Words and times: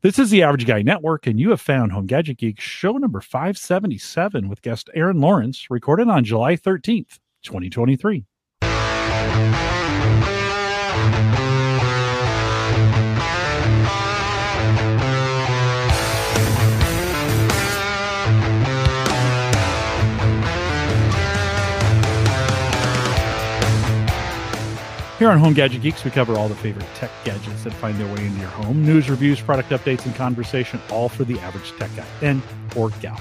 This 0.00 0.20
is 0.20 0.30
the 0.30 0.44
Average 0.44 0.64
Guy 0.64 0.82
Network, 0.82 1.26
and 1.26 1.40
you 1.40 1.50
have 1.50 1.60
found 1.60 1.90
Home 1.90 2.06
Gadget 2.06 2.38
Geek 2.38 2.60
show 2.60 2.92
number 2.92 3.20
577 3.20 4.48
with 4.48 4.62
guest 4.62 4.88
Erin 4.94 5.20
Lawrence, 5.20 5.66
recorded 5.70 6.06
on 6.06 6.22
July 6.22 6.54
13th, 6.54 7.18
2023. 7.42 8.24
Here 25.18 25.30
on 25.30 25.38
Home 25.40 25.52
Gadget 25.52 25.82
Geeks, 25.82 26.04
we 26.04 26.12
cover 26.12 26.36
all 26.36 26.48
the 26.48 26.54
favorite 26.54 26.86
tech 26.94 27.10
gadgets 27.24 27.64
that 27.64 27.72
find 27.72 27.98
their 27.98 28.06
way 28.14 28.24
into 28.24 28.38
your 28.38 28.50
home. 28.50 28.86
News, 28.86 29.10
reviews, 29.10 29.40
product 29.40 29.70
updates, 29.70 30.06
and 30.06 30.14
conversation, 30.14 30.80
all 30.92 31.08
for 31.08 31.24
the 31.24 31.40
average 31.40 31.72
tech 31.76 31.90
guy 31.96 32.06
and 32.22 32.40
or 32.76 32.90
gal. 33.00 33.20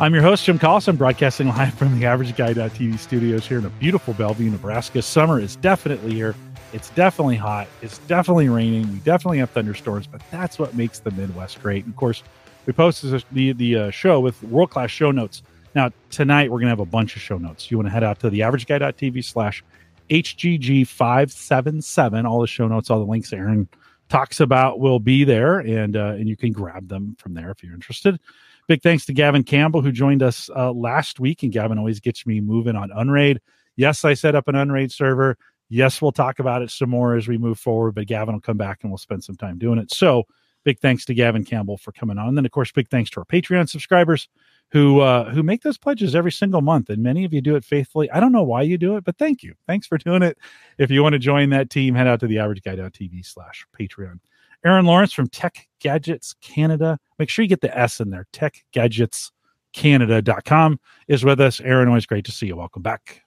I'm 0.00 0.12
your 0.12 0.24
host, 0.24 0.44
Jim. 0.44 0.58
I'm 0.60 0.96
broadcasting 0.96 1.46
live 1.46 1.74
from 1.74 1.96
the 2.00 2.04
Average 2.04 2.34
Guy.tv 2.34 2.98
studios 2.98 3.46
here 3.46 3.58
in 3.58 3.64
a 3.64 3.70
beautiful 3.70 4.12
Bellevue, 4.14 4.50
Nebraska. 4.50 5.02
Summer 5.02 5.38
is 5.38 5.54
definitely 5.54 6.14
here. 6.14 6.34
It's 6.72 6.90
definitely 6.90 7.36
hot. 7.36 7.68
It's 7.80 7.98
definitely 7.98 8.48
raining. 8.48 8.90
We 8.92 8.98
definitely 8.98 9.38
have 9.38 9.50
thunderstorms, 9.50 10.08
but 10.08 10.22
that's 10.32 10.58
what 10.58 10.74
makes 10.74 10.98
the 10.98 11.12
Midwest 11.12 11.62
great. 11.62 11.84
And 11.84 11.92
of 11.92 11.96
course, 11.96 12.24
we 12.66 12.72
posted 12.72 13.24
the 13.30 13.52
the 13.52 13.76
uh, 13.76 13.90
show 13.92 14.18
with 14.18 14.42
world 14.42 14.70
class 14.70 14.90
show 14.90 15.12
notes. 15.12 15.44
Now 15.76 15.92
tonight 16.10 16.50
we're 16.50 16.58
gonna 16.58 16.70
have 16.70 16.80
a 16.80 16.84
bunch 16.84 17.14
of 17.14 17.22
show 17.22 17.38
notes. 17.38 17.70
You 17.70 17.76
want 17.76 17.86
to 17.86 17.92
head 17.92 18.02
out 18.02 18.18
to 18.20 18.30
the 18.30 18.40
AverageGuy.tv 18.40 19.24
slash 19.24 19.62
HGG577. 20.10 22.28
All 22.28 22.40
the 22.40 22.46
show 22.46 22.68
notes, 22.68 22.90
all 22.90 22.98
the 22.98 23.10
links 23.10 23.32
Erin 23.32 23.68
talks 24.08 24.40
about 24.40 24.80
will 24.80 24.98
be 24.98 25.24
there, 25.24 25.60
and 25.60 25.96
uh, 25.96 26.14
and 26.18 26.28
you 26.28 26.36
can 26.36 26.52
grab 26.52 26.88
them 26.88 27.16
from 27.18 27.32
there 27.34 27.50
if 27.50 27.62
you're 27.62 27.74
interested. 27.74 28.18
Big 28.66 28.82
thanks 28.82 29.06
to 29.06 29.12
Gavin 29.12 29.44
Campbell 29.44 29.80
who 29.80 29.92
joined 29.92 30.22
us 30.22 30.50
uh, 30.54 30.72
last 30.72 31.20
week, 31.20 31.42
and 31.42 31.52
Gavin 31.52 31.78
always 31.78 32.00
gets 32.00 32.26
me 32.26 32.40
moving 32.40 32.76
on 32.76 32.90
Unraid. 32.94 33.40
Yes, 33.76 34.04
I 34.04 34.14
set 34.14 34.34
up 34.34 34.48
an 34.48 34.56
Unraid 34.56 34.92
server. 34.92 35.36
Yes, 35.68 36.02
we'll 36.02 36.12
talk 36.12 36.40
about 36.40 36.62
it 36.62 36.70
some 36.70 36.90
more 36.90 37.16
as 37.16 37.28
we 37.28 37.38
move 37.38 37.58
forward, 37.58 37.94
but 37.94 38.06
Gavin 38.06 38.34
will 38.34 38.40
come 38.40 38.56
back 38.56 38.80
and 38.82 38.90
we'll 38.90 38.98
spend 38.98 39.22
some 39.22 39.36
time 39.36 39.58
doing 39.58 39.78
it. 39.78 39.92
So, 39.92 40.24
big 40.64 40.80
thanks 40.80 41.04
to 41.06 41.14
Gavin 41.14 41.44
Campbell 41.44 41.78
for 41.78 41.92
coming 41.92 42.18
on. 42.18 42.28
And 42.28 42.36
then, 42.36 42.44
of 42.44 42.50
course, 42.50 42.72
big 42.72 42.88
thanks 42.88 43.10
to 43.10 43.20
our 43.20 43.24
Patreon 43.24 43.68
subscribers 43.68 44.28
who 44.72 45.00
uh, 45.00 45.30
who 45.30 45.42
make 45.42 45.62
those 45.62 45.78
pledges 45.78 46.14
every 46.14 46.32
single 46.32 46.60
month, 46.60 46.90
and 46.90 47.02
many 47.02 47.24
of 47.24 47.32
you 47.32 47.40
do 47.40 47.56
it 47.56 47.64
faithfully. 47.64 48.10
I 48.10 48.20
don't 48.20 48.32
know 48.32 48.42
why 48.42 48.62
you 48.62 48.78
do 48.78 48.96
it, 48.96 49.04
but 49.04 49.18
thank 49.18 49.42
you. 49.42 49.54
Thanks 49.66 49.86
for 49.86 49.98
doing 49.98 50.22
it. 50.22 50.38
If 50.78 50.90
you 50.90 51.02
want 51.02 51.14
to 51.14 51.18
join 51.18 51.50
that 51.50 51.70
team, 51.70 51.94
head 51.94 52.06
out 52.06 52.20
to 52.20 52.26
the 52.26 52.36
averageguy.tv 52.36 53.26
slash 53.26 53.66
Patreon. 53.78 54.20
Erin 54.64 54.84
Lawrence 54.84 55.12
from 55.12 55.28
Tech 55.28 55.68
Gadgets 55.80 56.34
Canada. 56.40 56.98
Make 57.18 57.30
sure 57.30 57.42
you 57.42 57.48
get 57.48 57.62
the 57.62 57.76
S 57.76 58.00
in 58.00 58.10
there. 58.10 58.26
Tech 58.32 58.64
Gadgets 58.72 59.32
TechGadgetsCanada.com 59.74 60.80
is 61.08 61.24
with 61.24 61.40
us. 61.40 61.60
Erin, 61.60 61.88
always 61.88 62.06
great 62.06 62.24
to 62.26 62.32
see 62.32 62.46
you. 62.46 62.56
Welcome 62.56 62.82
back. 62.82 63.22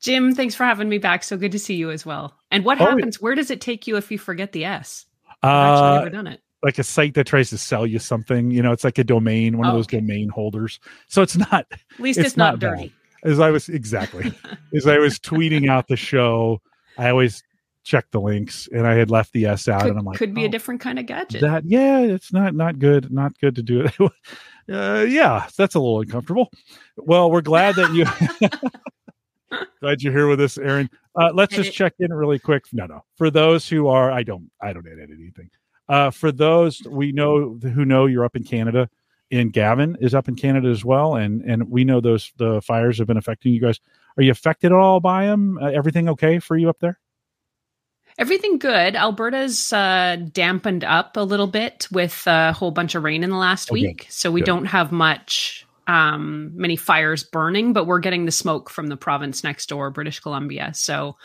Jim, 0.00 0.34
thanks 0.34 0.54
for 0.54 0.64
having 0.64 0.88
me 0.88 0.98
back. 0.98 1.22
So 1.22 1.36
good 1.36 1.52
to 1.52 1.58
see 1.58 1.74
you 1.74 1.90
as 1.90 2.04
well. 2.04 2.34
And 2.50 2.64
what 2.64 2.80
oh, 2.80 2.86
happens? 2.86 3.20
Where 3.20 3.34
does 3.34 3.50
it 3.50 3.60
take 3.60 3.86
you 3.86 3.96
if 3.96 4.10
you 4.10 4.18
forget 4.18 4.52
the 4.52 4.64
S? 4.64 5.06
I've 5.42 5.78
uh, 5.78 5.94
never 5.98 6.10
done 6.10 6.26
it 6.26 6.40
like 6.62 6.78
a 6.78 6.84
site 6.84 7.14
that 7.14 7.26
tries 7.26 7.50
to 7.50 7.58
sell 7.58 7.86
you 7.86 7.98
something. 7.98 8.50
You 8.50 8.62
know, 8.62 8.72
it's 8.72 8.84
like 8.84 8.98
a 8.98 9.04
domain, 9.04 9.58
one 9.58 9.66
oh, 9.66 9.70
of 9.70 9.76
those 9.76 9.86
okay. 9.86 10.00
domain 10.00 10.28
holders. 10.28 10.80
So 11.08 11.22
it's 11.22 11.36
not. 11.36 11.66
At 11.70 12.00
least 12.00 12.18
it's, 12.18 12.28
it's 12.28 12.36
not, 12.36 12.54
not, 12.54 12.58
dirty. 12.60 12.88
Bad. 13.22 13.32
As 13.32 13.40
I 13.40 13.50
was 13.50 13.68
exactly 13.68 14.32
as 14.74 14.86
I 14.86 14.98
was 14.98 15.18
tweeting 15.18 15.68
out 15.68 15.88
the 15.88 15.96
show, 15.96 16.60
I 16.98 17.10
always 17.10 17.42
check 17.84 18.06
the 18.10 18.20
links, 18.20 18.68
and 18.72 18.86
I 18.86 18.94
had 18.94 19.10
left 19.10 19.32
the 19.32 19.46
S 19.46 19.68
out, 19.68 19.82
could, 19.82 19.90
and 19.90 19.98
I'm 19.98 20.04
like, 20.04 20.18
could 20.18 20.34
be 20.34 20.42
oh, 20.42 20.46
a 20.46 20.48
different 20.48 20.80
kind 20.80 20.98
of 20.98 21.06
gadget. 21.06 21.40
That 21.40 21.64
yeah, 21.64 22.00
it's 22.00 22.32
not 22.32 22.54
not 22.54 22.78
good, 22.78 23.12
not 23.12 23.38
good 23.38 23.54
to 23.56 23.62
do 23.62 23.82
it. 23.82 23.94
uh, 24.72 25.04
yeah, 25.08 25.46
that's 25.56 25.74
a 25.74 25.80
little 25.80 26.00
uncomfortable. 26.00 26.50
Well, 26.96 27.30
we're 27.30 27.42
glad 27.42 27.76
that 27.76 27.92
you. 27.92 28.06
glad 29.80 30.02
you're 30.02 30.12
here 30.12 30.28
with 30.28 30.40
us, 30.40 30.58
Erin. 30.58 30.90
Uh, 31.14 31.30
let's 31.32 31.54
just 31.54 31.72
check 31.72 31.94
in 31.98 32.12
really 32.12 32.38
quick. 32.38 32.64
No, 32.72 32.86
no. 32.86 33.04
For 33.16 33.30
those 33.30 33.68
who 33.68 33.88
are, 33.88 34.10
I 34.10 34.22
don't, 34.22 34.50
I 34.60 34.72
don't 34.72 34.86
edit 34.86 35.10
anything. 35.12 35.50
Uh, 35.92 36.10
for 36.10 36.32
those 36.32 36.80
we 36.88 37.12
know 37.12 37.58
who 37.62 37.84
know 37.84 38.06
you're 38.06 38.24
up 38.24 38.34
in 38.34 38.42
Canada, 38.42 38.88
and 39.30 39.52
Gavin 39.52 39.94
is 40.00 40.14
up 40.14 40.26
in 40.26 40.36
Canada 40.36 40.68
as 40.68 40.86
well, 40.86 41.16
and 41.16 41.42
and 41.42 41.68
we 41.68 41.84
know 41.84 42.00
those 42.00 42.32
the 42.38 42.62
fires 42.62 42.96
have 42.96 43.06
been 43.06 43.18
affecting 43.18 43.52
you 43.52 43.60
guys. 43.60 43.78
Are 44.16 44.22
you 44.22 44.30
affected 44.30 44.72
at 44.72 44.78
all 44.78 45.00
by 45.00 45.26
them? 45.26 45.58
Uh, 45.60 45.66
everything 45.66 46.08
okay 46.08 46.38
for 46.38 46.56
you 46.56 46.70
up 46.70 46.78
there? 46.80 46.98
Everything 48.16 48.56
good. 48.56 48.96
Alberta's 48.96 49.70
uh, 49.70 50.16
dampened 50.32 50.82
up 50.82 51.18
a 51.18 51.24
little 51.24 51.46
bit 51.46 51.88
with 51.92 52.26
a 52.26 52.54
whole 52.54 52.70
bunch 52.70 52.94
of 52.94 53.02
rain 53.02 53.22
in 53.22 53.28
the 53.28 53.36
last 53.36 53.70
okay. 53.70 53.82
week, 53.82 54.06
so 54.08 54.30
we 54.30 54.40
good. 54.40 54.46
don't 54.46 54.64
have 54.64 54.92
much 54.92 55.66
um, 55.88 56.52
many 56.54 56.76
fires 56.76 57.22
burning, 57.22 57.74
but 57.74 57.86
we're 57.86 57.98
getting 57.98 58.24
the 58.24 58.32
smoke 58.32 58.70
from 58.70 58.86
the 58.86 58.96
province 58.96 59.44
next 59.44 59.68
door, 59.68 59.90
British 59.90 60.20
Columbia. 60.20 60.72
So 60.74 61.16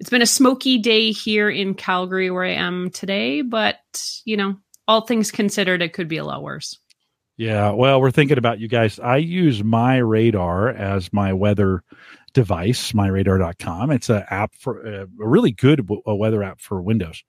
it's 0.00 0.10
been 0.10 0.22
a 0.22 0.26
smoky 0.26 0.78
day 0.78 1.12
here 1.12 1.50
in 1.50 1.74
Calgary 1.74 2.30
where 2.30 2.44
I 2.44 2.54
am 2.54 2.90
today, 2.90 3.42
but 3.42 3.78
you 4.24 4.36
know, 4.36 4.56
all 4.88 5.02
things 5.02 5.30
considered, 5.30 5.82
it 5.82 5.92
could 5.92 6.08
be 6.08 6.16
a 6.16 6.24
lot 6.24 6.42
worse. 6.42 6.78
Yeah, 7.36 7.70
well, 7.70 8.00
we're 8.00 8.10
thinking 8.10 8.38
about 8.38 8.58
you 8.58 8.68
guys. 8.68 8.98
I 8.98 9.18
use 9.18 9.62
my 9.62 9.98
radar 9.98 10.70
as 10.70 11.12
my 11.12 11.32
weather 11.32 11.82
device, 12.32 12.92
myradar.com. 12.92 13.90
It's 13.90 14.08
an 14.08 14.24
app 14.30 14.54
for 14.54 14.86
uh, 14.86 15.02
a 15.02 15.28
really 15.28 15.52
good 15.52 15.86
w- 15.86 16.02
weather 16.06 16.42
app 16.42 16.60
for 16.60 16.82
Windows. 16.82 17.22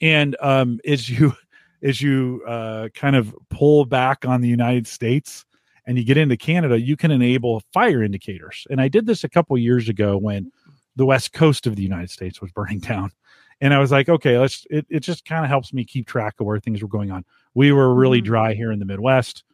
And 0.00 0.36
um, 0.40 0.80
as 0.86 1.08
you 1.08 1.34
as 1.82 2.00
you 2.00 2.42
uh, 2.46 2.88
kind 2.94 3.16
of 3.16 3.34
pull 3.50 3.84
back 3.84 4.24
on 4.24 4.40
the 4.40 4.48
United 4.48 4.86
States 4.86 5.44
and 5.86 5.98
you 5.98 6.04
get 6.04 6.16
into 6.16 6.36
Canada, 6.36 6.80
you 6.80 6.96
can 6.96 7.10
enable 7.10 7.62
fire 7.72 8.02
indicators. 8.02 8.66
And 8.70 8.80
I 8.80 8.88
did 8.88 9.06
this 9.06 9.24
a 9.24 9.28
couple 9.28 9.58
years 9.58 9.88
ago 9.88 10.16
when 10.16 10.52
the 10.96 11.06
west 11.06 11.32
coast 11.32 11.66
of 11.66 11.76
the 11.76 11.82
United 11.82 12.10
States 12.10 12.40
was 12.40 12.52
burning 12.52 12.78
down. 12.80 13.10
And 13.60 13.72
I 13.72 13.78
was 13.78 13.92
like, 13.92 14.08
okay, 14.08 14.38
let's 14.38 14.66
it, 14.70 14.86
it 14.88 15.00
just 15.00 15.24
kind 15.24 15.44
of 15.44 15.48
helps 15.48 15.72
me 15.72 15.84
keep 15.84 16.06
track 16.06 16.34
of 16.40 16.46
where 16.46 16.58
things 16.58 16.82
were 16.82 16.88
going 16.88 17.12
on. 17.12 17.24
We 17.54 17.72
were 17.72 17.94
really 17.94 18.18
mm-hmm. 18.18 18.26
dry 18.26 18.54
here 18.54 18.72
in 18.72 18.80
the 18.80 18.84
Midwest 18.84 19.44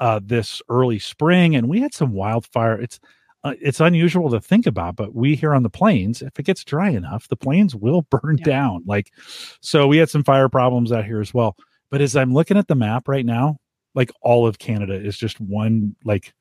uh, 0.00 0.20
this 0.22 0.60
early 0.68 0.98
spring, 0.98 1.56
and 1.56 1.68
we 1.68 1.80
had 1.80 1.94
some 1.94 2.12
wildfire. 2.12 2.80
It's 2.80 3.00
uh, 3.44 3.54
it's 3.60 3.80
unusual 3.80 4.30
to 4.30 4.40
think 4.40 4.66
about, 4.66 4.96
but 4.96 5.14
we 5.14 5.36
here 5.36 5.54
on 5.54 5.62
the 5.62 5.70
plains, 5.70 6.22
if 6.22 6.38
it 6.38 6.42
gets 6.44 6.64
dry 6.64 6.90
enough, 6.90 7.28
the 7.28 7.36
plains 7.36 7.74
will 7.74 8.02
burn 8.10 8.36
yeah. 8.38 8.44
down. 8.44 8.82
Like, 8.86 9.12
so 9.60 9.86
we 9.86 9.96
had 9.96 10.10
some 10.10 10.24
fire 10.24 10.48
problems 10.48 10.92
out 10.92 11.04
here 11.04 11.20
as 11.20 11.32
well. 11.32 11.56
But 11.90 12.00
as 12.00 12.16
I'm 12.16 12.34
looking 12.34 12.58
at 12.58 12.68
the 12.68 12.74
map 12.74 13.08
right 13.08 13.24
now, 13.24 13.58
like 13.94 14.10
all 14.22 14.46
of 14.46 14.58
Canada 14.58 14.94
is 14.94 15.16
just 15.16 15.40
one 15.40 15.96
like 16.04 16.34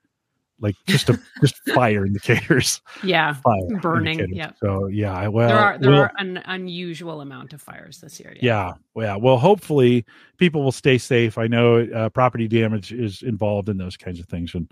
like 0.59 0.75
just 0.87 1.09
a 1.09 1.19
just 1.41 1.55
fire 1.73 2.05
indicators. 2.05 2.81
Yeah, 3.03 3.33
fire 3.33 3.79
burning. 3.81 4.19
Indicators. 4.19 4.37
Yeah. 4.37 4.51
So 4.59 4.87
yeah, 4.87 5.27
well, 5.27 5.47
there 5.47 5.57
are 5.57 5.77
there 5.77 5.91
we'll, 5.91 6.01
are 6.01 6.11
an 6.17 6.37
unusual 6.45 7.21
amount 7.21 7.53
of 7.53 7.61
fires 7.61 7.99
this 7.99 8.19
year. 8.19 8.35
Yeah. 8.41 8.73
yeah, 8.95 9.03
yeah. 9.03 9.15
Well, 9.15 9.37
hopefully 9.37 10.05
people 10.37 10.63
will 10.63 10.71
stay 10.71 10.97
safe. 10.97 11.37
I 11.37 11.47
know 11.47 11.83
uh, 11.83 12.09
property 12.09 12.47
damage 12.47 12.91
is 12.91 13.21
involved 13.21 13.69
in 13.69 13.77
those 13.77 13.97
kinds 13.97 14.19
of 14.19 14.27
things, 14.27 14.55
and 14.55 14.71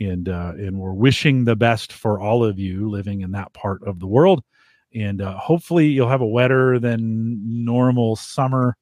and 0.00 0.28
uh, 0.28 0.52
and 0.56 0.78
we're 0.78 0.92
wishing 0.92 1.44
the 1.44 1.56
best 1.56 1.92
for 1.92 2.20
all 2.20 2.44
of 2.44 2.58
you 2.58 2.90
living 2.90 3.22
in 3.22 3.32
that 3.32 3.52
part 3.52 3.82
of 3.86 4.00
the 4.00 4.06
world. 4.06 4.42
And 4.94 5.20
uh, 5.20 5.36
hopefully 5.36 5.88
you'll 5.88 6.08
have 6.08 6.20
a 6.20 6.26
wetter 6.26 6.78
than 6.78 7.64
normal 7.64 8.14
summer, 8.14 8.76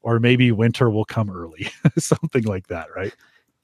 or 0.00 0.18
maybe 0.18 0.50
winter 0.50 0.90
will 0.90 1.04
come 1.04 1.30
early, 1.30 1.68
something 1.98 2.42
like 2.44 2.66
that, 2.68 2.88
right? 2.94 3.14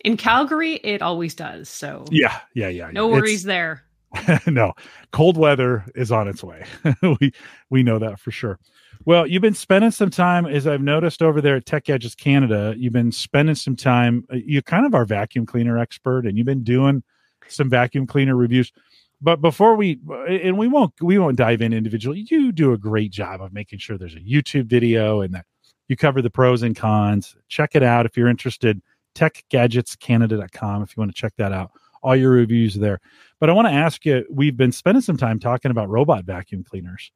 In 0.05 0.17
Calgary, 0.17 0.75
it 0.75 1.03
always 1.03 1.35
does. 1.35 1.69
So 1.69 2.05
yeah, 2.11 2.41
yeah, 2.55 2.69
yeah. 2.69 2.91
No 2.93 3.09
worries 3.09 3.35
it's, 3.35 3.45
there. 3.45 3.85
no, 4.47 4.73
cold 5.13 5.37
weather 5.37 5.85
is 5.95 6.13
on 6.13 6.29
its 6.29 6.43
way. 6.43 6.65
we 7.03 7.33
we 7.71 7.83
know 7.83 7.99
that 7.99 8.21
for 8.21 8.31
sure. 8.31 8.59
Well, 9.05 9.27
you've 9.27 9.43
been 9.43 9.55
spending 9.55 9.91
some 9.91 10.11
time, 10.11 10.47
as 10.47 10.67
I've 10.67 10.83
noticed 10.83 11.23
over 11.23 11.41
there 11.41 11.57
at 11.57 11.67
Tech 11.67 11.85
Gadgets 11.85 12.15
Canada. 12.15 12.75
You've 12.77 12.93
been 12.93 13.13
spending 13.13 13.55
some 13.55 13.77
time. 13.77 14.25
Uh, 14.33 14.37
you're 14.37 14.63
kind 14.63 14.87
of 14.87 14.95
our 14.95 15.05
vacuum 15.05 15.47
cleaner 15.47 15.79
expert, 15.79 16.27
and 16.27 16.37
you've 16.37 16.47
been 16.47 16.65
doing 16.65 17.03
some 17.49 17.69
vacuum 17.69 18.07
cleaner 18.07 18.37
reviews. 18.37 18.73
But 19.21 19.41
before 19.41 19.75
we 19.75 19.99
and 20.29 20.57
we 20.57 20.69
won't 20.69 20.93
we 21.01 21.19
won't 21.19 21.37
dive 21.37 21.61
in 21.61 21.73
individually. 21.73 22.25
You 22.29 22.53
do 22.53 22.73
a 22.73 22.79
great 22.79 23.11
job 23.11 23.43
of 23.43 23.53
making 23.53 23.81
sure 23.81 23.99
there's 23.99 24.15
a 24.15 24.21
YouTube 24.21 24.67
video 24.67 25.23
and 25.23 25.35
that 25.35 25.45
you 25.89 25.97
cover 25.97 26.23
the 26.23 26.31
pros 26.31 26.63
and 26.63 26.77
cons. 26.77 27.37
Check 27.49 27.71
it 27.75 27.83
out 27.83 28.07
if 28.07 28.17
you're 28.17 28.29
interested 28.29 28.81
techgadgetscanada.com 29.19 30.83
if 30.83 30.97
you 30.97 31.01
want 31.01 31.15
to 31.15 31.21
check 31.21 31.35
that 31.37 31.53
out. 31.53 31.73
All 32.03 32.15
your 32.15 32.31
reviews 32.31 32.75
there. 32.75 33.01
But 33.41 33.51
I 33.51 33.53
want 33.53 33.67
to 33.69 33.75
ask 33.75 34.05
you 34.07 34.25
we've 34.31 34.57
been 34.57 34.73
spending 34.73 35.03
some 35.03 35.17
time 35.17 35.39
talking 35.39 35.71
about 35.71 35.89
robot 35.89 36.25
vacuum 36.25 36.65
cleaners. 36.65 37.11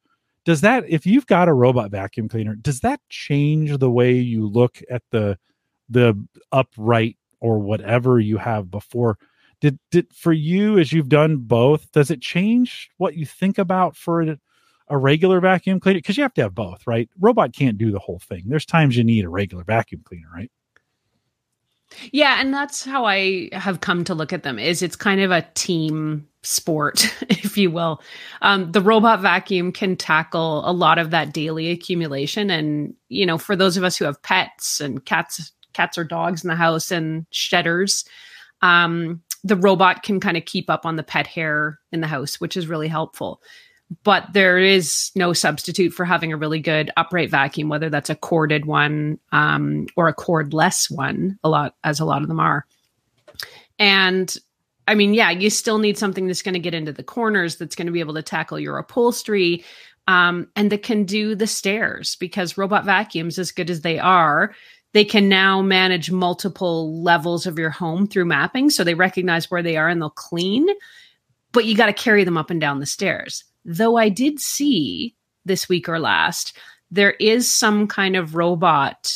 Does 0.45 0.59
that, 0.61 0.83
if 0.89 1.05
you've 1.05 1.25
got 1.25 1.47
a 1.47 1.53
robot 1.53 1.89
vacuum 1.89 2.27
cleaner, 2.27 2.55
does 2.55 2.81
that 2.81 2.99
change 3.09 3.77
the 3.77 3.89
way 3.89 4.13
you 4.13 4.45
look 4.47 4.81
at 4.89 5.03
the 5.11 5.37
the 5.89 6.15
upright 6.51 7.17
or 7.39 7.59
whatever 7.59 8.19
you 8.19 8.37
have 8.37 8.69
before? 8.69 9.17
Did 9.61 9.79
did 9.91 10.07
for 10.13 10.33
you 10.33 10.79
as 10.79 10.91
you've 10.91 11.09
done 11.09 11.37
both, 11.37 11.91
does 11.93 12.11
it 12.11 12.21
change 12.21 12.89
what 12.97 13.15
you 13.15 13.25
think 13.25 13.57
about 13.57 13.95
for 13.95 14.21
a, 14.21 14.37
a 14.89 14.97
regular 14.97 15.39
vacuum 15.39 15.79
cleaner 15.79 15.99
because 15.99 16.17
you 16.17 16.23
have 16.23 16.33
to 16.33 16.41
have 16.41 16.55
both, 16.55 16.85
right? 16.85 17.09
Robot 17.17 17.53
can't 17.53 17.77
do 17.77 17.91
the 17.91 17.99
whole 17.99 18.19
thing. 18.19 18.43
There's 18.47 18.65
times 18.65 18.97
you 18.97 19.05
need 19.05 19.23
a 19.23 19.29
regular 19.29 19.63
vacuum 19.63 20.01
cleaner, 20.03 20.27
right? 20.33 20.51
Yeah, 22.11 22.39
and 22.39 22.53
that's 22.53 22.83
how 22.83 23.05
I 23.05 23.49
have 23.53 23.81
come 23.81 24.03
to 24.05 24.15
look 24.15 24.33
at 24.33 24.43
them. 24.43 24.59
Is 24.59 24.81
it's 24.81 24.95
kind 24.95 25.21
of 25.21 25.31
a 25.31 25.47
team 25.53 26.27
sport, 26.41 27.11
if 27.29 27.57
you 27.57 27.71
will. 27.71 28.01
Um, 28.41 28.71
the 28.71 28.81
robot 28.81 29.21
vacuum 29.21 29.71
can 29.71 29.95
tackle 29.95 30.69
a 30.69 30.73
lot 30.73 30.97
of 30.97 31.11
that 31.11 31.33
daily 31.33 31.69
accumulation, 31.71 32.49
and 32.49 32.93
you 33.09 33.25
know, 33.25 33.37
for 33.37 33.55
those 33.55 33.77
of 33.77 33.83
us 33.83 33.97
who 33.97 34.05
have 34.05 34.21
pets 34.21 34.79
and 34.79 35.03
cats, 35.05 35.51
cats 35.73 35.97
or 35.97 36.03
dogs 36.03 36.43
in 36.43 36.47
the 36.49 36.55
house 36.55 36.91
and 36.91 37.25
shedders, 37.31 38.05
um, 38.61 39.21
the 39.43 39.55
robot 39.55 40.03
can 40.03 40.19
kind 40.19 40.37
of 40.37 40.45
keep 40.45 40.69
up 40.69 40.85
on 40.85 40.95
the 40.95 41.03
pet 41.03 41.27
hair 41.27 41.79
in 41.91 42.01
the 42.01 42.07
house, 42.07 42.39
which 42.39 42.55
is 42.55 42.67
really 42.67 42.87
helpful 42.87 43.41
but 44.03 44.33
there 44.33 44.57
is 44.57 45.11
no 45.15 45.33
substitute 45.33 45.93
for 45.93 46.05
having 46.05 46.33
a 46.33 46.37
really 46.37 46.59
good 46.59 46.91
upright 46.97 47.29
vacuum, 47.29 47.69
whether 47.69 47.89
that's 47.89 48.09
a 48.09 48.15
corded 48.15 48.65
one 48.65 49.19
um, 49.31 49.87
or 49.95 50.07
a 50.07 50.15
cordless 50.15 50.89
one. 50.89 51.37
A 51.43 51.49
lot, 51.49 51.75
as 51.83 51.99
a 51.99 52.05
lot 52.05 52.21
of 52.21 52.27
them 52.27 52.39
are. 52.39 52.65
And 53.77 54.35
I 54.87 54.95
mean, 54.95 55.13
yeah, 55.13 55.29
you 55.29 55.49
still 55.49 55.77
need 55.77 55.97
something 55.97 56.27
that's 56.27 56.41
going 56.41 56.53
to 56.53 56.59
get 56.59 56.73
into 56.73 56.91
the 56.91 57.03
corners, 57.03 57.57
that's 57.57 57.75
going 57.75 57.85
to 57.87 57.93
be 57.93 57.99
able 57.99 58.15
to 58.15 58.23
tackle 58.23 58.59
your 58.59 58.77
upholstery, 58.77 59.63
um, 60.07 60.49
and 60.55 60.71
that 60.71 60.83
can 60.83 61.05
do 61.05 61.35
the 61.35 61.47
stairs. 61.47 62.15
Because 62.15 62.57
robot 62.57 62.85
vacuums, 62.85 63.39
as 63.39 63.51
good 63.51 63.69
as 63.69 63.81
they 63.81 63.99
are, 63.99 64.53
they 64.93 65.05
can 65.05 65.29
now 65.29 65.61
manage 65.61 66.11
multiple 66.11 67.01
levels 67.01 67.45
of 67.45 67.57
your 67.57 67.69
home 67.69 68.07
through 68.07 68.25
mapping. 68.25 68.69
So 68.69 68.83
they 68.83 68.93
recognize 68.93 69.49
where 69.49 69.63
they 69.63 69.77
are 69.77 69.89
and 69.89 70.01
they'll 70.01 70.09
clean, 70.09 70.67
but 71.51 71.65
you 71.65 71.75
got 71.75 71.87
to 71.87 71.93
carry 71.93 72.23
them 72.23 72.37
up 72.37 72.49
and 72.49 72.61
down 72.61 72.79
the 72.79 72.85
stairs. 72.85 73.43
Though 73.65 73.97
I 73.97 74.09
did 74.09 74.39
see 74.39 75.15
this 75.45 75.69
week 75.69 75.87
or 75.89 75.99
last, 75.99 76.57
there 76.91 77.11
is 77.13 77.53
some 77.53 77.87
kind 77.87 78.15
of 78.15 78.35
robot 78.35 79.11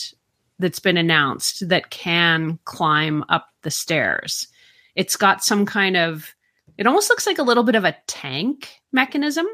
that's 0.60 0.80
been 0.80 0.98
announced 0.98 1.68
that 1.70 1.90
can 1.90 2.58
climb 2.66 3.24
up 3.30 3.48
the 3.62 3.72
stairs. 3.72 4.48
It's 4.96 5.16
got 5.16 5.44
some 5.44 5.66
kind 5.66 5.96
of, 5.96 6.34
it 6.78 6.88
almost 6.88 7.10
looks 7.10 7.28
like 7.28 7.38
a 7.38 7.44
little 7.44 7.64
bit 7.64 7.76
of 7.76 7.86
a 7.86 7.96
tank 8.08 8.82
mechanism. 8.92 9.46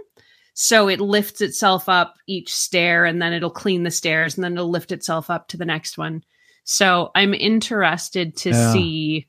So 0.54 0.88
it 0.88 1.02
lifts 1.02 1.42
itself 1.42 1.90
up 1.90 2.16
each 2.28 2.54
stair 2.54 3.06
and 3.06 3.22
then 3.22 3.34
it'll 3.34 3.50
clean 3.50 3.84
the 3.84 3.92
stairs 3.92 4.36
and 4.36 4.44
then 4.44 4.54
it'll 4.54 4.70
lift 4.70 4.92
itself 4.92 5.30
up 5.30 5.48
to 5.50 5.58
the 5.58 5.66
next 5.66 5.98
one. 5.98 6.24
So 6.64 7.12
I'm 7.16 7.34
interested 7.34 8.38
to 8.38 8.52
yeah. 8.52 8.72
see 8.72 9.28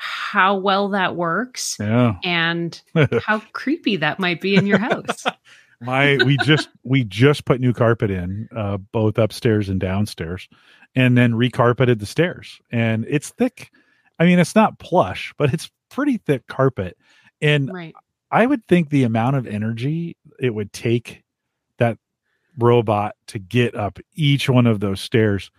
how 0.00 0.56
well 0.56 0.88
that 0.88 1.14
works 1.14 1.76
yeah. 1.78 2.14
and 2.24 2.80
how 3.22 3.40
creepy 3.52 3.96
that 3.96 4.18
might 4.18 4.40
be 4.40 4.56
in 4.56 4.66
your 4.66 4.78
house. 4.78 5.26
My 5.82 6.18
we 6.24 6.38
just 6.38 6.70
we 6.84 7.04
just 7.04 7.44
put 7.44 7.60
new 7.60 7.74
carpet 7.74 8.10
in 8.10 8.48
uh, 8.54 8.78
both 8.78 9.18
upstairs 9.18 9.68
and 9.68 9.78
downstairs 9.78 10.48
and 10.94 11.16
then 11.18 11.32
recarpeted 11.32 11.98
the 11.98 12.06
stairs 12.06 12.60
and 12.70 13.04
it's 13.08 13.28
thick. 13.30 13.70
I 14.18 14.24
mean 14.24 14.38
it's 14.38 14.54
not 14.54 14.78
plush, 14.78 15.34
but 15.36 15.52
it's 15.52 15.70
pretty 15.90 16.16
thick 16.16 16.46
carpet. 16.46 16.96
And 17.42 17.70
right. 17.72 17.94
I 18.30 18.46
would 18.46 18.66
think 18.66 18.88
the 18.88 19.04
amount 19.04 19.36
of 19.36 19.46
energy 19.46 20.16
it 20.38 20.54
would 20.54 20.72
take 20.72 21.24
that 21.78 21.98
robot 22.58 23.16
to 23.28 23.38
get 23.38 23.74
up 23.74 23.98
each 24.14 24.48
one 24.48 24.66
of 24.66 24.80
those 24.80 25.00
stairs 25.00 25.50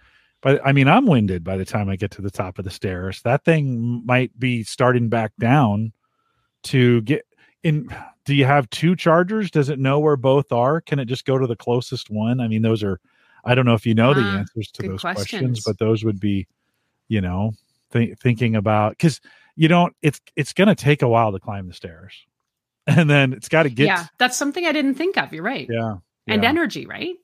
but 0.42 0.60
I 0.66 0.72
mean, 0.72 0.88
I'm 0.88 1.06
winded 1.06 1.44
by 1.44 1.56
the 1.56 1.66
time 1.66 1.88
I 1.88 1.96
get 1.96 2.12
to 2.12 2.22
the 2.22 2.32
top 2.32 2.58
of 2.58 2.66
the 2.66 2.72
stairs. 2.72 3.22
That 3.22 3.46
thing 3.46 4.06
might 4.06 4.38
be 4.40 4.64
starting 4.64 5.08
back 5.08 5.32
down 5.40 5.94
to 6.64 7.02
get 7.02 7.26
in. 7.64 7.88
Do 8.24 8.36
you 8.36 8.46
have 8.46 8.70
two 8.70 8.96
chargers? 8.96 9.50
Does 9.50 9.70
it 9.70 9.80
know 9.80 10.00
where 10.00 10.16
both 10.16 10.52
are? 10.52 10.80
Can 10.80 11.00
it 11.00 11.06
just 11.06 11.26
go 11.26 11.40
to 11.40 11.48
the 11.48 11.56
closest 11.56 12.12
one? 12.12 12.40
I 12.40 12.48
mean, 12.48 12.62
those 12.62 12.84
are, 12.84 13.00
I 13.44 13.56
don't 13.56 13.66
know 13.66 13.74
if 13.74 13.84
you 13.84 13.96
know 13.96 14.14
the 14.14 14.22
ah, 14.22 14.38
answers 14.38 14.72
to 14.74 14.88
those 14.88 15.02
questions. 15.02 15.26
questions. 15.26 15.64
but 15.66 15.80
those 15.80 16.04
would 16.04 16.20
be, 16.20 16.48
you 17.08 17.20
know, 17.20 17.54
th- 17.92 18.16
thinking 18.20 18.56
about 18.56 18.92
because 18.92 19.22
you 19.56 19.68
don't, 19.68 19.96
it's, 20.04 20.22
it's 20.36 20.54
going 20.54 20.68
to 20.68 20.76
take 20.76 21.02
a 21.02 21.08
while 21.08 21.32
to 21.32 21.40
climb 21.40 21.68
the 21.68 21.74
stairs 21.74 22.14
and 22.88 23.10
then 23.10 23.34
it's 23.34 23.50
got 23.50 23.64
to 23.64 23.72
get. 23.72 23.88
Yeah. 23.88 24.06
That's 24.20 24.38
something 24.38 24.68
I 24.68 24.72
didn't 24.72 24.96
think 24.96 25.18
of. 25.18 25.34
You're 25.34 25.44
right. 25.44 25.68
Yeah. 25.68 25.96
And 26.28 26.46
energy, 26.46 26.86
right? 26.86 27.16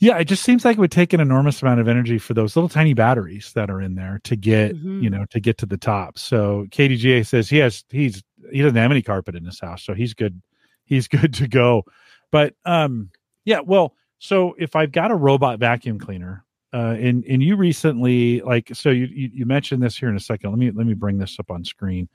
Yeah, 0.00 0.18
it 0.18 0.26
just 0.26 0.44
seems 0.44 0.64
like 0.64 0.76
it 0.76 0.80
would 0.80 0.92
take 0.92 1.12
an 1.12 1.20
enormous 1.20 1.60
amount 1.60 1.80
of 1.80 1.88
energy 1.88 2.18
for 2.18 2.32
those 2.32 2.54
little 2.54 2.68
tiny 2.68 2.94
batteries 2.94 3.52
that 3.54 3.68
are 3.68 3.80
in 3.80 3.96
there 3.96 4.20
to 4.24 4.36
get, 4.36 4.76
mm-hmm. 4.76 5.02
you 5.02 5.10
know, 5.10 5.24
to 5.30 5.40
get 5.40 5.58
to 5.58 5.66
the 5.66 5.76
top. 5.76 6.18
So 6.18 6.66
KDGA 6.70 7.26
says 7.26 7.48
he 7.48 7.58
has 7.58 7.84
he's 7.90 8.22
he 8.52 8.62
doesn't 8.62 8.76
have 8.76 8.90
any 8.92 9.02
carpet 9.02 9.34
in 9.34 9.44
his 9.44 9.58
house, 9.58 9.82
so 9.82 9.94
he's 9.94 10.14
good. 10.14 10.40
He's 10.84 11.08
good 11.08 11.34
to 11.34 11.48
go. 11.48 11.84
But 12.30 12.54
um 12.64 13.10
yeah, 13.44 13.60
well, 13.60 13.94
so 14.18 14.54
if 14.58 14.76
I've 14.76 14.92
got 14.92 15.10
a 15.10 15.16
robot 15.16 15.58
vacuum 15.58 15.98
cleaner, 15.98 16.44
uh 16.72 16.94
and 16.98 17.24
and 17.24 17.42
you 17.42 17.56
recently 17.56 18.40
like 18.42 18.70
so 18.74 18.90
you 18.90 19.06
you, 19.06 19.30
you 19.32 19.46
mentioned 19.46 19.82
this 19.82 19.96
here 19.96 20.08
in 20.08 20.16
a 20.16 20.20
second. 20.20 20.50
Let 20.50 20.58
me 20.60 20.70
let 20.70 20.86
me 20.86 20.94
bring 20.94 21.18
this 21.18 21.40
up 21.40 21.50
on 21.50 21.64
screen 21.64 22.08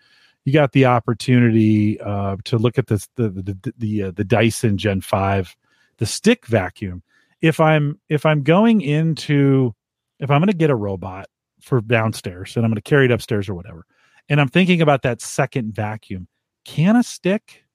you 0.45 0.51
got 0.51 0.73
the 0.73 0.85
opportunity 0.85 1.99
uh, 2.01 2.35
to 2.43 2.57
look 2.57 2.77
at 2.77 2.87
this 2.87 3.07
the 3.15 3.29
the 3.29 3.41
the, 3.41 3.73
the, 3.77 4.03
uh, 4.03 4.11
the 4.11 4.23
Dyson 4.23 4.77
Gen 4.77 5.01
Five, 5.01 5.55
the 5.97 6.05
stick 6.05 6.45
vacuum, 6.47 7.01
if 7.43 7.59
I'm 7.59 7.99
if 8.09 8.25
I'm 8.25 8.41
going 8.41 8.81
into 8.81 9.75
if 10.19 10.31
I'm 10.31 10.39
going 10.39 10.47
to 10.47 10.57
get 10.57 10.71
a 10.71 10.75
robot 10.75 11.27
for 11.61 11.81
downstairs 11.81 12.55
and 12.55 12.65
I'm 12.65 12.71
going 12.71 12.81
to 12.81 12.81
carry 12.81 13.05
it 13.05 13.11
upstairs 13.11 13.47
or 13.47 13.53
whatever, 13.53 13.85
and 14.29 14.41
I'm 14.41 14.47
thinking 14.47 14.81
about 14.81 15.03
that 15.03 15.21
second 15.21 15.75
vacuum, 15.75 16.27
can 16.65 16.95
a 16.95 17.03
stick 17.03 17.65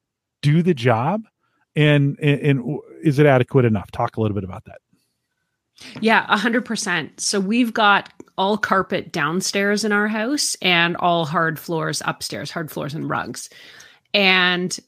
do 0.42 0.62
the 0.62 0.74
job? 0.74 1.22
And, 1.76 2.18
and, 2.20 2.40
and 2.40 2.78
is 3.04 3.20
it 3.20 3.26
adequate 3.26 3.64
enough? 3.64 3.90
Talk 3.92 4.16
a 4.16 4.20
little 4.20 4.34
bit 4.34 4.42
about 4.42 4.64
that. 4.64 4.78
Yeah, 6.00 6.26
a 6.28 6.36
hundred 6.36 6.64
percent. 6.64 7.20
So 7.20 7.38
we've 7.38 7.72
got 7.72 8.10
all 8.36 8.56
carpet 8.56 9.12
downstairs 9.12 9.84
in 9.84 9.92
our 9.92 10.08
house 10.08 10.56
and 10.62 10.96
all 10.96 11.24
hard 11.24 11.58
floors 11.58 12.02
upstairs, 12.04 12.50
hard 12.50 12.70
floors 12.70 12.94
and 12.94 13.08
rugs. 13.08 13.48
And 14.14 14.78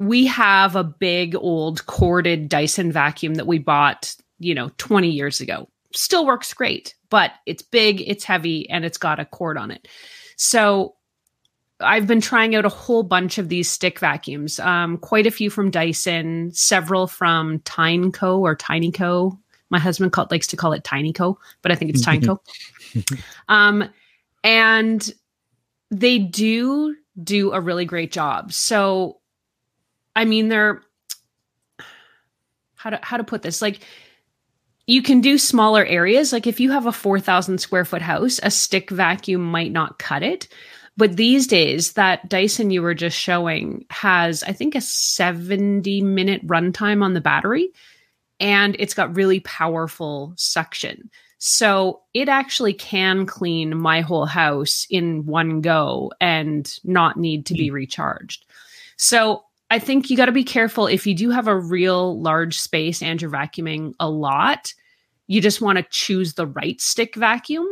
we 0.00 0.26
have 0.26 0.76
a 0.76 0.82
big 0.82 1.36
old 1.36 1.84
corded 1.84 2.48
Dyson 2.48 2.90
vacuum 2.90 3.34
that 3.34 3.46
we 3.46 3.58
bought, 3.58 4.16
you 4.38 4.54
know, 4.54 4.70
20 4.78 5.10
years 5.10 5.42
ago. 5.42 5.68
Still 5.92 6.24
works 6.24 6.54
great, 6.54 6.94
but 7.10 7.32
it's 7.44 7.62
big, 7.62 8.00
it's 8.00 8.24
heavy, 8.24 8.68
and 8.70 8.84
it's 8.84 8.96
got 8.96 9.20
a 9.20 9.26
cord 9.26 9.58
on 9.58 9.70
it. 9.70 9.86
So 10.36 10.94
I've 11.80 12.06
been 12.06 12.22
trying 12.22 12.54
out 12.56 12.64
a 12.64 12.70
whole 12.70 13.02
bunch 13.02 13.36
of 13.36 13.50
these 13.50 13.70
stick 13.70 13.98
vacuums, 13.98 14.58
um, 14.58 14.96
quite 14.96 15.26
a 15.26 15.30
few 15.30 15.50
from 15.50 15.70
Dyson, 15.70 16.50
several 16.54 17.06
from 17.06 17.58
Tineco 17.60 18.38
or 18.38 18.56
Tinyco. 18.56 19.38
My 19.68 19.78
husband 19.78 20.12
called, 20.12 20.30
likes 20.30 20.46
to 20.48 20.56
call 20.56 20.72
it 20.72 20.82
Tinyco, 20.82 21.36
but 21.60 21.72
I 21.72 21.74
think 21.74 21.90
it's 21.90 22.04
Tineco. 22.04 22.38
um, 23.50 23.84
and 24.42 25.12
they 25.90 26.18
do 26.18 26.96
do 27.22 27.52
a 27.52 27.60
really 27.60 27.84
great 27.84 28.12
job. 28.12 28.52
So 28.52 29.19
I 30.14 30.24
mean, 30.24 30.48
they're 30.48 30.82
how 32.76 32.90
to 32.90 32.98
how 33.02 33.18
to 33.18 33.24
put 33.24 33.42
this 33.42 33.60
like 33.60 33.80
you 34.86 35.02
can 35.02 35.20
do 35.20 35.38
smaller 35.38 35.84
areas. 35.84 36.32
Like 36.32 36.46
if 36.46 36.58
you 36.58 36.72
have 36.72 36.86
a 36.86 36.92
4000 36.92 37.58
square 37.58 37.84
foot 37.84 38.02
house 38.02 38.40
a 38.42 38.50
stick 38.50 38.90
vacuum 38.90 39.42
might 39.42 39.72
not 39.72 39.98
cut 39.98 40.22
it. 40.22 40.48
But 40.96 41.16
these 41.16 41.46
days 41.46 41.92
that 41.92 42.28
dyson 42.28 42.70
you 42.70 42.82
were 42.82 42.94
just 42.94 43.16
showing 43.16 43.86
has 43.90 44.42
i 44.42 44.52
think 44.52 44.74
a 44.74 44.80
70 44.80 46.02
minute 46.02 46.46
runtime 46.46 47.02
on 47.02 47.14
the 47.14 47.20
battery 47.20 47.70
and 48.40 48.74
it's 48.78 48.94
got 48.94 49.14
really 49.14 49.40
powerful 49.40 50.32
suction. 50.36 51.10
So 51.38 52.02
it 52.12 52.28
actually 52.28 52.74
can 52.74 53.26
clean 53.26 53.78
my 53.78 54.00
whole 54.00 54.26
house 54.26 54.86
in 54.90 55.26
one 55.26 55.60
go 55.60 56.10
and 56.20 56.70
not 56.84 57.18
need 57.18 57.46
to 57.46 57.54
be 57.54 57.68
hmm. 57.68 57.74
recharged. 57.74 58.44
So 58.96 59.44
I 59.70 59.78
think 59.78 60.10
you 60.10 60.16
got 60.16 60.26
to 60.26 60.32
be 60.32 60.44
careful 60.44 60.86
if 60.86 61.06
you 61.06 61.14
do 61.14 61.30
have 61.30 61.46
a 61.46 61.58
real 61.58 62.20
large 62.20 62.58
space 62.58 63.02
and 63.02 63.22
you're 63.22 63.30
vacuuming 63.30 63.94
a 64.00 64.10
lot. 64.10 64.74
You 65.28 65.40
just 65.40 65.60
want 65.60 65.78
to 65.78 65.86
choose 65.90 66.34
the 66.34 66.46
right 66.46 66.80
stick 66.80 67.14
vacuum. 67.14 67.68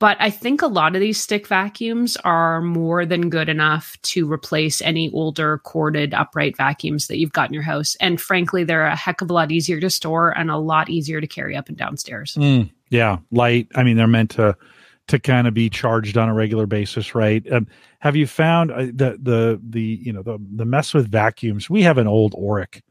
But 0.00 0.16
I 0.18 0.30
think 0.30 0.62
a 0.62 0.66
lot 0.66 0.96
of 0.96 1.00
these 1.00 1.20
stick 1.20 1.46
vacuums 1.46 2.16
are 2.24 2.60
more 2.60 3.06
than 3.06 3.30
good 3.30 3.48
enough 3.48 3.96
to 4.02 4.28
replace 4.28 4.82
any 4.82 5.12
older 5.12 5.58
corded 5.58 6.12
upright 6.12 6.56
vacuums 6.56 7.06
that 7.06 7.18
you've 7.18 7.30
got 7.30 7.50
in 7.50 7.54
your 7.54 7.62
house. 7.62 7.96
And 8.00 8.20
frankly, 8.20 8.64
they're 8.64 8.86
a 8.86 8.96
heck 8.96 9.20
of 9.20 9.30
a 9.30 9.32
lot 9.32 9.52
easier 9.52 9.78
to 9.78 9.88
store 9.90 10.36
and 10.36 10.50
a 10.50 10.56
lot 10.56 10.90
easier 10.90 11.20
to 11.20 11.28
carry 11.28 11.56
up 11.56 11.68
and 11.68 11.78
downstairs. 11.78 12.34
Mm, 12.34 12.68
yeah, 12.90 13.18
light. 13.30 13.68
I 13.76 13.84
mean, 13.84 13.96
they're 13.96 14.08
meant 14.08 14.32
to 14.32 14.56
to 15.08 15.18
kind 15.18 15.46
of 15.46 15.54
be 15.54 15.68
charged 15.68 16.16
on 16.16 16.28
a 16.28 16.34
regular 16.34 16.66
basis, 16.66 17.14
right? 17.14 17.44
Um, 17.52 17.66
have 17.98 18.16
you 18.16 18.26
found 18.26 18.70
uh, 18.70 18.86
the 18.86 19.18
the 19.20 19.60
the 19.62 20.00
you 20.02 20.12
know 20.12 20.22
the 20.22 20.38
the 20.54 20.64
mess 20.64 20.94
with 20.94 21.10
vacuums? 21.10 21.68
We 21.68 21.82
have 21.82 21.98
an 21.98 22.06
old 22.06 22.32
Oreck 22.32 22.82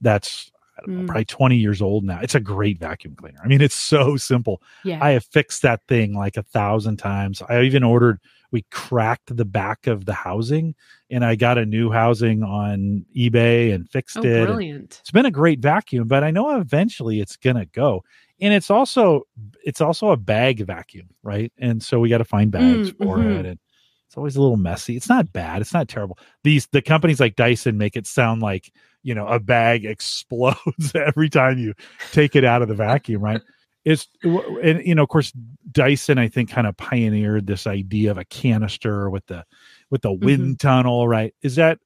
that's 0.00 0.50
know, 0.86 1.02
mm. 1.02 1.06
probably 1.06 1.24
20 1.24 1.56
years 1.56 1.82
old 1.82 2.04
now. 2.04 2.20
It's 2.22 2.34
a 2.34 2.40
great 2.40 2.78
vacuum 2.78 3.14
cleaner. 3.14 3.40
I 3.42 3.48
mean, 3.48 3.60
it's 3.60 3.74
so 3.74 4.16
simple. 4.16 4.62
Yeah. 4.84 4.98
I 5.02 5.10
have 5.10 5.24
fixed 5.24 5.62
that 5.62 5.86
thing 5.86 6.14
like 6.14 6.36
a 6.36 6.42
thousand 6.42 6.96
times. 6.96 7.42
I 7.48 7.62
even 7.62 7.84
ordered 7.84 8.20
we 8.50 8.64
cracked 8.70 9.34
the 9.36 9.44
back 9.44 9.86
of 9.86 10.04
the 10.04 10.12
housing 10.12 10.74
and 11.10 11.24
I 11.24 11.34
got 11.36 11.58
a 11.58 11.66
new 11.66 11.90
housing 11.90 12.42
on 12.42 13.04
eBay 13.16 13.74
and 13.74 13.88
fixed 13.88 14.18
oh, 14.18 14.22
it. 14.22 14.46
Brilliant. 14.46 14.98
It's 15.00 15.10
been 15.10 15.26
a 15.26 15.30
great 15.30 15.60
vacuum, 15.60 16.08
but 16.08 16.24
I 16.24 16.30
know 16.30 16.58
eventually 16.58 17.20
it's 17.20 17.36
gonna 17.36 17.66
go. 17.66 18.02
And 18.40 18.54
it's 18.54 18.70
also 18.70 19.22
it's 19.64 19.80
also 19.80 20.10
a 20.10 20.16
bag 20.16 20.64
vacuum, 20.66 21.08
right? 21.22 21.52
And 21.58 21.82
so 21.82 22.00
we 22.00 22.08
got 22.08 22.18
to 22.18 22.24
find 22.24 22.50
bags 22.50 22.90
Mm, 22.92 22.98
for 22.98 23.18
mhm. 23.18 23.38
it. 23.40 23.46
And 23.46 23.58
it's 24.06 24.16
always 24.16 24.34
a 24.34 24.40
little 24.40 24.56
messy. 24.56 24.96
It's 24.96 25.08
not 25.08 25.32
bad. 25.32 25.60
It's 25.60 25.74
not 25.74 25.88
terrible. 25.88 26.18
These 26.42 26.66
the 26.72 26.82
companies 26.82 27.20
like 27.20 27.36
Dyson 27.36 27.78
make 27.78 27.96
it 27.96 28.06
sound 28.06 28.42
like 28.42 28.72
you 29.02 29.14
know 29.14 29.26
a 29.26 29.38
bag 29.38 29.84
explodes 29.86 30.92
every 30.94 31.28
time 31.28 31.58
you 31.58 31.74
take 32.12 32.34
it 32.34 32.44
out 32.44 32.62
of 32.62 32.68
the 32.68 32.74
vacuum, 32.74 33.22
right? 33.22 33.40
It's 33.84 34.08
and 34.24 34.84
you 34.84 34.94
know, 34.94 35.02
of 35.02 35.08
course, 35.08 35.32
Dyson 35.72 36.18
I 36.18 36.28
think 36.28 36.50
kind 36.50 36.66
of 36.66 36.76
pioneered 36.76 37.46
this 37.46 37.66
idea 37.66 38.10
of 38.10 38.18
a 38.18 38.24
canister 38.24 39.08
with 39.08 39.26
the 39.26 39.44
with 39.90 40.02
the 40.02 40.12
wind 40.12 40.60
tunnel, 40.60 41.08
right? 41.08 41.34
Is 41.42 41.56
that 41.56 41.78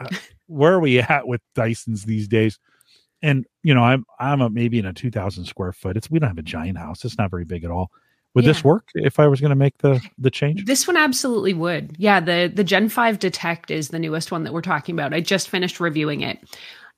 uh, 0.00 0.06
where 0.46 0.72
are 0.72 0.80
we 0.80 1.00
at 1.00 1.26
with 1.26 1.40
Dysons 1.54 2.04
these 2.04 2.28
days? 2.28 2.58
And 3.20 3.46
you 3.62 3.74
know, 3.74 3.82
I'm 3.82 4.04
I'm 4.18 4.40
a, 4.40 4.50
maybe 4.50 4.78
in 4.78 4.86
a 4.86 4.92
2,000 4.92 5.44
square 5.44 5.72
foot. 5.72 5.96
It's 5.96 6.10
we 6.10 6.18
don't 6.18 6.28
have 6.28 6.38
a 6.38 6.42
giant 6.42 6.78
house. 6.78 7.04
It's 7.04 7.18
not 7.18 7.30
very 7.30 7.44
big 7.44 7.64
at 7.64 7.70
all. 7.70 7.90
Would 8.34 8.46
this 8.46 8.64
work 8.64 8.88
if 8.94 9.20
I 9.20 9.26
was 9.26 9.42
going 9.42 9.50
to 9.50 9.56
make 9.56 9.78
the 9.78 10.00
the 10.16 10.30
change? 10.30 10.64
This 10.64 10.86
one 10.86 10.96
absolutely 10.96 11.52
would. 11.52 11.94
Yeah, 11.98 12.18
the 12.18 12.50
the 12.52 12.64
Gen 12.64 12.88
5 12.88 13.18
Detect 13.18 13.70
is 13.70 13.88
the 13.88 13.98
newest 13.98 14.32
one 14.32 14.44
that 14.44 14.54
we're 14.54 14.62
talking 14.62 14.94
about. 14.94 15.12
I 15.12 15.20
just 15.20 15.50
finished 15.50 15.80
reviewing 15.80 16.22
it. 16.22 16.38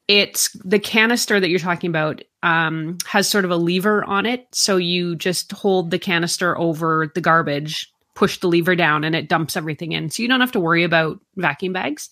It's 0.07 0.51
the 0.65 0.79
canister 0.79 1.41
that 1.41 1.49
you're 1.49 1.59
talking 1.59 1.89
about 1.89 2.23
um, 2.43 2.99
has 3.07 3.29
sort 3.29 3.45
of 3.45 3.51
a 3.51 3.57
lever 3.57 4.05
on 4.05 4.27
it, 4.27 4.47
so 4.53 4.77
you 4.77 5.17
just 5.17 5.51
hold 5.53 5.91
the 5.91 5.99
canister 5.99 6.59
over 6.59 7.11
the 7.15 7.23
garbage, 7.23 7.91
push 8.15 8.39
the 8.39 8.49
lever 8.49 8.77
down, 8.77 9.03
and 9.03 9.17
it 9.17 9.29
dumps 9.29 9.57
everything 9.57 9.93
in. 9.93 10.11
So 10.11 10.23
you 10.23 10.29
don't 10.29 10.41
have 10.41 10.53
to 10.53 10.61
worry 10.61 10.85
about 10.85 11.21
vacuum 11.37 11.73
bags. 11.73 12.11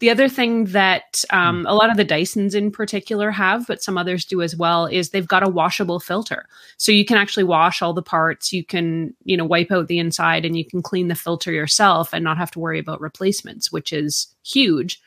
The 0.00 0.10
other 0.10 0.28
thing 0.28 0.66
that 0.66 1.24
um, 1.30 1.66
a 1.66 1.74
lot 1.74 1.90
of 1.90 1.96
the 1.96 2.04
Dysons 2.04 2.54
in 2.54 2.70
particular 2.70 3.32
have, 3.32 3.66
but 3.66 3.82
some 3.82 3.98
others 3.98 4.24
do 4.24 4.42
as 4.42 4.54
well, 4.54 4.86
is 4.86 5.10
they've 5.10 5.26
got 5.26 5.42
a 5.42 5.48
washable 5.48 5.98
filter. 5.98 6.46
So 6.76 6.92
you 6.92 7.04
can 7.04 7.16
actually 7.16 7.44
wash 7.44 7.82
all 7.82 7.92
the 7.92 8.02
parts. 8.02 8.52
You 8.52 8.64
can, 8.64 9.14
you 9.24 9.36
know, 9.36 9.44
wipe 9.44 9.72
out 9.72 9.88
the 9.88 9.98
inside 9.98 10.44
and 10.44 10.56
you 10.56 10.64
can 10.64 10.82
clean 10.82 11.08
the 11.08 11.16
filter 11.16 11.50
yourself 11.50 12.12
and 12.12 12.22
not 12.22 12.38
have 12.38 12.52
to 12.52 12.60
worry 12.60 12.78
about 12.78 13.00
replacements, 13.00 13.72
which 13.72 13.92
is 13.92 14.32
huge. 14.44 15.00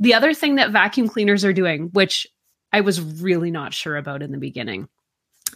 The 0.00 0.14
other 0.14 0.34
thing 0.34 0.56
that 0.56 0.70
vacuum 0.70 1.08
cleaners 1.08 1.44
are 1.44 1.52
doing, 1.52 1.90
which 1.92 2.26
I 2.72 2.80
was 2.80 3.00
really 3.00 3.50
not 3.50 3.74
sure 3.74 3.96
about 3.96 4.22
in 4.22 4.32
the 4.32 4.38
beginning, 4.38 4.88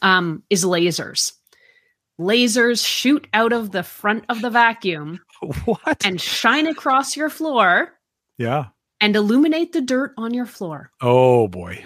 um, 0.02 0.42
is 0.50 0.64
lasers. 0.64 1.32
Lasers 2.20 2.86
shoot 2.86 3.26
out 3.34 3.52
of 3.52 3.72
the 3.72 3.82
front 3.82 4.24
of 4.28 4.40
the 4.40 4.50
vacuum 4.50 5.20
what? 5.64 6.04
and 6.04 6.20
shine 6.20 6.66
across 6.66 7.16
your 7.16 7.28
floor 7.28 7.92
yeah. 8.38 8.66
and 9.00 9.14
illuminate 9.16 9.72
the 9.72 9.80
dirt 9.82 10.14
on 10.16 10.32
your 10.32 10.46
floor. 10.46 10.90
Oh 11.00 11.48
boy. 11.48 11.84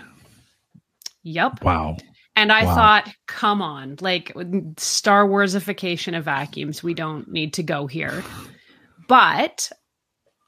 Yep. 1.22 1.64
Wow. 1.64 1.96
And 2.36 2.52
I 2.52 2.64
Wow. 2.64 2.74
thought, 2.74 3.14
come 3.26 3.60
on, 3.60 3.96
like 4.00 4.32
Star 4.78 5.26
Warsification 5.26 6.16
of 6.16 6.24
vacuums, 6.24 6.82
we 6.82 6.94
don't 6.94 7.28
need 7.30 7.54
to 7.54 7.62
go 7.62 7.86
here. 7.86 8.22
But 9.08 9.70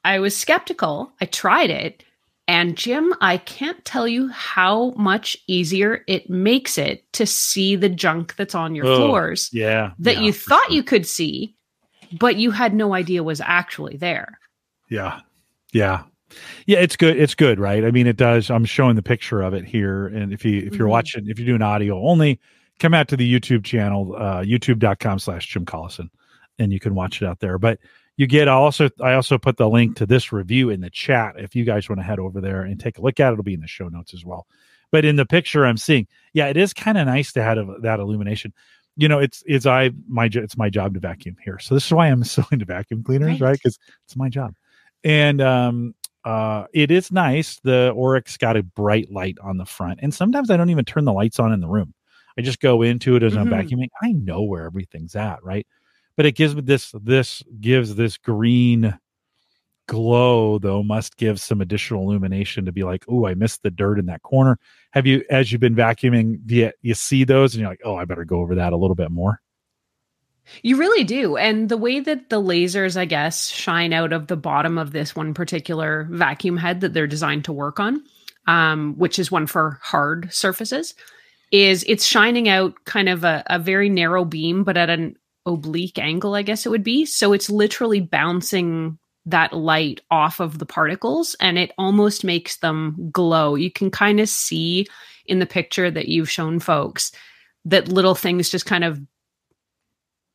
I 0.05 0.19
was 0.19 0.37
skeptical. 0.37 1.13
I 1.21 1.27
tried 1.27 1.71
it. 1.71 2.05
And 2.49 2.77
Jim, 2.77 3.15
I 3.21 3.37
can't 3.39 3.83
tell 3.85 4.09
you 4.09 4.29
how 4.29 4.91
much 4.97 5.37
easier 5.47 6.03
it 6.09 6.29
makes 6.29 6.77
it 6.77 7.11
to 7.13 7.25
see 7.25 7.77
the 7.77 7.89
junk 7.89 8.35
that's 8.37 8.55
on 8.55 8.75
your 8.75 8.87
Oh, 8.87 8.97
floors 8.97 9.49
Yeah. 9.53 9.93
that 10.01 10.17
yeah, 10.17 10.23
you 10.23 10.33
thought 10.33 10.67
sure. 10.67 10.75
you 10.75 10.83
could 10.83 11.07
see, 11.07 11.55
but 12.19 12.37
you 12.37 12.51
had 12.51 12.75
no 12.75 12.95
idea 12.95 13.23
was 13.23 13.41
actually 13.41 13.97
there. 13.97 14.39
Yeah. 14.91 15.21
Yeah. 15.73 16.03
Yeah, 16.67 16.79
it's 16.81 16.97
good. 16.97 17.17
It's 17.17 17.35
good, 17.35 17.61
right? 17.61 17.85
I 17.85 17.91
mean, 17.93 18.07
it 18.07 18.17
does. 18.17 18.51
I'm 18.51 18.65
showing 18.65 18.97
the 18.97 19.03
picture 19.03 19.41
of 19.43 19.55
it 19.55 19.65
here. 19.65 20.09
And 20.09 20.33
if 20.33 20.45
you 20.45 20.59
if 20.63 20.75
you're 20.75 20.89
Mhm. 20.89 20.93
watching, 20.93 21.29
if 21.29 21.39
you're 21.39 21.47
doing 21.47 21.63
audio 21.63 22.03
only, 22.07 22.41
come 22.81 22.93
out 22.93 23.07
to 23.09 23.17
the 23.17 23.33
YouTube 23.41 23.65
channel, 23.65 24.17
uh, 24.19 24.43
youtube.com 24.43 25.19
slash 25.21 25.47
Jim 25.47 25.65
Collison, 25.65 26.09
and 26.59 26.73
you 26.73 26.81
can 26.81 26.95
watch 26.95 27.23
it 27.23 27.27
out 27.27 27.39
there. 27.41 27.57
But 27.59 27.79
you 28.17 28.27
get 28.27 28.49
I 28.49 28.53
also 28.53 28.89
I 29.01 29.15
also 29.15 29.39
put 29.39 29.57
the 29.57 29.69
link 29.69 29.97
to 29.97 30.07
this 30.07 30.33
review 30.33 30.71
in 30.71 30.81
the 30.81 30.91
chat 30.91 31.35
if 31.39 31.55
you 31.57 31.65
guys 31.65 31.89
want 31.89 31.99
to 32.01 32.05
head 32.05 32.19
over 32.19 32.41
there 32.41 32.63
and 32.63 32.79
take 32.79 32.99
a 32.99 33.01
look 33.03 33.19
at 33.21 33.31
it. 33.31 33.33
It'll 33.33 33.43
be 33.45 33.55
in 33.55 33.61
the 33.61 33.67
show 33.67 33.89
notes 33.89 34.15
as 34.15 34.25
well. 34.25 34.47
But 34.91 35.05
in 35.05 35.17
the 35.17 35.25
picture 35.27 35.65
I'm 35.65 35.79
seeing, 35.79 36.07
yeah, 36.35 36.49
it 36.49 36.57
is 36.57 36.75
kind 36.75 36.99
of 36.99 37.07
nice 37.07 37.33
to 37.33 37.43
have 37.43 37.57
that 37.81 37.99
illumination. 38.01 38.53
You 38.97 39.09
know, 39.09 39.19
it's 39.19 39.43
it's 39.47 39.65
I 39.65 39.91
my 40.07 40.29
it's 40.33 40.57
my 40.57 40.69
job 40.69 40.95
to 40.95 41.01
vacuum 41.01 41.37
here, 41.43 41.59
so 41.59 41.75
this 41.75 41.87
is 41.87 41.93
why 41.93 42.09
I'm 42.09 42.25
so 42.37 42.45
into 42.53 42.67
vacuum 42.67 43.03
cleaners, 43.03 43.41
Right. 43.41 43.49
right? 43.49 43.53
Because 43.63 43.79
it's 44.05 44.17
my 44.17 44.29
job, 44.29 44.55
and 45.03 45.41
um, 45.41 45.95
uh, 46.27 46.67
it 46.75 46.91
is 46.91 47.11
nice. 47.11 47.59
The 47.65 47.93
Oreck's 47.97 48.37
got 48.37 48.57
a 48.59 48.63
bright 48.63 49.11
light 49.11 49.39
on 49.43 49.57
the 49.57 49.65
front, 49.65 50.01
and 50.03 50.13
sometimes 50.13 50.51
I 50.51 50.59
don't 50.59 50.69
even 50.71 50.85
turn 50.85 51.07
the 51.07 51.13
lights 51.15 51.41
on 51.41 51.53
in 51.55 51.61
the 51.61 51.69
room. 51.69 51.95
I 52.39 52.43
just 52.43 52.61
go 52.61 52.83
into 52.83 53.17
it 53.17 53.23
as 53.23 53.35
I'm 53.37 53.49
Mhm. 53.49 53.67
vacuuming. 53.67 53.89
I 54.03 54.13
know 54.13 54.43
where 54.43 54.67
everything's 54.67 55.17
at, 55.17 55.43
right? 55.43 55.67
But 56.17 56.27
it 56.27 56.33
gives 56.33 56.55
me 56.55 56.63
this 56.63 56.95
this 57.03 57.43
gives 57.61 57.95
this 57.95 58.17
green 58.19 58.99
glow 59.89 60.59
though 60.59 60.83
must 60.83 61.17
give 61.17 61.41
some 61.41 61.61
additional 61.61 62.03
illumination 62.03 62.65
to 62.65 62.73
be 62.73 62.85
like, 62.85 63.05
oh, 63.09 63.27
I 63.27 63.35
missed 63.35 63.63
the 63.63 63.71
dirt 63.71 63.99
in 63.99 64.07
that 64.07 64.23
corner. 64.23 64.59
Have 64.93 65.07
you, 65.07 65.25
as 65.31 65.51
you've 65.51 65.61
been 65.61 65.75
vacuuming, 65.75 66.39
do 66.47 66.55
you, 66.55 66.73
you 66.83 66.95
see 66.95 67.25
those 67.25 67.55
and 67.55 67.61
you're 67.61 67.71
like, 67.71 67.83
oh, 67.85 67.97
I 67.97 68.05
better 68.05 68.25
go 68.25 68.41
over 68.41 68.55
that 68.55 68.73
a 68.73 68.77
little 68.77 68.95
bit 68.95 69.11
more? 69.11 69.41
You 70.63 70.77
really 70.77 71.05
do. 71.05 71.37
And 71.37 71.69
the 71.69 71.77
way 71.77 72.01
that 72.01 72.31
the 72.31 72.41
lasers, 72.41 72.97
I 72.97 73.05
guess, 73.05 73.49
shine 73.49 73.93
out 73.93 74.13
of 74.13 74.27
the 74.27 74.37
bottom 74.37 74.77
of 74.77 74.93
this 74.93 75.15
one 75.15 75.35
particular 75.35 76.09
vacuum 76.11 76.57
head 76.57 76.81
that 76.81 76.95
they're 76.95 77.07
designed 77.07 77.45
to 77.45 77.53
work 77.53 77.79
on, 77.79 78.03
um, 78.47 78.95
which 78.99 79.19
is 79.19 79.31
one 79.31 79.47
for 79.47 79.79
hard 79.83 80.33
surfaces, 80.33 80.95
is 81.53 81.85
it's 81.87 82.05
shining 82.05 82.49
out 82.49 82.75
kind 82.87 83.09
of 83.09 83.25
a, 83.25 83.45
a 83.47 83.59
very 83.59 83.89
narrow 83.89 84.25
beam, 84.25 84.65
but 84.65 84.77
at 84.77 84.91
an 84.91 85.17
oblique 85.47 85.99
angle, 85.99 86.35
I 86.35 86.43
guess 86.43 86.67
it 86.67 86.71
would 86.71 86.85
be. 86.85 87.05
So 87.05 87.33
it's 87.33 87.51
literally 87.51 88.01
bouncing 88.01 88.99
that 89.27 89.53
light 89.53 90.01
off 90.11 90.41
of 90.41 90.59
the 90.59 90.67
particles 90.67 91.37
and 91.41 91.59
it 91.59 91.73
almost 91.79 92.25
makes 92.25 92.59
them 92.59 93.11
glow. 93.13 93.55
You 93.55 93.71
can 93.71 93.91
kind 93.91 94.21
of 94.21 94.29
see 94.29 94.87
in 95.27 95.39
the 95.39 95.47
picture 95.47 95.91
that 95.91 96.09
you've 96.09 96.31
shown 96.31 96.59
folks 96.59 97.13
that 97.65 97.89
little 97.89 98.17
things 98.17 98.51
just 98.51 98.67
kind 98.67 98.83
of 98.83 99.01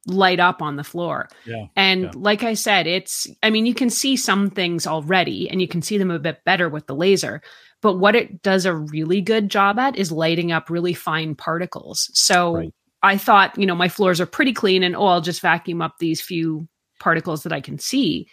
light 0.05 0.39
up 0.39 0.61
on 0.61 0.77
the 0.77 0.85
floor. 0.85 1.27
Yeah. 1.45 1.65
And 1.75 2.03
yeah. 2.03 2.11
like 2.15 2.43
I 2.43 2.53
said, 2.53 2.87
it's, 2.87 3.27
I 3.43 3.49
mean, 3.49 3.65
you 3.65 3.73
can 3.73 3.89
see 3.89 4.15
some 4.15 4.49
things 4.49 4.87
already 4.87 5.49
and 5.49 5.61
you 5.61 5.67
can 5.67 5.81
see 5.81 5.97
them 5.97 6.11
a 6.11 6.19
bit 6.19 6.43
better 6.45 6.69
with 6.69 6.87
the 6.87 6.95
laser. 6.95 7.41
But 7.81 7.97
what 7.97 8.15
it 8.15 8.41
does 8.41 8.65
a 8.65 8.73
really 8.73 9.19
good 9.19 9.49
job 9.49 9.77
at 9.77 9.97
is 9.97 10.11
lighting 10.11 10.53
up 10.53 10.69
really 10.69 10.93
fine 10.93 11.35
particles. 11.35 12.09
So 12.13 12.55
Right. 12.55 12.73
I 13.07 13.17
thought, 13.17 13.57
you 13.57 13.65
know, 13.65 13.75
my 13.75 13.89
floors 13.89 14.21
are 14.21 14.25
pretty 14.25 14.53
clean 14.53 14.83
and 14.83 14.95
oh, 14.95 15.05
I'll 15.07 15.21
just 15.21 15.41
vacuum 15.41 15.81
up 15.81 15.95
these 15.99 16.21
few 16.21 16.67
particles 16.99 17.43
that 17.43 17.53
I 17.53 17.61
can 17.61 17.79
see 17.79 18.27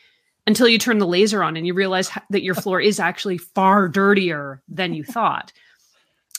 until 0.46 0.68
you 0.68 0.78
turn 0.78 0.98
the 0.98 1.06
laser 1.06 1.42
on 1.42 1.56
and 1.56 1.66
you 1.66 1.74
realize 1.74 2.10
that 2.30 2.42
your 2.42 2.54
floor 2.54 2.80
is 2.80 3.00
actually 3.00 3.38
far 3.38 3.88
dirtier 3.88 4.62
than 4.68 4.92
you 4.94 5.04
thought. 5.04 5.52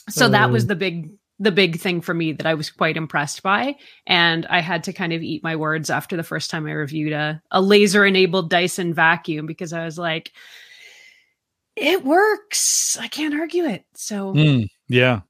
So 0.08 0.28
that 0.28 0.50
was 0.50 0.64
Oh. 0.64 0.68
the 0.68 0.76
big 0.76 1.10
the 1.38 1.52
big 1.52 1.78
thing 1.78 2.00
for 2.00 2.14
me 2.14 2.32
that 2.32 2.46
I 2.46 2.54
was 2.54 2.70
quite 2.70 2.96
impressed 2.96 3.42
by 3.42 3.76
and 4.06 4.46
I 4.46 4.60
had 4.60 4.84
to 4.84 4.92
kind 4.94 5.12
of 5.12 5.20
eat 5.22 5.42
my 5.42 5.54
words 5.54 5.90
after 5.90 6.16
the 6.16 6.22
first 6.22 6.50
time 6.50 6.66
I 6.66 6.72
reviewed 6.72 7.12
a, 7.12 7.42
a 7.50 7.60
laser 7.60 8.06
enabled 8.06 8.48
Dyson 8.48 8.94
vacuum 8.94 9.44
because 9.44 9.74
I 9.74 9.84
was 9.84 9.98
like 9.98 10.32
it 11.76 12.04
works. 12.04 12.96
I 12.98 13.08
can't 13.08 13.34
argue 13.34 13.64
it. 13.66 13.84
So 13.94 14.32
Mm, 14.32 14.68
yeah. 14.88 15.20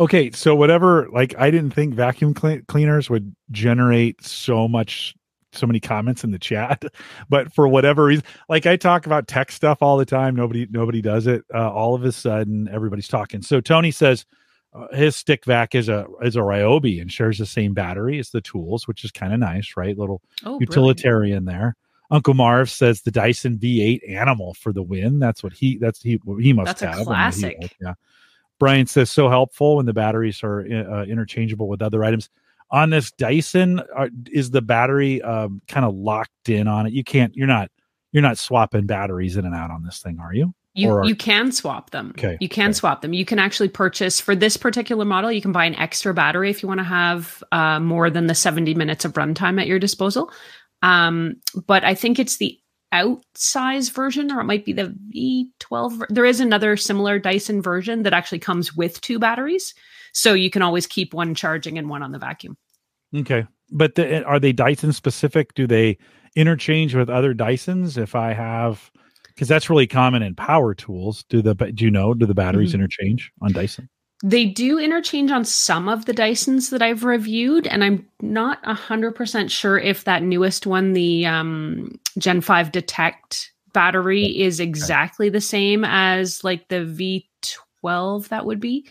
Okay. 0.00 0.30
So 0.32 0.54
whatever, 0.54 1.08
like, 1.12 1.34
I 1.38 1.50
didn't 1.50 1.70
think 1.70 1.94
vacuum 1.94 2.34
cleaners 2.34 3.08
would 3.08 3.34
generate 3.50 4.24
so 4.24 4.66
much, 4.66 5.14
so 5.52 5.66
many 5.66 5.78
comments 5.80 6.24
in 6.24 6.32
the 6.32 6.38
chat, 6.38 6.84
but 7.28 7.52
for 7.52 7.68
whatever 7.68 8.04
reason, 8.04 8.24
like 8.48 8.66
I 8.66 8.76
talk 8.76 9.06
about 9.06 9.28
tech 9.28 9.52
stuff 9.52 9.78
all 9.82 9.96
the 9.96 10.04
time. 10.04 10.34
Nobody, 10.34 10.66
nobody 10.70 11.00
does 11.00 11.26
it. 11.26 11.44
Uh, 11.54 11.70
all 11.70 11.94
of 11.94 12.04
a 12.04 12.12
sudden, 12.12 12.68
everybody's 12.72 13.08
talking. 13.08 13.40
So 13.42 13.60
Tony 13.60 13.92
says 13.92 14.26
uh, 14.74 14.88
his 14.92 15.14
stick 15.14 15.44
vac 15.44 15.74
is 15.74 15.88
a 15.88 16.06
is 16.22 16.34
a 16.34 16.40
Ryobi 16.40 17.00
and 17.00 17.10
shares 17.10 17.38
the 17.38 17.46
same 17.46 17.74
battery 17.74 18.18
as 18.18 18.30
the 18.30 18.40
tools, 18.40 18.88
which 18.88 19.04
is 19.04 19.12
kind 19.12 19.32
of 19.32 19.38
nice, 19.38 19.74
right? 19.76 19.96
Little 19.96 20.20
oh, 20.42 20.58
brilliant. 20.58 20.60
utilitarian 20.62 21.44
there. 21.44 21.76
Uncle 22.10 22.34
Marv 22.34 22.68
says 22.68 23.02
the 23.02 23.10
Dyson 23.10 23.56
V8 23.56 24.10
Animal 24.10 24.54
for 24.54 24.72
the 24.72 24.82
win. 24.82 25.20
That's 25.20 25.42
what 25.42 25.52
he 25.52 25.78
that's 25.78 26.02
he 26.02 26.20
he 26.40 26.52
must 26.52 26.66
That's 26.66 26.80
have. 26.82 26.98
He- 26.98 27.04
classic. 27.04 27.76
yeah. 27.80 27.94
Brian 28.64 28.86
says 28.86 29.10
so 29.10 29.28
helpful 29.28 29.76
when 29.76 29.84
the 29.84 29.92
batteries 29.92 30.42
are 30.42 30.60
uh, 30.60 31.04
interchangeable 31.04 31.68
with 31.68 31.82
other 31.82 32.02
items. 32.02 32.30
On 32.70 32.88
this 32.88 33.12
Dyson, 33.12 33.80
uh, 33.94 34.08
is 34.32 34.50
the 34.50 34.62
battery 34.62 35.20
um, 35.20 35.60
kind 35.68 35.84
of 35.84 35.94
locked 35.94 36.48
in 36.48 36.66
on 36.66 36.86
it? 36.86 36.94
You 36.94 37.04
can't. 37.04 37.36
You're 37.36 37.46
not. 37.46 37.70
You're 38.10 38.22
not 38.22 38.38
swapping 38.38 38.86
batteries 38.86 39.36
in 39.36 39.44
and 39.44 39.54
out 39.54 39.70
on 39.70 39.82
this 39.82 40.00
thing, 40.00 40.18
are 40.18 40.32
you? 40.32 40.54
You 40.72 40.90
Or- 40.90 41.04
you 41.04 41.14
can 41.14 41.52
swap 41.52 41.90
them. 41.90 42.14
Okay, 42.16 42.38
You 42.40 42.48
can 42.48 42.70
okay. 42.70 42.72
swap 42.72 43.02
them. 43.02 43.12
You 43.12 43.24
can 43.26 43.38
actually 43.38 43.68
purchase 43.68 44.18
for 44.18 44.34
this 44.34 44.56
particular 44.56 45.04
model. 45.04 45.30
You 45.30 45.42
can 45.42 45.52
buy 45.52 45.66
an 45.66 45.74
extra 45.74 46.14
battery 46.14 46.48
if 46.48 46.62
you 46.62 46.68
want 46.68 46.80
to 46.80 46.84
have 46.84 47.44
uh, 47.52 47.80
more 47.80 48.08
than 48.08 48.26
the 48.28 48.34
seventy 48.34 48.72
minutes 48.74 49.04
of 49.04 49.12
runtime 49.12 49.60
at 49.60 49.66
your 49.66 49.78
disposal. 49.78 50.30
Um, 50.80 51.34
but 51.66 51.84
I 51.84 51.94
think 51.94 52.18
it's 52.18 52.38
the 52.38 52.58
outsize 52.94 53.88
version, 53.88 54.30
or 54.30 54.40
it 54.40 54.44
might 54.44 54.64
be 54.64 54.72
the 54.72 54.94
V12. 55.14 56.06
There 56.08 56.24
is 56.24 56.40
another 56.40 56.76
similar 56.76 57.18
Dyson 57.18 57.60
version 57.60 58.04
that 58.04 58.12
actually 58.12 58.38
comes 58.38 58.74
with 58.74 59.00
two 59.00 59.18
batteries. 59.18 59.74
So 60.12 60.32
you 60.32 60.48
can 60.48 60.62
always 60.62 60.86
keep 60.86 61.12
one 61.12 61.34
charging 61.34 61.76
and 61.76 61.90
one 61.90 62.02
on 62.02 62.12
the 62.12 62.18
vacuum. 62.18 62.56
Okay. 63.14 63.46
But 63.70 63.96
the, 63.96 64.24
are 64.24 64.38
they 64.38 64.52
Dyson 64.52 64.92
specific? 64.92 65.54
Do 65.54 65.66
they 65.66 65.98
interchange 66.36 66.94
with 66.94 67.10
other 67.10 67.34
Dysons? 67.34 67.98
If 67.98 68.14
I 68.14 68.32
have, 68.32 68.90
because 69.28 69.48
that's 69.48 69.68
really 69.68 69.88
common 69.88 70.22
in 70.22 70.36
power 70.36 70.74
tools. 70.74 71.24
Do 71.28 71.42
the 71.42 71.54
do 71.54 71.84
you 71.84 71.90
know? 71.90 72.14
Do 72.14 72.26
the 72.26 72.34
batteries 72.34 72.70
mm-hmm. 72.70 72.82
interchange 72.82 73.32
on 73.42 73.52
Dyson? 73.52 73.88
They 74.24 74.46
do 74.46 74.78
interchange 74.78 75.30
on 75.30 75.44
some 75.44 75.86
of 75.86 76.06
the 76.06 76.14
Dysons 76.14 76.70
that 76.70 76.80
I've 76.80 77.04
reviewed, 77.04 77.66
and 77.66 77.84
I'm 77.84 78.08
not 78.22 78.64
hundred 78.64 79.12
percent 79.12 79.50
sure 79.50 79.78
if 79.78 80.04
that 80.04 80.22
newest 80.22 80.66
one, 80.66 80.94
the 80.94 81.26
um, 81.26 82.00
Gen 82.16 82.40
Five 82.40 82.72
Detect 82.72 83.52
battery, 83.74 84.40
is 84.40 84.60
exactly 84.60 85.28
the 85.28 85.42
same 85.42 85.84
as 85.84 86.42
like 86.42 86.68
the 86.68 87.30
V12 87.82 88.28
that 88.28 88.46
would 88.46 88.60
be. 88.60 88.88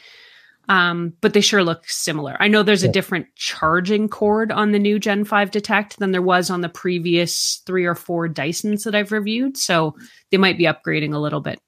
Um, 0.70 1.14
but 1.20 1.34
they 1.34 1.42
sure 1.42 1.64
look 1.64 1.90
similar. 1.90 2.38
I 2.40 2.48
know 2.48 2.62
there's 2.62 2.84
a 2.84 2.92
different 2.92 3.26
charging 3.36 4.10
cord 4.10 4.52
on 4.52 4.72
the 4.72 4.80
new 4.80 5.00
Gen 5.00 5.26
5 5.26 5.50
Detect 5.50 5.98
than 5.98 6.12
there 6.12 6.22
was 6.22 6.52
on 6.52 6.62
the 6.62 6.70
previous 6.70 7.62
three 7.66 7.86
or 7.86 7.96
four 7.96 8.30
Dysons 8.30 8.84
that 8.84 8.96
I've 8.96 9.12
reviewed. 9.12 9.58
So 9.58 9.96
they 10.32 10.38
might 10.38 10.60
be 10.60 10.66
upgrading 10.66 11.14
a 11.14 11.20
little 11.20 11.42
bit. 11.42 11.60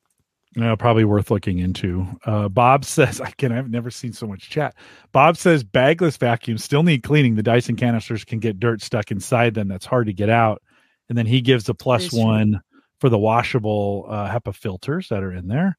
Yeah, 0.56 0.76
probably 0.76 1.04
worth 1.04 1.32
looking 1.32 1.60
into. 1.60 2.08
Uh, 2.26 2.48
Bob 2.48 2.86
says, 2.86 3.20
again, 3.20 3.52
I've 3.52 3.70
never 3.70 3.92
seen 3.92 4.14
so 4.14 4.28
much 4.28 4.50
chat. 4.50 4.76
Bob 5.12 5.38
says 5.38 5.64
bagless 5.64 6.18
vacuums 6.18 6.64
still 6.64 6.84
need 6.84 7.04
cleaning. 7.04 7.36
The 7.36 7.44
Dyson 7.44 7.76
canisters 7.76 8.24
can 8.24 8.40
get 8.40 8.60
dirt 8.60 8.82
stuck 8.82 9.12
inside 9.12 9.54
them. 9.54 9.68
That's 9.68 9.86
hard 9.86 10.08
to 10.08 10.14
get 10.14 10.30
out. 10.30 10.62
And 11.10 11.18
then 11.18 11.26
he 11.26 11.42
gives 11.42 11.70
a 11.70 11.74
plus 11.74 12.12
one 12.12 12.62
for 13.00 13.10
the 13.10 13.18
washable 13.18 14.06
uh, 14.10 14.30
HEPA 14.30 14.56
filters 14.56 15.10
that 15.10 15.24
are 15.24 15.32
in 15.34 15.48
there 15.48 15.78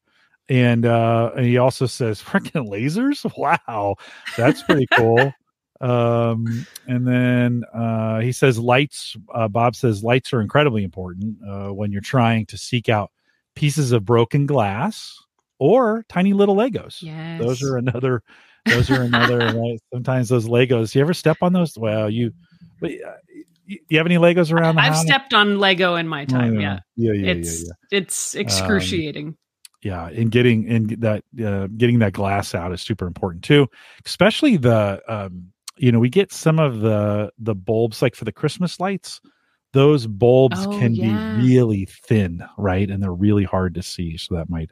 and 0.49 0.85
uh 0.85 1.31
and 1.35 1.45
he 1.45 1.57
also 1.57 1.85
says 1.85 2.21
freaking 2.23 2.69
lasers 2.69 3.29
wow 3.37 3.95
that's 4.35 4.63
pretty 4.63 4.87
cool 4.93 5.33
um 5.81 6.65
and 6.87 7.07
then 7.07 7.63
uh 7.73 8.19
he 8.19 8.31
says 8.31 8.57
lights 8.57 9.15
uh 9.33 9.47
bob 9.47 9.75
says 9.75 10.03
lights 10.03 10.33
are 10.33 10.41
incredibly 10.41 10.83
important 10.83 11.37
uh 11.47 11.69
when 11.69 11.91
you're 11.91 12.01
trying 12.01 12.45
to 12.45 12.57
seek 12.57 12.89
out 12.89 13.11
pieces 13.57 13.91
of 13.91 14.05
broken 14.05 14.45
glass 14.45 15.15
or 15.59 16.05
tiny 16.09 16.33
little 16.33 16.55
legos 16.55 17.01
yes. 17.01 17.41
those 17.41 17.63
are 17.63 17.77
another 17.77 18.21
those 18.65 18.89
are 18.91 19.01
another 19.01 19.37
right 19.37 19.79
sometimes 19.93 20.29
those 20.29 20.47
legos 20.47 20.93
you 20.93 21.01
ever 21.01 21.13
step 21.13 21.37
on 21.41 21.53
those 21.53 21.77
well 21.77 22.09
you 22.09 22.31
but 22.79 22.91
uh, 22.91 23.13
you 23.65 23.97
have 23.97 24.05
any 24.05 24.17
legos 24.17 24.51
around 24.51 24.75
the 24.75 24.81
I've 24.81 24.93
house? 24.93 25.01
stepped 25.01 25.33
on 25.33 25.59
Lego 25.59 25.95
in 25.95 26.07
my 26.07 26.23
time. 26.23 26.55
Oh, 26.55 26.61
yeah. 26.61 26.79
Yeah. 26.95 27.11
Yeah. 27.11 27.31
It's, 27.31 27.63
yeah, 27.63 27.67
yeah. 27.91 27.97
It's 27.99 28.33
excruciating. 28.33 29.27
Um, 29.27 29.37
yeah 29.83 30.07
and 30.07 30.31
getting 30.31 30.67
and 30.67 30.89
that 31.01 31.23
uh, 31.43 31.67
getting 31.77 31.99
that 31.99 32.13
glass 32.13 32.55
out 32.55 32.73
is 32.73 32.81
super 32.81 33.05
important 33.05 33.43
too 33.43 33.67
especially 34.05 34.57
the 34.57 35.01
um 35.07 35.51
you 35.77 35.91
know 35.91 35.99
we 35.99 36.09
get 36.09 36.31
some 36.31 36.59
of 36.59 36.79
the 36.79 37.31
the 37.37 37.53
bulbs 37.53 38.01
like 38.01 38.15
for 38.15 38.25
the 38.25 38.31
christmas 38.31 38.79
lights 38.79 39.21
those 39.73 40.07
bulbs 40.07 40.65
oh, 40.65 40.79
can 40.79 40.95
yeah. 40.95 41.35
be 41.37 41.47
really 41.47 41.85
thin 41.85 42.43
right 42.57 42.89
and 42.89 43.01
they're 43.01 43.13
really 43.13 43.43
hard 43.43 43.73
to 43.73 43.83
see 43.83 44.17
so 44.17 44.35
that 44.35 44.49
might 44.49 44.71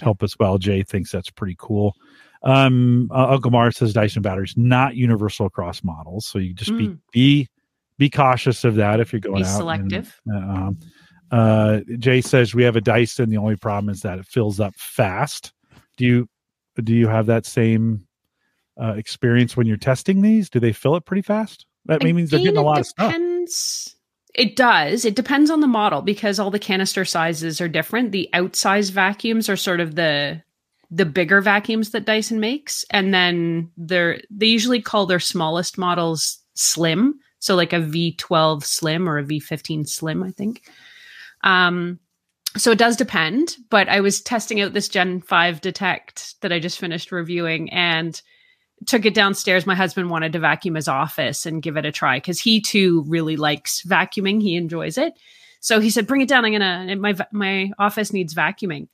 help 0.00 0.22
as 0.22 0.38
well 0.38 0.58
jay 0.58 0.82
thinks 0.82 1.10
that's 1.10 1.30
pretty 1.30 1.56
cool 1.58 1.94
um 2.42 3.08
uh, 3.12 3.28
uncle 3.28 3.50
mar 3.50 3.70
says 3.70 3.92
dyson 3.92 4.22
batteries 4.22 4.54
not 4.56 4.96
universal 4.96 5.46
across 5.46 5.84
models 5.84 6.26
so 6.26 6.38
you 6.38 6.52
just 6.54 6.70
mm. 6.70 6.78
be 6.78 6.98
be 7.12 7.48
be 7.98 8.10
cautious 8.10 8.64
of 8.64 8.74
that 8.74 9.00
if 9.00 9.12
you're 9.12 9.20
going 9.20 9.42
be 9.42 9.48
out 9.48 9.56
selective 9.56 10.20
and, 10.26 10.44
uh, 10.44 10.54
um, 10.54 10.78
uh, 11.32 11.80
Jay 11.98 12.20
says 12.20 12.54
we 12.54 12.62
have 12.62 12.76
a 12.76 12.80
Dyson. 12.80 13.30
The 13.30 13.38
only 13.38 13.56
problem 13.56 13.88
is 13.88 14.02
that 14.02 14.18
it 14.18 14.26
fills 14.26 14.60
up 14.60 14.74
fast. 14.76 15.52
Do 15.96 16.04
you 16.04 16.28
do 16.82 16.94
you 16.94 17.08
have 17.08 17.26
that 17.26 17.46
same 17.46 18.06
uh, 18.80 18.94
experience 18.96 19.56
when 19.56 19.66
you're 19.66 19.78
testing 19.78 20.20
these? 20.20 20.50
Do 20.50 20.60
they 20.60 20.72
fill 20.72 20.94
it 20.94 21.06
pretty 21.06 21.22
fast? 21.22 21.66
That 21.86 22.02
means 22.02 22.30
they're 22.30 22.40
getting 22.40 22.58
a 22.58 22.62
lot 22.62 22.84
depends. 22.84 23.52
of 23.52 23.56
stuff. 23.56 23.96
It 24.34 24.56
does. 24.56 25.04
It 25.04 25.14
depends 25.14 25.50
on 25.50 25.60
the 25.60 25.66
model 25.66 26.00
because 26.00 26.38
all 26.38 26.50
the 26.50 26.58
canister 26.58 27.04
sizes 27.04 27.60
are 27.60 27.68
different. 27.68 28.12
The 28.12 28.30
outsize 28.32 28.90
vacuums 28.90 29.48
are 29.48 29.56
sort 29.56 29.80
of 29.80 29.94
the 29.94 30.42
the 30.90 31.06
bigger 31.06 31.40
vacuums 31.40 31.90
that 31.90 32.04
Dyson 32.04 32.38
makes, 32.38 32.84
and 32.90 33.14
then 33.14 33.70
they're 33.76 34.20
they 34.30 34.46
usually 34.46 34.80
call 34.80 35.06
their 35.06 35.20
smallest 35.20 35.78
models 35.78 36.38
slim, 36.54 37.18
so 37.38 37.54
like 37.54 37.72
a 37.72 37.76
V12 37.76 38.64
slim 38.64 39.08
or 39.08 39.18
a 39.18 39.24
V15 39.24 39.88
slim, 39.88 40.22
I 40.22 40.30
think. 40.30 40.62
Um, 41.42 41.98
so 42.56 42.70
it 42.70 42.78
does 42.78 42.96
depend, 42.96 43.56
but 43.70 43.88
I 43.88 44.00
was 44.00 44.20
testing 44.20 44.60
out 44.60 44.74
this 44.74 44.88
Gen 44.88 45.22
5 45.22 45.60
Detect 45.62 46.40
that 46.42 46.52
I 46.52 46.58
just 46.58 46.78
finished 46.78 47.10
reviewing 47.10 47.70
and 47.70 48.20
took 48.86 49.04
it 49.04 49.14
downstairs. 49.14 49.66
My 49.66 49.74
husband 49.74 50.10
wanted 50.10 50.32
to 50.32 50.38
vacuum 50.38 50.74
his 50.74 50.88
office 50.88 51.46
and 51.46 51.62
give 51.62 51.76
it 51.76 51.84
a 51.84 51.92
try 51.92 52.18
because 52.18 52.40
he 52.40 52.60
too 52.60 53.04
really 53.06 53.36
likes 53.36 53.82
vacuuming. 53.82 54.42
He 54.42 54.56
enjoys 54.56 54.98
it. 54.98 55.14
So 55.60 55.80
he 55.80 55.90
said, 55.90 56.06
"Bring 56.06 56.20
it 56.20 56.28
down. 56.28 56.44
I'm 56.44 56.52
gonna 56.52 56.96
my 56.96 57.14
my 57.32 57.70
office 57.78 58.12
needs 58.12 58.34
vacuuming," 58.34 58.88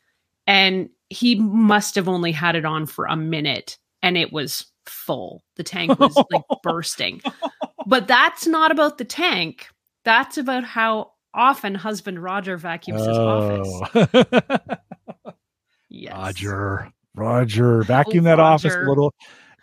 and 0.46 0.90
he 1.08 1.36
must 1.36 1.94
have 1.94 2.08
only 2.08 2.32
had 2.32 2.56
it 2.56 2.64
on 2.64 2.86
for 2.86 3.06
a 3.06 3.16
minute, 3.16 3.78
and 4.02 4.16
it 4.16 4.32
was 4.32 4.66
full. 4.86 5.42
The 5.56 5.64
tank 5.64 5.98
was 5.98 6.16
like 6.30 6.42
bursting. 6.62 7.22
But 7.86 8.06
that's 8.06 8.46
not 8.46 8.70
about 8.70 8.98
the 8.98 9.04
tank. 9.04 9.68
That's 10.04 10.36
about 10.36 10.64
how 10.64 11.12
often 11.34 11.74
husband 11.74 12.22
Roger 12.22 12.56
vacuums 12.56 13.06
his 13.06 13.16
oh. 13.16 13.82
office. 13.82 14.78
yes. 15.88 16.12
Roger, 16.12 16.92
Roger, 17.14 17.82
vacuum 17.82 18.26
oh, 18.26 18.28
that 18.28 18.38
Roger. 18.38 18.42
office 18.42 18.74
a 18.74 18.88
little. 18.88 19.14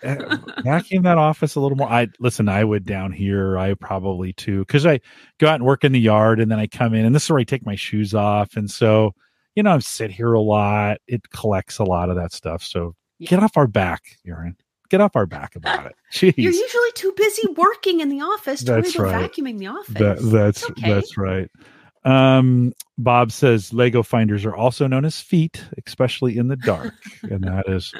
Uh, 0.03 0.37
vacuum 0.63 1.03
that 1.03 1.17
office 1.17 1.55
a 1.55 1.59
little 1.59 1.77
more. 1.77 1.89
I 1.89 2.07
listen. 2.19 2.49
I 2.49 2.63
would 2.63 2.85
down 2.85 3.11
here. 3.11 3.57
I 3.57 3.73
probably 3.75 4.33
too 4.33 4.59
because 4.59 4.85
I 4.85 4.99
go 5.39 5.47
out 5.47 5.55
and 5.55 5.65
work 5.65 5.83
in 5.83 5.93
the 5.93 5.99
yard, 5.99 6.39
and 6.39 6.51
then 6.51 6.59
I 6.59 6.67
come 6.67 6.93
in, 6.93 7.05
and 7.05 7.15
this 7.15 7.23
is 7.23 7.29
where 7.29 7.39
I 7.39 7.43
take 7.43 7.65
my 7.65 7.75
shoes 7.75 8.13
off, 8.13 8.57
and 8.57 8.69
so 8.69 9.13
you 9.55 9.63
know 9.63 9.73
I 9.73 9.79
sit 9.79 10.11
here 10.11 10.33
a 10.33 10.41
lot. 10.41 10.97
It 11.07 11.29
collects 11.29 11.79
a 11.79 11.83
lot 11.83 12.09
of 12.09 12.17
that 12.17 12.33
stuff. 12.33 12.63
So 12.63 12.95
yeah. 13.19 13.29
get 13.29 13.39
off 13.43 13.55
our 13.55 13.67
back, 13.67 14.03
Erin. 14.27 14.57
get 14.89 15.01
off 15.01 15.15
our 15.15 15.25
back 15.25 15.55
about 15.55 15.85
it. 15.85 15.95
Jeez. 16.13 16.33
You're 16.37 16.51
usually 16.51 16.91
too 16.95 17.13
busy 17.15 17.47
working 17.55 18.01
in 18.01 18.09
the 18.09 18.21
office 18.21 18.63
to 18.65 18.73
that's 18.73 18.97
right. 18.97 19.31
vacuuming 19.31 19.57
the 19.59 19.67
office. 19.67 19.95
That, 19.95 20.19
that's 20.21 20.69
okay. 20.71 20.93
that's 20.93 21.17
right. 21.17 21.49
Um, 22.03 22.73
Bob 22.97 23.31
says 23.31 23.73
Lego 23.73 24.03
finders 24.03 24.45
are 24.45 24.55
also 24.55 24.87
known 24.87 25.05
as 25.05 25.19
feet, 25.19 25.63
especially 25.87 26.37
in 26.37 26.49
the 26.49 26.55
dark, 26.55 26.93
and 27.23 27.43
that 27.45 27.67
is 27.67 27.93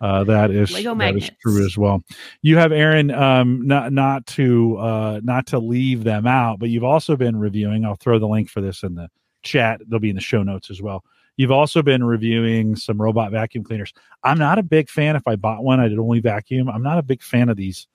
uh, 0.00 0.24
that 0.24 0.50
is 0.50 0.72
Lego 0.72 0.94
that 0.94 1.16
is 1.16 1.30
true 1.42 1.64
as 1.64 1.76
well. 1.76 2.02
You 2.42 2.56
have 2.58 2.72
Erin, 2.72 3.10
um, 3.10 3.66
not 3.66 3.92
not 3.92 4.26
to 4.28 4.76
uh, 4.78 5.20
not 5.22 5.46
to 5.48 5.58
leave 5.58 6.04
them 6.04 6.26
out, 6.26 6.58
but 6.58 6.68
you've 6.68 6.84
also 6.84 7.16
been 7.16 7.38
reviewing. 7.38 7.84
I'll 7.84 7.96
throw 7.96 8.18
the 8.18 8.28
link 8.28 8.48
for 8.48 8.60
this 8.60 8.82
in 8.82 8.94
the 8.94 9.08
chat. 9.42 9.80
They'll 9.88 10.00
be 10.00 10.10
in 10.10 10.16
the 10.16 10.22
show 10.22 10.42
notes 10.42 10.70
as 10.70 10.80
well. 10.82 11.04
You've 11.36 11.52
also 11.52 11.82
been 11.82 12.04
reviewing 12.04 12.76
some 12.76 13.00
robot 13.00 13.32
vacuum 13.32 13.64
cleaners. 13.64 13.92
I'm 14.24 14.38
not 14.38 14.58
a 14.58 14.62
big 14.62 14.90
fan. 14.90 15.16
If 15.16 15.26
I 15.26 15.36
bought 15.36 15.62
one, 15.62 15.80
I'd 15.80 15.92
only 15.92 16.20
vacuum. 16.20 16.68
I'm 16.68 16.82
not 16.82 16.98
a 16.98 17.02
big 17.02 17.22
fan 17.22 17.48
of 17.48 17.56
these. 17.56 17.86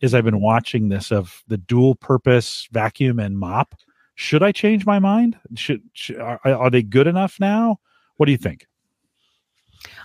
As 0.00 0.14
I've 0.14 0.24
been 0.24 0.40
watching 0.40 0.88
this 0.88 1.10
of 1.10 1.42
the 1.48 1.58
dual 1.58 1.96
purpose 1.96 2.68
vacuum 2.70 3.18
and 3.18 3.36
mop, 3.36 3.74
should 4.14 4.42
I 4.42 4.52
change 4.52 4.86
my 4.86 4.98
mind? 4.98 5.36
Should, 5.56 5.82
should 5.92 6.18
are, 6.18 6.40
are 6.44 6.70
they 6.70 6.82
good 6.82 7.06
enough 7.06 7.38
now? 7.40 7.78
What 8.16 8.26
do 8.26 8.32
you 8.32 8.38
think? 8.38 8.66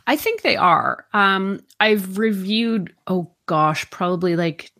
I 0.06 0.16
think 0.16 0.42
they 0.42 0.56
are. 0.56 1.06
Um, 1.14 1.62
I've 1.80 2.18
reviewed, 2.18 2.94
oh 3.08 3.32
gosh, 3.46 3.90
probably 3.90 4.36
like 4.36 4.72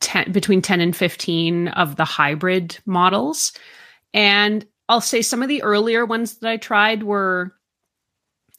10, 0.00 0.32
between 0.32 0.62
10 0.62 0.80
and 0.80 0.96
15 0.96 1.68
of 1.68 1.96
the 1.96 2.04
hybrid 2.04 2.78
models. 2.86 3.52
And 4.14 4.64
I'll 4.88 5.00
say 5.00 5.22
some 5.22 5.42
of 5.42 5.48
the 5.48 5.62
earlier 5.62 6.04
ones 6.04 6.38
that 6.38 6.50
I 6.50 6.56
tried 6.56 7.02
were 7.02 7.52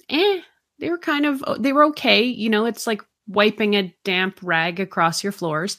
eh, 0.09 0.41
they 0.79 0.89
were 0.89 0.97
kind 0.97 1.25
of 1.25 1.43
they 1.59 1.73
were 1.73 1.85
okay. 1.85 2.23
You 2.23 2.49
know, 2.49 2.65
it's 2.65 2.85
like 2.85 3.01
wiping 3.27 3.75
a 3.75 3.93
damp 4.03 4.39
rag 4.41 4.79
across 4.79 5.23
your 5.23 5.31
floors. 5.31 5.77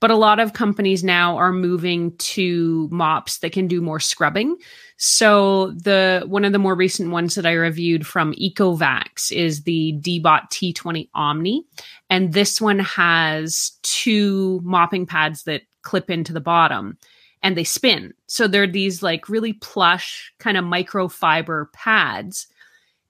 But 0.00 0.10
a 0.10 0.16
lot 0.16 0.40
of 0.40 0.54
companies 0.54 1.04
now 1.04 1.36
are 1.36 1.52
moving 1.52 2.16
to 2.16 2.88
mops 2.90 3.38
that 3.38 3.52
can 3.52 3.68
do 3.68 3.82
more 3.82 4.00
scrubbing. 4.00 4.56
So 4.96 5.72
the 5.72 6.24
one 6.26 6.44
of 6.44 6.52
the 6.52 6.58
more 6.58 6.74
recent 6.74 7.10
ones 7.10 7.34
that 7.34 7.46
I 7.46 7.52
reviewed 7.52 8.06
from 8.06 8.32
Ecovacs 8.34 9.30
is 9.30 9.62
the 9.62 9.94
Deebot 10.00 10.50
T20 10.50 11.08
Omni, 11.14 11.64
and 12.08 12.32
this 12.32 12.60
one 12.60 12.78
has 12.78 13.72
two 13.82 14.60
mopping 14.64 15.06
pads 15.06 15.44
that 15.44 15.62
clip 15.82 16.10
into 16.10 16.32
the 16.32 16.40
bottom 16.40 16.98
and 17.42 17.56
they 17.56 17.64
spin. 17.64 18.12
So 18.26 18.46
they're 18.46 18.66
these 18.66 19.02
like 19.02 19.28
really 19.28 19.54
plush 19.54 20.32
kind 20.38 20.56
of 20.56 20.64
microfiber 20.64 21.72
pads. 21.72 22.46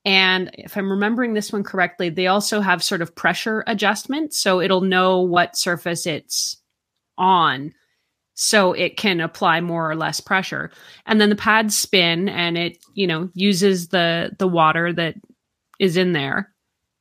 And 0.05 0.50
if 0.55 0.76
I'm 0.76 0.90
remembering 0.90 1.35
this 1.35 1.53
one 1.53 1.62
correctly, 1.62 2.09
they 2.09 2.26
also 2.26 2.61
have 2.61 2.83
sort 2.83 3.03
of 3.03 3.14
pressure 3.14 3.64
adjustment. 3.66 4.33
So 4.33 4.61
it'll 4.61 4.81
know 4.81 5.20
what 5.20 5.57
surface 5.57 6.07
it's 6.07 6.57
on. 7.20 7.72
so 8.35 8.72
it 8.72 8.96
can 8.96 9.20
apply 9.20 9.61
more 9.61 9.90
or 9.90 9.94
less 9.94 10.18
pressure. 10.20 10.70
And 11.04 11.20
then 11.20 11.28
the 11.28 11.37
pads 11.37 11.76
spin 11.78 12.28
and 12.28 12.56
it, 12.56 12.78
you 12.94 13.06
know, 13.06 13.28
uses 13.35 13.88
the 13.88 14.30
the 14.38 14.48
water 14.48 14.92
that 14.94 15.14
is 15.78 15.96
in 15.96 16.12
there 16.12 16.52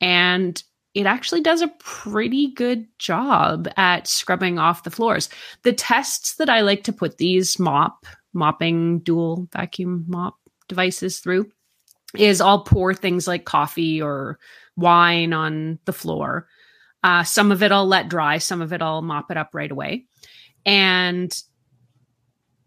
and 0.01 0.61
it 0.95 1.05
actually 1.05 1.41
does 1.41 1.61
a 1.61 1.71
pretty 1.79 2.51
good 2.53 2.87
job 2.97 3.69
at 3.77 4.07
scrubbing 4.07 4.59
off 4.59 4.83
the 4.83 4.91
floors. 4.91 5.29
The 5.63 5.71
tests 5.73 6.35
that 6.35 6.49
I 6.49 6.61
like 6.61 6.83
to 6.85 6.93
put 6.93 7.17
these 7.17 7.57
mop 7.59 8.05
mopping 8.33 8.99
dual 8.99 9.47
vacuum 9.53 10.05
mop 10.07 10.35
devices 10.67 11.19
through 11.19 11.49
is 12.17 12.41
I'll 12.41 12.63
pour 12.63 12.93
things 12.93 13.27
like 13.27 13.45
coffee 13.45 14.01
or 14.01 14.39
wine 14.75 15.31
on 15.31 15.79
the 15.85 15.93
floor. 15.93 16.47
Uh, 17.03 17.23
some 17.23 17.51
of 17.51 17.63
it 17.63 17.71
I'll 17.71 17.87
let 17.87 18.09
dry, 18.09 18.39
some 18.39 18.61
of 18.61 18.73
it 18.73 18.81
I'll 18.81 19.01
mop 19.01 19.31
it 19.31 19.37
up 19.37 19.51
right 19.53 19.71
away. 19.71 20.05
And 20.65 21.33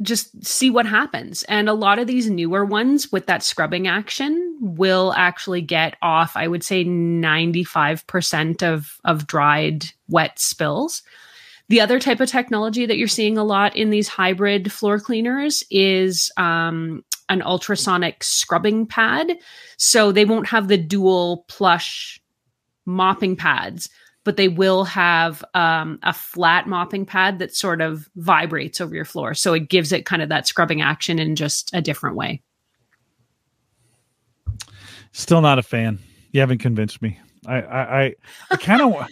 just 0.02 0.44
see 0.44 0.70
what 0.70 0.86
happens. 0.86 1.42
And 1.44 1.68
a 1.68 1.74
lot 1.74 1.98
of 1.98 2.06
these 2.06 2.28
newer 2.28 2.64
ones 2.64 3.12
with 3.12 3.26
that 3.26 3.42
scrubbing 3.42 3.86
action 3.86 4.58
will 4.60 5.12
actually 5.16 5.62
get 5.62 5.96
off, 6.02 6.36
I 6.36 6.48
would 6.48 6.64
say 6.64 6.84
95% 6.84 8.62
of, 8.62 8.98
of 9.04 9.26
dried 9.26 9.86
wet 10.08 10.38
spills. 10.38 11.02
The 11.68 11.80
other 11.80 12.00
type 12.00 12.20
of 12.20 12.28
technology 12.28 12.84
that 12.86 12.98
you're 12.98 13.08
seeing 13.08 13.38
a 13.38 13.44
lot 13.44 13.76
in 13.76 13.90
these 13.90 14.08
hybrid 14.08 14.72
floor 14.72 14.98
cleaners 14.98 15.62
is 15.70 16.30
um, 16.36 17.04
an 17.28 17.42
ultrasonic 17.42 18.24
scrubbing 18.24 18.86
pad. 18.86 19.38
So 19.78 20.12
they 20.12 20.24
won't 20.24 20.48
have 20.48 20.68
the 20.68 20.76
dual 20.76 21.44
plush 21.48 22.20
mopping 22.84 23.36
pads, 23.36 23.88
but 24.24 24.36
they 24.36 24.48
will 24.48 24.84
have 24.84 25.44
um, 25.54 25.98
a 26.02 26.12
flat 26.12 26.66
mopping 26.68 27.04
pad 27.04 27.38
that 27.40 27.54
sort 27.54 27.80
of 27.80 28.08
vibrates 28.16 28.80
over 28.80 28.94
your 28.94 29.04
floor. 29.04 29.34
So 29.34 29.52
it 29.52 29.68
gives 29.68 29.92
it 29.92 30.06
kind 30.06 30.22
of 30.22 30.28
that 30.28 30.46
scrubbing 30.46 30.80
action 30.80 31.18
in 31.18 31.36
just 31.36 31.70
a 31.74 31.82
different 31.82 32.16
way. 32.16 32.42
Still 35.12 35.40
not 35.40 35.58
a 35.58 35.62
fan. 35.62 35.98
You 36.30 36.40
haven't 36.40 36.58
convinced 36.58 37.02
me. 37.02 37.18
I 37.46 37.60
I 37.60 38.02
I, 38.02 38.14
I 38.50 38.56
kind 38.56 38.80
of 38.80 38.94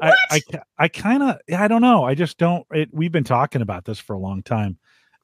I, 0.00 0.14
I, 0.30 0.40
I 0.78 0.88
kind 0.88 1.22
of 1.22 1.36
I 1.56 1.68
don't 1.68 1.82
know. 1.82 2.04
I 2.04 2.14
just 2.14 2.38
don't. 2.38 2.66
It, 2.70 2.90
we've 2.92 3.12
been 3.12 3.24
talking 3.24 3.62
about 3.62 3.84
this 3.84 3.98
for 3.98 4.14
a 4.14 4.18
long 4.18 4.42
time, 4.42 4.78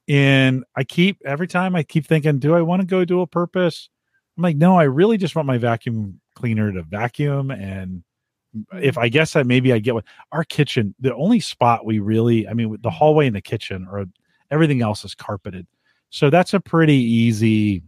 and 0.07 0.63
I 0.75 0.83
keep 0.83 1.21
every 1.25 1.47
time 1.47 1.75
I 1.75 1.83
keep 1.83 2.07
thinking, 2.07 2.39
do 2.39 2.55
I 2.55 2.61
want 2.61 2.81
to 2.81 2.87
go 2.87 3.05
dual 3.05 3.27
purpose? 3.27 3.89
I'm 4.37 4.43
like, 4.43 4.57
no, 4.57 4.77
I 4.77 4.83
really 4.83 5.17
just 5.17 5.35
want 5.35 5.45
my 5.45 5.57
vacuum 5.57 6.19
cleaner 6.35 6.71
to 6.71 6.83
vacuum, 6.83 7.51
and 7.51 8.03
if 8.73 8.97
I 8.97 9.09
guess 9.09 9.35
I 9.35 9.43
maybe 9.43 9.73
I 9.73 9.79
get 9.79 9.93
what 9.93 10.05
our 10.31 10.43
kitchen. 10.43 10.95
The 10.99 11.15
only 11.15 11.39
spot 11.39 11.85
we 11.85 11.99
really, 11.99 12.47
I 12.47 12.53
mean, 12.53 12.77
the 12.81 12.89
hallway 12.89 13.27
in 13.27 13.33
the 13.33 13.41
kitchen, 13.41 13.87
or 13.91 14.05
everything 14.49 14.81
else 14.81 15.05
is 15.05 15.15
carpeted, 15.15 15.67
so 16.09 16.29
that's 16.29 16.53
a 16.53 16.59
pretty 16.59 16.95
easy 16.95 17.83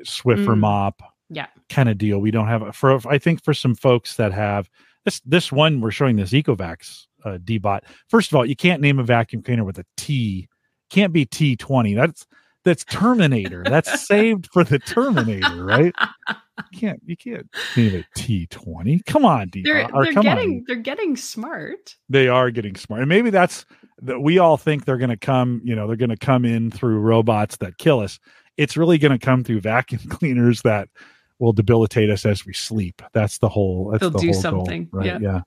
Swiffer 0.00 0.54
mm. 0.54 0.58
mop, 0.58 1.02
yeah, 1.30 1.46
kind 1.68 1.88
of 1.88 1.98
deal. 1.98 2.18
We 2.18 2.30
don't 2.30 2.48
have 2.48 2.74
for 2.74 3.00
I 3.08 3.18
think 3.18 3.42
for 3.42 3.54
some 3.54 3.74
folks 3.74 4.16
that 4.16 4.32
have 4.32 4.68
this 5.04 5.20
this 5.20 5.52
one 5.52 5.80
we're 5.80 5.90
showing 5.90 6.16
this 6.16 6.32
Ecovacs 6.32 7.06
uh, 7.24 7.38
Deebot. 7.38 7.80
First 8.08 8.32
of 8.32 8.36
all, 8.36 8.44
you 8.44 8.56
can't 8.56 8.82
name 8.82 8.98
a 8.98 9.04
vacuum 9.04 9.42
cleaner 9.42 9.64
with 9.64 9.78
a 9.78 9.86
T. 9.96 10.48
Can't 10.90 11.12
be 11.12 11.24
T 11.24 11.56
twenty. 11.56 11.94
That's 11.94 12.26
that's 12.64 12.84
Terminator. 12.84 13.62
that's 13.64 14.06
saved 14.06 14.48
for 14.52 14.64
the 14.64 14.78
Terminator, 14.78 15.64
right? 15.64 15.94
You 16.72 16.78
can't 16.78 17.02
you 17.04 17.16
can't 17.16 17.46
name 17.76 17.94
a 17.96 18.18
T 18.18 18.46
twenty. 18.46 19.00
Come 19.06 19.24
on, 19.24 19.48
Deebot. 19.50 19.64
They're, 19.64 19.88
they're 19.88 20.22
getting 20.22 20.58
on. 20.58 20.64
they're 20.66 20.76
getting 20.76 21.16
smart. 21.16 21.96
They 22.08 22.28
are 22.28 22.50
getting 22.50 22.76
smart, 22.76 23.02
and 23.02 23.08
maybe 23.08 23.30
that's 23.30 23.64
that. 24.02 24.20
We 24.20 24.38
all 24.38 24.56
think 24.56 24.84
they're 24.84 24.98
going 24.98 25.10
to 25.10 25.16
come. 25.16 25.60
You 25.64 25.74
know, 25.74 25.88
they're 25.88 25.96
going 25.96 26.10
to 26.10 26.16
come 26.16 26.44
in 26.44 26.70
through 26.70 27.00
robots 27.00 27.56
that 27.56 27.78
kill 27.78 28.00
us. 28.00 28.20
It's 28.56 28.76
really 28.76 28.98
going 28.98 29.18
to 29.18 29.24
come 29.24 29.42
through 29.42 29.62
vacuum 29.62 30.02
cleaners 30.10 30.62
that 30.62 30.88
will 31.40 31.52
debilitate 31.52 32.08
us 32.08 32.24
as 32.24 32.46
we 32.46 32.52
sleep. 32.52 33.02
That's 33.12 33.38
the 33.38 33.48
whole. 33.48 33.90
That's 33.90 34.00
They'll 34.02 34.10
the 34.10 34.18
do 34.18 34.30
whole 34.30 34.40
something. 34.40 34.84
Goal, 34.86 35.00
right? 35.00 35.06
Yeah. 35.06 35.18
yeah. 35.20 35.40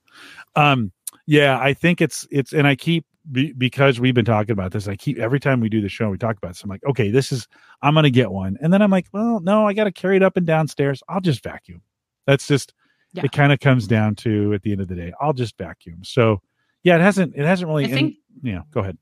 Um. 0.55 0.91
Yeah. 1.25 1.57
I 1.57 1.73
think 1.73 2.01
it's 2.01 2.27
it's, 2.31 2.51
and 2.51 2.67
I 2.67 2.75
keep 2.75 3.05
be, 3.31 3.53
because 3.53 3.99
we've 3.99 4.15
been 4.15 4.25
talking 4.25 4.51
about 4.53 4.71
this. 4.71 4.87
I 4.87 4.95
keep 4.95 5.17
every 5.17 5.39
time 5.39 5.59
we 5.59 5.69
do 5.69 5.81
the 5.81 5.89
show, 5.89 6.09
we 6.09 6.17
talk 6.17 6.37
about 6.37 6.49
this. 6.49 6.63
I'm 6.63 6.69
like, 6.69 6.85
okay, 6.89 7.11
this 7.11 7.31
is 7.31 7.47
I'm 7.81 7.93
gonna 7.95 8.09
get 8.09 8.31
one, 8.31 8.57
and 8.61 8.73
then 8.73 8.81
I'm 8.81 8.91
like, 8.91 9.07
well, 9.13 9.39
no, 9.41 9.67
I 9.67 9.73
got 9.73 9.85
to 9.85 9.91
carry 9.91 10.17
it 10.17 10.23
up 10.23 10.37
and 10.37 10.45
downstairs. 10.45 11.01
I'll 11.09 11.21
just 11.21 11.43
vacuum. 11.43 11.81
That's 12.25 12.47
just. 12.47 12.73
Yeah. 13.13 13.23
It 13.23 13.31
kind 13.31 13.53
of 13.53 13.61
comes 13.61 13.87
down 13.87 14.15
to 14.15 14.53
at 14.53 14.63
the 14.63 14.73
end 14.73 14.81
of 14.81 14.89
the 14.89 14.95
day, 14.95 15.13
I'll 15.19 15.31
just 15.31 15.57
vacuum. 15.57 16.03
So, 16.03 16.41
yeah, 16.83 16.95
it 16.95 17.01
hasn't 17.01 17.35
it 17.35 17.45
hasn't 17.45 17.69
really. 17.69 17.85
I 17.85 17.87
think. 17.87 18.17
In, 18.43 18.51
yeah, 18.51 18.61
go 18.71 18.81
ahead. 18.81 18.97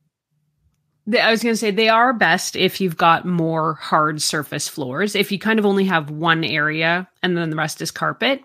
I 1.19 1.31
was 1.31 1.43
going 1.43 1.53
to 1.53 1.57
say 1.57 1.71
they 1.71 1.89
are 1.89 2.13
best 2.13 2.55
if 2.55 2.79
you've 2.79 2.97
got 2.97 3.25
more 3.25 3.73
hard 3.75 4.21
surface 4.21 4.67
floors. 4.67 5.15
If 5.15 5.31
you 5.31 5.39
kind 5.39 5.59
of 5.59 5.65
only 5.65 5.85
have 5.85 6.11
one 6.11 6.43
area 6.43 7.07
and 7.23 7.35
then 7.35 7.49
the 7.49 7.55
rest 7.55 7.81
is 7.81 7.91
carpet, 7.91 8.41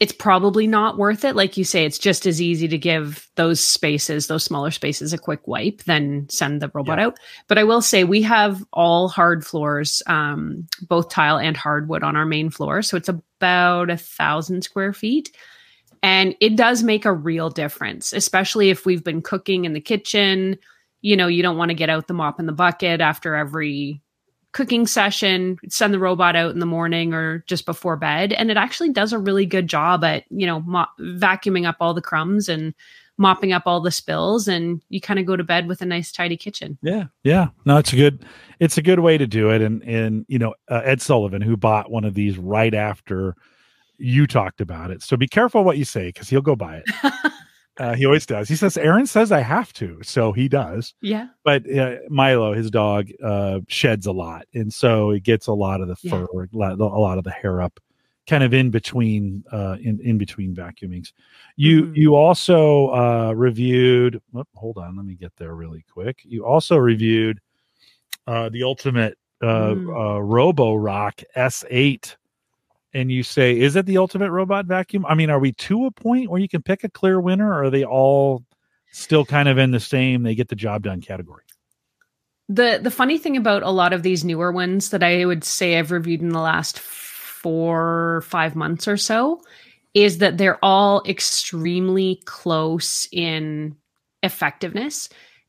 it's 0.00 0.12
probably 0.12 0.66
not 0.66 0.98
worth 0.98 1.24
it. 1.24 1.36
Like 1.36 1.56
you 1.56 1.64
say, 1.64 1.84
it's 1.84 1.98
just 1.98 2.26
as 2.26 2.42
easy 2.42 2.66
to 2.66 2.78
give 2.78 3.28
those 3.36 3.60
spaces, 3.60 4.26
those 4.26 4.42
smaller 4.42 4.70
spaces, 4.70 5.12
a 5.12 5.18
quick 5.18 5.46
wipe 5.46 5.84
than 5.84 6.28
send 6.28 6.60
the 6.60 6.70
robot 6.74 6.98
yeah. 6.98 7.06
out. 7.06 7.18
But 7.46 7.58
I 7.58 7.64
will 7.64 7.82
say 7.82 8.02
we 8.02 8.22
have 8.22 8.64
all 8.72 9.08
hard 9.08 9.46
floors, 9.46 10.02
um, 10.06 10.66
both 10.88 11.08
tile 11.08 11.38
and 11.38 11.56
hardwood 11.56 12.02
on 12.02 12.16
our 12.16 12.26
main 12.26 12.50
floor. 12.50 12.82
So 12.82 12.96
it's 12.96 13.08
about 13.08 13.90
a 13.90 13.96
thousand 13.96 14.62
square 14.62 14.92
feet. 14.92 15.36
And 16.02 16.34
it 16.40 16.56
does 16.56 16.82
make 16.82 17.04
a 17.04 17.12
real 17.12 17.48
difference, 17.48 18.12
especially 18.12 18.70
if 18.70 18.84
we've 18.84 19.04
been 19.04 19.22
cooking 19.22 19.64
in 19.64 19.72
the 19.72 19.80
kitchen 19.80 20.58
you 21.02 21.16
know, 21.16 21.26
you 21.26 21.42
don't 21.42 21.58
want 21.58 21.70
to 21.70 21.74
get 21.74 21.90
out 21.90 22.06
the 22.06 22.14
mop 22.14 22.38
and 22.38 22.48
the 22.48 22.52
bucket 22.52 23.00
after 23.00 23.34
every 23.34 24.00
cooking 24.52 24.86
session, 24.86 25.58
send 25.68 25.94
the 25.94 25.98
robot 25.98 26.36
out 26.36 26.52
in 26.52 26.58
the 26.58 26.66
morning 26.66 27.14
or 27.14 27.44
just 27.46 27.66
before 27.66 27.96
bed. 27.96 28.32
And 28.32 28.50
it 28.50 28.56
actually 28.56 28.90
does 28.90 29.12
a 29.12 29.18
really 29.18 29.46
good 29.46 29.66
job 29.66 30.04
at, 30.04 30.24
you 30.30 30.46
know, 30.46 30.60
vacuuming 31.00 31.66
up 31.66 31.76
all 31.80 31.94
the 31.94 32.02
crumbs 32.02 32.48
and 32.48 32.74
mopping 33.18 33.52
up 33.52 33.62
all 33.66 33.80
the 33.80 33.90
spills 33.90 34.48
and 34.48 34.80
you 34.88 35.00
kind 35.00 35.20
of 35.20 35.26
go 35.26 35.36
to 35.36 35.44
bed 35.44 35.68
with 35.68 35.80
a 35.80 35.86
nice 35.86 36.12
tidy 36.12 36.36
kitchen. 36.36 36.78
Yeah. 36.82 37.04
Yeah. 37.22 37.48
No, 37.64 37.78
it's 37.78 37.92
a 37.92 37.96
good, 37.96 38.24
it's 38.58 38.78
a 38.78 38.82
good 38.82 39.00
way 39.00 39.16
to 39.16 39.26
do 39.26 39.50
it. 39.50 39.62
And, 39.62 39.82
and, 39.84 40.24
you 40.28 40.38
know, 40.38 40.54
uh, 40.68 40.82
Ed 40.84 41.00
Sullivan, 41.00 41.42
who 41.42 41.56
bought 41.56 41.90
one 41.90 42.04
of 42.04 42.14
these 42.14 42.36
right 42.38 42.74
after 42.74 43.36
you 43.98 44.26
talked 44.26 44.60
about 44.60 44.90
it. 44.90 45.02
So 45.02 45.16
be 45.16 45.28
careful 45.28 45.64
what 45.64 45.78
you 45.78 45.84
say 45.84 46.08
because 46.08 46.28
he'll 46.28 46.40
go 46.42 46.56
buy 46.56 46.82
it. 46.84 46.84
Uh, 47.78 47.94
he 47.94 48.04
always 48.04 48.26
does. 48.26 48.48
He 48.48 48.56
says, 48.56 48.76
Erin 48.76 49.06
says 49.06 49.32
I 49.32 49.40
have 49.40 49.72
to. 49.74 49.98
So 50.02 50.32
he 50.32 50.48
does. 50.48 50.94
Yeah. 51.00 51.28
But 51.42 51.70
uh, 51.70 51.96
Milo, 52.10 52.52
his 52.52 52.70
dog, 52.70 53.08
uh, 53.22 53.60
sheds 53.68 54.06
a 54.06 54.12
lot. 54.12 54.44
And 54.52 54.72
so 54.72 55.10
it 55.10 55.22
gets 55.22 55.46
a 55.46 55.54
lot 55.54 55.80
of 55.80 55.88
the 55.88 55.96
fur, 55.96 56.26
yeah. 56.52 56.72
a 56.72 56.76
lot 56.76 57.18
of 57.18 57.24
the 57.24 57.30
hair 57.30 57.62
up 57.62 57.80
kind 58.28 58.44
of 58.44 58.52
in 58.52 58.70
between, 58.70 59.42
uh, 59.52 59.76
in, 59.82 59.98
in 60.04 60.18
between 60.18 60.54
vacuumings. 60.54 61.12
You, 61.56 61.84
mm-hmm. 61.84 61.94
you 61.96 62.14
also, 62.14 62.88
uh, 62.88 63.32
reviewed, 63.32 64.20
oh, 64.34 64.44
hold 64.54 64.78
on, 64.78 64.96
let 64.96 65.06
me 65.06 65.14
get 65.14 65.32
there 65.36 65.54
really 65.54 65.84
quick. 65.90 66.20
You 66.24 66.44
also 66.44 66.76
reviewed, 66.76 67.40
uh, 68.26 68.50
the 68.50 68.62
ultimate, 68.62 69.18
uh, 69.42 69.74
mm. 69.74 69.88
uh 69.88 70.20
Roborock 70.20 71.24
S8 71.36 72.14
and 72.94 73.10
you 73.10 73.22
say, 73.22 73.58
is 73.58 73.76
it 73.76 73.86
the 73.86 73.98
ultimate 73.98 74.30
robot 74.30 74.66
vacuum? 74.66 75.06
I 75.06 75.14
mean, 75.14 75.30
are 75.30 75.38
we 75.38 75.52
to 75.52 75.86
a 75.86 75.90
point 75.90 76.30
where 76.30 76.40
you 76.40 76.48
can 76.48 76.62
pick 76.62 76.84
a 76.84 76.90
clear 76.90 77.20
winner, 77.20 77.50
or 77.50 77.64
are 77.64 77.70
they 77.70 77.84
all 77.84 78.44
still 78.92 79.24
kind 79.24 79.48
of 79.48 79.58
in 79.58 79.70
the 79.70 79.80
same 79.80 80.22
they 80.22 80.34
get 80.34 80.48
the 80.48 80.56
job 80.56 80.82
done 80.82 81.00
category? 81.00 81.44
The 82.48 82.80
the 82.82 82.90
funny 82.90 83.18
thing 83.18 83.36
about 83.36 83.62
a 83.62 83.70
lot 83.70 83.92
of 83.92 84.02
these 84.02 84.24
newer 84.24 84.52
ones 84.52 84.90
that 84.90 85.02
I 85.02 85.24
would 85.24 85.44
say 85.44 85.78
I've 85.78 85.90
reviewed 85.90 86.20
in 86.20 86.30
the 86.30 86.40
last 86.40 86.78
four 86.78 88.22
five 88.26 88.54
months 88.54 88.86
or 88.86 88.96
so 88.96 89.40
is 89.94 90.18
that 90.18 90.38
they're 90.38 90.62
all 90.62 91.02
extremely 91.06 92.22
close 92.24 93.08
in 93.10 93.76
effectiveness 94.22 95.08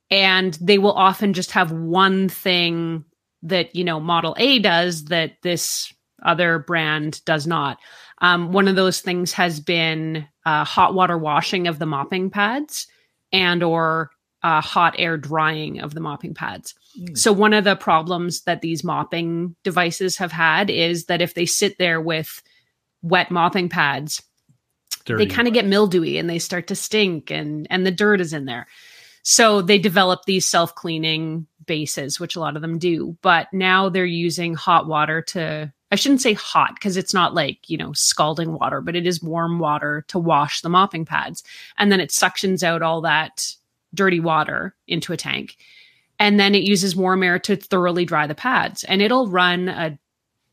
and 0.10 0.58
they 0.62 0.78
will 0.78 0.94
often 0.94 1.34
just 1.34 1.52
have 1.52 1.72
one 1.72 2.30
thing 2.30 3.06
that 3.42 3.76
you 3.76 3.84
know 3.84 4.00
model 4.00 4.36
a 4.38 4.60
does 4.60 5.06
that 5.06 5.34
this 5.44 5.94
other 6.24 6.60
brand 6.60 7.24
does 7.26 7.46
not. 7.46 7.78
Um, 8.20 8.52
one 8.52 8.68
of 8.68 8.76
those 8.76 9.02
things 9.02 9.34
has 9.34 9.60
been 9.60 10.28
uh, 10.46 10.64
hot 10.64 10.94
water 10.94 11.18
washing 11.18 11.68
of 11.68 11.80
the 11.80 11.86
mopping 11.86 12.30
pads 12.30 12.88
and 13.32 13.64
or 13.64 14.12
uh, 14.44 14.62
hot 14.62 14.96
air 14.98 15.18
drying 15.18 15.80
of 15.80 15.94
the 15.94 16.02
mopping 16.02 16.34
pads. 16.34 16.76
Mm. 17.00 17.18
So 17.18 17.32
one 17.32 17.54
of 17.54 17.64
the 17.64 17.76
problems 17.76 18.42
that 18.44 18.62
these 18.62 18.84
mopping 18.84 19.56
devices 19.64 20.18
have 20.18 20.32
had 20.32 20.70
is 20.70 21.06
that 21.06 21.22
if 21.22 21.34
they 21.34 21.46
sit 21.46 21.78
there 21.78 22.00
with 22.02 22.42
wet 23.02 23.32
mopping 23.32 23.70
pads, 23.70 24.22
Dirty. 25.06 25.26
they 25.26 25.34
kind 25.34 25.48
of 25.48 25.54
get 25.54 25.66
mildewy 25.66 26.18
and 26.18 26.30
they 26.30 26.40
start 26.40 26.68
to 26.68 26.76
stink 26.76 27.32
and 27.32 27.68
and 27.70 27.86
the 27.86 27.92
dirt 27.92 28.22
is 28.22 28.34
in 28.34 28.46
there. 28.46 28.68
So 29.24 29.62
they 29.62 29.80
develop 29.80 30.22
these 30.26 30.46
self-cleaning 30.46 31.48
bases, 31.66 32.20
which 32.20 32.36
a 32.36 32.42
lot 32.42 32.58
of 32.58 32.62
them 32.62 32.78
do, 32.78 33.18
but 33.22 33.48
now 33.54 33.88
they're 33.88 34.06
using 34.06 34.54
hot 34.54 34.86
water 34.86 35.22
to 35.22 35.72
I 35.94 35.96
shouldn't 35.96 36.22
say 36.22 36.34
hot 36.34 36.74
because 36.74 36.98
it's 36.98 37.14
not 37.14 37.36
like, 37.36 37.70
you 37.70 37.78
know, 37.78 37.94
scalding 37.94 38.54
water, 38.54 38.82
but 38.82 38.96
it 38.96 39.06
is 39.06 39.22
warm 39.22 39.60
water 39.60 40.04
to 40.08 40.18
wash 40.18 40.62
the 40.62 40.70
mopping 40.70 41.06
pads. 41.06 41.44
And 41.78 41.92
then 41.92 42.00
it 42.00 42.10
suctions 42.10 42.64
out 42.64 42.82
all 42.82 43.02
that 43.02 43.54
dirty 43.94 44.20
water 44.20 44.76
into 44.88 45.14
a 45.14 45.18
tank. 45.18 45.56
And 46.18 46.40
then 46.40 46.56
it 46.56 46.64
uses 46.64 46.96
warm 46.96 47.22
air 47.22 47.38
to 47.38 47.56
thoroughly 47.56 48.06
dry 48.06 48.26
the 48.26 48.34
pads. 48.34 48.84
And 48.86 49.04
it'll 49.04 49.28
run 49.28 49.70
a 49.70 50.00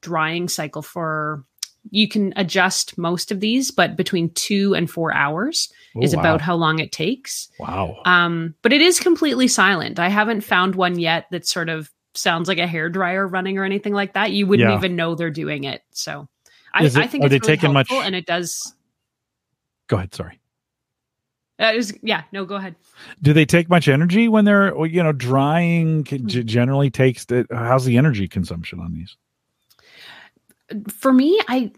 drying 0.02 0.46
cycle 0.46 0.82
for 0.82 1.42
you 1.90 2.06
can 2.06 2.34
adjust 2.36 2.98
most 2.98 3.32
of 3.32 3.40
these, 3.40 3.70
but 3.70 3.96
between 3.96 4.28
two 4.34 4.74
and 4.74 4.90
four 4.90 5.14
hours 5.14 5.72
oh, 5.96 6.02
is 6.02 6.14
wow. 6.14 6.20
about 6.20 6.42
how 6.42 6.54
long 6.54 6.80
it 6.80 6.92
takes. 6.92 7.48
Wow. 7.58 8.02
Um, 8.04 8.54
but 8.60 8.74
it 8.74 8.82
is 8.82 9.00
completely 9.00 9.48
silent. 9.48 9.98
I 9.98 10.10
haven't 10.10 10.42
found 10.42 10.74
one 10.74 10.98
yet 10.98 11.24
that 11.30 11.46
sort 11.46 11.70
of 11.70 11.90
sounds 12.14 12.48
like 12.48 12.58
a 12.58 12.66
hair 12.66 12.88
dryer 12.88 13.26
running 13.26 13.58
or 13.58 13.64
anything 13.64 13.92
like 13.92 14.14
that. 14.14 14.32
You 14.32 14.46
wouldn't 14.46 14.68
yeah. 14.68 14.76
even 14.76 14.96
know 14.96 15.14
they're 15.14 15.30
doing 15.30 15.64
it. 15.64 15.82
So 15.90 16.28
I, 16.72 16.84
it, 16.84 16.96
I, 16.96 17.06
think 17.06 17.24
it's 17.24 17.46
really 17.46 17.56
helpful 17.56 17.96
much... 17.98 18.06
and 18.06 18.14
it 18.14 18.26
does. 18.26 18.74
Go 19.88 19.96
ahead. 19.96 20.14
Sorry. 20.14 20.38
Uh, 21.58 21.72
was, 21.76 21.92
yeah, 22.02 22.22
no, 22.32 22.44
go 22.46 22.56
ahead. 22.56 22.74
Do 23.20 23.32
they 23.32 23.44
take 23.44 23.68
much 23.68 23.86
energy 23.86 24.28
when 24.28 24.46
they're, 24.46 24.74
you 24.86 25.02
know, 25.02 25.12
drying? 25.12 26.04
Mm-hmm. 26.04 26.46
Generally 26.46 26.90
takes. 26.90 27.26
How's 27.50 27.84
the 27.84 27.98
energy 27.98 28.28
consumption 28.28 28.80
on 28.80 28.94
these? 28.94 29.16
for 30.88 31.12
me, 31.12 31.40
I 31.48 31.72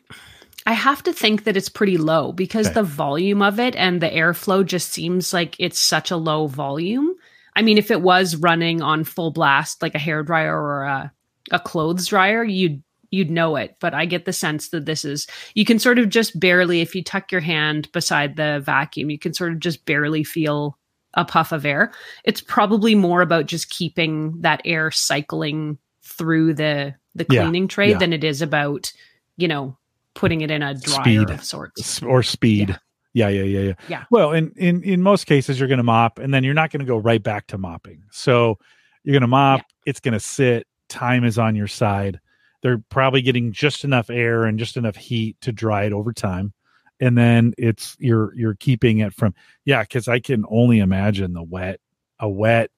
I 0.66 0.73
have 0.73 1.03
to 1.05 1.12
think 1.12 1.45
that 1.45 1.57
it's 1.57 1.68
pretty 1.68 1.99
low 1.99 2.33
because 2.33 2.66
okay. 2.66 2.75
the 2.75 2.83
volume 2.83 3.42
of 3.42 3.59
it 3.59 3.75
and 3.75 4.01
the 4.01 4.09
airflow 4.09 4.64
just 4.64 4.90
seems 4.90 5.33
like 5.33 5.57
it's 5.59 5.79
such 5.79 6.11
a 6.11 6.16
low 6.16 6.47
volume. 6.47 7.14
I 7.54 7.62
mean, 7.62 7.78
if 7.78 7.90
it 7.90 8.00
was 8.00 8.36
running 8.36 8.82
on 8.82 9.04
full 9.04 9.30
blast 9.30 9.82
like 9.82 9.94
a 9.94 9.98
hair 9.98 10.22
dryer 10.22 10.56
or 10.56 10.84
a, 10.84 11.12
a 11.50 11.60
clothes 11.60 12.06
dryer, 12.06 12.42
you'd 12.44 12.82
you'd 13.10 13.30
know 13.30 13.56
it. 13.56 13.76
But 13.78 13.94
I 13.94 14.06
get 14.06 14.24
the 14.24 14.32
sense 14.32 14.70
that 14.70 14.86
this 14.86 15.04
is 15.04 15.26
you 15.54 15.64
can 15.64 15.78
sort 15.78 15.98
of 15.98 16.08
just 16.08 16.38
barely, 16.40 16.80
if 16.80 16.94
you 16.94 17.04
tuck 17.04 17.30
your 17.30 17.40
hand 17.40 17.92
beside 17.92 18.36
the 18.36 18.60
vacuum, 18.64 19.10
you 19.10 19.18
can 19.18 19.34
sort 19.34 19.52
of 19.52 19.60
just 19.60 19.84
barely 19.84 20.24
feel 20.24 20.78
a 21.14 21.24
puff 21.24 21.52
of 21.52 21.66
air. 21.66 21.92
It's 22.24 22.40
probably 22.40 22.94
more 22.94 23.20
about 23.20 23.46
just 23.46 23.70
keeping 23.70 24.40
that 24.40 24.62
air 24.64 24.90
cycling 24.90 25.78
through 26.02 26.54
the 26.54 26.94
the 27.14 27.24
cleaning 27.26 27.64
yeah, 27.64 27.68
tray 27.68 27.90
yeah. 27.90 27.98
than 27.98 28.12
it 28.12 28.24
is 28.24 28.40
about 28.40 28.92
you 29.36 29.46
know 29.46 29.76
putting 30.14 30.40
it 30.40 30.50
in 30.50 30.62
a 30.62 30.74
dryer 30.74 31.02
speed. 31.02 31.30
of 31.30 31.44
sorts 31.44 32.02
or 32.02 32.22
speed. 32.22 32.70
Yeah. 32.70 32.76
Yeah, 33.14 33.29
yeah, 33.29 33.42
yeah, 33.42 33.72
yeah. 33.88 34.05
Well, 34.11 34.33
in 34.33 34.53
in 34.57 34.83
in 34.83 35.03
most 35.03 35.27
cases, 35.27 35.59
you're 35.59 35.68
going 35.68 35.79
to 35.79 35.85
mop, 35.85 36.18
and 36.18 36.33
then 36.33 36.44
you're 36.44 36.55
not 36.55 36.70
going 36.70 36.81
to 36.81 36.87
go 36.87 36.96
right 36.96 37.22
back 37.22 37.46
to 37.48 37.59
mopping. 37.59 38.05
So 38.11 38.59
you're 39.05 39.12
going 39.12 39.22
to 39.22 39.27
mop. 39.27 39.61
Yeah. 39.61 39.90
It's 39.90 40.01
going 40.01 40.14
to 40.14 40.20
sit. 40.20 40.66
Time 40.88 41.25
is 41.25 41.38
on 41.38 41.55
your 41.55 41.68
side. 41.68 42.20
They're 42.62 42.83
probably 42.88 43.22
getting 43.22 43.53
just 43.53 43.85
enough 43.85 44.09
air 44.09 44.44
and 44.44 44.59
just 44.59 44.77
enough 44.77 44.96
heat 44.96 45.40
to 45.42 45.53
dry 45.53 45.85
it 45.85 45.92
over 45.92 46.12
time, 46.12 46.55
and 47.01 47.18
then 47.18 47.53
it's 47.59 47.96
you're 47.98 48.35
you're 48.35 48.55
keeping 48.55 48.98
it 48.98 49.12
from 49.12 49.35
yeah. 49.64 49.83
Because 49.83 50.09
I 50.09 50.18
can 50.18 50.44
only 50.48 50.79
imagine 50.79 51.35
the 51.35 51.42
wet, 51.42 51.81
a 52.18 52.29
wet, 52.29 52.70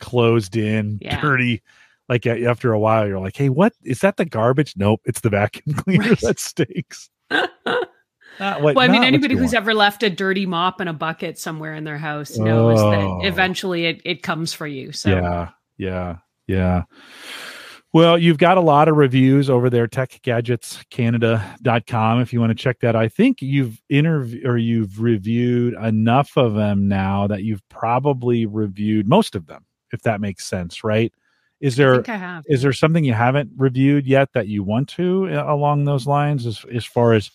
closed 0.00 0.56
in, 0.56 0.98
yeah. 1.00 1.20
dirty 1.20 1.62
like 2.10 2.26
after 2.26 2.72
a 2.72 2.78
while 2.78 3.06
you're 3.06 3.20
like 3.20 3.36
hey 3.36 3.50
what 3.50 3.74
is 3.84 4.00
that 4.00 4.16
the 4.16 4.24
garbage 4.24 4.72
nope 4.78 4.98
it's 5.04 5.20
the 5.20 5.28
vacuum 5.28 5.74
cleaner 5.76 6.08
right. 6.08 6.20
that 6.20 6.38
stinks 6.38 7.10
what, 8.38 8.74
well, 8.74 8.80
I 8.80 8.88
mean, 8.88 9.04
anybody 9.04 9.36
who's 9.36 9.54
ever 9.54 9.74
left 9.74 10.02
a 10.02 10.10
dirty 10.10 10.46
mop 10.46 10.80
in 10.80 10.88
a 10.88 10.92
bucket 10.92 11.38
somewhere 11.38 11.74
in 11.74 11.84
their 11.84 11.98
house 11.98 12.36
knows 12.36 12.80
oh. 12.80 12.90
that 12.90 13.26
eventually 13.26 13.86
it, 13.86 14.02
it 14.04 14.22
comes 14.22 14.52
for 14.52 14.66
you. 14.66 14.90
So 14.92 15.10
yeah, 15.10 15.50
yeah, 15.76 16.16
yeah. 16.46 16.82
Well, 17.94 18.18
you've 18.18 18.38
got 18.38 18.58
a 18.58 18.60
lot 18.60 18.88
of 18.88 18.96
reviews 18.96 19.48
over 19.48 19.70
there, 19.70 19.88
techgadgetscanada.com. 19.88 22.20
If 22.20 22.34
you 22.34 22.40
want 22.40 22.50
to 22.50 22.54
check 22.54 22.80
that, 22.80 22.94
I 22.94 23.08
think 23.08 23.40
you've 23.40 23.80
interviewed 23.88 24.46
or 24.46 24.58
you've 24.58 25.00
reviewed 25.00 25.72
enough 25.74 26.36
of 26.36 26.52
them 26.54 26.86
now 26.86 27.26
that 27.28 27.44
you've 27.44 27.66
probably 27.70 28.44
reviewed 28.44 29.08
most 29.08 29.34
of 29.34 29.46
them, 29.46 29.64
if 29.92 30.02
that 30.02 30.20
makes 30.20 30.44
sense, 30.44 30.84
right? 30.84 31.14
Is 31.60 31.76
there 31.76 32.04
is 32.46 32.62
there 32.62 32.72
something 32.72 33.04
you 33.04 33.14
haven't 33.14 33.50
reviewed 33.56 34.06
yet 34.06 34.32
that 34.34 34.46
you 34.46 34.62
want 34.62 34.88
to 34.90 35.28
uh, 35.28 35.52
along 35.52 35.86
those 35.86 36.06
lines 36.06 36.46
as 36.46 36.64
as 36.72 36.84
far 36.84 37.14
as 37.14 37.32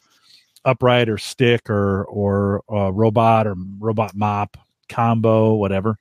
upright 0.65 1.09
or 1.09 1.17
stick 1.17 1.69
or 1.69 2.05
or 2.05 2.63
uh, 2.71 2.91
robot 2.91 3.47
or 3.47 3.55
robot 3.79 4.15
mop 4.15 4.57
combo 4.89 5.53
whatever? 5.53 5.97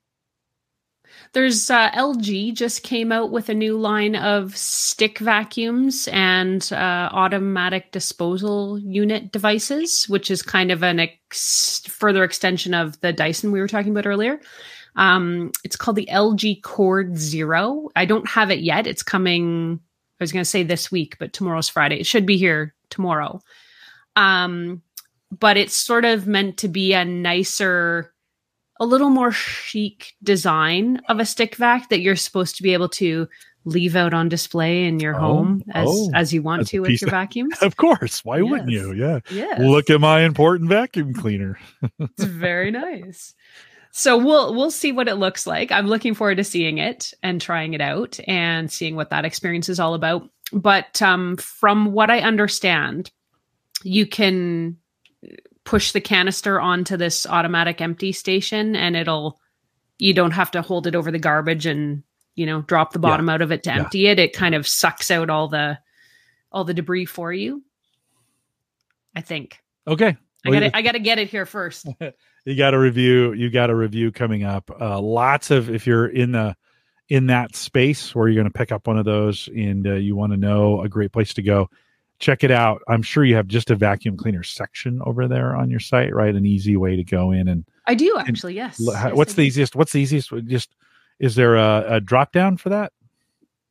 There's 1.33 1.69
uh, 1.69 1.89
LG 1.91 2.53
just 2.53 2.83
came 2.83 3.11
out 3.11 3.31
with 3.31 3.49
a 3.49 3.53
new 3.53 3.77
line 3.77 4.15
of 4.15 4.55
stick 4.55 5.19
vacuums 5.19 6.07
and 6.11 6.67
uh, 6.71 7.09
automatic 7.11 7.91
disposal 7.91 8.77
unit 8.79 9.31
devices, 9.31 10.05
which 10.07 10.29
is 10.29 10.41
kind 10.41 10.71
of 10.71 10.83
an 10.83 10.99
ex- 10.99 11.81
further 11.87 12.23
extension 12.23 12.73
of 12.73 12.99
the 13.01 13.13
Dyson 13.13 13.51
we 13.51 13.59
were 13.59 13.67
talking 13.67 13.91
about 13.91 14.05
earlier. 14.05 14.39
Um, 14.95 15.51
it's 15.63 15.75
called 15.75 15.97
the 15.97 16.09
LG 16.11 16.61
Cord 16.61 17.17
Zero. 17.17 17.89
I 17.95 18.05
don't 18.05 18.27
have 18.29 18.51
it 18.51 18.59
yet. 18.59 18.85
It's 18.85 19.03
coming. 19.03 19.79
I 20.19 20.23
was 20.23 20.31
going 20.31 20.43
to 20.43 20.49
say 20.49 20.63
this 20.63 20.91
week, 20.91 21.17
but 21.19 21.33
tomorrow's 21.33 21.69
Friday. 21.69 21.99
It 21.99 22.05
should 22.05 22.27
be 22.27 22.37
here 22.37 22.75
tomorrow. 22.89 23.41
Um, 24.15 24.81
but 25.31 25.57
it's 25.57 25.75
sort 25.75 26.05
of 26.05 26.27
meant 26.27 26.57
to 26.57 26.67
be 26.67 26.93
a 26.93 27.03
nicer, 27.03 28.13
a 28.79 28.85
little 28.85 29.09
more 29.09 29.31
chic 29.31 30.13
design 30.21 31.01
of 31.09 31.19
a 31.19 31.25
stick 31.25 31.55
vac 31.55 31.89
that 31.89 32.01
you're 32.01 32.15
supposed 32.15 32.55
to 32.57 32.63
be 32.63 32.73
able 32.73 32.89
to 32.89 33.27
leave 33.65 33.95
out 33.95 34.13
on 34.13 34.27
display 34.27 34.85
in 34.85 34.99
your 34.99 35.15
oh, 35.15 35.19
home 35.19 35.63
as 35.73 35.87
oh, 35.89 36.11
as 36.13 36.33
you 36.33 36.41
want 36.41 36.67
to 36.67 36.81
with 36.81 37.01
your 37.01 37.09
vacuums. 37.09 37.55
Of 37.61 37.77
course. 37.77 38.23
Why 38.25 38.39
yes. 38.39 38.51
wouldn't 38.51 38.69
you? 38.69 38.91
Yeah. 38.91 39.19
Yes. 39.31 39.59
Look 39.59 39.89
at 39.89 40.01
my 40.01 40.21
important 40.21 40.69
vacuum 40.69 41.13
cleaner. 41.13 41.57
it's 41.99 42.25
very 42.25 42.71
nice 42.71 43.33
so 43.95 44.17
we'll 44.17 44.55
we'll 44.55 44.71
see 44.71 44.91
what 44.91 45.07
it 45.07 45.15
looks 45.15 45.45
like. 45.45 45.71
I'm 45.71 45.85
looking 45.85 46.15
forward 46.15 46.37
to 46.37 46.43
seeing 46.43 46.79
it 46.79 47.13
and 47.21 47.39
trying 47.39 47.75
it 47.75 47.81
out 47.81 48.19
and 48.27 48.71
seeing 48.71 48.95
what 48.95 49.11
that 49.11 49.23
experience 49.23 49.69
is 49.69 49.79
all 49.79 49.93
about. 49.93 50.27
But 50.51 50.99
um, 51.01 51.37
from 51.37 51.93
what 51.93 52.09
I 52.09 52.19
understand, 52.19 53.11
you 53.83 54.05
can 54.05 54.77
push 55.63 55.91
the 55.91 56.01
canister 56.01 56.59
onto 56.59 56.97
this 56.97 57.25
automatic 57.25 57.81
empty 57.81 58.11
station, 58.11 58.75
and 58.75 58.95
it'll 58.95 59.39
you 59.97 60.13
don't 60.13 60.31
have 60.31 60.51
to 60.51 60.61
hold 60.61 60.87
it 60.87 60.95
over 60.95 61.11
the 61.11 61.19
garbage 61.19 61.65
and 61.65 62.03
you 62.35 62.45
know 62.45 62.61
drop 62.61 62.93
the 62.93 62.99
bottom 62.99 63.27
yeah. 63.27 63.33
out 63.33 63.41
of 63.41 63.51
it 63.51 63.63
to 63.63 63.69
yeah. 63.69 63.79
empty 63.79 64.07
it. 64.07 64.19
It 64.19 64.33
kind 64.33 64.55
of 64.55 64.67
sucks 64.67 65.11
out 65.11 65.29
all 65.29 65.47
the 65.47 65.79
all 66.51 66.63
the 66.63 66.73
debris 66.73 67.05
for 67.05 67.31
you. 67.31 67.63
I 69.15 69.21
think. 69.21 69.59
Okay. 69.87 70.17
I 70.45 70.51
got 70.51 70.59
to 70.59 70.77
I 70.77 70.81
got 70.81 70.91
to 70.93 70.99
get 70.99 71.19
it 71.19 71.29
here 71.29 71.45
first. 71.45 71.87
you 72.45 72.57
got 72.57 72.73
a 72.73 72.79
review 72.79 73.33
you 73.33 73.49
got 73.49 73.69
a 73.69 73.75
review 73.75 74.11
coming 74.11 74.43
up 74.43 74.69
uh, 74.79 74.99
lots 74.99 75.51
of 75.51 75.69
if 75.69 75.87
you're 75.87 76.07
in 76.07 76.33
the 76.33 76.55
in 77.09 77.27
that 77.27 77.55
space 77.55 78.13
where 78.15 78.27
you're 78.27 78.41
going 78.41 78.51
to 78.51 78.57
pick 78.57 78.71
up 78.71 78.87
one 78.87 78.97
of 78.97 79.05
those 79.05 79.47
and 79.47 79.87
uh, 79.87 79.93
you 79.93 80.15
want 80.15 80.31
to 80.33 80.37
know 80.37 80.81
a 80.81 80.89
great 80.89 81.11
place 81.11 81.33
to 81.33 81.41
go 81.41 81.69
check 82.23 82.43
it 82.43 82.51
out 82.51 82.81
i'm 82.87 83.01
sure 83.01 83.25
you 83.25 83.35
have 83.35 83.47
just 83.47 83.69
a 83.69 83.75
vacuum 83.75 84.15
cleaner 84.15 84.43
section 84.43 85.01
over 85.05 85.27
there 85.27 85.55
on 85.55 85.69
your 85.69 85.79
site 85.79 86.13
right 86.15 86.35
an 86.35 86.45
easy 86.45 86.77
way 86.77 86.95
to 86.95 87.03
go 87.03 87.31
in 87.31 87.47
and 87.47 87.65
i 87.85 87.93
do 87.93 88.17
actually 88.17 88.55
yes, 88.55 88.79
what's 89.13 89.33
the 89.33 89.41
easiest 89.41 89.75
what's 89.75 89.91
the 89.91 89.99
easiest 89.99 90.31
just 90.45 90.75
is 91.19 91.35
there 91.35 91.55
a, 91.55 91.95
a 91.95 91.99
drop 91.99 92.31
down 92.31 92.55
for 92.55 92.69
that 92.69 92.93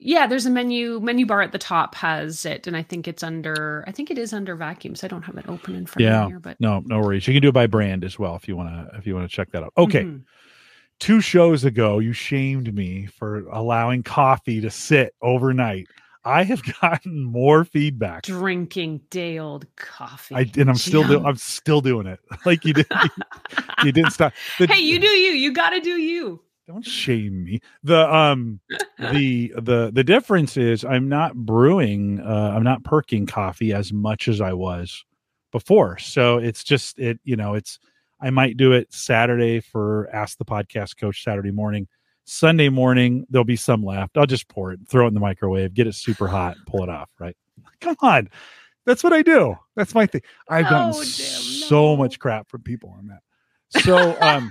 yeah, 0.05 0.27
there's 0.27 0.47
a 0.47 0.51
menu 0.51 0.99
menu 1.01 1.27
bar 1.27 1.43
at 1.43 1.53
the 1.53 1.59
top 1.59 1.95
has 1.95 2.45
it, 2.45 2.67
and 2.67 2.77
I 2.77 2.83
think 2.83 3.07
it's 3.07 3.23
under. 3.23 3.85
I 3.87 3.93
think 3.93 4.11
it 4.11 4.19
is 4.19 4.33
under 4.33 4.57
vacuums. 4.57 5.05
I 5.05 5.09
don't 5.09 5.23
have 5.23 5.37
it 5.37 5.49
open 5.49 5.77
in 5.77 5.87
front 5.87 6.03
yeah, 6.03 6.23
of 6.23 6.27
me 6.27 6.33
here, 6.33 6.41
but 6.41 6.61
no, 6.61 6.83
no 6.85 6.99
worries. 6.99 7.29
You 7.29 7.35
can 7.35 7.41
do 7.41 7.51
it 7.51 7.55
by 7.55 7.69
brand 7.69 8.03
as 8.03 8.19
well 8.19 8.35
if 8.35 8.49
you 8.49 8.57
want 8.57 8.71
to. 8.71 8.99
If 8.99 9.07
you 9.07 9.15
want 9.15 9.31
to 9.31 9.35
check 9.35 9.53
that 9.53 9.63
out. 9.63 9.73
Okay. 9.79 10.03
Mm-hmm. 10.03 10.25
Two 10.99 11.21
shows 11.21 11.65
ago, 11.65 12.01
you 12.01 12.13
shamed 12.13 12.75
me 12.75 13.07
for 13.07 13.49
allowing 13.49 14.03
coffee 14.03 14.61
to 14.61 14.71
sit 14.71 15.15
overnight. 15.23 15.87
I 16.25 16.45
have 16.45 16.63
gotten 16.81 17.25
more 17.25 17.65
feedback 17.65 18.23
drinking 18.23 19.03
day 19.11 19.39
old 19.39 19.67
coffee. 19.77 20.35
I 20.35 20.51
and 20.57 20.69
I'm 20.69 20.77
still 20.77 21.07
doing. 21.07 21.25
I'm 21.25 21.37
still 21.37 21.81
doing 21.81 22.07
it. 22.07 22.21
Like 22.45 22.65
you 22.65 22.73
did. 22.73 22.87
you, 22.91 23.11
you 23.85 23.93
didn't 23.93 24.11
stop. 24.13 24.33
The, 24.59 24.67
hey, 24.67 24.81
you 24.81 24.99
do 24.99 25.07
you. 25.07 25.33
You 25.33 25.53
got 25.53 25.71
to 25.71 25.81
do 25.81 25.91
you 26.01 26.41
don't 26.69 26.85
shame 26.85 27.45
me 27.45 27.61
the 27.83 28.15
um 28.15 28.61
the 28.99 29.53
the 29.57 29.91
the 29.93 30.05
difference 30.05 30.57
is 30.57 30.85
i'm 30.85 31.09
not 31.09 31.35
brewing 31.35 32.21
uh 32.21 32.53
i'm 32.55 32.63
not 32.63 32.85
perking 32.85 33.27
coffee 33.27 33.73
as 33.73 33.93
much 33.93 34.29
as 34.29 34.41
i 34.41 34.53
was 34.53 35.05
before 35.51 35.99
so 35.99 36.39
it's 36.39 36.63
just 36.63 36.99
it 36.99 37.19
you 37.25 37.35
know 37.35 37.55
it's 37.55 37.79
i 38.21 38.31
might 38.31 38.57
do 38.57 38.73
it 38.73 38.93
saturday 38.93 39.61
for 39.61 40.09
ask 40.13 40.39
the 40.39 40.45
podcast 40.45 40.97
coach 40.97 41.25
saturday 41.25 41.51
morning 41.51 41.89
sunday 42.33 42.69
morning 42.69 43.27
there'll 43.29 43.45
be 43.45 43.57
some 43.57 43.85
left 43.85 44.17
i'll 44.17 44.27
just 44.27 44.49
pour 44.49 44.73
it 44.73 44.81
throw 44.89 45.05
it 45.05 45.09
in 45.09 45.15
the 45.15 45.21
microwave 45.21 45.75
get 45.75 45.87
it 45.87 45.95
super 45.95 46.27
hot 46.27 46.57
pull 46.67 46.83
it 46.83 46.89
off 46.89 47.11
right? 47.19 47.37
Come 47.81 47.97
on. 48.03 48.29
That's 48.85 49.05
what 49.05 49.13
i 49.13 49.23
do. 49.23 49.57
That's 49.77 49.95
my 49.95 50.07
thing. 50.07 50.23
I've 50.49 50.69
gotten 50.69 50.95
oh, 50.97 51.03
so 51.03 51.95
no. 51.95 51.97
much 51.97 52.19
crap 52.19 52.49
from 52.49 52.63
people 52.63 52.95
on 52.99 53.07
that. 53.09 53.83
So 53.83 54.21
um 54.21 54.51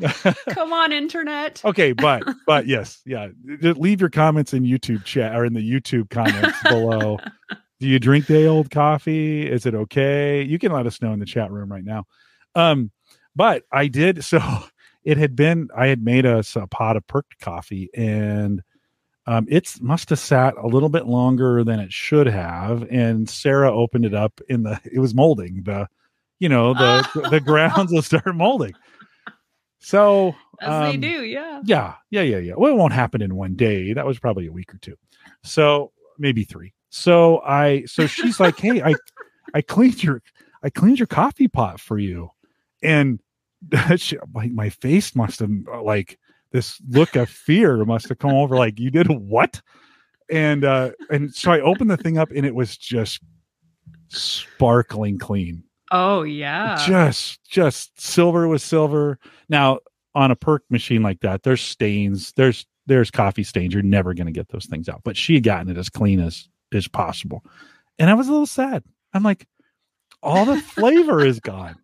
come 0.50 0.72
on 0.72 0.92
internet. 0.92 1.60
Okay 1.64 1.92
but 1.92 2.22
but 2.46 2.66
yes 2.66 3.00
yeah. 3.04 3.28
Leave 3.44 4.00
your 4.00 4.10
comments 4.10 4.52
in 4.52 4.62
youtube 4.62 5.04
chat 5.04 5.34
or 5.34 5.44
in 5.44 5.54
the 5.54 5.60
youtube 5.60 6.08
comments 6.10 6.56
below. 6.62 7.18
Do 7.80 7.88
you 7.88 7.98
drink 7.98 8.26
day 8.26 8.46
old 8.46 8.70
coffee? 8.70 9.50
Is 9.50 9.66
it 9.66 9.74
okay? 9.74 10.42
You 10.42 10.58
can 10.60 10.70
let 10.70 10.86
us 10.86 11.02
know 11.02 11.12
in 11.12 11.18
the 11.18 11.26
chat 11.26 11.50
room 11.50 11.70
right 11.70 11.84
now. 11.84 12.04
Um 12.54 12.92
but 13.34 13.64
i 13.72 13.88
did 13.88 14.22
so 14.22 14.38
it 15.04 15.16
had 15.16 15.36
been 15.36 15.68
I 15.76 15.86
had 15.86 16.02
made 16.02 16.26
us 16.26 16.56
a 16.56 16.66
pot 16.66 16.96
of 16.96 17.06
perked 17.06 17.38
coffee 17.40 17.90
and 17.94 18.62
um, 19.26 19.46
it 19.48 19.80
must 19.80 20.10
have 20.10 20.18
sat 20.18 20.54
a 20.56 20.66
little 20.66 20.88
bit 20.88 21.06
longer 21.06 21.64
than 21.64 21.80
it 21.80 21.92
should 21.92 22.26
have. 22.26 22.86
And 22.90 23.28
Sarah 23.28 23.74
opened 23.74 24.04
it 24.04 24.14
up 24.14 24.40
in 24.48 24.64
the 24.64 24.80
it 24.84 24.98
was 24.98 25.14
molding 25.14 25.62
the 25.62 25.88
you 26.38 26.48
know 26.48 26.74
the 26.74 27.08
oh. 27.16 27.30
the 27.30 27.40
grounds 27.40 27.92
will 27.92 28.02
start 28.02 28.26
molding. 28.34 28.74
So 29.78 30.34
as 30.60 30.68
um, 30.68 30.82
they 30.84 30.96
do, 30.96 31.24
yeah, 31.24 31.60
yeah, 31.64 31.94
yeah, 32.10 32.22
yeah, 32.22 32.38
yeah. 32.38 32.54
Well, 32.56 32.72
it 32.72 32.76
won't 32.76 32.92
happen 32.92 33.22
in 33.22 33.34
one 33.34 33.54
day. 33.54 33.92
That 33.92 34.06
was 34.06 34.18
probably 34.18 34.46
a 34.46 34.52
week 34.52 34.74
or 34.74 34.78
two, 34.78 34.96
so 35.42 35.92
maybe 36.18 36.44
three. 36.44 36.72
So 36.90 37.40
I 37.40 37.84
so 37.86 38.06
she's 38.06 38.40
like, 38.40 38.58
hey, 38.58 38.82
I 38.82 38.94
I 39.52 39.62
cleaned 39.62 40.02
your 40.02 40.22
I 40.62 40.70
cleaned 40.70 40.98
your 40.98 41.06
coffee 41.06 41.48
pot 41.48 41.80
for 41.80 41.98
you, 41.98 42.30
and 42.82 43.20
she, 43.96 44.18
like 44.34 44.52
my 44.52 44.68
face 44.68 45.14
must 45.14 45.40
have 45.40 45.50
like 45.82 46.18
this 46.52 46.80
look 46.88 47.16
of 47.16 47.28
fear 47.28 47.84
must 47.84 48.08
have 48.08 48.18
come 48.18 48.32
over 48.32 48.56
like 48.56 48.78
you 48.78 48.90
did 48.90 49.08
what? 49.08 49.60
And 50.30 50.64
uh 50.64 50.92
and 51.10 51.34
so 51.34 51.52
i 51.52 51.60
opened 51.60 51.90
the 51.90 51.96
thing 51.96 52.16
up 52.16 52.30
and 52.30 52.46
it 52.46 52.54
was 52.54 52.76
just 52.76 53.20
sparkling 54.08 55.18
clean. 55.18 55.64
Oh 55.90 56.22
yeah. 56.22 56.82
Just 56.86 57.44
just 57.44 58.00
silver 58.00 58.48
with 58.48 58.62
silver. 58.62 59.18
Now 59.48 59.80
on 60.14 60.30
a 60.30 60.36
perk 60.36 60.62
machine 60.70 61.02
like 61.02 61.20
that 61.20 61.42
there's 61.42 61.60
stains 61.60 62.32
there's 62.36 62.66
there's 62.86 63.10
coffee 63.10 63.44
stains. 63.44 63.74
You're 63.74 63.82
never 63.82 64.14
going 64.14 64.26
to 64.26 64.32
get 64.32 64.48
those 64.48 64.66
things 64.66 64.88
out. 64.88 65.00
But 65.04 65.16
she 65.16 65.34
had 65.34 65.42
gotten 65.42 65.70
it 65.70 65.78
as 65.78 65.88
clean 65.88 66.20
as 66.20 66.48
as 66.72 66.88
possible. 66.88 67.44
And 67.98 68.10
i 68.10 68.14
was 68.14 68.28
a 68.28 68.32
little 68.32 68.46
sad. 68.46 68.82
I'm 69.12 69.22
like 69.22 69.46
all 70.22 70.44
the 70.44 70.60
flavor 70.60 71.24
is 71.24 71.40
gone 71.40 71.76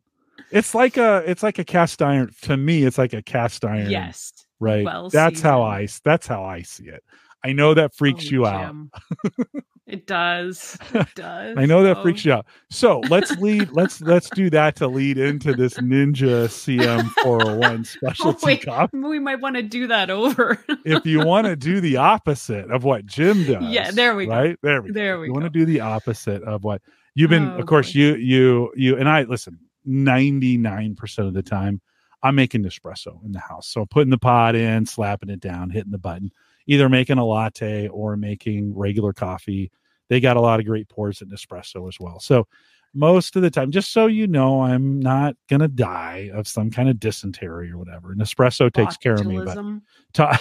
it's 0.50 0.74
like 0.74 0.96
a 0.96 1.22
it's 1.26 1.42
like 1.42 1.58
a 1.58 1.64
cast 1.64 2.02
iron 2.02 2.30
to 2.42 2.56
me 2.56 2.84
it's 2.84 2.98
like 2.98 3.12
a 3.12 3.22
cast 3.22 3.64
iron 3.64 3.90
yes. 3.90 4.32
right? 4.58 4.84
Well 4.84 5.08
that's 5.08 5.40
how 5.40 5.62
i 5.62 5.88
that's 6.04 6.26
how 6.26 6.44
i 6.44 6.62
see 6.62 6.88
it. 6.88 7.04
I 7.42 7.52
know 7.52 7.72
that 7.74 7.92
oh, 7.92 7.96
freaks 7.96 8.26
oh, 8.26 8.30
you 8.30 8.44
Jim. 8.44 8.90
out 8.94 9.64
it 9.90 10.06
does. 10.06 10.78
It 10.94 11.08
does. 11.16 11.56
I 11.58 11.66
know 11.66 11.82
that 11.82 11.98
oh. 11.98 12.02
freaks 12.02 12.24
you 12.24 12.32
out. 12.32 12.46
So 12.70 13.00
let's 13.10 13.36
lead 13.38 13.70
let's 13.72 14.00
let's 14.00 14.30
do 14.30 14.48
that 14.50 14.76
to 14.76 14.86
lead 14.86 15.18
into 15.18 15.52
this 15.52 15.74
ninja 15.78 16.46
cm 16.46 17.10
401 17.22 17.84
specialty 17.84 18.38
oh, 18.40 18.46
wait, 18.46 18.64
coffee. 18.64 18.98
we 18.98 19.18
might 19.18 19.40
want 19.40 19.56
to 19.56 19.62
do 19.62 19.88
that 19.88 20.08
over. 20.10 20.64
If 20.84 21.04
you 21.04 21.24
want 21.26 21.46
to 21.46 21.56
do 21.56 21.80
the 21.80 21.96
opposite 21.96 22.70
of 22.70 22.84
what 22.84 23.04
jim 23.04 23.44
does 23.46 23.64
yeah 23.64 23.90
there 23.90 24.14
we 24.14 24.26
go. 24.26 24.32
right? 24.32 24.58
There 24.62 24.80
we 24.80 24.92
there 24.92 25.16
go. 25.16 25.20
we 25.22 25.26
you 25.26 25.32
want 25.32 25.44
to 25.44 25.50
do 25.50 25.64
the 25.64 25.80
opposite 25.80 26.42
of 26.44 26.62
what 26.62 26.82
you've 27.14 27.30
been 27.30 27.48
oh, 27.48 27.58
of 27.58 27.66
course 27.66 27.92
boy. 27.92 27.98
you 27.98 28.14
you 28.14 28.72
you 28.76 28.96
and 28.96 29.08
i 29.08 29.22
listen 29.22 29.58
99% 29.88 31.18
of 31.26 31.34
the 31.34 31.42
time 31.42 31.80
I'm 32.22 32.34
making 32.34 32.64
espresso 32.64 33.24
in 33.24 33.32
the 33.32 33.40
house. 33.40 33.68
So 33.68 33.86
putting 33.86 34.10
the 34.10 34.18
pot 34.18 34.54
in, 34.54 34.86
slapping 34.86 35.30
it 35.30 35.40
down, 35.40 35.70
hitting 35.70 35.92
the 35.92 35.98
button, 35.98 36.30
either 36.66 36.88
making 36.88 37.18
a 37.18 37.24
latte 37.24 37.88
or 37.88 38.16
making 38.16 38.76
regular 38.76 39.12
coffee. 39.12 39.70
They 40.08 40.20
got 40.20 40.36
a 40.36 40.40
lot 40.40 40.60
of 40.60 40.66
great 40.66 40.88
pours 40.88 41.22
in 41.22 41.30
Nespresso 41.30 41.88
as 41.88 41.98
well. 41.98 42.20
So 42.20 42.46
most 42.92 43.36
of 43.36 43.42
the 43.42 43.50
time, 43.50 43.70
just 43.70 43.92
so 43.92 44.06
you 44.06 44.26
know, 44.26 44.62
I'm 44.62 44.98
not 45.00 45.36
gonna 45.48 45.68
die 45.68 46.30
of 46.34 46.48
some 46.48 46.70
kind 46.70 46.88
of 46.88 46.98
dysentery 46.98 47.70
or 47.70 47.78
whatever. 47.78 48.10
And 48.12 48.20
espresso 48.20 48.72
takes 48.72 48.96
care 48.96 49.14
of 49.14 49.26
me. 49.26 49.38
But 49.38 49.56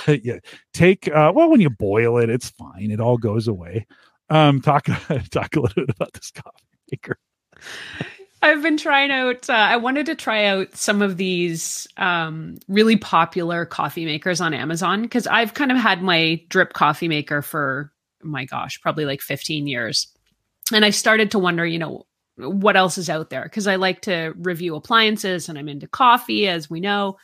yeah, 0.23 0.39
take 0.73 1.07
uh, 1.07 1.31
well 1.33 1.49
when 1.49 1.61
you 1.61 1.69
boil 1.69 2.17
it, 2.17 2.29
it's 2.29 2.49
fine. 2.49 2.91
It 2.91 2.99
all 2.99 3.17
goes 3.17 3.47
away. 3.47 3.85
Um, 4.29 4.61
talk 4.61 4.85
talk 5.31 5.55
a 5.55 5.59
little 5.59 5.85
bit 5.85 5.95
about 5.95 6.13
this 6.13 6.31
coffee 6.31 6.65
maker. 6.91 7.17
I've 8.41 8.61
been 8.61 8.77
trying 8.77 9.11
out. 9.11 9.49
Uh, 9.49 9.53
I 9.53 9.77
wanted 9.77 10.05
to 10.07 10.15
try 10.15 10.45
out 10.45 10.75
some 10.75 11.01
of 11.01 11.17
these 11.17 11.87
um, 11.97 12.57
really 12.67 12.95
popular 12.95 13.65
coffee 13.65 14.05
makers 14.05 14.39
on 14.39 14.53
Amazon 14.53 15.01
because 15.01 15.27
I've 15.27 15.53
kind 15.53 15.71
of 15.71 15.77
had 15.77 16.01
my 16.01 16.41
drip 16.49 16.73
coffee 16.73 17.07
maker 17.07 17.41
for 17.41 17.91
my 18.23 18.45
gosh, 18.45 18.81
probably 18.81 19.05
like 19.05 19.21
15 19.21 19.67
years, 19.67 20.07
and 20.73 20.85
I 20.85 20.89
started 20.89 21.31
to 21.31 21.39
wonder, 21.39 21.65
you 21.65 21.79
know, 21.79 22.05
what 22.37 22.77
else 22.77 22.97
is 22.97 23.09
out 23.09 23.29
there 23.29 23.43
because 23.43 23.67
I 23.67 23.75
like 23.75 24.01
to 24.03 24.33
review 24.37 24.75
appliances 24.75 25.49
and 25.49 25.57
I'm 25.57 25.67
into 25.67 25.87
coffee, 25.87 26.47
as 26.47 26.69
we 26.69 26.79
know. 26.79 27.17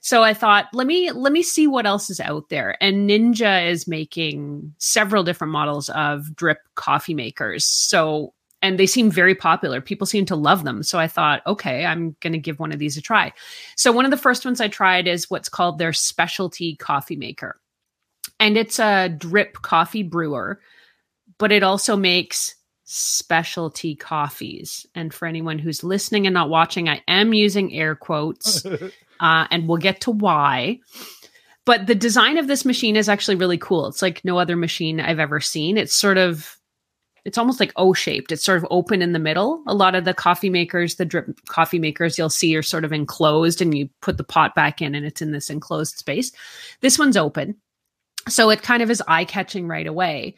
So 0.00 0.22
I 0.22 0.32
thought, 0.32 0.66
let 0.72 0.86
me 0.86 1.10
let 1.10 1.32
me 1.32 1.42
see 1.42 1.66
what 1.66 1.86
else 1.86 2.08
is 2.08 2.20
out 2.20 2.48
there. 2.48 2.76
And 2.80 3.10
Ninja 3.10 3.68
is 3.68 3.88
making 3.88 4.74
several 4.78 5.24
different 5.24 5.52
models 5.52 5.88
of 5.90 6.34
drip 6.34 6.58
coffee 6.76 7.14
makers. 7.14 7.66
So 7.66 8.32
and 8.62 8.78
they 8.78 8.86
seem 8.86 9.10
very 9.10 9.34
popular. 9.34 9.80
People 9.80 10.06
seem 10.06 10.26
to 10.26 10.36
love 10.36 10.64
them. 10.64 10.82
So 10.82 10.98
I 10.98 11.06
thought, 11.06 11.42
okay, 11.46 11.84
I'm 11.86 12.16
going 12.20 12.32
to 12.32 12.38
give 12.38 12.58
one 12.58 12.72
of 12.72 12.78
these 12.78 12.96
a 12.96 13.00
try. 13.00 13.32
So 13.76 13.92
one 13.92 14.04
of 14.04 14.10
the 14.10 14.16
first 14.16 14.44
ones 14.44 14.60
I 14.60 14.68
tried 14.68 15.06
is 15.06 15.30
what's 15.30 15.48
called 15.48 15.78
their 15.78 15.92
specialty 15.92 16.76
coffee 16.76 17.16
maker. 17.16 17.60
And 18.40 18.56
it's 18.56 18.78
a 18.78 19.08
drip 19.08 19.54
coffee 19.62 20.02
brewer, 20.02 20.60
but 21.38 21.52
it 21.52 21.62
also 21.62 21.96
makes 21.96 22.54
specialty 22.84 23.94
coffees. 23.94 24.86
And 24.94 25.12
for 25.12 25.26
anyone 25.26 25.58
who's 25.58 25.84
listening 25.84 26.26
and 26.26 26.34
not 26.34 26.48
watching, 26.48 26.88
I 26.88 27.02
am 27.06 27.34
using 27.34 27.74
air 27.74 27.94
quotes, 27.94 28.64
uh, 29.20 29.46
and 29.50 29.68
we'll 29.68 29.78
get 29.78 30.00
to 30.02 30.10
why. 30.10 30.80
But 31.64 31.86
the 31.86 31.94
design 31.94 32.38
of 32.38 32.46
this 32.46 32.64
machine 32.64 32.96
is 32.96 33.08
actually 33.08 33.36
really 33.36 33.58
cool. 33.58 33.86
It's 33.88 34.00
like 34.00 34.24
no 34.24 34.38
other 34.38 34.56
machine 34.56 35.00
I've 35.00 35.18
ever 35.18 35.38
seen. 35.38 35.76
It's 35.76 35.94
sort 35.94 36.16
of 36.16 36.57
it's 37.24 37.38
almost 37.38 37.60
like 37.60 37.72
O 37.76 37.92
shaped. 37.92 38.32
It's 38.32 38.44
sort 38.44 38.58
of 38.58 38.66
open 38.70 39.02
in 39.02 39.12
the 39.12 39.18
middle. 39.18 39.62
A 39.66 39.74
lot 39.74 39.94
of 39.94 40.04
the 40.04 40.14
coffee 40.14 40.50
makers, 40.50 40.96
the 40.96 41.04
drip 41.04 41.38
coffee 41.46 41.78
makers 41.78 42.16
you'll 42.16 42.30
see 42.30 42.56
are 42.56 42.62
sort 42.62 42.84
of 42.84 42.92
enclosed 42.92 43.60
and 43.60 43.76
you 43.76 43.88
put 44.00 44.16
the 44.16 44.24
pot 44.24 44.54
back 44.54 44.80
in 44.80 44.94
and 44.94 45.04
it's 45.04 45.22
in 45.22 45.32
this 45.32 45.50
enclosed 45.50 45.98
space. 45.98 46.32
This 46.80 46.98
one's 46.98 47.16
open. 47.16 47.56
So 48.28 48.50
it 48.50 48.62
kind 48.62 48.82
of 48.82 48.90
is 48.90 49.02
eye 49.08 49.24
catching 49.24 49.68
right 49.68 49.86
away. 49.86 50.34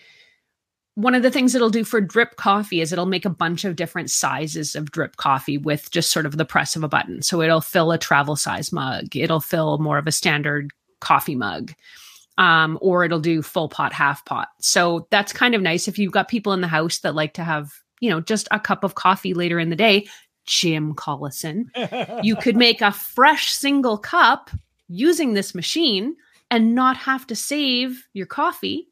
One 0.94 1.14
of 1.14 1.22
the 1.22 1.30
things 1.30 1.54
it'll 1.54 1.70
do 1.70 1.84
for 1.84 2.00
drip 2.00 2.36
coffee 2.36 2.80
is 2.80 2.92
it'll 2.92 3.06
make 3.06 3.24
a 3.24 3.30
bunch 3.30 3.64
of 3.64 3.76
different 3.76 4.10
sizes 4.10 4.74
of 4.74 4.90
drip 4.90 5.16
coffee 5.16 5.56
with 5.56 5.90
just 5.90 6.10
sort 6.10 6.26
of 6.26 6.36
the 6.36 6.44
press 6.44 6.76
of 6.76 6.82
a 6.82 6.88
button. 6.88 7.22
So 7.22 7.40
it'll 7.40 7.60
fill 7.60 7.92
a 7.92 7.98
travel 7.98 8.36
size 8.36 8.72
mug, 8.72 9.16
it'll 9.16 9.40
fill 9.40 9.78
more 9.78 9.98
of 9.98 10.06
a 10.06 10.12
standard 10.12 10.72
coffee 11.00 11.36
mug 11.36 11.72
um, 12.38 12.78
or 12.80 13.04
it'll 13.04 13.20
do 13.20 13.42
full 13.42 13.68
pot, 13.68 13.92
half 13.92 14.24
pot. 14.24 14.48
So 14.60 15.06
that's 15.10 15.32
kind 15.32 15.54
of 15.54 15.62
nice 15.62 15.88
if 15.88 15.98
you've 15.98 16.12
got 16.12 16.28
people 16.28 16.52
in 16.52 16.60
the 16.60 16.68
house 16.68 17.00
that 17.00 17.14
like 17.14 17.34
to 17.34 17.44
have, 17.44 17.70
you 18.00 18.10
know, 18.10 18.20
just 18.20 18.48
a 18.50 18.60
cup 18.60 18.84
of 18.84 18.94
coffee 18.94 19.34
later 19.34 19.58
in 19.58 19.70
the 19.70 19.76
day. 19.76 20.06
Jim 20.46 20.94
Collison, 20.94 21.64
you 22.24 22.34
could 22.34 22.56
make 22.56 22.80
a 22.80 22.90
fresh 22.90 23.52
single 23.52 23.98
cup 23.98 24.50
using 24.88 25.34
this 25.34 25.54
machine 25.54 26.16
and 26.50 26.74
not 26.74 26.96
have 26.96 27.26
to 27.28 27.36
save 27.36 28.06
your 28.12 28.26
coffee. 28.26 28.88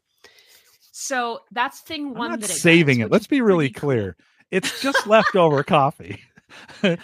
So 0.93 1.41
that's 1.51 1.81
thing 1.81 2.15
one. 2.15 2.33
I'm 2.33 2.41
not 2.41 2.49
saving 2.49 3.01
it. 3.01 3.11
Let's 3.11 3.27
be 3.27 3.41
really 3.41 3.71
clear. 3.71 4.17
It's 4.51 4.81
just 4.81 5.07
leftover 5.07 5.63
coffee. 5.63 6.21
it 6.83 7.01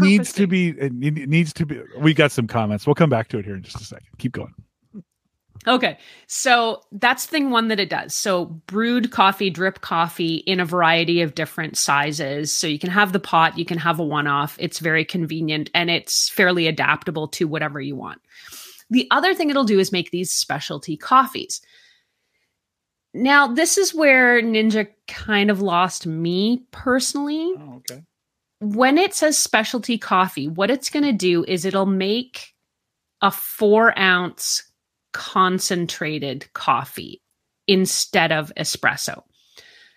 needs 0.00 0.32
to 0.34 0.46
be. 0.46 0.68
It 0.70 0.92
needs 0.92 1.52
to 1.54 1.66
be. 1.66 1.80
We 1.98 2.14
got 2.14 2.32
some 2.32 2.46
comments. 2.46 2.86
We'll 2.86 2.94
come 2.94 3.10
back 3.10 3.28
to 3.28 3.38
it 3.38 3.44
here 3.44 3.54
in 3.56 3.62
just 3.62 3.80
a 3.80 3.84
second. 3.84 4.06
Keep 4.18 4.32
going. 4.32 4.54
Okay. 5.66 5.98
So 6.28 6.82
that's 6.92 7.26
thing 7.26 7.50
one 7.50 7.68
that 7.68 7.80
it 7.80 7.90
does. 7.90 8.14
So 8.14 8.46
brewed 8.66 9.10
coffee, 9.10 9.50
drip 9.50 9.80
coffee 9.80 10.36
in 10.36 10.60
a 10.60 10.64
variety 10.64 11.22
of 11.22 11.34
different 11.34 11.76
sizes. 11.76 12.52
So 12.52 12.66
you 12.66 12.78
can 12.78 12.90
have 12.90 13.12
the 13.12 13.20
pot, 13.20 13.58
you 13.58 13.64
can 13.64 13.78
have 13.78 13.98
a 13.98 14.04
one 14.04 14.26
off. 14.28 14.56
It's 14.60 14.78
very 14.78 15.04
convenient 15.04 15.70
and 15.74 15.90
it's 15.90 16.28
fairly 16.28 16.68
adaptable 16.68 17.28
to 17.28 17.48
whatever 17.48 17.80
you 17.80 17.96
want. 17.96 18.20
The 18.90 19.08
other 19.10 19.34
thing 19.34 19.50
it'll 19.50 19.64
do 19.64 19.80
is 19.80 19.90
make 19.90 20.10
these 20.10 20.30
specialty 20.30 20.96
coffees. 20.96 21.60
Now, 23.12 23.48
this 23.48 23.78
is 23.78 23.94
where 23.94 24.40
Ninja 24.42 24.88
kind 25.08 25.50
of 25.50 25.62
lost 25.62 26.06
me 26.06 26.66
personally. 26.70 27.54
Oh, 27.58 27.76
okay. 27.78 28.02
When 28.60 28.98
it 28.98 29.14
says 29.14 29.36
specialty 29.38 29.98
coffee, 29.98 30.48
what 30.48 30.70
it's 30.70 30.90
going 30.90 31.04
to 31.04 31.12
do 31.12 31.44
is 31.48 31.64
it'll 31.64 31.86
make 31.86 32.52
a 33.22 33.30
four 33.30 33.98
ounce 33.98 34.65
concentrated 35.16 36.46
coffee 36.52 37.22
instead 37.66 38.32
of 38.32 38.52
espresso. 38.54 39.22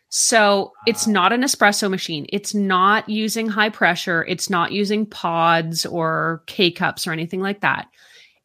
So 0.08 0.72
it's 0.88 1.08
not 1.08 1.34
an 1.34 1.42
espresso 1.42 1.90
machine. 1.90 2.26
It's 2.30 2.56
not 2.56 3.10
using 3.10 3.50
high 3.50 3.70
pressure. 3.70 4.24
It's 4.26 4.50
not 4.50 4.72
using 4.72 5.06
pods 5.06 5.86
or 5.86 6.42
K 6.48 6.72
cups 6.72 7.06
or 7.06 7.12
anything 7.12 7.42
like 7.42 7.60
that. 7.60 7.88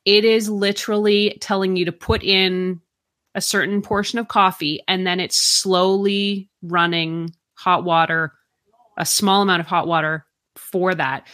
It 0.05 0.25
is 0.25 0.51
literally 0.51 1.39
telling 1.41 1.77
you 1.77 1.85
to 1.85 1.93
put 1.93 2.25
in 2.25 2.81
a 3.37 3.41
certain 3.41 3.81
portion 3.81 4.19
of 4.19 4.27
coffee 4.27 4.81
and 4.89 5.07
then 5.07 5.21
it's 5.21 5.41
slowly 5.41 6.51
running 6.61 7.31
hot 7.55 7.85
water, 7.85 8.33
a 8.99 9.07
small 9.07 9.43
amount 9.43 9.61
of 9.61 9.67
hot 9.67 9.87
water 9.87 10.27
for 10.57 10.93
that. 10.93 11.29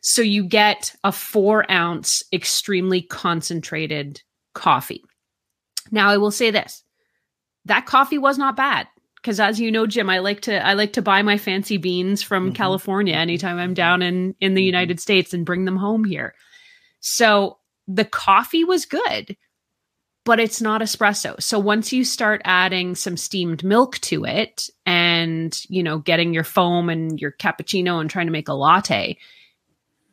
So 0.00 0.22
you 0.22 0.42
get 0.42 0.94
a 1.04 1.12
four 1.12 1.70
ounce, 1.70 2.22
extremely 2.32 3.02
concentrated 3.02 4.22
coffee. 4.56 5.04
Now, 5.92 6.08
I 6.08 6.16
will 6.16 6.32
say 6.32 6.50
this 6.50 6.82
that 7.66 7.86
coffee 7.86 8.18
was 8.18 8.38
not 8.38 8.56
bad 8.56 8.88
because 9.16 9.40
as 9.40 9.58
you 9.58 9.72
know 9.72 9.88
jim 9.88 10.08
i 10.08 10.20
like 10.20 10.42
to 10.42 10.64
i 10.64 10.74
like 10.74 10.92
to 10.92 11.02
buy 11.02 11.20
my 11.22 11.36
fancy 11.36 11.78
beans 11.78 12.22
from 12.22 12.44
mm-hmm. 12.44 12.52
california 12.52 13.14
anytime 13.14 13.58
i'm 13.58 13.74
down 13.74 14.02
in 14.02 14.36
in 14.40 14.54
the 14.54 14.60
mm-hmm. 14.60 14.66
united 14.66 15.00
states 15.00 15.34
and 15.34 15.44
bring 15.44 15.64
them 15.64 15.76
home 15.76 16.04
here 16.04 16.32
so 17.00 17.58
the 17.88 18.04
coffee 18.04 18.64
was 18.64 18.84
good, 18.84 19.36
but 20.24 20.40
it's 20.40 20.60
not 20.60 20.80
espresso. 20.80 21.40
So 21.40 21.58
once 21.58 21.92
you 21.92 22.04
start 22.04 22.42
adding 22.44 22.94
some 22.94 23.16
steamed 23.16 23.62
milk 23.62 23.98
to 24.00 24.24
it 24.24 24.68
and, 24.84 25.58
you 25.68 25.82
know, 25.82 25.98
getting 25.98 26.34
your 26.34 26.44
foam 26.44 26.88
and 26.88 27.20
your 27.20 27.30
cappuccino 27.30 28.00
and 28.00 28.10
trying 28.10 28.26
to 28.26 28.32
make 28.32 28.48
a 28.48 28.54
latte, 28.54 29.18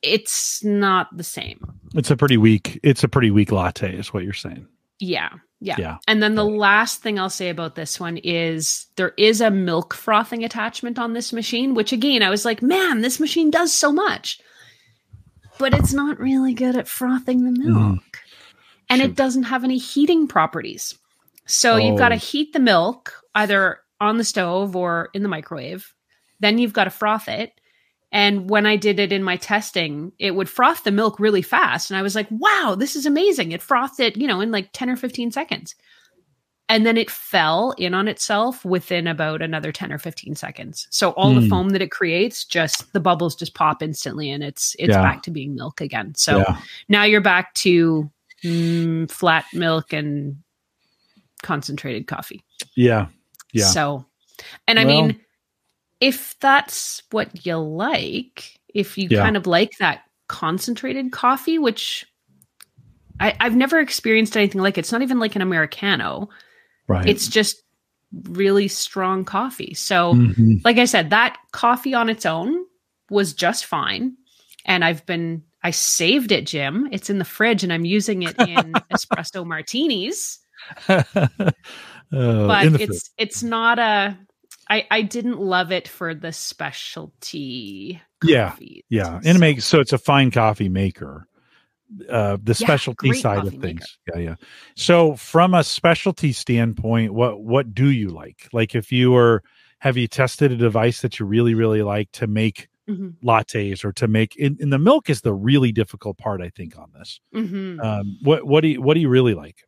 it's 0.04 0.64
not 0.64 1.16
the 1.16 1.24
same. 1.24 1.60
It's 1.95 2.12
a 2.12 2.18
pretty 2.18 2.38
weak 2.38 2.80
it's 2.84 3.04
a 3.04 3.08
pretty 3.08 3.32
weak 3.32 3.51
latte 3.51 3.95
is 3.95 4.14
what 4.14 4.24
you're 4.24 4.34
saying. 4.34 4.68
Yeah. 4.99 5.30
Yeah. 5.60 5.76
Yeah. 5.80 5.97
And 6.08 6.22
then 6.22 6.36
the 6.36 6.45
last 6.45 7.01
thing 7.01 7.18
I'll 7.18 7.30
say 7.30 7.49
about 7.49 7.76
this 7.76 7.99
one 7.99 8.18
is 8.18 8.86
there 8.97 9.14
is 9.18 9.39
a 9.41 9.49
milk 9.49 9.93
frothing 9.93 10.43
attachment 10.43 10.99
on 10.99 11.14
this 11.14 11.32
machine, 11.34 11.74
which 11.74 11.93
again, 11.93 12.22
I 12.22 12.30
was 12.30 12.43
like, 12.45 12.62
man, 12.62 13.01
this 13.01 13.20
machine 13.20 13.49
does 13.49 13.72
so 13.74 13.91
much. 13.91 14.39
But 15.60 15.74
it's 15.74 15.93
not 15.93 16.20
really 16.20 16.54
good 16.54 16.76
at 16.76 16.88
frothing 16.88 17.43
the 17.45 17.60
Mm-hmm. 17.62 17.74
milk. 17.91 18.20
And 18.89 19.01
Shoot. 19.01 19.12
it 19.12 19.16
doesn't 19.16 19.43
have 19.43 19.64
any 19.64 19.78
heating 19.78 20.28
properties. 20.28 20.95
So 21.45 21.78
you've 21.78 21.97
got 21.97 22.10
to 22.10 22.16
Oh. 22.16 22.20
heat 22.20 22.54
the 22.54 22.60
milk 22.60 23.14
either 23.36 23.80
on 24.01 24.18
the 24.18 24.24
stove 24.24 24.76
or 24.76 25.10
in 25.14 25.24
the 25.24 25.30
microwave. 25.30 25.93
Then 26.39 26.58
you've 26.58 26.74
got 26.74 26.86
to 26.86 26.89
froth 26.89 27.28
it. 27.30 27.54
And 28.14 28.47
when 28.49 28.66
I 28.68 28.76
did 28.76 28.99
it 28.99 29.11
in 29.11 29.24
my 29.24 29.38
testing, 29.38 30.11
it 30.20 30.36
would 30.36 30.47
froth 30.47 30.84
the 30.84 30.91
milk 30.91 31.20
really 31.20 31.41
fast. 31.41 31.89
And 31.89 31.97
I 31.97 32.03
was 32.03 32.14
like, 32.14 32.28
wow, 32.30 32.76
this 32.78 32.95
is 32.95 33.07
amazing. 33.07 33.51
It 33.51 33.61
frothed 33.61 33.99
it, 33.99 34.16
you 34.16 34.28
know, 34.28 34.39
in 34.39 34.51
like 34.51 34.70
10 34.72 34.88
or 34.91 34.95
15 34.95 35.32
seconds. 35.32 35.74
And 36.70 36.86
then 36.86 36.95
it 36.95 37.09
fell 37.09 37.72
in 37.78 37.93
on 37.95 38.07
itself 38.07 38.64
within 38.64 39.07
about 39.07 39.41
another 39.41 39.72
10 39.72 39.91
or 39.91 39.97
15 39.97 40.36
seconds. 40.36 40.88
So 40.91 41.09
all 41.11 41.34
the 41.34 41.41
Hmm. 41.41 41.49
foam 41.49 41.70
that 41.70 41.82
it 41.82 41.91
creates, 41.91 42.45
just 42.45 42.93
the 42.93 42.99
bubbles 42.99 43.36
just 43.36 43.55
pop 43.55 43.82
instantly 43.84 44.30
and 44.30 44.43
it's 44.43 44.76
it's 44.80 44.91
Yeah. 44.91 45.01
back 45.01 45.24
to 45.24 45.32
being 45.32 45.55
milk 45.55 45.82
again. 45.82 46.14
So 46.16 46.38
yeah. 46.38 46.57
now 46.88 47.03
you're 47.03 47.20
back 47.20 47.53
to 47.55 48.09
mm, 48.43 49.09
flat 49.09 49.45
milk 49.53 49.91
and 49.91 50.38
concentrated 51.41 52.07
coffee. 52.07 52.43
Yeah. 52.76 53.07
Yeah. 53.53 53.66
So, 53.66 54.05
and 54.68 54.80
I 54.80 54.86
Well- 54.86 55.07
mean, 55.07 55.20
if 56.04 56.38
that's 56.39 57.01
what 57.12 57.45
you 57.45 57.56
like, 57.58 58.60
if 58.74 58.97
you 58.97 59.08
Yeah. 59.10 59.22
kind 59.24 59.38
of 59.38 59.47
like 59.47 59.78
that 59.80 60.01
concentrated 60.28 61.12
coffee, 61.12 61.58
which 61.58 62.06
I, 63.20 63.36
I've 63.39 63.56
never 63.56 63.80
experienced 63.80 64.36
anything 64.36 64.62
like 64.62 64.78
it. 64.78 64.82
It's 64.82 64.91
not 64.91 65.01
even 65.01 65.20
like 65.20 65.36
an 65.36 65.41
Americano. 65.41 66.30
Right. 66.88 67.08
It's 67.08 67.28
just 67.28 67.62
really 68.24 68.68
strong 68.68 69.24
coffee. 69.24 69.74
So, 69.76 70.14
Mhm. 70.16 70.62
like 70.66 70.78
I 70.78 70.86
said, 70.86 71.10
that 71.12 71.38
coffee 71.51 71.93
on 71.93 72.10
its 72.10 72.26
own 72.26 72.66
was 73.10 73.34
just 73.34 73.66
fine. 73.66 74.18
And 74.66 74.84
I've 74.84 75.06
been, 75.06 75.43
I 75.64 75.72
saved 75.72 76.32
it, 76.32 76.45
Jim. 76.45 76.89
It's 76.91 77.10
in 77.10 77.18
the 77.20 77.26
fridge 77.26 77.64
and 77.64 77.72
I'm 77.72 77.86
using 77.86 78.24
it 78.24 78.36
in 78.39 78.74
espresso 78.91 79.45
martinis 79.45 80.39
Uh, 82.12 82.47
but 82.47 82.66
in 82.68 82.76
it's 82.80 83.10
it's 83.18 83.41
not 83.41 83.80
a 83.80 84.16
I, 84.70 84.88
I 84.91 85.01
didn't 85.01 85.39
love 85.39 85.72
it 85.72 85.88
for 85.88 86.16
the 86.16 86.32
specialty 86.32 88.01
Yeah. 88.22 88.55
Yeah, 88.89 89.20
and 89.24 89.36
it 89.36 89.39
makes 89.39 89.66
so 89.66 89.80
it's 89.80 89.93
a 89.93 89.97
fine 89.97 90.30
coffee 90.32 90.70
maker. 90.70 91.28
Uh, 92.09 92.38
the 92.43 92.55
Yeah, 92.57 92.68
specialty 92.72 93.14
side 93.14 93.45
of 93.45 93.53
coffee 93.53 93.57
maker. 93.57 93.86
things. 93.86 93.97
Yeah, 94.14 94.20
yeah. 94.22 94.36
So 94.76 95.16
from 95.16 95.53
a 95.53 95.64
specialty 95.64 96.34
standpoint, 96.34 97.14
what 97.14 97.43
what 97.43 97.74
do 97.74 97.91
you 97.91 98.09
like? 98.09 98.49
Like 98.53 98.76
if 98.76 98.91
you 98.91 99.11
were 99.11 99.43
have 99.80 99.97
you 99.97 100.07
tested 100.07 100.51
a 100.51 100.57
device 100.57 101.01
that 101.01 101.20
you 101.20 101.26
really 101.26 101.53
really 101.55 101.84
like 101.84 102.11
to 102.14 102.28
make 102.28 102.68
Mhm, 102.88 103.18
lattes 103.24 103.86
or 103.86 103.93
to 103.93 104.07
make 104.07 104.36
in, 104.38 104.57
in 104.59 104.70
the 104.72 104.80
milk 104.80 105.09
is 105.09 105.22
the 105.22 105.34
really 105.34 105.72
difficult 105.72 106.18
part 106.18 106.41
I 106.41 106.49
think 106.49 106.78
on 106.78 106.91
this. 106.97 107.22
mhm. 107.32 107.84
Um, 107.84 108.18
what 108.24 108.45
what 108.47 108.61
do 108.61 108.70
you 108.70 108.82
what 108.82 108.95
do 108.95 109.01
you 109.01 109.09
really 109.09 109.36
like? 109.36 109.66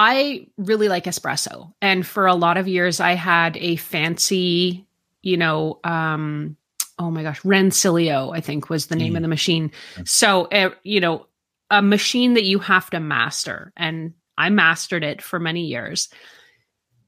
I 0.00 0.46
really 0.56 0.88
like 0.88 1.04
espresso. 1.04 1.72
And 1.82 2.06
for 2.06 2.26
a 2.26 2.34
lot 2.36 2.56
of 2.56 2.68
years 2.68 3.00
I 3.00 3.14
had 3.14 3.56
a 3.56 3.74
fancy, 3.76 4.86
you 5.22 5.36
know, 5.36 5.80
um 5.82 6.56
oh 7.00 7.10
my 7.10 7.22
gosh, 7.24 7.40
Rancilio, 7.42 8.34
I 8.34 8.40
think 8.40 8.70
was 8.70 8.86
the 8.86 8.96
name 8.96 9.12
Mm. 9.14 9.16
of 9.16 9.22
the 9.22 9.28
machine. 9.28 9.70
So, 10.04 10.46
uh, 10.46 10.70
you 10.84 11.00
know, 11.00 11.26
a 11.70 11.82
machine 11.82 12.34
that 12.34 12.44
you 12.44 12.58
have 12.60 12.90
to 12.90 13.00
master 13.00 13.72
and 13.76 14.14
I 14.36 14.50
mastered 14.50 15.02
it 15.04 15.20
for 15.20 15.38
many 15.40 15.66
years. 15.66 16.08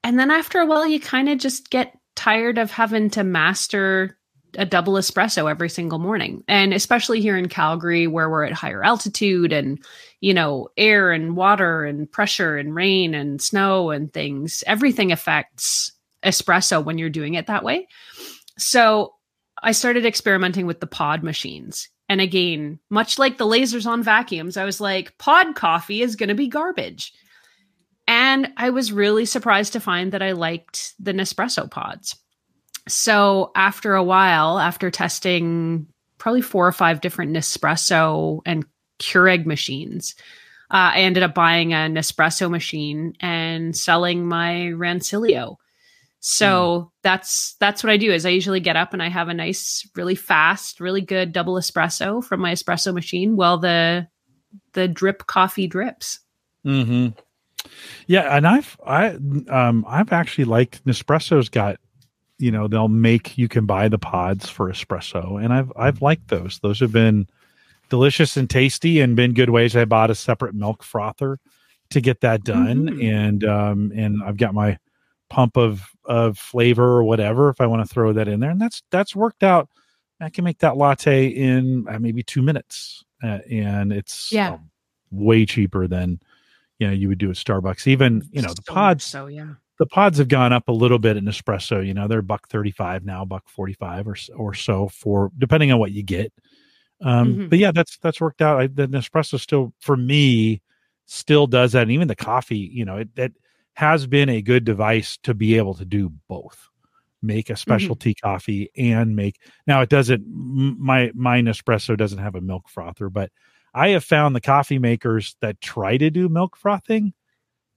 And 0.02 0.18
then 0.18 0.30
after 0.32 0.58
a 0.58 0.66
while 0.66 0.86
you 0.86 0.98
kind 1.00 1.28
of 1.28 1.38
just 1.38 1.70
get 1.70 1.96
tired 2.16 2.58
of 2.58 2.70
having 2.72 3.10
to 3.10 3.22
master 3.24 4.18
a 4.56 4.66
double 4.66 4.94
espresso 4.94 5.50
every 5.50 5.68
single 5.68 5.98
morning. 5.98 6.44
And 6.48 6.72
especially 6.72 7.20
here 7.20 7.36
in 7.36 7.48
Calgary 7.48 8.06
where 8.06 8.28
we're 8.28 8.44
at 8.44 8.52
higher 8.52 8.84
altitude 8.84 9.52
and 9.52 9.84
you 10.20 10.34
know, 10.34 10.68
air 10.76 11.10
and 11.10 11.34
water 11.34 11.84
and 11.84 12.10
pressure 12.10 12.56
and 12.56 12.74
rain 12.74 13.14
and 13.14 13.40
snow 13.40 13.90
and 13.90 14.12
things, 14.12 14.62
everything 14.66 15.12
affects 15.12 15.92
espresso 16.24 16.84
when 16.84 16.98
you're 16.98 17.08
doing 17.08 17.34
it 17.34 17.46
that 17.46 17.64
way. 17.64 17.88
So 18.58 19.14
I 19.62 19.72
started 19.72 20.04
experimenting 20.04 20.66
with 20.66 20.80
the 20.80 20.86
pod 20.86 21.22
machines. 21.22 21.88
And 22.08 22.20
again, 22.20 22.80
much 22.90 23.18
like 23.18 23.38
the 23.38 23.46
lasers 23.46 23.86
on 23.86 24.02
vacuums, 24.02 24.56
I 24.56 24.64
was 24.64 24.80
like, 24.80 25.16
pod 25.16 25.54
coffee 25.54 26.02
is 26.02 26.16
going 26.16 26.28
to 26.28 26.34
be 26.34 26.48
garbage. 26.48 27.12
And 28.06 28.52
I 28.56 28.70
was 28.70 28.92
really 28.92 29.24
surprised 29.24 29.72
to 29.74 29.80
find 29.80 30.12
that 30.12 30.22
I 30.22 30.32
liked 30.32 30.94
the 30.98 31.12
Nespresso 31.12 31.70
pods. 31.70 32.16
So 32.92 33.52
after 33.54 33.94
a 33.94 34.04
while, 34.04 34.58
after 34.58 34.90
testing 34.90 35.86
probably 36.20 36.42
four 36.42 36.68
or 36.68 36.72
five 36.72 37.00
different 37.00 37.32
Nespresso 37.32 38.40
and 38.46 38.64
Keurig 39.00 39.46
machines. 39.46 40.14
Uh, 40.70 40.94
I 40.94 41.00
ended 41.00 41.24
up 41.24 41.34
buying 41.34 41.72
a 41.72 41.88
Nespresso 41.88 42.48
machine 42.48 43.14
and 43.18 43.76
selling 43.76 44.26
my 44.26 44.70
Rancilio. 44.74 45.56
So 46.20 46.92
that's 47.02 47.56
that's 47.58 47.82
what 47.82 47.90
I 47.90 47.96
do. 47.96 48.12
Is 48.12 48.26
I 48.26 48.28
usually 48.28 48.60
get 48.60 48.76
up 48.76 48.92
and 48.92 49.02
I 49.02 49.08
have 49.08 49.28
a 49.28 49.34
nice, 49.34 49.88
really 49.96 50.14
fast, 50.14 50.78
really 50.78 51.00
good 51.00 51.32
double 51.32 51.54
espresso 51.54 52.22
from 52.22 52.40
my 52.40 52.52
espresso 52.52 52.92
machine 52.92 53.36
while 53.36 53.56
the 53.56 54.06
the 54.74 54.86
drip 54.86 55.26
coffee 55.26 55.66
drips. 55.66 56.20
Mm-hmm. 56.64 57.18
Yeah, 58.06 58.36
and 58.36 58.46
I've 58.46 58.78
I 58.86 59.16
um 59.48 59.86
I've 59.88 60.12
actually 60.12 60.44
liked 60.44 60.84
Nespresso's 60.84 61.48
got 61.48 61.79
you 62.40 62.50
know 62.50 62.66
they'll 62.68 62.88
make 62.88 63.36
you 63.38 63.48
can 63.48 63.66
buy 63.66 63.88
the 63.88 63.98
pods 63.98 64.48
for 64.48 64.70
espresso, 64.70 65.42
and 65.42 65.52
I've 65.52 65.72
I've 65.76 66.02
liked 66.02 66.28
those. 66.28 66.58
Those 66.60 66.80
have 66.80 66.92
been 66.92 67.26
delicious 67.88 68.36
and 68.36 68.48
tasty, 68.48 69.00
and 69.00 69.16
been 69.16 69.34
good 69.34 69.50
ways. 69.50 69.76
I 69.76 69.84
bought 69.84 70.10
a 70.10 70.14
separate 70.14 70.54
milk 70.54 70.82
frother 70.82 71.38
to 71.90 72.00
get 72.00 72.20
that 72.20 72.44
done, 72.44 72.88
Mhm. 72.88 73.12
and 73.12 73.44
um 73.44 73.92
and 73.94 74.22
I've 74.22 74.36
got 74.36 74.54
my 74.54 74.78
pump 75.28 75.56
of 75.56 75.88
of 76.04 76.38
flavor 76.38 76.84
or 76.84 77.04
whatever 77.04 77.48
if 77.50 77.60
I 77.60 77.66
want 77.66 77.86
to 77.86 77.92
throw 77.92 78.12
that 78.12 78.26
in 78.28 78.40
there, 78.40 78.50
and 78.50 78.60
that's 78.60 78.82
that's 78.90 79.14
worked 79.14 79.42
out. 79.42 79.68
I 80.20 80.28
can 80.28 80.44
make 80.44 80.58
that 80.58 80.76
latte 80.76 81.26
in 81.28 81.86
uh, 81.88 81.98
maybe 81.98 82.22
two 82.22 82.42
minutes, 82.42 83.04
uh, 83.22 83.38
and 83.50 83.92
it's 83.92 84.30
Yeah. 84.32 84.52
um, 84.54 84.70
way 85.10 85.46
cheaper 85.46 85.86
than 85.88 86.20
you 86.78 86.86
know 86.86 86.92
you 86.92 87.08
would 87.08 87.18
do 87.18 87.30
at 87.30 87.36
Starbucks. 87.36 87.86
Even 87.86 88.22
you 88.32 88.42
know 88.42 88.52
the 88.54 88.62
So 88.66 88.72
pods, 88.72 89.04
So 89.04 89.26
yeah. 89.26 89.54
The 89.80 89.86
pods 89.88 90.18
have 90.20 90.28
gone 90.28 90.52
up 90.54 90.68
a 90.68 90.72
little 90.72 91.00
bit 91.00 91.18
in 91.18 91.26
espresso. 91.26 91.84
You 91.86 91.94
know 91.94 92.08
they're 92.08 92.22
buck 92.22 92.48
thirty 92.50 92.72
five 92.72 93.04
now, 93.04 93.24
buck 93.26 93.48
forty 93.50 93.74
five 93.74 94.08
or 94.08 94.16
or 94.36 94.54
so 94.54 94.88
for 94.90 95.32
depending 95.38 95.72
on 95.72 95.80
what 95.80 95.92
you 95.92 96.04
get. 96.04 96.32
Um, 97.02 97.34
Mhm. 97.36 97.50
But 97.50 97.58
yeah, 97.58 97.72
that's 97.72 97.98
that's 97.98 98.20
worked 98.20 98.42
out. 98.42 98.60
I, 98.60 98.66
the 98.68 98.86
Nespresso 98.88 99.40
still 99.40 99.72
for 99.80 99.96
me 99.96 100.62
still 101.06 101.46
does 101.46 101.72
that, 101.72 101.82
and 101.82 101.92
even 101.92 102.08
the 102.08 102.16
coffee. 102.16 102.58
You 102.58 102.84
know 102.84 102.98
it 102.98 103.14
that 103.16 103.32
has 103.74 104.06
been 104.06 104.28
a 104.28 104.42
good 104.42 104.64
device 104.64 105.18
to 105.24 105.34
be 105.34 105.56
able 105.56 105.74
to 105.74 105.84
do 105.84 106.10
both 106.28 106.68
make 107.22 107.50
a 107.50 107.56
specialty 107.56 108.14
coffee 108.14 108.70
and 108.76 109.16
make 109.16 109.36
now 109.66 109.80
it 109.82 109.88
doesn't 109.90 110.24
my 110.26 111.10
my 111.14 111.40
Nespresso 111.40 111.96
doesn't 111.96 112.18
have 112.18 112.34
a 112.34 112.40
milk 112.40 112.68
frother 112.68 113.10
but 113.10 113.30
I 113.74 113.88
have 113.90 114.04
found 114.04 114.34
the 114.36 114.40
coffee 114.40 114.78
makers 114.78 115.36
that 115.40 115.60
try 115.60 115.96
to 115.98 116.10
do 116.10 116.28
milk 116.28 116.56
frothing 116.56 117.12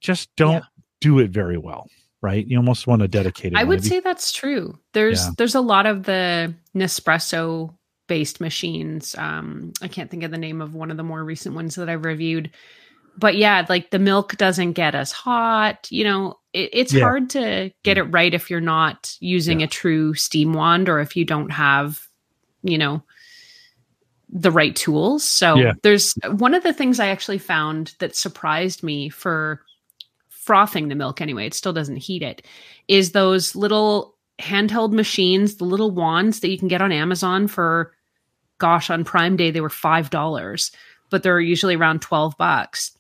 just 0.02 0.30
don't 0.38 0.56
Yeah. 0.56 0.73
Do 1.04 1.20
it 1.20 1.30
very 1.30 1.58
well 1.58 1.88
right 2.22 2.48
you 2.48 2.58
almost 2.58 2.88
want 2.88 3.02
to 3.02 3.08
dedicate 3.08 3.52
it 3.54 3.58
I 3.58 3.64
would 3.66 3.84
say 3.84 4.00
that's 4.00 4.32
true. 4.32 4.80
There's 4.94 5.24
Yeah. 5.26 5.32
there's 5.38 5.56
a 5.56 5.62
lot 5.62 5.86
of 5.86 6.04
the 6.04 6.54
Nespresso 6.74 7.76
based 8.08 8.40
machines. 8.42 9.16
Um, 9.18 9.74
I 9.82 9.88
can't 9.88 10.10
think 10.10 10.24
of 10.24 10.32
the 10.32 10.38
name 10.38 10.62
of 10.62 10.74
one 10.76 10.92
of 10.92 10.98
the 10.98 11.04
more 11.04 11.24
recent 11.24 11.56
ones 11.56 11.76
that 11.76 11.90
I've 11.90 12.06
reviewed. 12.06 12.52
But 13.18 13.36
yeah, 13.36 13.66
like 13.70 13.92
the 13.92 14.00
milk 14.00 14.36
doesn't 14.38 14.74
get 14.74 14.96
as 14.96 15.12
hot. 15.12 15.88
You 15.92 16.04
know, 16.06 16.40
it, 16.54 16.70
it's 16.74 16.94
Yeah. 16.94 17.02
hard 17.02 17.30
to 17.32 17.72
get 17.84 17.98
it 17.98 18.04
right 18.04 18.34
if 18.34 18.50
you're 18.50 18.60
not 18.62 19.16
using 19.20 19.60
Yeah. 19.60 19.66
a 19.66 19.70
true 19.70 20.14
steam 20.16 20.54
wand 20.54 20.90
or 20.90 21.00
if 21.00 21.16
you 21.16 21.26
don't 21.26 21.52
have, 21.52 22.02
you 22.64 22.78
know, 22.78 23.04
the 24.30 24.52
right 24.52 24.76
tools. 24.76 25.24
So 25.24 25.56
there's 25.84 26.14
one 26.38 26.54
of 26.56 26.64
the 26.64 26.74
things 26.74 27.00
I 27.00 27.08
actually 27.08 27.38
found 27.38 27.94
that 28.00 28.16
surprised 28.16 28.82
me 28.84 29.10
for 29.10 29.62
frothing 30.46 30.88
the 30.88 30.96
milk 30.96 31.22
anyway, 31.22 31.46
it 31.46 31.54
still 31.54 31.74
doesn't 31.74 31.98
heat 31.98 32.22
it, 32.22 32.46
is 32.88 33.12
those 33.12 33.56
little 33.56 34.16
handheld 34.40 34.92
machines, 34.92 35.56
the 35.56 35.64
little 35.66 35.92
wands 35.92 36.40
that 36.40 36.50
you 36.50 36.58
can 36.58 36.68
get 36.68 36.82
on 36.82 36.92
Amazon 36.92 37.48
for 37.48 37.94
gosh, 38.60 38.90
on 38.90 39.04
Prime 39.04 39.36
Day 39.36 39.52
they 39.52 39.62
were 39.62 39.70
five 39.70 40.10
dollars. 40.10 40.72
but 41.10 41.22
they're 41.22 41.40
usually 41.40 41.76
around 41.76 42.02
12 42.02 42.36
bucks. 42.38 42.98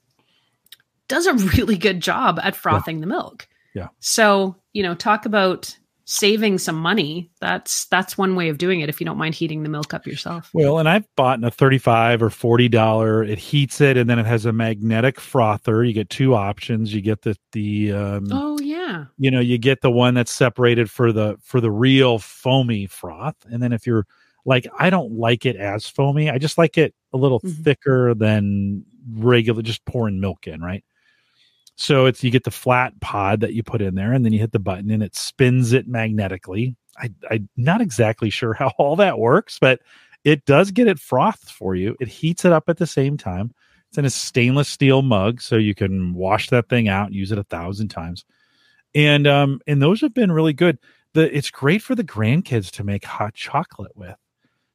Does 1.08 1.26
a 1.26 1.34
really 1.34 1.78
good 1.78 2.00
job 2.00 2.39
at 2.44 2.56
frothing 2.56 2.98
yeah. 2.98 3.02
the 3.02 3.08
milk. 3.08 3.48
Yeah. 3.74 3.88
So, 4.00 4.56
you 4.74 4.84
know, 4.84 4.94
talk 4.94 5.26
about 5.26 5.76
saving 6.06 6.58
some 6.58 6.76
money 6.76 7.32
that's 7.39 7.86
that's 7.86 8.18
one 8.18 8.36
way 8.36 8.49
of 8.49 8.58
doing 8.58 8.82
it 8.82 8.89
if 8.89 8.99
you 8.99 9.06
don't 9.06 9.18
mind 9.18 9.34
heating 9.34 9.64
the 9.64 9.70
milk 9.70 9.93
up 9.93 10.06
yourself. 10.06 10.49
Well 10.54 10.80
and 10.80 10.89
i've 10.89 11.06
bought 11.16 11.38
in 11.38 11.43
a 11.45 11.51
35 11.51 12.22
or 12.22 12.30
40 12.30 12.70
dollar 12.70 13.24
it 13.24 13.39
heats 13.39 13.80
it 13.80 13.95
and 13.95 14.10
then 14.10 14.20
it 14.20 14.26
has 14.26 14.45
a 14.45 14.51
magnetic 14.51 15.20
frother. 15.20 15.84
You 15.84 15.93
get 15.93 16.10
two 16.10 16.36
options. 16.36 16.93
You 16.93 17.01
get 17.01 17.22
the 17.22 17.38
the 17.54 17.93
um, 17.93 18.28
oh 18.32 18.60
yeah. 18.60 19.06
you 19.18 19.32
know 19.32 19.39
you 19.39 19.58
get 19.58 19.82
the 19.82 19.91
one 19.91 20.14
that's 20.14 20.32
separated 20.32 20.89
for 20.89 21.12
the 21.12 21.38
for 21.41 21.62
the 21.62 21.72
real 21.72 22.20
foamy 22.20 22.88
froth. 22.88 23.38
And 23.45 23.64
then 23.64 23.72
if 23.72 23.88
you're 23.88 24.06
like 24.45 24.68
i 24.78 24.89
don't 24.89 25.14
like 25.14 25.45
it 25.45 25.56
as 25.56 25.88
foamy. 25.88 26.30
I 26.30 26.38
just 26.38 26.58
like 26.58 26.78
it 26.78 26.93
a 27.14 27.18
little 27.18 27.39
mm-hmm. 27.39 27.64
thicker 27.64 28.14
than 28.14 28.84
regular 29.14 29.62
just 29.62 29.86
pouring 29.86 30.20
milk 30.20 30.47
in 30.47 30.62
right 30.62 30.84
so 31.76 32.05
it's 32.05 32.24
you 32.24 32.32
get 32.32 32.43
the 32.43 32.51
flat 32.51 32.99
pod 33.01 33.39
that 33.41 33.53
you 33.53 33.63
put 33.63 33.82
in 33.82 33.95
there, 33.95 34.13
and 34.13 34.24
then 34.24 34.34
you 34.34 34.39
hit 34.39 34.51
the 34.51 34.59
button, 34.59 34.91
and 34.91 35.03
it 35.03 35.15
spins 35.15 35.74
it 35.74 35.88
magnetically. 35.88 36.76
I, 36.97 37.09
I'm 37.30 37.49
not 37.57 37.82
exactly 37.82 38.30
sure 38.30 38.53
how 38.59 38.71
all 38.78 38.95
that 38.97 39.19
works, 39.19 39.57
but 39.59 39.82
it 40.24 40.45
does 40.45 40.71
get 40.71 40.88
it 40.88 40.99
frothed 40.99 41.49
for 41.49 41.76
you. 41.76 41.95
It 41.99 42.07
heats 42.07 42.45
it 42.45 42.51
up 42.51 42.69
at 42.69 42.78
the 42.78 42.88
same 42.88 43.17
time. 43.17 43.51
It's 43.89 43.97
in 43.97 44.05
a 44.05 44.09
stainless 44.09 44.69
steel 44.69 45.01
mug, 45.01 45.41
so 45.41 45.55
you 45.55 45.76
can 45.76 46.13
wash 46.13 46.49
that 46.49 46.69
thing 46.69 46.88
out, 46.88 47.13
use 47.13 47.32
it 47.32 47.38
a 47.38 47.43
thousand 47.43 47.89
times. 47.89 48.26
And 48.95 49.28
um, 49.28 49.59
and 49.67 49.82
those 49.82 50.01
have 50.01 50.13
been 50.13 50.32
really 50.32 50.53
good. 50.53 50.78
The 51.13 51.36
it's 51.36 51.51
great 51.51 51.82
for 51.82 51.95
the 51.95 52.03
grandkids 52.03 52.71
to 52.71 52.84
make 52.84 53.05
hot 53.05 53.34
chocolate 53.34 53.95
with. 53.95 54.15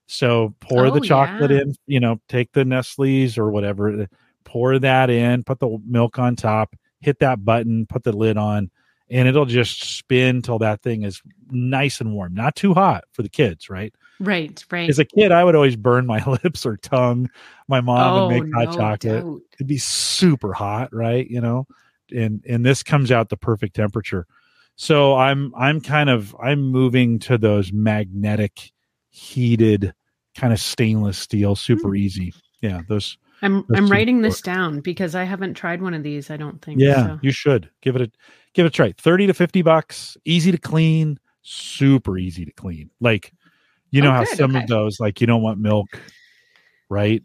So 0.06 0.54
pour 0.60 0.86
oh, 0.86 0.90
the 0.90 1.00
chocolate 1.00 1.50
yeah. 1.50 1.60
in, 1.60 1.74
you 1.86 2.00
know, 2.00 2.20
take 2.28 2.52
the 2.52 2.64
Nestle's 2.64 3.36
or 3.36 3.50
whatever, 3.50 4.08
pour 4.44 4.78
that 4.78 5.10
in, 5.10 5.44
put 5.44 5.60
the 5.60 5.78
milk 5.86 6.18
on 6.18 6.34
top, 6.34 6.74
hit 7.00 7.20
that 7.20 7.44
button, 7.44 7.86
put 7.86 8.04
the 8.04 8.12
lid 8.12 8.36
on, 8.36 8.70
and 9.10 9.28
it'll 9.28 9.46
just 9.46 9.96
spin 9.96 10.42
till 10.42 10.58
that 10.58 10.82
thing 10.82 11.02
is 11.02 11.22
nice 11.50 12.00
and 12.00 12.12
warm, 12.12 12.34
not 12.34 12.56
too 12.56 12.74
hot 12.74 13.04
for 13.12 13.22
the 13.22 13.28
kids, 13.28 13.70
right? 13.70 13.94
Right, 14.20 14.62
right. 14.70 14.90
As 14.90 14.98
a 14.98 15.04
kid, 15.04 15.32
I 15.32 15.44
would 15.44 15.54
always 15.54 15.76
burn 15.76 16.06
my 16.06 16.22
lips 16.44 16.66
or 16.66 16.76
tongue. 16.76 17.30
My 17.68 17.80
mom 17.80 18.12
oh, 18.12 18.26
would 18.26 18.44
make 18.44 18.54
hot 18.54 18.66
no 18.66 18.72
chocolate. 18.72 19.24
Doubt. 19.24 19.40
It'd 19.54 19.66
be 19.66 19.78
super 19.78 20.52
hot, 20.52 20.92
right? 20.92 21.28
You 21.28 21.40
know, 21.40 21.66
and 22.14 22.42
and 22.48 22.64
this 22.64 22.82
comes 22.82 23.10
out 23.10 23.28
the 23.28 23.36
perfect 23.36 23.76
temperature. 23.76 24.26
So 24.76 25.16
I'm 25.16 25.52
I'm 25.56 25.80
kind 25.80 26.10
of 26.10 26.36
I'm 26.42 26.60
moving 26.60 27.18
to 27.20 27.38
those 27.38 27.72
magnetic, 27.72 28.72
heated, 29.10 29.94
kind 30.36 30.52
of 30.52 30.60
stainless 30.60 31.18
steel, 31.18 31.56
super 31.56 31.90
mm. 31.90 31.98
easy. 31.98 32.34
Yeah, 32.60 32.82
those 32.88 33.18
I'm 33.42 33.64
I'm 33.74 33.88
writing 33.88 34.22
this 34.22 34.40
down 34.40 34.80
because 34.80 35.14
I 35.14 35.24
haven't 35.24 35.54
tried 35.54 35.80
one 35.80 35.94
of 35.94 36.02
these. 36.02 36.30
I 36.30 36.36
don't 36.36 36.60
think. 36.60 36.80
Yeah, 36.80 37.06
so. 37.06 37.18
you 37.22 37.30
should 37.30 37.70
give 37.82 37.96
it 37.96 38.02
a 38.02 38.10
give 38.54 38.66
it 38.66 38.68
a 38.68 38.70
try. 38.70 38.92
Thirty 38.98 39.26
to 39.26 39.34
fifty 39.34 39.62
bucks, 39.62 40.16
easy 40.24 40.50
to 40.50 40.58
clean, 40.58 41.18
super 41.42 42.18
easy 42.18 42.44
to 42.44 42.52
clean. 42.52 42.90
Like, 43.00 43.32
you 43.90 44.02
know 44.02 44.10
oh, 44.10 44.14
how 44.14 44.24
good, 44.24 44.36
some 44.36 44.56
okay. 44.56 44.64
of 44.64 44.68
those, 44.68 44.98
like 44.98 45.20
you 45.20 45.26
don't 45.26 45.42
want 45.42 45.58
milk, 45.60 45.86
right? 46.88 47.22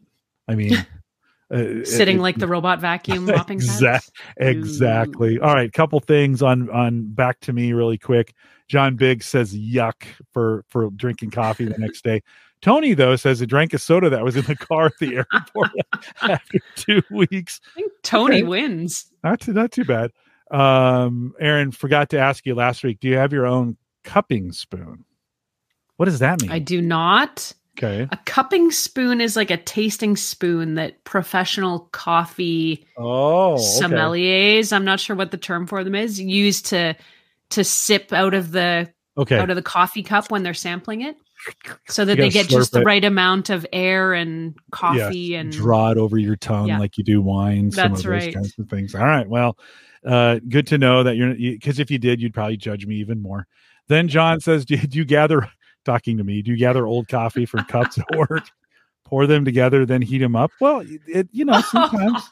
I 0.48 0.56
mean, 0.56 0.76
uh, 1.52 1.84
sitting 1.84 2.18
it, 2.18 2.22
like 2.22 2.38
the 2.38 2.48
robot 2.48 2.80
vacuum 2.80 3.26
mopping. 3.28 3.58
Exactly. 3.58 4.14
Exactly. 4.38 5.40
All 5.40 5.54
right, 5.54 5.72
couple 5.72 6.00
things 6.00 6.42
on 6.42 6.70
on 6.70 7.12
back 7.14 7.40
to 7.42 7.54
me 7.54 7.74
really 7.74 7.98
quick. 7.98 8.34
John 8.68 8.96
Biggs 8.96 9.26
says 9.26 9.56
yuck 9.56 10.06
for 10.32 10.64
for 10.70 10.90
drinking 10.92 11.32
coffee 11.32 11.66
the 11.66 11.78
next 11.78 12.04
day. 12.04 12.22
Tony, 12.64 12.94
though, 12.94 13.18
says 13.18 13.42
he 13.42 13.46
drank 13.46 13.74
a 13.74 13.78
soda 13.78 14.10
that 14.10 14.24
was 14.24 14.38
in 14.38 14.46
the 14.46 14.56
car 14.56 14.86
at 14.86 14.98
the 14.98 15.18
airport 15.34 15.72
after 16.22 16.60
two 16.78 17.02
weeks. 17.12 17.60
I 17.68 17.74
think 17.76 17.92
Tony 18.04 18.38
okay. 18.38 18.44
wins. 18.44 19.12
Not 19.22 19.42
too, 19.42 19.52
not 19.52 19.74
too 19.74 19.84
bad. 19.84 20.12
Um, 20.50 21.34
Erin, 21.42 21.72
forgot 21.72 22.10
to 22.12 22.20
ask 22.20 22.46
you 22.46 22.56
last 22.56 22.82
week. 22.82 23.02
Do 23.02 23.10
you 23.10 23.18
have 23.18 23.34
your 23.34 23.46
own 23.46 23.76
cupping 24.06 24.54
spoon? 24.54 25.04
What 25.98 26.06
does 26.06 26.20
that 26.20 26.42
mean? 26.42 26.52
I 26.52 26.60
do 26.60 26.82
not. 26.82 27.52
Okay. 27.78 28.08
A 28.10 28.18
cupping 28.26 28.72
spoon 28.72 29.20
is 29.20 29.36
like 29.36 29.52
a 29.52 29.58
tasting 29.58 30.16
spoon 30.16 30.76
that 30.76 31.04
professional 31.04 31.90
coffee 31.92 32.86
oh 32.98 33.58
sommeliers, 33.60 34.68
okay. 34.68 34.76
I'm 34.76 34.86
not 34.86 35.02
sure 35.02 35.16
what 35.18 35.32
the 35.32 35.38
term 35.38 35.68
for 35.68 35.84
them 35.84 35.96
is, 35.96 36.20
use 36.20 36.62
to 36.64 36.96
to 37.50 37.64
sip 37.64 38.14
out 38.14 38.34
of 38.34 38.52
the 38.52 38.94
okay. 39.18 39.40
out 39.40 39.50
of 39.50 39.56
the 39.56 39.64
coffee 39.64 40.04
cup 40.04 40.32
when 40.32 40.44
they're 40.44 40.54
sampling 40.54 41.02
it 41.02 41.18
so 41.88 42.06
that 42.06 42.18
they 42.18 42.30
get 42.30 42.48
just 42.48 42.72
the 42.72 42.82
right 42.82 43.04
amount 43.04 43.50
of 43.50 43.66
air 43.74 44.14
and 44.14 44.56
coffee 44.72 45.18
yeah, 45.18 45.40
and 45.40 45.52
draw 45.52 45.92
it 45.92 45.98
over 45.98 46.18
your 46.18 46.36
tongue 46.36 46.68
yeah. 46.68 46.80
like 46.80 46.98
you 46.98 47.04
do 47.04 47.22
wine. 47.22 47.70
That's 47.70 48.02
some 48.02 48.12
of 48.12 48.18
right. 48.20 48.34
kinds 48.34 48.54
of 48.58 48.70
things. 48.70 48.96
All 48.96 49.06
right. 49.06 49.28
Well, 49.28 49.58
uh, 50.06 50.40
good 50.50 50.68
to 50.68 50.78
know 50.78 51.04
that 51.04 51.16
you're 51.16 51.34
because 51.36 51.80
if 51.80 51.90
you 51.90 51.98
did, 51.98 52.22
you'd 52.22 52.34
probably 52.34 52.58
judge 52.58 52.86
me 52.86 52.96
even 52.96 53.22
more. 53.22 53.48
Then 53.88 54.08
John 54.08 54.40
says, 54.40 54.66
"Do 54.66 54.76
you 54.76 55.06
gather?" 55.06 55.50
Talking 55.86 56.18
to 56.18 56.24
me, 56.24 56.42
do 56.42 56.52
you 56.52 56.56
gather 56.58 56.88
old 56.88 57.10
coffee 57.10 57.46
from 57.46 57.66
cups 57.66 57.98
at 57.98 58.18
work, 58.18 58.46
pour 59.04 59.28
them 59.28 59.44
together, 59.44 59.86
then 59.86 60.02
heat 60.02 60.20
them 60.20 60.34
up? 60.34 60.50
Well, 60.62 60.82
it 61.08 61.28
you 61.34 61.44
know 61.44 61.60
sometimes. 61.60 62.24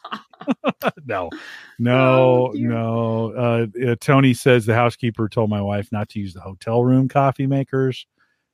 no, 1.06 1.30
no, 1.78 2.48
oh, 2.48 2.52
no. 2.54 3.34
Uh, 3.36 3.90
uh, 3.90 3.96
Tony 4.00 4.34
says 4.34 4.66
the 4.66 4.74
housekeeper 4.74 5.28
told 5.28 5.50
my 5.50 5.62
wife 5.62 5.92
not 5.92 6.08
to 6.10 6.20
use 6.20 6.34
the 6.34 6.40
hotel 6.40 6.82
room 6.86 7.10
coffee 7.10 7.46
makers. 7.46 8.08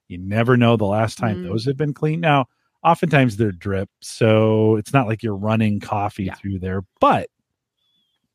You 0.08 0.18
never 0.18 0.58
know 0.58 0.78
the 0.78 0.86
last 0.86 1.18
time 1.18 1.44
mm. 1.44 1.48
those 1.48 1.66
have 1.66 1.78
been 1.78 1.94
cleaned. 1.94 2.22
Now, 2.22 2.48
oftentimes 2.84 3.38
they're 3.38 3.52
drip, 3.52 3.90
so 4.02 4.76
it's 4.78 4.94
not 4.94 5.08
like 5.08 5.24
you're 5.24 5.36
running 5.36 5.80
coffee 5.80 6.26
yeah. 6.26 6.36
through 6.36 6.60
there, 6.60 6.84
but 7.00 7.30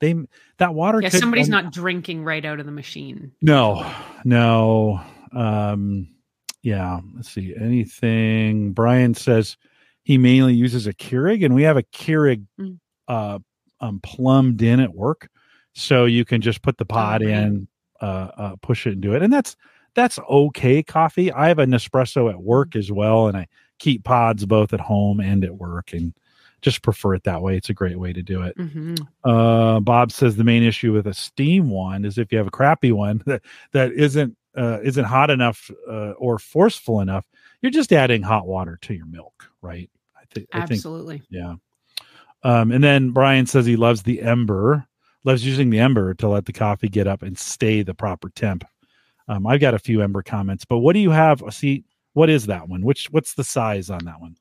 they 0.01 0.15
that 0.59 0.75
water. 0.75 1.01
Yeah, 1.01 1.09
somebody's 1.09 1.49
not 1.49 1.73
drinking 1.73 2.25
right 2.25 2.45
out 2.45 2.61
of 2.61 2.67
the 2.67 2.73
machine. 2.73 3.33
No, 3.41 3.91
no. 4.25 5.01
Um, 5.33 6.09
yeah. 6.63 7.01
Let's 7.15 7.31
see. 7.31 7.55
Anything? 7.59 8.73
Brian 8.73 9.15
says 9.15 9.57
he 10.03 10.19
mainly 10.19 10.55
uses 10.55 10.87
a 10.87 10.93
Keurig, 10.93 11.45
and 11.45 11.55
we 11.55 11.63
have 11.63 11.77
a 11.77 11.85
Keurig 11.85 12.45
mm. 12.61 12.79
uh, 13.09 13.39
um, 13.81 14.01
plumbed 14.03 14.61
in 14.61 14.81
at 14.81 14.93
work, 14.93 15.31
so 15.75 16.05
you 16.05 16.25
can 16.25 16.41
just 16.41 16.63
put 16.63 16.77
the 16.77 16.85
oh, 16.85 16.93
pod 16.93 17.23
oh, 17.23 17.29
in, 17.29 17.69
uh, 18.01 18.29
uh, 18.37 18.57
push 18.61 18.87
it, 18.87 18.95
and 18.95 19.03
do 19.03 19.15
it, 19.15 19.23
and 19.23 19.33
that's 19.33 19.57
that's 19.95 20.19
okay 20.19 20.83
coffee. 20.83 21.33
I 21.33 21.49
have 21.49 21.59
a 21.59 21.67
Nespresso 21.67 22.31
at 22.31 22.43
work 22.43 22.71
mm-hmm. 22.71 22.79
as 22.79 22.93
well, 22.93 23.29
and 23.29 23.37
I 23.37 23.49
keep 23.79 24.05
pods 24.05 24.47
both 24.47 24.73
at 24.73 24.81
home 24.81 25.21
and 25.21 25.45
at 25.45 25.57
work, 25.57 25.93
and 25.93 26.15
just 26.63 26.83
prefer 26.83 27.15
it 27.15 27.25
that 27.25 27.43
way. 27.43 27.57
It's 27.57 27.71
a 27.71 27.75
great 27.75 27.99
way 27.99 28.13
to 28.13 28.23
do 28.23 28.43
it. 28.43 28.57
Mm-hmm. 28.57 28.95
Uh, 29.29 29.81
Bob 29.81 30.13
says 30.13 30.37
the 30.37 30.45
main 30.45 30.63
issue 30.63 30.93
with 30.93 31.07
a 31.07 31.15
steam 31.15 31.69
wand 31.69 32.07
is 32.07 32.19
if 32.19 32.33
you 32.33 32.39
have 32.39 32.47
a 32.47 32.53
crappy 32.53 32.93
one 32.93 33.23
that 33.27 33.43
that 33.73 33.93
isn't 33.93 34.37
uh, 34.57 34.79
isn't 34.83 35.05
hot 35.05 35.31
enough 35.31 35.71
uh, 35.89 36.13
or 36.13 36.39
forceful 36.39 37.01
enough, 37.01 37.27
you're 37.61 37.71
just 37.71 37.93
adding 37.93 38.23
hot 38.23 38.47
water 38.47 38.79
to 38.83 38.95
your 38.95 39.07
milk, 39.07 39.51
right? 39.63 39.91
I, 40.17 40.23
th- 40.33 40.47
Absolutely. 40.53 41.17
I 41.17 41.19
think, 41.19 41.29
yeah. 41.31 41.55
Um, 42.45 42.73
and 42.73 42.83
then 42.83 43.11
Brian 43.11 43.47
says 43.47 43.67
he 43.67 43.77
loves 43.77 44.03
the 44.03 44.21
ember, 44.21 44.87
loves 45.25 45.47
using 45.47 45.71
the 45.71 45.79
ember 45.79 46.15
to 46.15 46.29
let 46.29 46.47
the 46.47 46.53
coffee 46.53 46.89
get 46.89 47.07
up 47.07 47.23
and 47.23 47.39
stay 47.39 47.83
the 47.83 47.95
proper 47.95 48.31
temp. 48.31 48.65
Um, 49.29 49.47
I've 49.47 49.61
got 49.61 49.75
a 49.75 49.79
few 49.79 50.03
Ember 50.03 50.23
comments, 50.23 50.65
but 50.65 50.79
what 50.79 50.95
do 50.95 51.01
you 51.01 51.11
have? 51.11 51.43
See, 51.51 51.85
what 52.13 52.29
is 52.31 52.47
that 52.47 52.69
one? 52.69 52.83
Which 52.83 53.07
what's 53.11 53.35
the 53.35 53.45
size 53.45 53.91
on 53.91 54.05
that 54.05 54.21
one? 54.21 54.37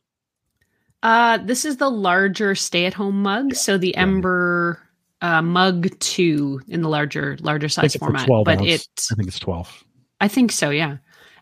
Uh, 1.03 1.37
this 1.37 1.65
is 1.65 1.77
the 1.77 1.89
larger 1.89 2.53
stay-at-home 2.55 3.21
mug. 3.21 3.55
So 3.55 3.77
the. 3.77 3.95
Ember 3.95 4.81
uh, 5.21 5.41
mug 5.41 5.87
two 5.99 6.61
in 6.67 6.81
the 6.81 6.89
larger 6.89 7.37
larger 7.41 7.69
size 7.69 7.95
format, 7.95 8.27
but 8.27 8.59
ounce. 8.59 8.67
it 8.67 8.87
I 9.11 9.15
think 9.15 9.27
it's 9.27 9.39
twelve. 9.39 9.83
I 10.19 10.27
think 10.27 10.51
so. 10.51 10.69
Yeah. 10.69 10.97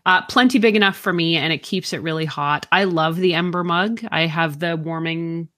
Uh, 0.06 0.22
plenty 0.22 0.58
big 0.58 0.76
enough 0.76 0.96
for 0.96 1.12
me, 1.12 1.36
and 1.36 1.52
it 1.52 1.62
keeps 1.62 1.92
it 1.92 2.02
really 2.02 2.24
hot. 2.24 2.66
I 2.72 2.84
love 2.84 3.16
the 3.16 3.34
Ember 3.34 3.62
mug. 3.62 4.00
I 4.10 4.26
have 4.26 4.58
the 4.58 4.76
warming 4.76 5.48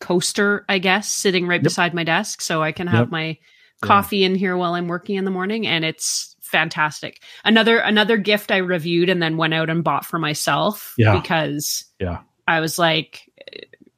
coaster, 0.00 0.64
I 0.68 0.78
guess, 0.78 1.10
sitting 1.10 1.46
right 1.46 1.56
yep. 1.56 1.64
beside 1.64 1.94
my 1.94 2.04
desk, 2.04 2.40
so 2.40 2.62
I 2.62 2.72
can 2.72 2.86
have 2.86 3.06
yep. 3.06 3.10
my 3.10 3.38
coffee 3.82 4.18
yeah. 4.18 4.26
in 4.26 4.34
here 4.34 4.56
while 4.56 4.74
I'm 4.74 4.88
working 4.88 5.16
in 5.16 5.26
the 5.26 5.30
morning, 5.30 5.66
and 5.66 5.84
it's 5.84 6.29
fantastic. 6.50 7.22
Another 7.44 7.78
another 7.78 8.16
gift 8.16 8.50
I 8.50 8.58
reviewed 8.58 9.08
and 9.08 9.22
then 9.22 9.36
went 9.36 9.54
out 9.54 9.70
and 9.70 9.84
bought 9.84 10.04
for 10.04 10.18
myself 10.18 10.94
yeah. 10.98 11.18
because 11.18 11.84
yeah. 11.98 12.20
I 12.46 12.60
was 12.60 12.78
like 12.78 13.30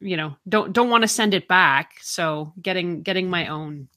you 0.01 0.17
know, 0.17 0.35
don't 0.49 0.73
don't 0.73 0.91
want 0.91 1.03
to 1.03 1.09
send 1.09 1.33
it 1.33 1.49
back, 1.49 1.93
so 2.01 2.53
getting 2.61 3.03
getting 3.03 3.31
my 3.31 3.47
own. 3.47 3.89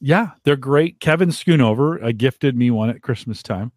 Yeah, 0.00 0.30
they're 0.44 0.56
great. 0.56 1.00
Kevin 1.00 1.30
Schoonover 1.30 2.02
uh, 2.02 2.12
gifted 2.16 2.56
me 2.56 2.70
one 2.70 2.90
at 2.90 3.02
Christmas 3.02 3.42
time 3.42 3.72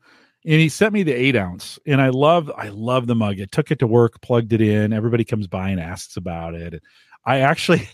and 0.46 0.60
he 0.60 0.70
sent 0.70 0.94
me 0.94 1.04
the 1.04 1.14
eight 1.14 1.36
ounce 1.36 1.80
and 1.86 2.02
i 2.02 2.10
love 2.10 2.52
i 2.58 2.70
love 2.70 3.08
the 3.08 3.16
mug 3.16 3.40
i 3.42 3.46
took 3.46 3.72
it 3.72 3.80
to 3.80 3.88
work 3.88 4.22
plugged 4.22 4.54
it 4.54 4.62
in 4.62 4.94
everybody 4.94 5.24
comes 5.24 5.48
by 5.48 5.70
and 5.70 5.80
asks 5.80 6.18
about 6.18 6.56
it 6.56 6.82
i 7.26 7.40
actually 7.40 7.88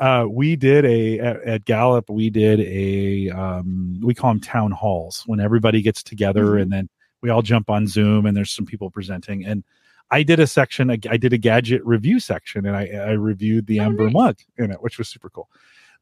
uh, 0.00 0.26
we 0.28 0.56
did 0.56 0.84
a 0.84 1.18
at, 1.20 1.42
at, 1.42 1.64
Gallup. 1.66 2.08
We 2.10 2.30
did 2.30 2.60
a 2.60 3.30
um, 3.30 4.00
we 4.02 4.14
call 4.14 4.30
them 4.30 4.40
town 4.40 4.70
halls 4.72 5.22
when 5.26 5.40
everybody 5.40 5.82
gets 5.82 6.02
together 6.02 6.44
mm-hmm. 6.46 6.62
and 6.62 6.72
then 6.72 6.88
we 7.20 7.28
all 7.30 7.42
jump 7.42 7.68
on 7.68 7.86
Zoom 7.86 8.24
and 8.26 8.36
there's 8.36 8.50
some 8.50 8.64
people 8.66 8.90
presenting. 8.90 9.44
And 9.44 9.62
I 10.10 10.22
did 10.22 10.40
a 10.40 10.46
section, 10.46 10.90
I 10.90 10.96
did 10.96 11.32
a 11.32 11.38
gadget 11.38 11.84
review 11.84 12.18
section, 12.18 12.66
and 12.66 12.74
I, 12.74 12.86
I 12.86 13.10
reviewed 13.12 13.66
the 13.66 13.80
Oh, 13.80 13.84
Ember 13.84 14.04
nice. 14.06 14.12
mug 14.14 14.36
in 14.58 14.70
it, 14.72 14.82
which 14.82 14.98
was 14.98 15.08
super 15.08 15.30
cool. 15.30 15.48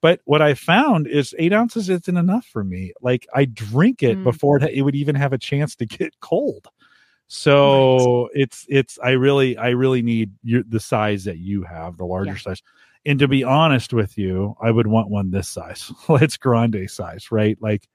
But 0.01 0.21
what 0.25 0.41
I 0.41 0.55
found 0.55 1.09
is 1.09 1.35
eight 1.39 1.53
ounces 1.53 1.91
isn't 1.91 2.17
enough 2.17 2.47
for 2.47 2.63
me. 2.63 2.93
Like 3.03 3.27
I 3.35 3.47
drink 3.47 4.03
it 4.03 4.17
Mm. 4.19 4.25
before 4.25 4.59
it, 4.59 4.71
it 4.73 4.83
would 4.83 4.95
even 4.95 5.17
have 5.17 5.33
a 5.33 5.39
chance 5.39 5.75
to 5.77 5.87
get 5.87 6.15
cold. 6.21 6.69
So 7.27 8.31
it's 8.33 8.65
it's 8.69 8.99
I 9.03 9.11
really 9.11 9.59
I 9.59 9.71
really 9.71 10.01
need 10.03 10.31
your, 10.43 10.63
the 10.63 10.81
size 10.81 11.25
that 11.25 11.39
you 11.39 11.63
have, 11.65 11.99
the 11.99 12.07
larger 12.07 12.31
Yeah. 12.31 12.39
size. 12.39 12.63
And 13.09 13.19
to 13.21 13.27
be 13.27 13.43
honest 13.43 13.95
with 13.95 14.19
you, 14.19 14.55
I 14.61 14.71
would 14.71 14.87
want 14.87 15.09
one 15.09 15.31
this 15.31 15.49
size. 15.49 15.91
it's 16.11 16.37
grande 16.37 16.91
size, 16.91 17.33
right? 17.33 17.57
Like 17.59 17.89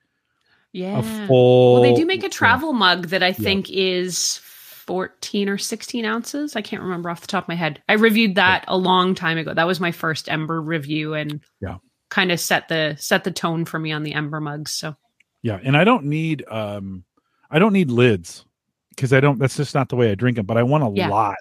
Yeah. 0.71 0.97
a 0.99 1.03
full. 1.27 1.73
well, 1.73 1.83
they 1.83 1.93
do 1.93 2.07
make 2.07 2.21
a 2.21 2.23
yeah. 2.23 2.29
travel 2.29 2.73
mug 2.73 3.09
that 3.09 3.21
I 3.21 3.31
think 3.31 3.69
is 3.69 4.39
14 4.39 5.49
or 5.49 5.59
16 5.59 6.03
ounces. 6.03 6.55
I 6.55 6.63
can't 6.63 6.81
remember 6.81 7.11
off 7.11 7.21
the 7.21 7.27
top 7.27 7.43
of 7.43 7.47
my 7.47 7.53
head. 7.53 7.83
I 7.87 7.93
reviewed 7.93 8.35
that 8.35 8.65
a 8.67 8.75
long 8.75 9.13
time 9.13 9.37
ago. 9.37 9.53
That 9.53 9.67
was 9.67 9.79
my 9.79 9.91
first 9.91 10.29
Ember 10.29 10.59
review 10.59 11.13
and 11.13 11.41
Yeah. 11.61 11.77
kind 12.09 12.31
of 12.31 12.39
set 12.39 12.67
the 12.69 12.95
set 12.97 13.23
the 13.23 13.31
tone 13.31 13.65
for 13.65 13.77
me 13.77 13.91
on 13.91 14.01
the 14.01 14.15
Ember 14.15 14.41
mugs. 14.41 14.71
So 14.71 14.95
Yeah, 15.43 15.59
and 15.63 15.77
I 15.77 15.83
don't 15.83 16.05
need 16.05 16.43
um 16.49 17.03
I 17.51 17.59
don't 17.59 17.73
need 17.73 17.91
lids 17.91 18.45
because 18.89 19.13
I 19.13 19.19
don't 19.19 19.37
that's 19.37 19.57
just 19.57 19.75
not 19.75 19.89
the 19.89 19.95
way 19.95 20.09
I 20.09 20.15
drink 20.15 20.37
them, 20.37 20.47
but 20.47 20.57
I 20.57 20.63
want 20.63 20.83
a 20.83 20.89
Yeah. 20.89 21.09
lot 21.09 21.37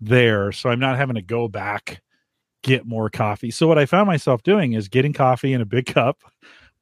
there 0.00 0.52
so 0.52 0.70
I'm 0.70 0.80
not 0.80 0.96
having 0.96 1.16
to 1.16 1.22
go 1.22 1.48
back 1.48 2.00
get 2.64 2.84
more 2.86 3.08
coffee. 3.08 3.52
So 3.52 3.68
what 3.68 3.78
I 3.78 3.86
found 3.86 4.08
myself 4.08 4.42
doing 4.42 4.72
is 4.72 4.88
getting 4.88 5.12
coffee 5.12 5.52
in 5.52 5.60
a 5.60 5.64
big 5.66 5.86
cup, 5.94 6.18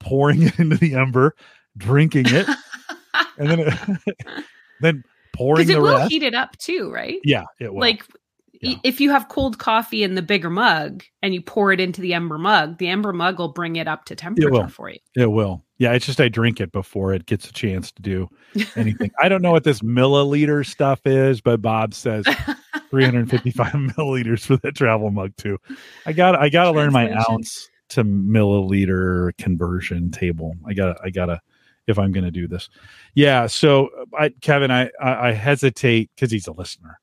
pouring 0.00 0.42
it 0.44 0.58
into 0.58 0.76
the 0.76 0.94
ember, 0.94 1.34
drinking 1.76 2.26
it, 2.28 2.48
and 3.38 3.50
then 3.50 3.98
then 4.80 5.04
pouring 5.34 5.58
because 5.66 5.70
it 5.70 5.74
the 5.74 5.80
will 5.82 5.98
rest. 5.98 6.10
heat 6.10 6.22
it 6.22 6.34
up 6.34 6.56
too, 6.58 6.90
right? 6.90 7.18
yeah, 7.24 7.44
it 7.60 7.72
will. 7.72 7.80
Like 7.80 8.04
Yeah. 8.60 8.76
if 8.84 9.00
you 9.00 9.10
have 9.10 9.28
cold 9.28 9.58
coffee 9.58 10.02
in 10.04 10.14
the 10.14 10.22
bigger 10.22 10.50
mug 10.50 11.02
and 11.22 11.34
you 11.34 11.42
pour 11.42 11.72
it 11.72 11.80
into 11.80 12.00
the 12.00 12.14
Ember 12.14 12.38
mug, 12.38 12.78
the 12.78 12.88
Ember 12.88 13.12
mug 13.12 13.38
will 13.38 13.52
bring 13.52 13.76
it 13.76 13.88
up 13.88 14.04
to 14.06 14.14
temperature 14.16 14.68
for 14.68 14.88
you. 14.90 14.98
It 15.16 15.26
will. 15.32 15.64
Yeah, 15.78 15.92
it's 15.94 16.06
just 16.06 16.20
I 16.20 16.28
drink 16.28 16.60
it 16.60 16.70
before 16.70 17.12
it 17.12 17.26
gets 17.26 17.48
a 17.48 17.52
chance 17.52 17.90
to 17.92 18.02
do 18.02 18.28
anything. 18.76 19.10
I 19.20 19.28
don't 19.28 19.42
know 19.42 19.50
what 19.50 19.64
this 19.64 19.80
milliliter 19.80 20.64
stuff 20.64 21.00
is, 21.06 21.40
but 21.40 21.60
Bob 21.60 21.92
says 21.94 22.24
355 22.92 23.72
milliliters 23.72 24.44
for 24.44 24.58
that 24.58 24.76
travel 24.76 25.10
mug 25.10 25.32
too. 25.38 25.58
I 26.04 26.12
got 26.12 26.36
I 26.36 26.50
got 26.50 26.64
to 26.64 26.72
learn 26.72 26.92
my 26.92 27.10
ounce 27.28 27.70
to 27.88 28.04
milliliter 28.04 29.36
conversion 29.38 30.10
table. 30.10 30.54
I 30.66 30.74
got 30.74 30.92
to 30.92 31.02
I 31.02 31.08
got 31.10 31.26
to 31.26 31.40
if 31.86 31.98
I'm 31.98 32.12
going 32.12 32.24
to 32.24 32.30
do 32.30 32.46
this. 32.46 32.68
Yeah, 33.14 33.46
so 33.46 33.88
I 34.16 34.28
Kevin 34.42 34.70
I 34.70 34.90
I, 35.00 35.28
I 35.28 35.32
hesitate 35.32 36.10
cuz 36.18 36.30
he's 36.30 36.46
a 36.46 36.52
listener. 36.52 37.00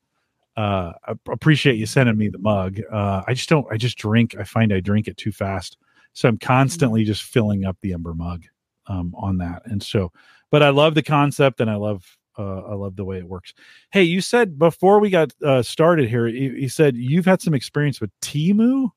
Uh 0.56 0.92
I 1.04 1.14
appreciate 1.28 1.76
you 1.76 1.86
sending 1.86 2.16
me 2.16 2.28
the 2.28 2.38
mug. 2.38 2.80
Uh 2.90 3.22
I 3.26 3.34
just 3.34 3.48
don't 3.48 3.66
I 3.70 3.76
just 3.76 3.98
drink 3.98 4.36
I 4.38 4.44
find 4.44 4.72
I 4.72 4.78
drink 4.78 5.08
it 5.08 5.16
too 5.16 5.32
fast. 5.32 5.76
So 6.12 6.28
I'm 6.28 6.38
constantly 6.38 7.04
just 7.04 7.24
filling 7.24 7.64
up 7.64 7.76
the 7.82 7.94
ember 7.94 8.14
mug 8.14 8.44
um 8.86 9.12
on 9.18 9.38
that. 9.38 9.62
And 9.64 9.82
so 9.82 10.12
but 10.52 10.62
I 10.62 10.68
love 10.68 10.94
the 10.94 11.02
concept 11.02 11.60
and 11.60 11.68
I 11.68 11.74
love 11.74 12.16
uh, 12.40 12.62
I 12.70 12.74
love 12.74 12.96
the 12.96 13.04
way 13.04 13.18
it 13.18 13.28
works. 13.28 13.52
Hey, 13.90 14.02
you 14.02 14.20
said 14.20 14.58
before 14.58 14.98
we 14.98 15.10
got 15.10 15.32
uh, 15.44 15.62
started 15.62 16.08
here, 16.08 16.26
you, 16.26 16.52
you 16.52 16.68
said 16.68 16.96
you've 16.96 17.26
had 17.26 17.42
some 17.42 17.54
experience 17.54 18.00
with 18.00 18.10
Temu, 18.20 18.90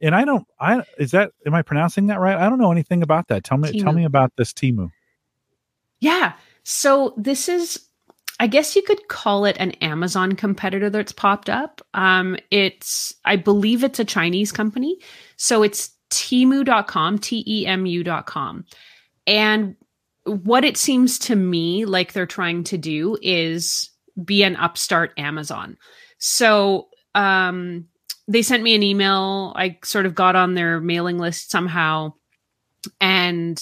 and 0.00 0.14
I 0.14 0.24
don't. 0.24 0.46
I 0.58 0.82
is 0.98 1.12
that 1.12 1.32
am 1.46 1.54
I 1.54 1.62
pronouncing 1.62 2.08
that 2.08 2.20
right? 2.20 2.36
I 2.36 2.48
don't 2.48 2.58
know 2.58 2.72
anything 2.72 3.02
about 3.02 3.28
that. 3.28 3.44
Tell 3.44 3.58
me, 3.58 3.80
tell 3.80 3.92
me 3.92 4.04
about 4.04 4.32
this 4.36 4.52
Temu. 4.52 4.90
Yeah. 6.00 6.32
So 6.64 7.14
this 7.16 7.48
is, 7.48 7.78
I 8.38 8.46
guess 8.46 8.74
you 8.74 8.82
could 8.82 9.08
call 9.08 9.44
it 9.44 9.56
an 9.58 9.72
Amazon 9.82 10.32
competitor 10.32 10.90
that's 10.90 11.12
popped 11.12 11.48
up. 11.48 11.82
Um, 11.94 12.36
it's, 12.50 13.14
I 13.24 13.36
believe 13.36 13.84
it's 13.84 13.98
a 13.98 14.04
Chinese 14.04 14.50
company. 14.50 14.98
So 15.36 15.62
it's 15.62 15.90
Temu.com, 16.10 17.18
T 17.18 17.44
E 17.46 17.66
M 17.66 17.86
U.com. 17.86 18.64
And 19.26 19.76
what 20.24 20.64
it 20.64 20.76
seems 20.76 21.18
to 21.20 21.36
me 21.36 21.84
like 21.84 22.12
they're 22.12 22.26
trying 22.26 22.64
to 22.64 22.78
do 22.78 23.16
is 23.22 23.90
be 24.24 24.42
an 24.42 24.56
upstart 24.56 25.12
Amazon. 25.16 25.76
So, 26.18 26.88
um, 27.14 27.86
they 28.28 28.42
sent 28.42 28.62
me 28.62 28.74
an 28.76 28.82
email. 28.82 29.52
I 29.56 29.78
sort 29.82 30.06
of 30.06 30.14
got 30.14 30.36
on 30.36 30.54
their 30.54 30.80
mailing 30.80 31.18
list 31.18 31.50
somehow 31.50 32.12
and 33.00 33.60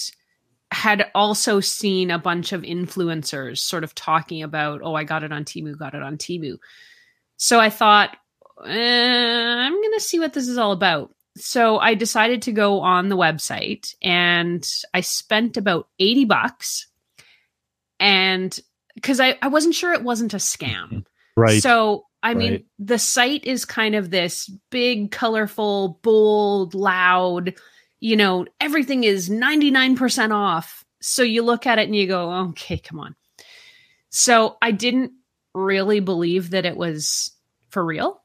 had 0.71 1.09
also 1.15 1.59
seen 1.59 2.11
a 2.11 2.19
bunch 2.19 2.51
of 2.51 2.61
influencers 2.61 3.57
sort 3.57 3.83
of 3.83 3.95
talking 3.95 4.43
about, 4.43 4.81
oh, 4.83 4.93
I 4.93 5.03
got 5.03 5.23
it 5.23 5.31
on 5.31 5.43
Temu, 5.43 5.77
got 5.77 5.95
it 5.95 6.03
on 6.03 6.17
Temu. 6.17 6.57
So 7.37 7.59
I 7.59 7.71
thought, 7.71 8.15
eh, 8.65 9.55
I'm 9.57 9.73
going 9.73 9.93
to 9.93 9.99
see 9.99 10.19
what 10.19 10.33
this 10.33 10.47
is 10.47 10.57
all 10.57 10.71
about. 10.71 11.11
So 11.37 11.77
I 11.77 11.93
decided 11.93 12.43
to 12.43 12.51
go 12.51 12.81
on 12.81 13.09
the 13.09 13.17
website 13.17 13.95
and 14.01 14.67
I 14.93 15.01
spent 15.01 15.57
about 15.57 15.87
80 15.99 16.25
bucks. 16.25 16.87
And 17.99 18.57
because 18.95 19.19
I, 19.19 19.37
I 19.41 19.47
wasn't 19.47 19.75
sure 19.75 19.93
it 19.93 20.03
wasn't 20.03 20.33
a 20.33 20.37
scam. 20.37 20.85
Mm-hmm. 20.85 20.99
Right. 21.37 21.61
So, 21.61 22.05
I 22.21 22.33
mean, 22.33 22.51
Right. 22.51 22.65
the 22.79 22.99
site 22.99 23.45
is 23.45 23.63
kind 23.63 23.95
of 23.95 24.09
this 24.09 24.51
big, 24.69 25.11
colorful, 25.11 25.99
bold, 26.01 26.73
loud, 26.73 27.53
you 28.01 28.15
know, 28.17 28.45
everything 28.59 29.03
is 29.03 29.29
99% 29.29 30.33
off. 30.33 30.83
So 31.01 31.23
you 31.23 31.43
look 31.43 31.65
at 31.65 31.79
it 31.79 31.83
and 31.83 31.95
you 31.95 32.07
go, 32.07 32.31
okay, 32.49 32.77
come 32.77 32.99
on. 32.99 33.15
So 34.09 34.57
I 34.61 34.71
didn't 34.71 35.13
really 35.53 35.99
believe 35.99 36.49
that 36.51 36.65
it 36.65 36.75
was 36.75 37.31
for 37.69 37.85
real. 37.85 38.21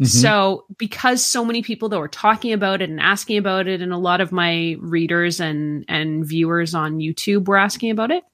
Mhm. 0.00 0.06
So 0.06 0.64
because 0.78 1.24
so 1.24 1.44
many 1.44 1.62
people 1.62 1.88
that 1.90 1.98
were 1.98 2.08
talking 2.08 2.52
about 2.52 2.82
it 2.82 2.88
and 2.90 3.00
asking 3.00 3.38
about 3.38 3.68
it, 3.68 3.80
and 3.82 3.92
a 3.92 3.98
lot 3.98 4.20
of 4.20 4.32
my 4.32 4.76
readers 4.80 5.40
and 5.40 5.84
and 5.88 6.24
viewers 6.26 6.74
on 6.74 6.98
YouTube 6.98 7.46
were 7.46 7.58
asking 7.58 7.90
about 7.90 8.10
it. 8.10 8.24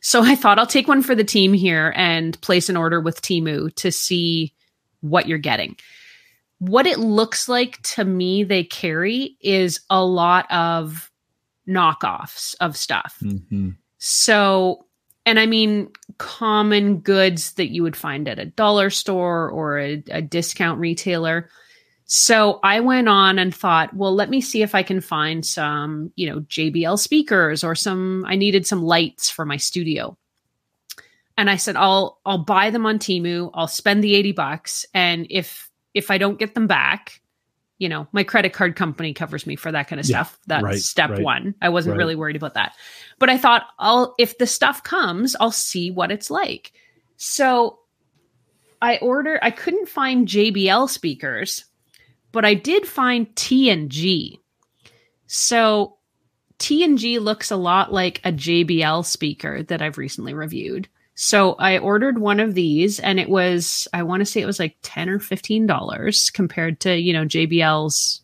So 0.00 0.22
I 0.22 0.34
thought 0.34 0.58
I'll 0.58 0.66
take 0.66 0.88
one 0.88 1.02
for 1.02 1.14
the 1.14 1.24
team 1.24 1.52
here 1.52 1.92
and 1.96 2.40
place 2.40 2.68
an 2.68 2.76
order 2.76 3.00
with 3.00 3.22
Temu 3.22 3.72
to 3.76 3.92
see 3.92 4.52
what 5.00 5.28
you're 5.28 5.38
getting. 5.38 5.76
What 6.58 6.86
it 6.86 6.98
looks 6.98 7.48
like 7.48 7.80
to 7.94 8.04
me 8.04 8.42
they 8.44 8.64
carry 8.64 9.36
is 9.40 9.80
a 9.90 10.04
lot 10.04 10.50
of 10.50 11.10
knockoffs 11.68 12.54
of 12.60 12.76
stuff. 12.76 13.16
Mhm. 13.22 13.76
So, 13.98 14.86
and 15.24 15.38
I 15.38 15.46
mean, 15.46 15.90
common 16.18 16.98
goods 16.98 17.52
that 17.54 17.70
you 17.70 17.82
would 17.82 17.96
find 17.96 18.28
at 18.28 18.38
a 18.38 18.46
dollar 18.46 18.90
store 18.90 19.48
or 19.50 19.78
a, 19.78 20.02
a 20.10 20.22
discount 20.22 20.80
retailer. 20.80 21.48
So 22.04 22.58
I 22.62 22.80
went 22.80 23.08
on 23.08 23.38
and 23.38 23.54
thought, 23.54 23.94
well, 23.94 24.14
let 24.14 24.28
me 24.28 24.40
see 24.40 24.62
if 24.62 24.74
I 24.74 24.82
can 24.82 25.00
find 25.00 25.46
some, 25.46 26.12
you 26.16 26.28
know, 26.28 26.40
JBL 26.40 26.98
speakers 26.98 27.64
or 27.64 27.74
some, 27.74 28.24
I 28.26 28.36
needed 28.36 28.66
some 28.66 28.82
lights 28.82 29.30
for 29.30 29.46
my 29.46 29.56
studio. 29.56 30.18
And 31.38 31.48
I 31.48 31.56
said, 31.56 31.76
I'll, 31.76 32.20
I'll 32.26 32.44
buy 32.44 32.70
them 32.70 32.84
on 32.84 32.98
Temu. 32.98 33.50
I'll 33.54 33.68
spend 33.68 34.04
the 34.04 34.14
80 34.14 34.32
bucks. 34.32 34.84
And 34.92 35.26
if, 35.30 35.70
if 35.94 36.10
I 36.10 36.18
don't 36.18 36.38
get 36.38 36.54
them 36.54 36.66
back, 36.66 37.21
you 37.82 37.88
know, 37.88 38.06
my 38.12 38.22
credit 38.22 38.52
card 38.52 38.76
company 38.76 39.12
covers 39.12 39.44
me 39.44 39.56
for 39.56 39.72
that 39.72 39.88
kind 39.88 39.98
of 39.98 40.08
Yeah, 40.08 40.22
stuff. 40.22 40.38
That's 40.46 40.62
right, 40.62 40.78
step 40.78 41.10
right, 41.10 41.20
one. 41.20 41.52
I 41.60 41.68
wasn't 41.68 41.94
right. 41.94 41.98
really 41.98 42.14
worried 42.14 42.36
about 42.36 42.54
that. 42.54 42.76
But 43.18 43.28
I 43.28 43.36
thought, 43.36 43.64
I'll 43.76 44.14
if 44.20 44.38
the 44.38 44.46
stuff 44.46 44.84
comes, 44.84 45.34
I'll 45.40 45.50
see 45.50 45.90
what 45.90 46.12
it's 46.12 46.30
like. 46.30 46.72
So 47.16 47.80
I 48.80 48.98
ordered. 48.98 49.40
I 49.42 49.50
couldn't 49.50 49.88
find 49.88 50.28
JBL 50.28 50.90
speakers, 50.90 51.64
but 52.30 52.44
I 52.44 52.54
did 52.54 52.86
find 52.86 53.34
T 53.34 53.68
and 53.68 53.90
G. 53.90 54.38
So 55.26 55.96
T 56.58 56.84
and 56.84 56.96
G 56.96 57.18
looks 57.18 57.50
a 57.50 57.56
lot 57.56 57.92
like 57.92 58.20
a 58.22 58.30
JBL 58.30 59.04
speaker 59.04 59.64
that 59.64 59.82
I've 59.82 59.98
recently 59.98 60.34
reviewed. 60.34 60.88
So 61.14 61.54
I 61.54 61.78
ordered 61.78 62.18
one 62.18 62.40
of 62.40 62.54
these 62.54 62.98
and 62.98 63.20
it 63.20 63.28
was 63.28 63.86
I 63.92 64.02
want 64.02 64.20
to 64.20 64.26
say 64.26 64.40
it 64.40 64.46
was 64.46 64.58
like 64.58 64.76
10 64.82 65.08
or 65.08 65.18
15 65.18 65.66
dollars 65.66 66.30
compared 66.30 66.80
to, 66.80 66.96
you 66.98 67.12
know, 67.12 67.24
JBL's 67.24 68.22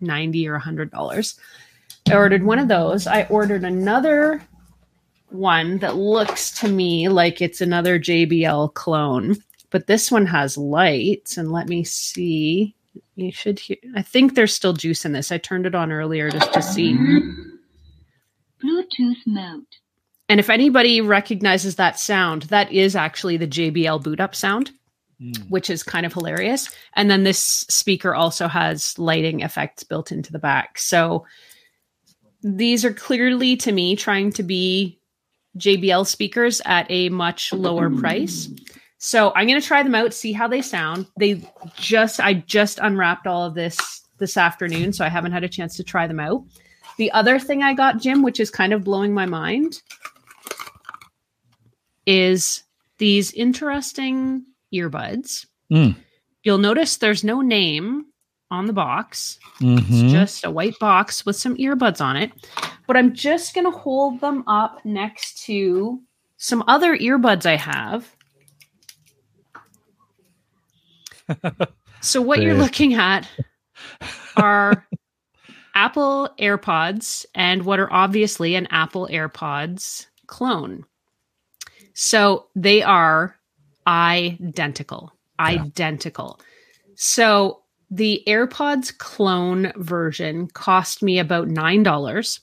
90 0.00 0.48
or 0.48 0.52
100 0.52 0.90
dollars. 0.90 1.38
I 2.08 2.14
ordered 2.14 2.44
one 2.44 2.58
of 2.58 2.68
those. 2.68 3.06
I 3.06 3.24
ordered 3.24 3.64
another 3.64 4.42
one 5.30 5.78
that 5.78 5.96
looks 5.96 6.50
to 6.60 6.68
me 6.68 7.08
like 7.08 7.40
it's 7.40 7.60
another 7.60 7.98
JBL 8.00 8.74
clone, 8.74 9.36
but 9.70 9.86
this 9.86 10.10
one 10.10 10.26
has 10.26 10.56
lights 10.56 11.36
and 11.36 11.52
let 11.52 11.68
me 11.68 11.84
see. 11.84 12.74
You 13.14 13.30
should 13.30 13.60
hear 13.60 13.76
I 13.94 14.02
think 14.02 14.34
there's 14.34 14.54
still 14.54 14.72
juice 14.72 15.04
in 15.04 15.12
this. 15.12 15.30
I 15.30 15.38
turned 15.38 15.66
it 15.66 15.74
on 15.74 15.92
earlier 15.92 16.30
just 16.30 16.52
to 16.52 16.62
see. 16.62 16.94
Mm-hmm. 16.94 17.56
Bluetooth 18.64 19.22
mode. 19.26 19.64
And 20.28 20.40
if 20.40 20.50
anybody 20.50 21.00
recognizes 21.00 21.76
that 21.76 21.98
sound, 21.98 22.42
that 22.44 22.70
is 22.70 22.94
actually 22.94 23.36
the 23.36 23.46
JBL 23.46 24.02
boot 24.02 24.20
up 24.20 24.34
sound, 24.34 24.70
Mm. 25.20 25.50
which 25.50 25.68
is 25.68 25.82
kind 25.82 26.06
of 26.06 26.12
hilarious. 26.12 26.68
And 26.94 27.10
then 27.10 27.24
this 27.24 27.40
speaker 27.40 28.14
also 28.14 28.46
has 28.46 28.96
lighting 29.00 29.40
effects 29.40 29.82
built 29.82 30.12
into 30.12 30.30
the 30.30 30.38
back. 30.38 30.78
So 30.78 31.26
these 32.40 32.84
are 32.84 32.92
clearly 32.92 33.56
to 33.56 33.72
me 33.72 33.96
trying 33.96 34.30
to 34.34 34.44
be 34.44 35.00
JBL 35.56 36.06
speakers 36.06 36.62
at 36.64 36.86
a 36.88 37.08
much 37.08 37.52
lower 37.52 37.90
price. 37.90 38.48
So 38.98 39.32
I'm 39.34 39.48
going 39.48 39.60
to 39.60 39.66
try 39.66 39.82
them 39.82 39.96
out, 39.96 40.14
see 40.14 40.32
how 40.32 40.46
they 40.46 40.62
sound. 40.62 41.06
They 41.18 41.42
just, 41.76 42.20
I 42.20 42.34
just 42.34 42.78
unwrapped 42.78 43.26
all 43.26 43.44
of 43.44 43.54
this 43.54 43.76
this 44.18 44.36
afternoon, 44.36 44.92
so 44.92 45.04
I 45.04 45.08
haven't 45.08 45.32
had 45.32 45.42
a 45.44 45.48
chance 45.48 45.76
to 45.76 45.84
try 45.84 46.06
them 46.06 46.20
out. 46.20 46.44
The 46.96 47.10
other 47.12 47.38
thing 47.38 47.62
I 47.62 47.74
got, 47.74 47.98
Jim, 47.98 48.22
which 48.22 48.40
is 48.40 48.50
kind 48.50 48.72
of 48.72 48.84
blowing 48.84 49.14
my 49.14 49.26
mind, 49.26 49.80
is 52.08 52.62
these 52.96 53.32
interesting 53.34 54.42
earbuds. 54.72 55.46
Mm. 55.70 55.94
You'll 56.42 56.56
notice 56.58 56.96
there's 56.96 57.22
no 57.22 57.42
name 57.42 58.06
on 58.50 58.66
the 58.66 58.72
box. 58.72 59.38
Mhm. 59.60 59.78
It's 59.78 60.12
just 60.12 60.44
a 60.44 60.50
white 60.50 60.78
box 60.78 61.26
with 61.26 61.36
some 61.36 61.54
earbuds 61.58 62.00
on 62.00 62.16
it. 62.16 62.32
But 62.86 62.96
I'm 62.96 63.14
just 63.14 63.54
going 63.54 63.70
to 63.70 63.78
hold 63.78 64.20
them 64.22 64.42
up 64.46 64.82
next 64.86 65.44
to 65.44 66.00
some 66.38 66.64
other 66.66 66.96
earbuds 66.96 67.44
I 67.44 67.56
have. 67.56 68.16
so, 72.00 72.22
what 72.22 72.40
you're 72.40 72.54
looking 72.54 72.94
at 72.94 73.28
are 74.36 74.88
Apple 75.74 76.30
AirPods 76.38 77.26
and 77.34 77.64
what 77.66 77.78
are 77.78 77.92
obviously 77.92 78.54
an 78.54 78.66
Apple 78.70 79.08
AirPods 79.10 80.06
clone. 80.26 80.86
So, 82.00 82.46
they 82.54 82.80
are 82.84 83.34
identical. 83.88 85.12
Identical. 85.40 86.38
So, 86.94 87.62
the 87.90 88.22
AirPods 88.28 88.96
clone 88.96 89.72
version 89.74 90.46
cost 90.46 91.02
me 91.02 91.18
about 91.18 91.48
$9. 91.48 92.40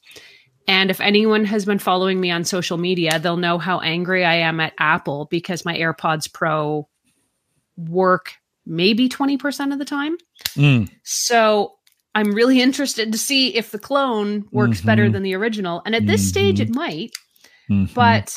And 0.68 0.90
if 0.92 1.00
anyone 1.00 1.46
has 1.46 1.64
been 1.64 1.80
following 1.80 2.20
me 2.20 2.32
on 2.32 2.44
social 2.44 2.78
media, 2.78 3.18
they'll 3.18 3.38
know 3.38 3.58
how 3.58 3.80
angry 3.80 4.26
I 4.26 4.36
am 4.36 4.60
at 4.60 4.74
Apple 4.78 5.30
because 5.32 5.64
my 5.64 5.78
AirPods 5.78 6.32
Pro 6.34 6.90
work 7.78 8.34
maybe 8.66 9.08
20% 9.08 9.72
of 9.72 9.80
the 9.80 9.86
time. 9.86 10.18
Mm. 10.56 10.90
So 11.04 11.76
I'm 12.14 12.34
really 12.34 12.62
interested 12.62 13.12
to 13.14 13.18
see 13.18 13.56
if 13.56 13.72
the 13.72 13.80
clone 13.80 14.48
works 14.52 14.82
better 14.82 15.08
Mhm. 15.08 15.14
than 15.14 15.24
the 15.24 15.36
original. 15.36 15.82
And 15.86 15.96
at 15.96 16.08
this 16.08 16.28
stage, 16.28 16.60
it 16.60 16.74
might, 16.74 17.12
Mhm. 17.70 17.94
but 17.94 18.36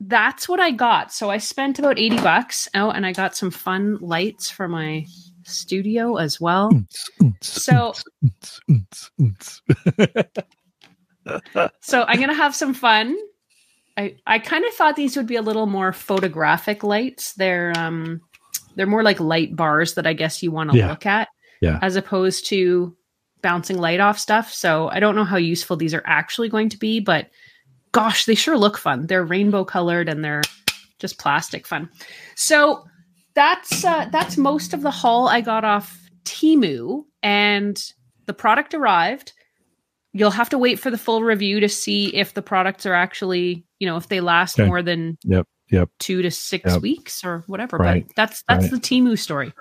that's 0.00 0.48
what 0.48 0.60
I 0.60 0.70
got. 0.70 1.12
So 1.12 1.30
I 1.30 1.38
spent 1.38 1.78
about 1.78 1.98
80 1.98 2.18
bucks. 2.20 2.68
Oh, 2.74 2.90
and 2.90 3.06
I 3.06 3.12
got 3.12 3.36
some 3.36 3.50
fun 3.50 3.96
lights 4.00 4.50
for 4.50 4.68
my 4.68 5.06
studio 5.44 6.16
as 6.16 6.40
well. 6.40 6.70
So 7.40 7.92
so 11.80 12.04
I'm 12.06 12.20
gonna 12.20 12.34
have 12.34 12.54
some 12.54 12.74
fun. 12.74 13.16
I 13.96 14.16
I 14.26 14.38
kind 14.38 14.64
of 14.64 14.74
thought 14.74 14.96
these 14.96 15.16
would 15.16 15.26
be 15.26 15.36
a 15.36 15.42
little 15.42 15.66
more 15.66 15.92
photographic 15.92 16.82
lights. 16.82 17.34
They're 17.34 17.72
um 17.76 18.20
they're 18.76 18.86
more 18.86 19.02
like 19.02 19.20
light 19.20 19.54
bars 19.54 19.94
that 19.94 20.06
I 20.06 20.12
guess 20.12 20.42
you 20.42 20.50
want 20.50 20.72
to 20.72 20.76
Yeah. 20.78 20.88
look 20.88 21.06
at, 21.06 21.28
Yeah. 21.60 21.78
as 21.80 21.94
opposed 21.96 22.46
to 22.46 22.96
bouncing 23.40 23.78
light 23.78 24.00
off 24.00 24.18
stuff. 24.18 24.52
So 24.52 24.88
I 24.88 24.98
don't 25.00 25.14
know 25.14 25.24
how 25.24 25.36
useful 25.36 25.76
these 25.76 25.94
are 25.94 26.02
actually 26.06 26.48
going 26.48 26.70
to 26.70 26.78
be, 26.78 26.98
but 26.98 27.30
gosh, 27.94 28.26
they 28.26 28.34
sure 28.34 28.58
look 28.58 28.76
fun. 28.76 29.06
They're 29.06 29.24
rainbow 29.24 29.64
colored 29.64 30.08
and 30.08 30.22
they're 30.22 30.42
just 30.98 31.18
plastic 31.18 31.66
fun. 31.66 31.88
So 32.34 32.84
that's 33.34 33.84
uh, 33.84 34.08
that's 34.12 34.36
most 34.36 34.74
of 34.74 34.82
the 34.82 34.90
haul 34.90 35.28
I 35.28 35.40
got 35.40 35.64
off 35.64 35.98
Temu, 36.24 37.04
and 37.22 37.82
the 38.26 38.34
product 38.34 38.74
arrived. 38.74 39.32
You'll 40.12 40.30
have 40.30 40.50
to 40.50 40.58
wait 40.58 40.78
for 40.78 40.90
the 40.90 40.98
full 40.98 41.22
review 41.22 41.60
to 41.60 41.68
see 41.68 42.14
if 42.14 42.34
the 42.34 42.42
products 42.42 42.86
are 42.86 42.94
actually, 42.94 43.64
you 43.80 43.86
know, 43.86 43.96
if 43.96 44.08
they 44.08 44.20
last 44.20 44.58
Okay. 44.58 44.68
more 44.68 44.82
than 44.82 45.18
Yep. 45.24 45.46
Yep. 45.70 45.88
two 45.98 46.20
to 46.22 46.30
six 46.30 46.72
Yep. 46.72 46.82
weeks 46.82 47.24
or 47.24 47.42
whatever. 47.46 47.78
Right. 47.78 48.06
But 48.06 48.16
that's 48.16 48.44
that's 48.48 48.64
Right. 48.64 48.70
the 48.72 48.78
Temu 48.78 49.18
story. 49.18 49.52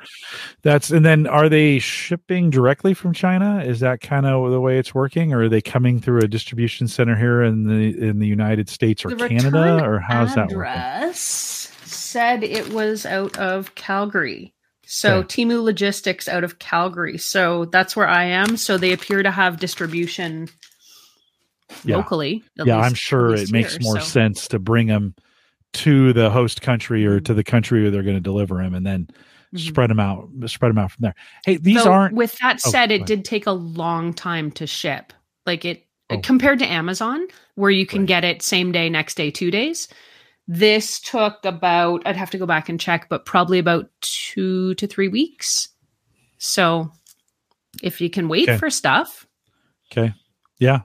That's 0.61 0.91
and 0.91 1.05
then 1.05 1.27
are 1.27 1.47
they 1.49 1.79
shipping 1.79 2.49
directly 2.49 2.93
from 2.93 3.13
China? 3.13 3.63
Is 3.63 3.79
that 3.79 4.01
kind 4.01 4.25
of 4.25 4.51
the 4.51 4.59
way 4.59 4.77
it's 4.77 4.93
working, 4.93 5.33
or 5.33 5.43
are 5.43 5.49
they 5.49 5.61
coming 5.61 5.99
through 6.01 6.19
a 6.19 6.27
distribution 6.27 6.87
center 6.87 7.15
here 7.15 7.41
in 7.41 7.63
the 7.67 7.97
in 8.09 8.19
the 8.19 8.27
United 8.27 8.67
States 8.69 9.05
or 9.05 9.09
The 9.15 9.27
Canada, 9.29 9.83
or 9.83 9.99
how's 9.99 10.35
that 10.35 10.51
working? 10.51 11.13
said 11.13 12.43
it 12.43 12.71
was 12.73 13.05
out 13.05 13.37
of 13.37 13.73
Calgary. 13.75 14.53
So 14.85 15.19
Okay. 15.19 15.43
Temu 15.45 15.63
Logistics 15.63 16.27
out 16.27 16.43
of 16.43 16.59
Calgary. 16.59 17.17
So 17.17 17.65
that's 17.65 17.95
where 17.95 18.07
I 18.07 18.25
am. 18.25 18.57
So 18.57 18.77
they 18.77 18.91
appear 18.91 19.23
to 19.23 19.31
have 19.31 19.57
distribution 19.59 20.49
Yeah. 21.85 21.95
locally. 21.97 22.43
yeah, 22.57 22.75
least- 22.77 22.87
I'm 22.87 22.93
sure 22.93 23.33
it 23.33 23.51
makes 23.51 23.79
more 23.81 23.99
so- 23.99 24.05
sense 24.05 24.47
to 24.49 24.59
bring 24.59 24.87
them 24.87 25.15
to 25.73 26.13
the 26.13 26.29
host 26.29 26.61
country 26.61 27.05
or 27.05 27.19
to 27.19 27.33
the 27.33 27.43
country 27.43 27.81
where 27.81 27.91
they're 27.91 28.03
going 28.03 28.15
to 28.15 28.21
deliver 28.21 28.61
them, 28.61 28.73
and 28.75 28.85
then 28.85 29.07
Mhm. 29.53 29.59
spread 29.67 29.89
them 29.89 29.99
out, 29.99 30.29
spread 30.47 30.69
them 30.69 30.77
out 30.77 30.91
from 30.91 31.01
there. 31.03 31.15
Hey, 31.45 31.57
these 31.57 31.83
Though, 31.83 31.91
aren't. 31.91 32.15
With 32.15 32.37
that 32.39 32.61
Oh, 32.65 32.69
said, 32.71 32.89
go 32.89 32.95
it 32.95 33.05
did 33.05 33.25
take 33.25 33.45
a 33.47 33.51
long 33.51 34.13
time 34.13 34.51
to 34.51 34.65
ship. 34.67 35.13
Like 35.45 35.65
it 35.65 35.85
Oh. 36.09 36.19
compared 36.19 36.59
to 36.59 36.65
Amazon, 36.71 37.27
where 37.55 37.71
you 37.71 37.85
can 37.85 38.01
Right. 38.01 38.07
get 38.07 38.23
it 38.25 38.41
same 38.41 38.71
day, 38.71 38.89
next 38.89 39.15
day, 39.15 39.31
two 39.31 39.51
days. 39.51 39.87
This 40.47 40.99
took 40.99 41.43
about 41.45 42.01
I'd 42.05 42.17
have 42.17 42.31
to 42.31 42.37
go 42.37 42.45
back 42.45 42.67
and 42.67 42.79
check, 42.79 43.07
but 43.09 43.25
probably 43.25 43.59
about 43.59 43.89
two 44.01 44.73
to 44.75 44.85
three 44.87 45.07
weeks. 45.07 45.69
So 46.37 46.91
if 47.81 48.01
you 48.01 48.09
can 48.09 48.27
wait 48.27 48.49
Okay. 48.49 48.57
for 48.57 48.69
stuff, 48.69 49.25
Okay. 49.91 50.13
Yeah. 50.59 50.81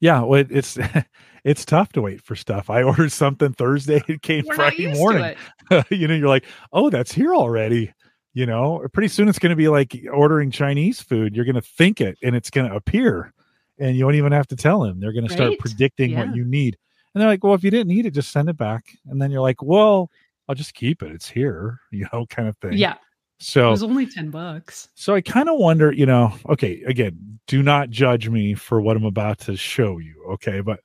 Yeah. 0.00 0.20
Well, 0.22 0.40
it, 0.40 0.48
it's 0.50 0.76
it's 1.44 1.64
tough 1.64 1.92
to 1.92 2.02
wait 2.02 2.22
for 2.22 2.36
stuff. 2.36 2.70
I 2.70 2.82
ordered 2.84 3.12
something 3.12 3.52
Thursday. 3.52 3.98
Uh, 4.00 4.14
it 4.14 4.22
came 4.22 4.44
we're 4.46 4.54
Friday 4.54 4.92
morning. 4.94 5.34
you 5.90 6.08
know, 6.08 6.14
you're 6.14 6.28
like, 6.28 6.44
oh, 6.72 6.90
that's 6.90 7.12
here 7.12 7.34
already. 7.34 7.92
You 8.32 8.46
know, 8.46 8.86
pretty 8.92 9.08
soon 9.08 9.28
it's 9.28 9.38
going 9.40 9.50
to 9.50 9.56
be 9.56 9.68
like 9.68 9.96
ordering 10.12 10.50
Chinese 10.52 11.00
food. 11.00 11.34
You're 11.34 11.44
going 11.44 11.56
to 11.56 11.60
think 11.62 12.00
it 12.00 12.16
and 12.22 12.36
it's 12.36 12.48
going 12.50 12.68
to 12.70 12.76
appear, 12.76 13.32
and 13.78 13.96
you 13.96 14.04
don't 14.04 14.14
even 14.14 14.32
have 14.32 14.46
to 14.48 14.56
tell 14.56 14.80
them. 14.80 15.00
They're 15.00 15.12
going 15.12 15.26
to 15.26 15.32
start 15.32 15.58
predicting 15.58 16.10
Yeah. 16.12 16.26
what 16.26 16.36
you 16.36 16.44
need. 16.44 16.76
And 17.14 17.20
they're 17.20 17.28
like, 17.28 17.42
well, 17.42 17.54
if 17.54 17.64
you 17.64 17.72
didn't 17.72 17.88
need 17.88 18.06
it, 18.06 18.12
just 18.12 18.30
send 18.30 18.48
it 18.48 18.56
back. 18.56 18.84
And 19.06 19.20
then 19.20 19.32
you're 19.32 19.40
like, 19.40 19.62
well, 19.64 20.10
I'll 20.48 20.54
just 20.54 20.74
keep 20.74 21.02
it. 21.02 21.10
It's 21.10 21.28
here, 21.28 21.80
you 21.90 22.06
know, 22.12 22.24
kind 22.26 22.46
of 22.48 22.56
thing. 22.58 22.74
Yeah, 22.74 22.94
So 23.40 23.66
it 23.66 23.70
was 23.72 23.82
only 23.82 24.06
ten 24.06 24.30
bucks. 24.30 24.90
so 24.94 25.14
I 25.16 25.20
kind 25.22 25.48
of 25.48 25.58
wonder, 25.58 25.90
you 25.90 26.06
know, 26.06 26.32
okay, 26.48 26.82
again, 26.86 27.40
do 27.48 27.64
not 27.64 27.90
judge 27.90 28.28
me 28.28 28.54
for 28.54 28.80
what 28.80 28.96
I'm 28.96 29.04
about 29.04 29.40
to 29.40 29.56
show 29.56 29.98
you, 29.98 30.24
okay? 30.34 30.60
But 30.60 30.78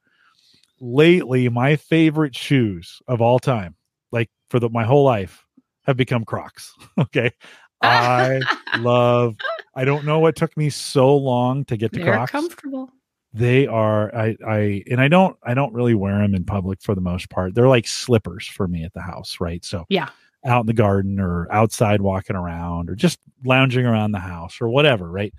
lately, 0.80 1.50
my 1.50 1.76
favorite 1.76 2.36
shoes 2.36 3.02
of 3.08 3.22
all 3.22 3.40
time, 3.40 3.76
like 4.12 4.30
for 4.50 4.60
the, 4.60 4.70
my 4.70 4.84
whole 4.84 5.04
life, 5.04 5.46
have 5.86 5.98
become 5.98 6.26
Crocs. 6.26 6.74
Okay. 6.98 7.32
I 7.82 8.42
love, 8.76 9.36
I 9.76 9.86
don't 9.86 10.06
know 10.06 10.20
what 10.20 10.36
took 10.36 10.56
me 10.58 10.70
so 10.70 11.16
long 11.16 11.66
to 11.66 11.78
get 11.78 11.92
to 11.94 12.00
They're 12.00 12.06
Crocs. 12.14 12.32
comfortable. 12.32 12.90
they 13.34 13.68
are, 13.68 14.16
I, 14.16 14.36
I, 14.48 14.84
and 14.90 15.00
I 15.02 15.08
don't, 15.10 15.36
I 15.44 15.54
don't 15.54 15.74
really 15.74 15.94
wear 15.94 16.20
them 16.20 16.34
in 16.34 16.46
public 16.46 16.82
for 16.82 16.96
the 16.96 17.02
most 17.02 17.30
part. 17.30 17.54
They're 17.54 17.68
like 17.68 17.88
slippers 17.88 18.48
for 18.48 18.68
me 18.68 18.84
at 18.86 18.94
the 18.94 19.02
house, 19.02 19.38
right? 19.42 19.64
So, 19.66 19.86
Yeah. 19.90 20.10
out 20.46 20.62
in 20.62 20.68
the 20.68 20.74
garden 20.74 21.20
or 21.20 21.52
outside 21.52 22.02
walking 22.02 22.36
around 22.36 22.90
or 22.90 22.96
just 22.96 23.20
lounging 23.44 23.86
around 23.86 24.12
the 24.14 24.20
house 24.20 24.62
or 24.62 24.70
whatever, 24.70 25.10
right? 25.12 25.34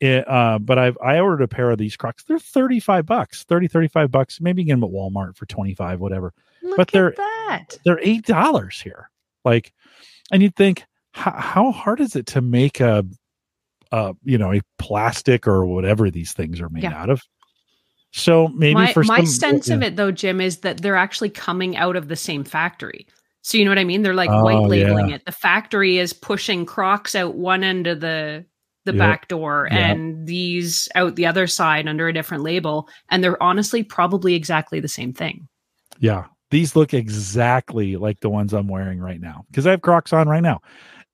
It, 0.00 0.28
uh, 0.28 0.58
but 0.58 0.78
I've 0.78 0.98
I 1.02 1.20
ordered 1.20 1.42
a 1.42 1.48
pair 1.48 1.70
of 1.70 1.78
these 1.78 1.96
Crocs. 1.96 2.24
They're 2.24 2.38
35 2.38 3.06
bucks, 3.06 3.44
30, 3.44 3.68
35 3.68 4.10
bucks. 4.10 4.40
Maybe 4.40 4.62
you 4.62 4.66
get 4.66 4.74
them 4.74 4.84
at 4.84 4.90
Walmart 4.90 5.36
for 5.36 5.46
25, 5.46 6.00
whatever. 6.00 6.34
Look 6.62 6.76
But 6.76 6.90
they're- 6.90 7.08
at 7.08 7.16
that. 7.16 7.78
They're 7.84 8.00
eight 8.02 8.26
dollars 8.26 8.80
here. 8.80 9.10
Like, 9.44 9.72
and 10.30 10.42
you'd 10.42 10.56
think, 10.56 10.84
how, 11.12 11.30
how 11.32 11.72
hard 11.72 12.00
is 12.00 12.14
it 12.16 12.26
to 12.26 12.40
make 12.42 12.80
a, 12.80 13.06
uh, 13.92 14.12
you 14.24 14.36
know, 14.36 14.52
a 14.52 14.60
plastic 14.78 15.46
or 15.46 15.64
whatever 15.64 16.10
these 16.10 16.32
things 16.32 16.60
are 16.60 16.68
made 16.68 16.82
Yeah. 16.82 17.00
out 17.00 17.08
of? 17.08 17.22
So 18.12 18.48
maybe 18.48 18.74
my, 18.74 18.92
for 18.92 19.04
my 19.04 19.18
some, 19.20 19.26
sense 19.26 19.68
of 19.70 19.82
it 19.82 19.96
though 19.96 20.10
jim 20.10 20.40
is 20.40 20.58
that 20.58 20.80
they're 20.80 20.96
actually 20.96 21.28
coming 21.30 21.76
out 21.76 21.96
of 21.96 22.08
the 22.08 22.16
same 22.16 22.44
factory 22.44 23.06
so 23.42 23.58
you 23.58 23.64
know 23.64 23.70
what 23.70 23.78
i 23.78 23.84
mean 23.84 24.00
they're 24.00 24.14
like 24.14 24.30
Oh, 24.30 24.42
white 24.42 24.66
labeling 24.68 25.10
yeah. 25.10 25.16
it 25.16 25.26
the 25.26 25.32
factory 25.32 25.98
is 25.98 26.14
pushing 26.14 26.64
crocs 26.64 27.14
out 27.14 27.34
one 27.34 27.62
end 27.62 27.86
of 27.86 28.00
the 28.00 28.46
the 28.86 28.92
Yep. 28.92 28.98
back 28.98 29.28
door 29.28 29.68
Yep. 29.70 29.78
and 29.78 30.26
these 30.26 30.88
out 30.94 31.16
the 31.16 31.26
other 31.26 31.46
side 31.46 31.86
under 31.86 32.08
a 32.08 32.12
different 32.14 32.42
label 32.42 32.88
and 33.10 33.22
they're 33.22 33.40
honestly 33.42 33.82
probably 33.82 34.34
exactly 34.34 34.80
the 34.80 34.88
same 34.88 35.12
thing 35.12 35.46
Yeah. 35.98 36.24
These 36.50 36.76
look 36.76 36.94
exactly 36.94 37.96
like 37.96 38.20
the 38.20 38.28
ones 38.30 38.52
I'm 38.54 38.68
wearing 38.68 39.00
right 39.00 39.20
now 39.20 39.44
because 39.50 39.66
I 39.66 39.72
have 39.72 39.82
Crocs 39.82 40.12
on 40.12 40.28
right 40.28 40.42
now. 40.42 40.60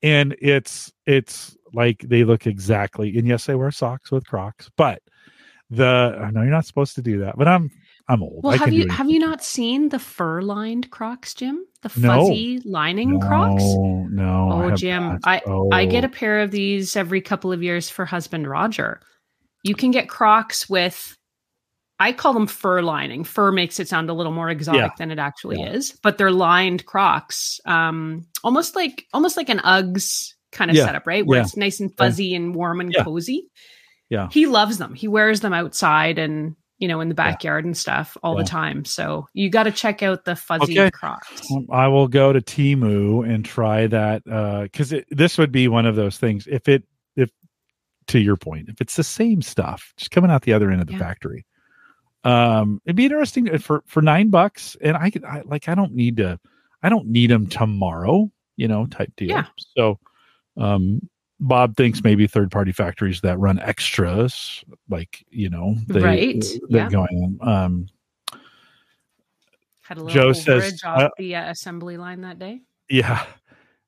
And 0.02 0.36
it's 0.40 0.92
it's 1.06 1.56
like 1.72 2.00
they 2.06 2.22
look 2.24 2.46
exactly 2.46 3.16
and 3.16 3.26
yes, 3.26 3.48
I 3.48 3.54
wear 3.54 3.70
socks 3.70 4.10
with 4.12 4.26
Crocs, 4.26 4.70
but 4.76 5.00
the 5.70 6.18
I 6.20 6.30
know 6.30 6.42
you're 6.42 6.50
not 6.50 6.66
supposed 6.66 6.94
to 6.96 7.02
do 7.02 7.20
that, 7.20 7.38
but 7.38 7.48
I'm 7.48 7.70
I'm 8.08 8.22
old. 8.22 8.40
well 8.42 8.54
I 8.54 8.56
have 8.56 8.72
you 8.72 8.88
have 8.88 9.08
you 9.10 9.18
not 9.18 9.42
seen 9.42 9.88
the 9.90 9.98
fur 9.98 10.42
lined 10.42 10.90
crocs 10.90 11.34
jim 11.34 11.64
the 11.82 11.90
No. 11.96 12.08
fuzzy 12.26 12.60
lining 12.64 13.18
no, 13.18 13.26
crocs 13.26 13.62
No, 13.64 14.48
Oh, 14.52 14.68
have 14.68 14.78
Jim, 14.78 15.02
not. 15.08 15.20
I 15.24 15.42
I 15.72 15.86
get 15.86 16.04
Oh, 16.04 16.06
a 16.06 16.10
pair 16.10 16.40
of 16.40 16.50
these 16.50 16.96
every 16.96 17.20
couple 17.20 17.52
of 17.52 17.62
years 17.62 17.88
for 17.90 18.04
husband 18.04 18.46
Roger. 18.48 19.00
You 19.64 19.74
can 19.74 19.90
get 19.92 20.08
Crocs 20.08 20.68
with 20.68 21.16
I 22.00 22.12
call 22.12 22.32
them 22.34 22.48
fur 22.48 22.82
lining. 22.82 23.22
Fur 23.22 23.52
makes 23.52 23.78
it 23.78 23.86
sound 23.88 24.10
a 24.10 24.12
little 24.12 24.32
more 24.32 24.50
exotic 24.50 24.80
yeah. 24.80 24.88
than 24.98 25.10
it 25.12 25.20
actually 25.20 25.60
yeah. 25.60 25.70
is, 25.70 25.96
but 26.02 26.18
they're 26.18 26.32
lined 26.32 26.84
Crocs, 26.84 27.60
um, 27.64 28.26
almost 28.42 28.74
like 28.74 29.06
almost 29.12 29.36
like 29.36 29.48
an 29.48 29.58
UGGs 29.60 30.34
kind 30.50 30.70
of 30.70 30.76
Yeah. 30.76 30.86
setup, 30.86 31.06
right? 31.06 31.24
Where 31.24 31.40
it's 31.40 31.56
nice 31.56 31.78
and 31.80 31.94
fuzzy 31.96 32.34
and 32.34 32.54
warm 32.56 32.80
and 32.80 32.92
cozy. 33.04 33.46
Yeah. 34.10 34.28
He 34.32 34.46
loves 34.46 34.78
them. 34.78 34.94
He 34.94 35.06
wears 35.08 35.40
them 35.40 35.52
outside 35.52 36.18
and 36.18 36.56
you 36.82 36.88
know 36.88 37.00
in 37.00 37.08
the 37.08 37.14
backyard 37.14 37.64
and 37.64 37.76
stuff 37.76 38.16
all 38.22 38.36
Yeah. 38.36 38.42
the 38.42 38.48
time. 38.48 38.84
So 38.84 39.26
you 39.32 39.48
got 39.48 39.62
to 39.64 39.72
check 39.72 40.02
out 40.02 40.24
the 40.26 40.36
fuzzy 40.36 40.74
Okay. 40.74 40.90
Crocs. 40.90 41.50
Um, 41.50 41.66
I 41.72 41.88
will 41.88 42.08
go 42.08 42.32
to 42.32 42.40
Temu 42.42 43.26
and 43.26 43.44
try 43.44 43.86
that 43.86 44.22
Uh 44.30 44.62
because 44.64 44.92
this 45.10 45.38
would 45.38 45.52
be 45.52 45.68
one 45.68 45.86
of 45.86 45.96
those 45.96 46.18
things. 46.18 46.46
If 46.46 46.68
it, 46.68 46.84
if 47.16 47.30
to 48.08 48.18
your 48.18 48.36
point, 48.36 48.68
if 48.68 48.80
it's 48.80 48.96
the 48.96 49.04
same 49.04 49.40
stuff, 49.40 49.94
just 49.96 50.10
coming 50.10 50.30
out 50.30 50.42
the 50.42 50.52
other 50.52 50.70
end 50.70 50.80
of 50.82 50.86
the 50.88 50.92
Yeah. 50.94 50.98
factory, 50.98 51.46
um, 52.24 52.80
it'd 52.84 52.96
be 52.96 53.04
interesting 53.04 53.48
uh, 53.54 53.58
for 53.58 53.82
for 53.86 54.02
nine 54.02 54.28
bucks. 54.28 54.76
And 54.80 54.96
I 54.96 55.10
could, 55.10 55.24
I 55.24 55.42
like, 55.44 55.68
I 55.68 55.74
don't 55.74 55.94
need 55.94 56.16
to, 56.18 56.38
I 56.82 56.88
don't 56.88 57.06
need 57.06 57.30
them 57.30 57.46
tomorrow, 57.46 58.30
you 58.56 58.68
know, 58.68 58.86
type 58.86 59.12
deal. 59.16 59.30
Yeah. 59.30 59.46
So, 59.76 59.98
um, 60.56 61.00
Bob 61.42 61.76
thinks 61.76 62.04
maybe 62.04 62.26
third 62.28 62.50
party 62.52 62.70
factories 62.70 63.20
that 63.22 63.38
run 63.38 63.58
extras, 63.58 64.64
like 64.88 65.24
you 65.30 65.50
know, 65.50 65.74
they, 65.88 66.00
Right, 66.00 66.44
they're 66.70 66.82
yeah. 66.84 66.88
going. 66.88 67.38
Um, 67.42 67.88
Had 69.82 69.98
a 69.98 70.04
little 70.04 70.14
Joe 70.14 70.30
overage 70.30 70.44
says, 70.44 70.82
off 70.84 70.98
uh, 71.00 71.08
the 71.18 71.34
uh, 71.34 71.50
assembly 71.50 71.96
line 71.96 72.20
that 72.22 72.38
day. 72.38 72.60
Yeah. 72.88 73.24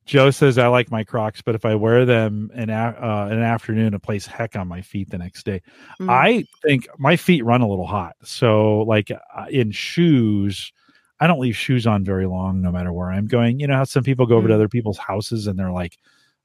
Joe 0.05 0.31
says 0.31 0.59
I 0.59 0.67
like 0.67 0.91
my 0.91 1.03
Crocs, 1.05 1.41
but 1.41 1.55
if 1.55 1.65
I 1.65 1.77
wear 1.77 2.05
them 2.05 2.51
in 2.55 2.69
a, 2.69 2.75
uh, 2.75 3.29
in 3.33 3.39
an 3.39 3.45
afternoon, 3.45 3.95
it 3.95 4.03
plays 4.03 4.27
heck 4.27 4.55
on 4.55 4.69
my 4.69 4.83
feet 4.83 5.09
the 5.11 5.17
next 5.17 5.47
day. 5.47 5.63
Mm. 6.01 6.11
I 6.11 6.45
think 6.63 6.87
my 6.99 7.17
feet 7.17 7.43
run 7.43 7.63
a 7.63 7.69
little 7.69 7.87
hot, 7.87 8.15
so 8.23 8.81
like 8.81 9.11
uh, 9.11 9.47
in 9.49 9.71
shoes, 9.71 10.73
I 11.21 11.27
don't 11.27 11.41
leave 11.41 11.57
shoes 11.57 11.87
on 11.87 12.05
very 12.05 12.27
long, 12.27 12.61
no 12.61 12.71
matter 12.71 12.93
where 12.93 13.11
I'm 13.11 13.27
going. 13.27 13.61
You 13.61 13.67
know 13.69 13.77
how 13.77 13.85
some 13.85 14.03
people 14.03 14.27
go 14.27 14.37
over 14.37 14.49
to 14.49 14.53
Mm. 14.53 14.57
other 14.57 14.69
people's 14.69 14.99
houses 14.99 15.47
and 15.47 15.59
they're 15.59 15.71
like, 15.73 15.97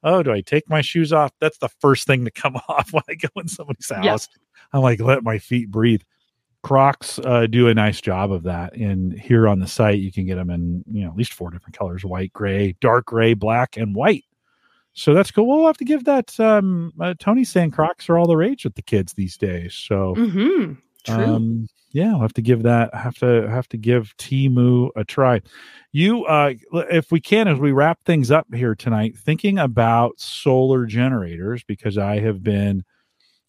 "Oh, 0.03 0.23
do 0.23 0.31
I 0.31 0.41
take 0.41 0.69
my 0.69 0.81
shoes 0.81 1.13
off?" 1.13 1.31
That's 1.39 1.57
the 1.57 1.69
first 1.69 2.07
thing 2.07 2.25
to 2.25 2.31
come 2.31 2.55
off 2.69 2.91
when 2.93 3.03
I 3.09 3.15
go 3.15 3.29
in 3.37 3.47
somebody's 3.47 3.89
house. 3.89 4.03
I'm 4.73 4.81
like, 4.81 4.99
let 4.99 5.23
my 5.23 5.37
feet 5.39 5.71
breathe. 5.71 6.01
Crocs 6.61 7.19
uh, 7.19 7.47
do 7.47 7.69
a 7.69 7.73
nice 7.73 8.01
job 8.01 8.31
of 8.31 8.43
that. 8.43 8.75
And 8.75 9.13
here 9.17 9.47
on 9.47 9.59
the 9.59 9.67
site, 9.67 9.99
you 9.99 10.11
can 10.11 10.25
get 10.25 10.35
them 10.35 10.49
in 10.49 10.83
you 10.91 11.03
know 11.03 11.11
at 11.11 11.17
least 11.17 11.33
four 11.33 11.51
different 11.51 11.77
colors: 11.77 12.03
white, 12.03 12.33
gray, 12.33 12.75
dark 12.81 13.05
gray, 13.05 13.33
black, 13.33 13.77
and 13.77 13.95
white. 13.95 14.25
So 14.93 15.13
that's 15.13 15.31
cool. 15.31 15.47
We'll 15.47 15.67
have 15.67 15.77
to 15.77 15.85
give 15.85 16.03
that. 16.05 16.37
Um, 16.39 16.91
uh, 16.99 17.13
Tony 17.17 17.45
saying 17.45 17.71
Crocs 17.71 18.09
are 18.09 18.17
all 18.17 18.27
the 18.27 18.35
rage 18.35 18.65
with 18.65 18.75
the 18.75 18.81
kids 18.81 19.13
these 19.13 19.37
days. 19.37 19.73
So 19.73 20.15
Mm-hmm. 20.15 20.73
True. 21.05 21.15
um, 21.15 21.67
yeah, 21.91 22.11
we'll 22.11 22.21
have 22.21 22.33
to 22.33 22.41
give 22.41 22.63
that. 22.63 22.93
Have 22.93 23.17
to 23.19 23.49
have 23.49 23.67
to 23.69 23.77
give 23.77 24.15
Temu 24.17 24.89
a 24.95 25.03
try. 25.03 25.41
You, 25.91 26.25
uh, 26.25 26.53
if 26.91 27.11
we 27.11 27.19
can, 27.19 27.47
as 27.47 27.57
we 27.57 27.71
wrap 27.71 28.03
things 28.03 28.29
up 28.29 28.45
here 28.53 28.75
tonight, 28.75 29.17
thinking 29.17 29.57
about 29.57 30.19
solar 30.19 30.85
generators 30.85 31.63
because 31.63 31.97
I 31.97 32.19
have 32.19 32.43
been 32.43 32.83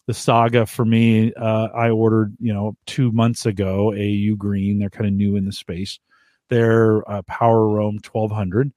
the 0.07 0.15
saga 0.15 0.65
for 0.65 0.87
me. 0.87 1.35
Uh, 1.35 1.69
I 1.75 1.91
ordered, 1.91 2.35
you 2.41 2.55
know, 2.55 2.77
two 2.87 3.13
months 3.13 3.45
ago 3.45 3.93
a 3.93 3.97
UGREEN. 3.97 4.79
They're 4.79 4.91
kind 4.91 5.07
of 5.07 5.13
new 5.13 5.37
in 5.37 5.45
the 5.45 5.53
space. 5.53 5.99
They're 6.49 7.09
uh, 7.11 7.23
Power 7.23 7.69
Roam 7.69 7.99
twelve 7.99 8.31
hundred, 8.31 8.73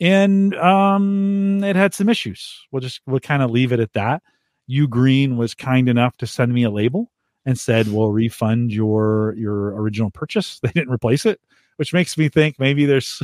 and 0.00 0.56
um, 0.56 1.62
it 1.62 1.76
had 1.76 1.94
some 1.94 2.08
issues. 2.08 2.66
We'll 2.72 2.80
just 2.80 3.00
we'll 3.06 3.20
kind 3.20 3.42
of 3.42 3.50
leave 3.50 3.72
it 3.72 3.78
at 3.78 3.92
that. 3.92 4.22
UGREEN 4.68 5.36
was 5.36 5.54
kind 5.54 5.88
enough 5.88 6.16
to 6.16 6.26
send 6.26 6.52
me 6.52 6.64
a 6.64 6.70
label 6.70 7.12
and 7.46 7.58
said 7.58 7.88
we'll 7.88 8.12
refund 8.12 8.72
your 8.72 9.34
your 9.36 9.80
original 9.80 10.10
purchase. 10.10 10.60
They 10.62 10.70
didn't 10.70 10.92
replace 10.92 11.26
it, 11.26 11.40
which 11.76 11.92
makes 11.92 12.16
me 12.16 12.28
think 12.28 12.58
maybe 12.58 12.86
there's 12.86 13.22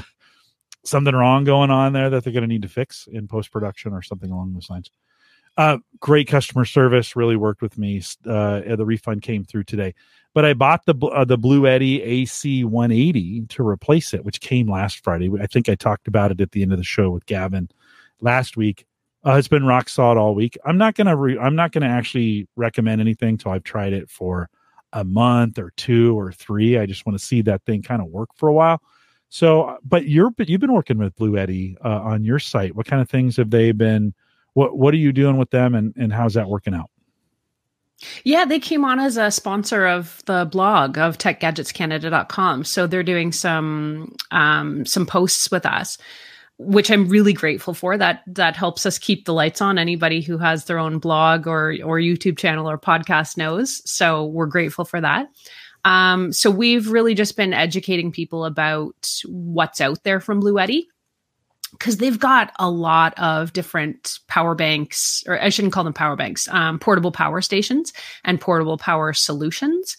something 0.84 1.14
wrong 1.14 1.44
going 1.44 1.70
on 1.70 1.92
there 1.92 2.10
that 2.10 2.24
they're 2.24 2.32
going 2.32 2.42
to 2.42 2.48
need 2.48 2.62
to 2.62 2.68
fix 2.68 3.06
in 3.10 3.28
post 3.28 3.50
production 3.50 3.92
or 3.92 4.02
something 4.02 4.30
along 4.30 4.54
those 4.54 4.70
lines. 4.70 4.90
Uh, 5.56 5.78
great 5.98 6.28
customer 6.28 6.64
service, 6.64 7.16
really 7.16 7.36
worked 7.36 7.60
with 7.60 7.76
me. 7.76 8.00
Uh, 8.24 8.60
the 8.76 8.84
refund 8.84 9.20
came 9.22 9.44
through 9.44 9.64
today, 9.64 9.94
but 10.32 10.44
I 10.44 10.54
bought 10.54 10.86
the 10.86 10.94
uh, 11.06 11.24
the 11.24 11.36
Bluetti 11.36 12.00
AC 12.02 12.64
180 12.64 13.46
to 13.48 13.66
replace 13.66 14.14
it, 14.14 14.24
which 14.24 14.40
came 14.40 14.70
last 14.70 15.02
Friday. 15.02 15.30
I 15.40 15.46
think 15.46 15.68
I 15.68 15.74
talked 15.74 16.08
about 16.08 16.30
it 16.30 16.40
at 16.40 16.52
the 16.52 16.62
end 16.62 16.72
of 16.72 16.78
the 16.78 16.84
show 16.84 17.10
with 17.10 17.26
Gavin 17.26 17.68
last 18.20 18.56
week. 18.56 18.86
Uh, 19.26 19.34
it's 19.34 19.48
been 19.48 19.64
rock 19.64 19.88
solid 19.88 20.18
all 20.18 20.34
week. 20.34 20.56
I'm 20.64 20.78
not 20.78 20.94
gonna 20.94 21.16
re- 21.16 21.38
I'm 21.38 21.54
not 21.54 21.72
gonna 21.72 21.88
actually 21.88 22.48
recommend 22.56 23.00
anything 23.00 23.36
till 23.36 23.52
I've 23.52 23.64
tried 23.64 23.92
it 23.92 24.08
for 24.08 24.48
a 24.92 25.04
month 25.04 25.58
or 25.58 25.72
two 25.76 26.18
or 26.18 26.32
three. 26.32 26.78
I 26.78 26.86
just 26.86 27.06
want 27.06 27.18
to 27.18 27.24
see 27.24 27.42
that 27.42 27.62
thing 27.64 27.82
kind 27.82 28.00
of 28.00 28.08
work 28.08 28.30
for 28.34 28.48
a 28.48 28.52
while. 28.52 28.82
So, 29.28 29.78
but 29.84 30.06
you're 30.06 30.30
but 30.30 30.48
you've 30.48 30.60
been 30.60 30.72
working 30.72 30.98
with 30.98 31.14
Bluetti 31.16 31.76
uh, 31.84 32.00
on 32.00 32.24
your 32.24 32.38
site. 32.38 32.74
What 32.74 32.86
kind 32.86 33.00
of 33.00 33.08
things 33.08 33.36
have 33.36 33.50
they 33.50 33.72
been? 33.72 34.14
What 34.54 34.76
what 34.76 34.92
are 34.94 34.98
you 34.98 35.12
doing 35.12 35.36
with 35.36 35.50
them, 35.50 35.74
and 35.74 35.94
and 35.96 36.12
how's 36.12 36.34
that 36.34 36.48
working 36.48 36.74
out? 36.74 36.90
Yeah, 38.24 38.44
they 38.44 38.58
came 38.58 38.84
on 38.84 38.98
as 38.98 39.16
a 39.16 39.30
sponsor 39.30 39.86
of 39.86 40.22
the 40.26 40.48
blog 40.50 40.96
of 40.98 41.18
techgadgetscanada.com. 41.18 42.64
So 42.64 42.86
they're 42.86 43.02
doing 43.02 43.30
some 43.30 44.16
um, 44.30 44.84
some 44.86 45.06
posts 45.06 45.50
with 45.50 45.66
us, 45.66 45.98
which 46.62 46.90
I'm 46.90 47.08
really 47.08 47.32
grateful 47.32 47.72
for. 47.72 47.96
That 47.96 48.22
that 48.26 48.54
helps 48.54 48.84
us 48.84 48.98
keep 48.98 49.24
the 49.24 49.32
lights 49.32 49.62
on. 49.62 49.78
Anybody 49.78 50.20
who 50.20 50.36
has 50.38 50.66
their 50.66 50.78
own 50.78 50.98
blog 50.98 51.46
or 51.46 51.74
or 51.84 51.98
YouTube 51.98 52.36
channel 52.36 52.68
or 52.68 52.78
podcast 52.78 53.36
knows. 53.36 53.82
So 53.90 54.26
we're 54.26 54.46
grateful 54.46 54.84
for 54.84 55.00
that. 55.00 55.28
Um, 55.84 56.32
so 56.32 56.50
we've 56.50 56.88
really 56.88 57.14
just 57.14 57.36
been 57.36 57.54
educating 57.54 58.12
people 58.12 58.44
about 58.44 59.10
what's 59.26 59.80
out 59.80 60.04
there 60.04 60.20
from 60.20 60.42
Bluetti 60.42 60.84
because 61.72 61.96
they've 61.96 62.18
got 62.18 62.52
a 62.58 62.68
lot 62.68 63.18
of 63.18 63.54
different 63.54 64.18
power 64.26 64.54
banks, 64.54 65.24
or 65.26 65.40
I 65.40 65.48
shouldn't 65.48 65.72
call 65.72 65.84
them 65.84 65.94
power 65.94 66.16
banks, 66.16 66.48
um, 66.48 66.78
portable 66.78 67.12
power 67.12 67.40
stations 67.40 67.94
and 68.24 68.40
portable 68.40 68.76
power 68.76 69.14
solutions. 69.14 69.96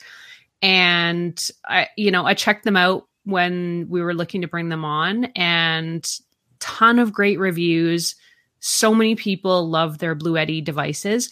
And 0.61 1.41
I, 1.65 1.87
you 1.97 2.11
know, 2.11 2.25
I 2.25 2.35
checked 2.35 2.65
them 2.65 2.77
out 2.77 3.07
when 3.23 3.87
we 3.89 4.01
were 4.01 4.13
looking 4.13 4.41
to 4.41 4.47
bring 4.47 4.69
them 4.69 4.85
on, 4.85 5.25
and 5.35 6.07
ton 6.61 6.99
of 6.99 7.11
great 7.11 7.39
reviews. 7.39 8.15
So 8.59 8.93
many 8.93 9.15
people 9.15 9.69
love 9.69 9.97
their 9.97 10.15
Bluetti 10.15 10.63
devices, 10.63 11.29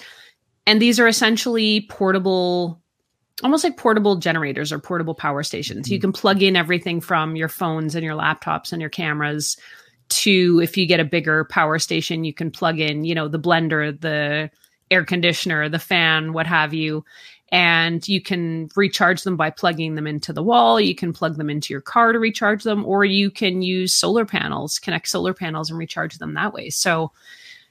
and 0.67 0.81
these 0.81 0.99
are 0.99 1.07
essentially 1.07 1.87
portable 1.89 2.81
almost 3.43 3.63
like 3.63 3.77
portable 3.77 4.17
generators 4.17 4.71
or 4.71 4.79
portable 4.79 5.15
power 5.15 5.43
stations. 5.43 5.89
You 5.89 5.97
mm-hmm. 5.97 6.01
can 6.01 6.11
plug 6.11 6.43
in 6.43 6.55
everything 6.55 7.01
from 7.01 7.35
your 7.35 7.47
phones 7.47 7.95
and 7.95 8.03
your 8.03 8.15
laptops 8.15 8.73
and 8.73 8.81
your 8.81 8.89
cameras 8.89 9.57
to 10.09 10.59
if 10.61 10.75
you 10.75 10.85
get 10.85 10.99
a 10.99 11.05
bigger 11.05 11.45
power 11.45 11.79
station, 11.79 12.23
you 12.23 12.33
can 12.33 12.51
plug 12.51 12.79
in, 12.79 13.03
you 13.05 13.15
know, 13.15 13.27
the 13.27 13.39
blender, 13.39 13.99
the 13.99 14.49
air 14.91 15.05
conditioner, 15.05 15.69
the 15.69 15.79
fan, 15.79 16.33
what 16.33 16.47
have 16.47 16.73
you. 16.73 17.05
And 17.51 18.07
you 18.07 18.21
can 18.21 18.69
recharge 18.75 19.23
them 19.23 19.35
by 19.35 19.49
plugging 19.49 19.95
them 19.95 20.05
into 20.05 20.31
the 20.31 20.43
wall. 20.43 20.79
You 20.79 20.95
can 20.95 21.13
plug 21.13 21.37
them 21.37 21.49
into 21.49 21.73
your 21.73 21.81
car 21.81 22.13
to 22.13 22.19
recharge 22.19 22.63
them, 22.63 22.85
or 22.85 23.05
you 23.05 23.31
can 23.31 23.61
use 23.61 23.95
solar 23.95 24.25
panels, 24.25 24.79
connect 24.79 25.07
solar 25.07 25.33
panels 25.33 25.69
and 25.69 25.79
recharge 25.79 26.17
them 26.17 26.35
that 26.35 26.53
way. 26.53 26.69
So, 26.69 27.11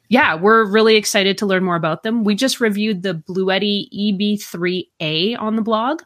yeah, 0.09 0.35
we're 0.35 0.65
really 0.65 0.97
excited 0.97 1.39
to 1.39 1.47
learn 1.47 1.65
more 1.65 1.77
about 1.77 2.03
them. 2.03 2.25
We 2.25 2.35
just 2.35 2.61
reviewed 2.61 3.03
the 3.03 3.15
Bluetti 3.15 3.89
EB3A 3.95 5.39
on 5.39 5.57
the 5.57 5.63
blog. 5.63 6.03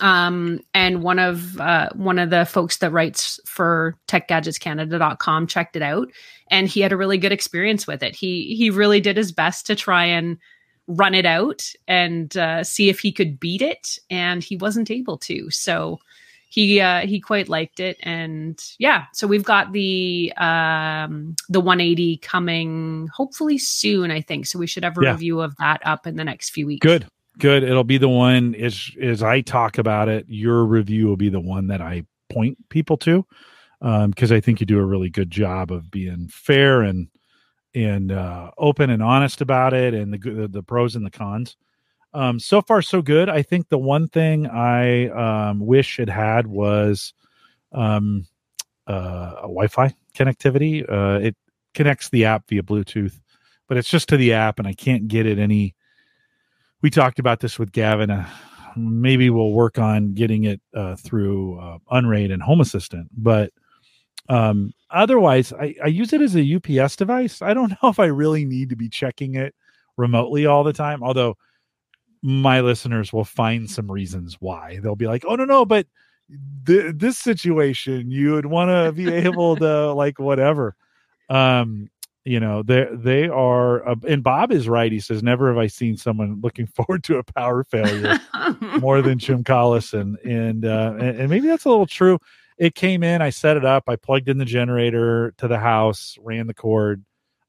Um, 0.00 0.60
and 0.72 1.02
one 1.02 1.18
of 1.18 1.60
uh, 1.60 1.88
one 1.94 2.20
of 2.20 2.30
the 2.30 2.44
folks 2.44 2.76
that 2.78 2.92
writes 2.92 3.40
for 3.44 3.96
techgadgetscanada.com 4.06 5.48
checked 5.48 5.74
it 5.74 5.82
out 5.82 6.08
and 6.50 6.68
he 6.68 6.80
had 6.80 6.92
a 6.92 6.96
really 6.96 7.18
good 7.18 7.32
experience 7.32 7.86
with 7.86 8.02
it. 8.02 8.14
He 8.14 8.54
he 8.56 8.70
really 8.70 9.00
did 9.00 9.16
his 9.16 9.32
best 9.32 9.66
to 9.66 9.74
try 9.74 10.04
and 10.04 10.38
run 10.90 11.14
it 11.14 11.26
out 11.26 11.62
and 11.88 12.36
uh, 12.36 12.64
see 12.64 12.88
if 12.88 13.00
he 13.00 13.12
could 13.12 13.38
beat 13.40 13.62
it 13.62 13.98
and 14.10 14.42
he 14.42 14.56
wasn't 14.56 14.90
able 14.90 15.18
to. 15.18 15.50
So 15.50 15.98
he 16.48 16.80
uh, 16.80 17.06
he 17.06 17.20
quite 17.20 17.48
liked 17.48 17.78
it 17.78 17.96
and 18.02 18.60
yeah 18.78 19.04
so 19.12 19.26
we've 19.28 19.44
got 19.44 19.72
the 19.72 20.32
um 20.36 21.36
the 21.48 21.60
180 21.60 22.16
coming 22.16 23.08
hopefully 23.14 23.56
soon 23.56 24.10
i 24.10 24.20
think 24.20 24.46
so 24.46 24.58
we 24.58 24.66
should 24.66 24.82
have 24.82 24.98
a 24.98 25.00
Yeah. 25.00 25.12
review 25.12 25.40
of 25.40 25.54
that 25.58 25.80
up 25.86 26.08
in 26.08 26.16
the 26.16 26.24
next 26.24 26.50
few 26.50 26.66
weeks 26.66 26.84
Good, 26.84 27.06
good. 27.38 27.62
It'll 27.62 27.84
be 27.84 27.98
the 27.98 28.08
one 28.08 28.56
as 28.56 28.90
as 29.00 29.22
I 29.22 29.42
talk 29.42 29.78
about 29.78 30.08
it. 30.08 30.26
Your 30.28 30.64
review 30.64 31.06
will 31.06 31.16
be 31.16 31.28
the 31.28 31.40
one 31.40 31.68
that 31.68 31.80
I 31.80 32.04
point 32.30 32.58
people 32.68 32.96
to 32.98 33.24
because 33.80 34.32
I 34.32 34.40
think 34.40 34.58
you 34.60 34.66
do 34.66 34.80
a 34.80 34.84
really 34.84 35.08
good 35.08 35.30
job 35.30 35.70
of 35.70 35.90
being 35.90 36.28
fair 36.28 36.82
and 36.82 37.08
and 37.74 38.12
uh, 38.12 38.50
open 38.58 38.90
and 38.90 39.02
honest 39.02 39.40
about 39.40 39.72
it 39.72 39.94
and 39.94 40.12
the 40.12 40.48
the, 40.50 40.62
pros 40.62 40.96
and 40.96 41.04
the 41.04 41.10
cons. 41.10 41.56
Um, 42.12 42.40
so 42.40 42.60
far, 42.60 42.82
so 42.82 43.02
good. 43.02 43.28
I 43.28 43.42
think 43.42 43.68
the 43.68 43.78
one 43.78 44.08
thing 44.08 44.46
I 44.48 45.08
um, 45.08 45.60
wish 45.60 46.00
it 46.00 46.08
had 46.08 46.48
was 46.48 47.14
um, 47.72 48.26
uh, 48.88 49.34
a 49.38 49.42
Wi-Fi 49.42 49.94
connectivity. 50.14 50.82
Uh, 50.90 51.20
it 51.20 51.36
connects 51.74 52.08
the 52.08 52.24
app 52.24 52.48
via 52.48 52.62
Bluetooth, 52.62 53.20
but 53.68 53.76
it's 53.76 53.88
just 53.88 54.08
to 54.08 54.16
the 54.16 54.32
app, 54.32 54.58
and 54.58 54.66
I 54.66 54.72
can't 54.72 55.06
get 55.06 55.26
it 55.26 55.38
any. 55.38 55.76
We 56.82 56.90
talked 56.90 57.18
about 57.18 57.40
this 57.40 57.58
with 57.58 57.72
Gavin 57.72 58.10
a, 58.10 58.28
maybe 58.76 59.30
we'll 59.30 59.52
work 59.52 59.78
on 59.78 60.14
getting 60.14 60.44
it 60.44 60.60
uh, 60.74 60.96
through 60.96 61.60
uh, 61.60 61.78
Unraid 61.90 62.30
and 62.30 62.42
Home 62.42 62.60
Assistant. 62.60 63.08
But 63.16 63.52
um, 64.30 64.72
otherwise, 64.90 65.52
I, 65.52 65.74
I 65.82 65.88
use 65.88 66.12
it 66.12 66.22
as 66.22 66.36
a 66.36 66.54
UPS 66.56 66.94
device. 66.96 67.42
I 67.42 67.52
don't 67.52 67.70
know 67.82 67.88
if 67.88 67.98
I 67.98 68.06
really 68.06 68.44
need 68.44 68.70
to 68.70 68.76
be 68.76 68.88
checking 68.88 69.34
it 69.34 69.54
remotely 69.96 70.46
all 70.46 70.62
the 70.64 70.72
time. 70.72 71.02
Although 71.02 71.36
my 72.22 72.60
listeners 72.60 73.12
will 73.12 73.24
find 73.24 73.68
some 73.68 73.90
reasons 73.90 74.36
why 74.40 74.78
they'll 74.82 74.96
be 74.96 75.08
like, 75.08 75.24
"Oh 75.26 75.34
no, 75.34 75.44
no," 75.44 75.64
but 75.66 75.86
th- 76.64 76.94
this 76.96 77.18
situation, 77.18 78.10
you 78.10 78.34
would 78.34 78.46
want 78.46 78.70
to 78.70 78.92
be 78.92 79.12
able 79.12 79.56
to 79.56 79.92
like 79.92 80.20
whatever. 80.20 80.76
Um, 81.28 81.90
you 82.24 82.38
know 82.38 82.62
they 82.62 82.86
they 82.92 83.28
are 83.28 83.88
uh, 83.88 83.94
and 84.06 84.22
bob 84.22 84.52
is 84.52 84.68
right 84.68 84.92
he 84.92 85.00
says 85.00 85.22
never 85.22 85.48
have 85.48 85.56
i 85.56 85.66
seen 85.66 85.96
someone 85.96 86.38
looking 86.42 86.66
forward 86.76 87.02
to 87.02 87.16
a 87.16 87.24
power 87.24 87.64
failure 87.64 88.18
more 88.78 89.00
than 89.00 89.18
jim 89.18 89.42
collison 89.42 90.16
and 90.24 90.66
uh 90.66 90.94
and, 90.98 91.20
and, 91.20 91.30
maybe 91.30 91.46
that's 91.46 91.64
a 91.64 91.68
little 91.68 91.86
true 91.86 92.18
it 92.60 92.76
came 92.76 93.02
in 93.02 93.20
i 93.20 93.30
set 93.30 93.56
it 93.56 93.64
up 93.64 93.84
i 93.88 93.96
plugged 93.96 94.28
in 94.28 94.38
the 94.38 94.44
generator 94.44 95.34
to 95.38 95.48
the 95.48 95.58
house 95.58 96.16
ran 96.20 96.46
the 96.46 96.54
cord 96.54 97.04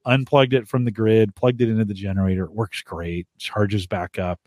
unplugged 0.05 0.53
it 0.53 0.67
from 0.67 0.85
the 0.85 0.91
grid 0.91 1.35
plugged 1.35 1.61
it 1.61 1.69
into 1.69 1.85
the 1.85 1.93
generator 1.93 2.45
it 2.45 2.53
works 2.53 2.81
great 2.81 3.27
charges 3.37 3.85
back 3.85 4.17
up 4.17 4.39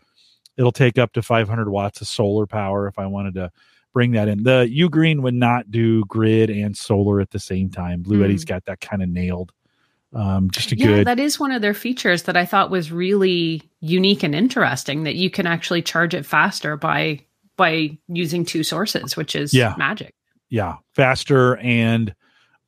it'll 0.57 0.71
take 0.71 0.97
up 0.97 1.13
to 1.13 1.21
500 1.21 1.69
watts 1.69 2.01
of 2.01 2.07
solar 2.07 2.45
power 2.45 2.87
if 2.87 2.99
i 2.99 3.05
wanted 3.05 3.35
to 3.35 3.49
bring 3.93 4.11
that 4.11 4.27
in 4.27 4.43
the 4.43 4.69
ugreen 4.83 5.21
would 5.21 5.33
not 5.33 5.71
do 5.71 6.03
grid 6.05 6.49
and 6.49 6.75
solar 6.75 7.21
at 7.21 7.29
the 7.29 7.39
same 7.39 7.69
time 7.69 8.01
blue 8.01 8.19
mm. 8.19 8.25
eddy's 8.25 8.43
got 8.43 8.65
that 8.65 8.81
kind 8.81 9.01
of 9.01 9.07
nailed 9.07 9.53
um, 10.13 10.49
just 10.49 10.71
a 10.71 10.77
yeah, 10.77 10.85
good. 10.85 11.07
that 11.07 11.19
is 11.19 11.39
one 11.41 11.51
of 11.51 11.61
their 11.61 11.73
features 11.73 12.23
that 12.23 12.37
I 12.37 12.45
thought 12.45 12.69
was 12.69 12.89
really 12.89 13.61
unique 13.81 14.23
and 14.23 14.33
interesting. 14.33 15.03
That 15.03 15.15
you 15.15 15.29
can 15.29 15.45
actually 15.45 15.81
charge 15.81 16.13
it 16.13 16.25
faster 16.25 16.77
by 16.77 17.19
by 17.57 17.97
using 18.07 18.45
two 18.45 18.63
sources, 18.63 19.17
which 19.17 19.35
is 19.35 19.53
yeah. 19.53 19.75
magic. 19.77 20.15
Yeah, 20.55 20.75
faster 20.95 21.57
and 21.57 22.15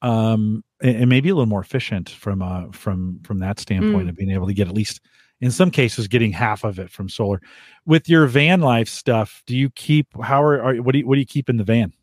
um 0.02 0.62
and 0.82 1.08
maybe 1.08 1.30
a 1.30 1.34
little 1.34 1.46
more 1.46 1.62
efficient 1.62 2.10
from 2.10 2.42
uh 2.42 2.66
from 2.74 3.22
from 3.24 3.40
that 3.40 3.62
standpoint 3.62 4.08
mm. 4.08 4.10
of 4.10 4.18
being 4.18 4.30
able 4.30 4.46
to 4.46 4.54
get 4.54 4.68
at 4.68 4.74
least 4.74 5.00
in 5.40 5.52
some 5.52 5.72
cases 5.72 6.10
getting 6.10 6.34
half 6.34 6.66
of 6.66 6.80
it 6.80 6.90
from 6.90 7.08
solar 7.08 7.42
with 7.86 8.10
your 8.10 8.28
van 8.28 8.60
life 8.60 8.90
stuff 8.90 9.42
do 9.48 9.56
you 9.56 9.70
keep 9.70 10.06
how 10.22 10.44
are, 10.44 10.62
are 10.62 10.76
what 10.82 10.92
do 10.92 11.00
you 11.00 11.08
what 11.08 11.16
do 11.16 11.22
you 11.22 11.26
keep 11.26 11.48
in 11.48 11.56
the 11.56 11.64
van 11.64 11.94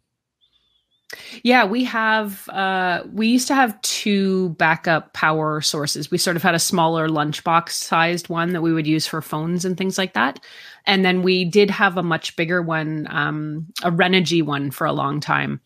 yeah, 1.43 1.65
we 1.65 1.85
have. 1.85 2.49
Uh, 2.49 3.03
we 3.13 3.29
used 3.29 3.49
to 3.49 3.55
have 3.55 3.81
two 3.83 4.51
backup 4.51 5.13
power 5.13 5.61
sources. 5.61 6.11
We 6.11 6.19
sort 6.19 6.37
of 6.37 6.43
had 6.43 6.55
a 6.55 6.59
smaller 6.59 7.09
lunchbox 7.09 7.71
sized 7.71 8.29
one 8.29 8.53
that 8.53 8.63
we 8.63 8.73
would 8.73 8.87
use 8.87 9.07
for 9.07 9.23
phones 9.23 9.65
and 9.65 9.77
things 9.77 9.99
like 9.99 10.15
that, 10.15 10.41
and 10.87 11.05
then 11.05 11.23
we 11.23 11.45
did 11.45 11.71
have 11.71 11.97
a 11.97 12.03
much 12.03 12.37
bigger 12.37 12.63
one, 12.63 13.07
um, 13.11 13.67
a 13.83 13.91
Renogy 13.91 14.43
one, 14.43 14.71
for 14.71 14.87
a 14.87 14.93
long 14.93 15.21
time. 15.21 15.61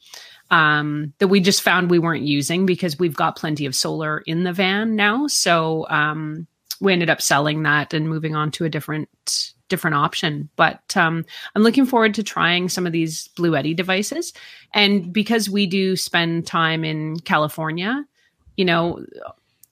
Um, 0.51 1.13
that 1.19 1.29
we 1.29 1.41
just 1.41 1.61
found 1.61 1.91
we 1.91 1.99
weren't 1.99 2.25
using 2.25 2.65
because 2.65 2.99
we've 2.99 3.15
got 3.15 3.37
plenty 3.37 3.67
of 3.67 3.75
solar 3.75 4.21
in 4.21 4.45
the 4.45 4.53
van 4.53 4.97
now. 4.97 5.27
So 5.27 5.87
um, 5.91 6.47
we 6.81 6.93
ended 6.93 7.11
up 7.11 7.21
selling 7.21 7.65
that 7.65 7.93
and 7.93 8.09
moving 8.09 8.35
on 8.35 8.51
to 8.53 8.65
a 8.65 8.71
different 8.71 9.53
different 9.69 9.97
option. 9.97 10.49
But 10.57 10.97
um, 10.97 11.25
I'm 11.55 11.63
looking 11.63 11.87
forward 11.87 12.15
to 12.15 12.23
trying 12.23 12.69
some 12.69 12.87
of 12.87 12.93
these 12.93 13.29
Bluetti 13.37 13.75
devices. 13.75 14.33
And 14.75 15.13
because 15.13 15.49
we 15.49 15.67
do 15.67 15.97
spend 15.97 16.47
time 16.47 16.85
in 16.85 17.21
California, 17.21 18.05
you 18.57 18.65
know, 18.65 19.05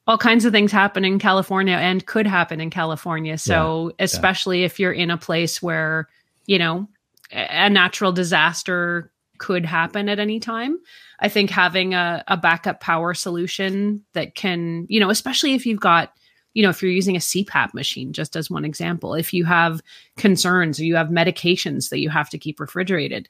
all 0.07 0.18
kinds 0.18 0.44
of 0.44 0.53
things 0.53 0.70
happen 0.70 1.05
in 1.05 1.18
California 1.18 1.74
and 1.74 2.07
could 2.07 2.26
happen 2.26 2.61
in 2.61 2.70
California. 2.70 3.36
So, 3.38 3.88
yeah, 3.99 4.05
especially 4.05 4.61
yeah. 4.61 4.66
if 4.66 4.78
you're 4.78 4.92
in 4.92 5.11
a 5.11 5.18
place 5.18 5.61
where, 5.61 6.09
you 6.47 6.59
know, 6.59 6.88
a 7.32 7.68
natural 7.68 8.12
disaster 8.12 9.11
could 9.38 9.66
happen 9.66 10.09
at 10.09 10.20
any 10.20 10.38
time. 10.38 10.78
I 11.18 11.28
think 11.28 11.51
having 11.51 11.94
a, 11.94 12.22
a 12.28 12.36
backup 12.36 12.80
power 12.80 13.14
solution 13.14 14.05
that 14.12 14.34
can, 14.34 14.86
you 14.88 15.01
know, 15.01 15.11
especially 15.11 15.55
if 15.55 15.66
you've 15.66 15.80
got 15.80 16.12
you 16.57 16.62
know, 16.62 16.70
if 16.70 16.80
you're 16.80 16.90
using 16.90 17.16
a 17.16 17.20
CPAP 17.20 17.74
machine, 17.74 18.14
just 18.14 18.34
as 18.34 18.50
one 18.50 18.64
example, 18.64 19.12
if 19.12 19.34
you 19.34 19.44
have 19.44 19.82
concerns 20.16 20.80
or 20.80 20.84
you 20.84 20.96
have 20.96 21.09
medications 21.09 21.90
that 21.90 22.00
you 22.00 22.09
have 22.09 22.30
to 22.30 22.38
keep 22.38 22.59
refrigerated, 22.59 23.28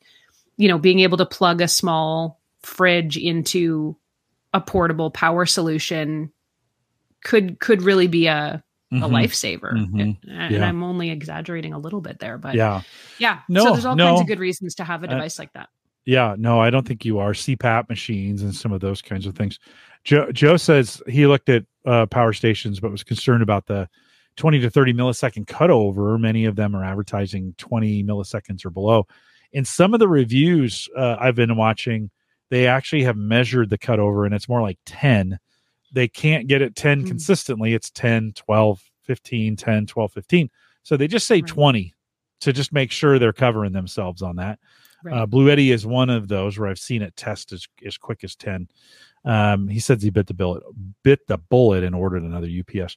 you 0.59 0.69
know, 0.69 0.79
being 0.79 1.01
able 1.01 1.19
to 1.19 1.27
plug 1.27 1.61
a 1.61 1.67
small 1.67 2.41
fridge 2.63 3.17
into 3.17 3.97
a 4.55 4.61
portable 4.61 5.11
power 5.11 5.45
solution 5.45 6.31
could 7.25 7.59
could 7.59 7.83
really 7.83 8.07
be 8.07 8.29
a 8.29 8.63
mm-hmm. 8.93 9.03
a 9.03 9.09
lifesaver. 9.09 9.73
Mm-hmm. 9.73 9.99
And, 9.99 10.17
and 10.29 10.55
yeah. 10.55 10.65
I'm 10.65 10.85
only 10.85 11.11
exaggerating 11.11 11.73
a 11.73 11.81
little 11.81 12.01
bit 12.01 12.21
there, 12.21 12.39
but 12.39 12.55
yeah, 12.55 12.83
yeah. 13.19 13.41
No, 13.49 13.65
so 13.65 13.73
there's 13.73 13.87
all 13.87 13.97
no. 13.97 14.07
kinds 14.07 14.21
of 14.21 14.29
good 14.29 14.39
reasons 14.39 14.77
to 14.77 14.85
have 14.85 15.03
a 15.03 15.09
device 15.09 15.41
uh, 15.41 15.43
like 15.43 15.53
that. 15.55 15.69
Yeah, 16.05 16.37
no, 16.39 16.61
I 16.61 16.71
don't 16.71 16.87
think 16.87 17.05
you 17.05 17.19
are. 17.19 17.33
CPAP 17.33 17.89
machines 17.89 18.43
and 18.43 18.55
some 18.55 18.71
of 18.71 18.81
those 18.81 19.03
kinds 19.03 19.27
of 19.27 19.35
things. 19.35 19.59
Joe, 20.05 20.31
Joe 20.31 20.57
says 20.57 21.03
he 21.09 21.27
looked 21.27 21.49
at 21.49 21.65
uh, 21.87 22.07
power 22.07 22.33
stations, 22.33 22.81
but 22.81 22.91
was 22.91 23.05
concerned 23.05 23.43
about 23.43 23.67
the 23.67 23.89
20 24.37 24.61
to 24.61 24.71
30 24.71 24.93
millisecond 24.93 25.47
cutover. 25.47 26.21
Many 26.21 26.45
of 26.45 26.57
them 26.57 26.77
are 26.77 26.85
advertising 26.85 27.55
20 27.59 28.05
milliseconds 28.05 28.65
or 28.65 28.71
below. 28.71 29.07
In 29.53 29.65
some 29.65 29.95
of 29.95 30.01
the 30.01 30.09
reviews 30.09 30.89
uh, 30.97 31.17
I've 31.19 31.35
been 31.35 31.57
watching, 31.57 32.11
they 32.51 32.67
actually 32.67 33.05
have 33.05 33.17
measured 33.17 33.71
the 33.71 33.79
cutover 33.79 34.27
and 34.27 34.35
it's 34.35 34.49
more 34.49 34.63
like 34.63 34.79
10. 34.87 35.39
They 35.93 36.09
can't 36.09 36.47
get 36.47 36.63
it 36.63 36.77
10 36.77 36.99
mm-hmm. 36.99 37.09
consistently. 37.09 37.73
It's 37.73 37.91
10, 37.91 38.33
12, 38.35 38.83
15, 39.05 39.57
10, 39.57 39.87
12, 39.87 40.13
15. 40.13 40.51
So 40.83 40.97
they 40.97 41.09
just 41.09 41.27
say 41.27 41.37
right. 41.37 41.47
20 41.47 41.95
to 42.41 42.53
just 42.53 42.73
make 42.73 42.93
sure 42.93 43.19
they're 43.19 43.33
covering 43.33 43.73
themselves 43.73 44.23
on 44.23 44.37
that. 44.37 44.59
Right. 45.05 45.15
Uh, 45.15 45.27
Bluetti 45.27 45.73
is 45.73 45.87
one 45.87 46.11
of 46.11 46.29
those 46.29 46.59
where 46.59 46.69
I've 46.69 46.79
seen 46.79 47.03
it 47.03 47.17
test 47.17 47.53
as, 47.53 47.67
as 47.85 47.97
quick 47.97 48.25
as 48.25 48.35
10. 48.37 48.69
Um, 49.27 49.67
he 49.67 49.81
says 49.81 50.03
he 50.03 50.11
bit 50.11 50.29
the 50.29 50.35
bullet, 50.35 50.63
bit 51.03 51.27
the 51.27 51.37
bullet, 51.37 51.83
and 51.83 51.95
ordered 51.95 52.23
another 52.23 52.49
UPS. 52.49 52.97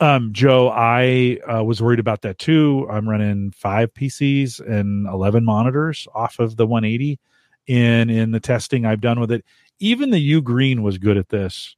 Um, 0.00 0.32
Joe, 0.32 0.68
I 0.70 1.38
uh, 1.48 1.62
was 1.62 1.80
worried 1.80 2.00
about 2.00 2.22
that 2.22 2.38
too. 2.38 2.88
I'm 2.90 3.08
running 3.08 3.52
five 3.52 3.94
PCs 3.94 4.58
and 4.60 5.06
11 5.06 5.44
monitors 5.44 6.08
off 6.14 6.40
of 6.40 6.56
the 6.56 6.66
180 6.66 7.20
in 7.68 8.10
in 8.10 8.32
the 8.32 8.40
testing 8.40 8.84
I've 8.84 9.00
done 9.00 9.20
with 9.20 9.30
it. 9.30 9.44
Even 9.78 10.10
the 10.10 10.40
UGREEN 10.42 10.80
was 10.80 10.98
good 10.98 11.16
at 11.16 11.28
this 11.28 11.76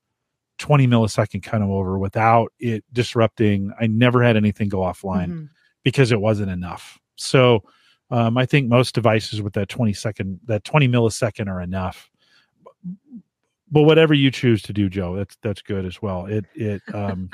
20 0.59 0.87
millisecond 0.87 1.43
kind 1.43 1.63
of 1.63 1.69
over 1.69 1.99
without 1.99 2.53
it 2.59 2.85
disrupting. 2.93 3.73
I 3.79 3.87
never 3.87 4.23
had 4.23 4.37
anything 4.37 4.71
go 4.71 4.79
offline 4.79 5.29
mm-hmm. 5.29 5.45
because 5.83 6.11
it 6.11 6.21
wasn't 6.21 6.51
enough. 6.51 6.99
So 7.17 7.65
um, 8.11 8.39
I 8.39 8.47
think 8.47 8.69
most 8.69 8.95
devices 8.95 9.43
with 9.43 9.53
that 9.55 9.69
20 9.69 9.93
second, 9.93 10.41
that 10.47 10.65
20 10.65 10.89
millisecond 10.89 11.49
are 11.49 11.61
enough 11.61 12.11
but 13.75 13.83
whatever 13.83 14.15
you 14.15 14.31
choose 14.31 14.63
to 14.63 14.73
do, 14.73 14.89
Joe, 14.89 15.17
that's 15.17 15.37
that's 15.43 15.61
good 15.61 15.85
as 15.85 16.01
well. 16.01 16.27
It 16.27 16.45
it 16.55 16.81
um 16.95 17.29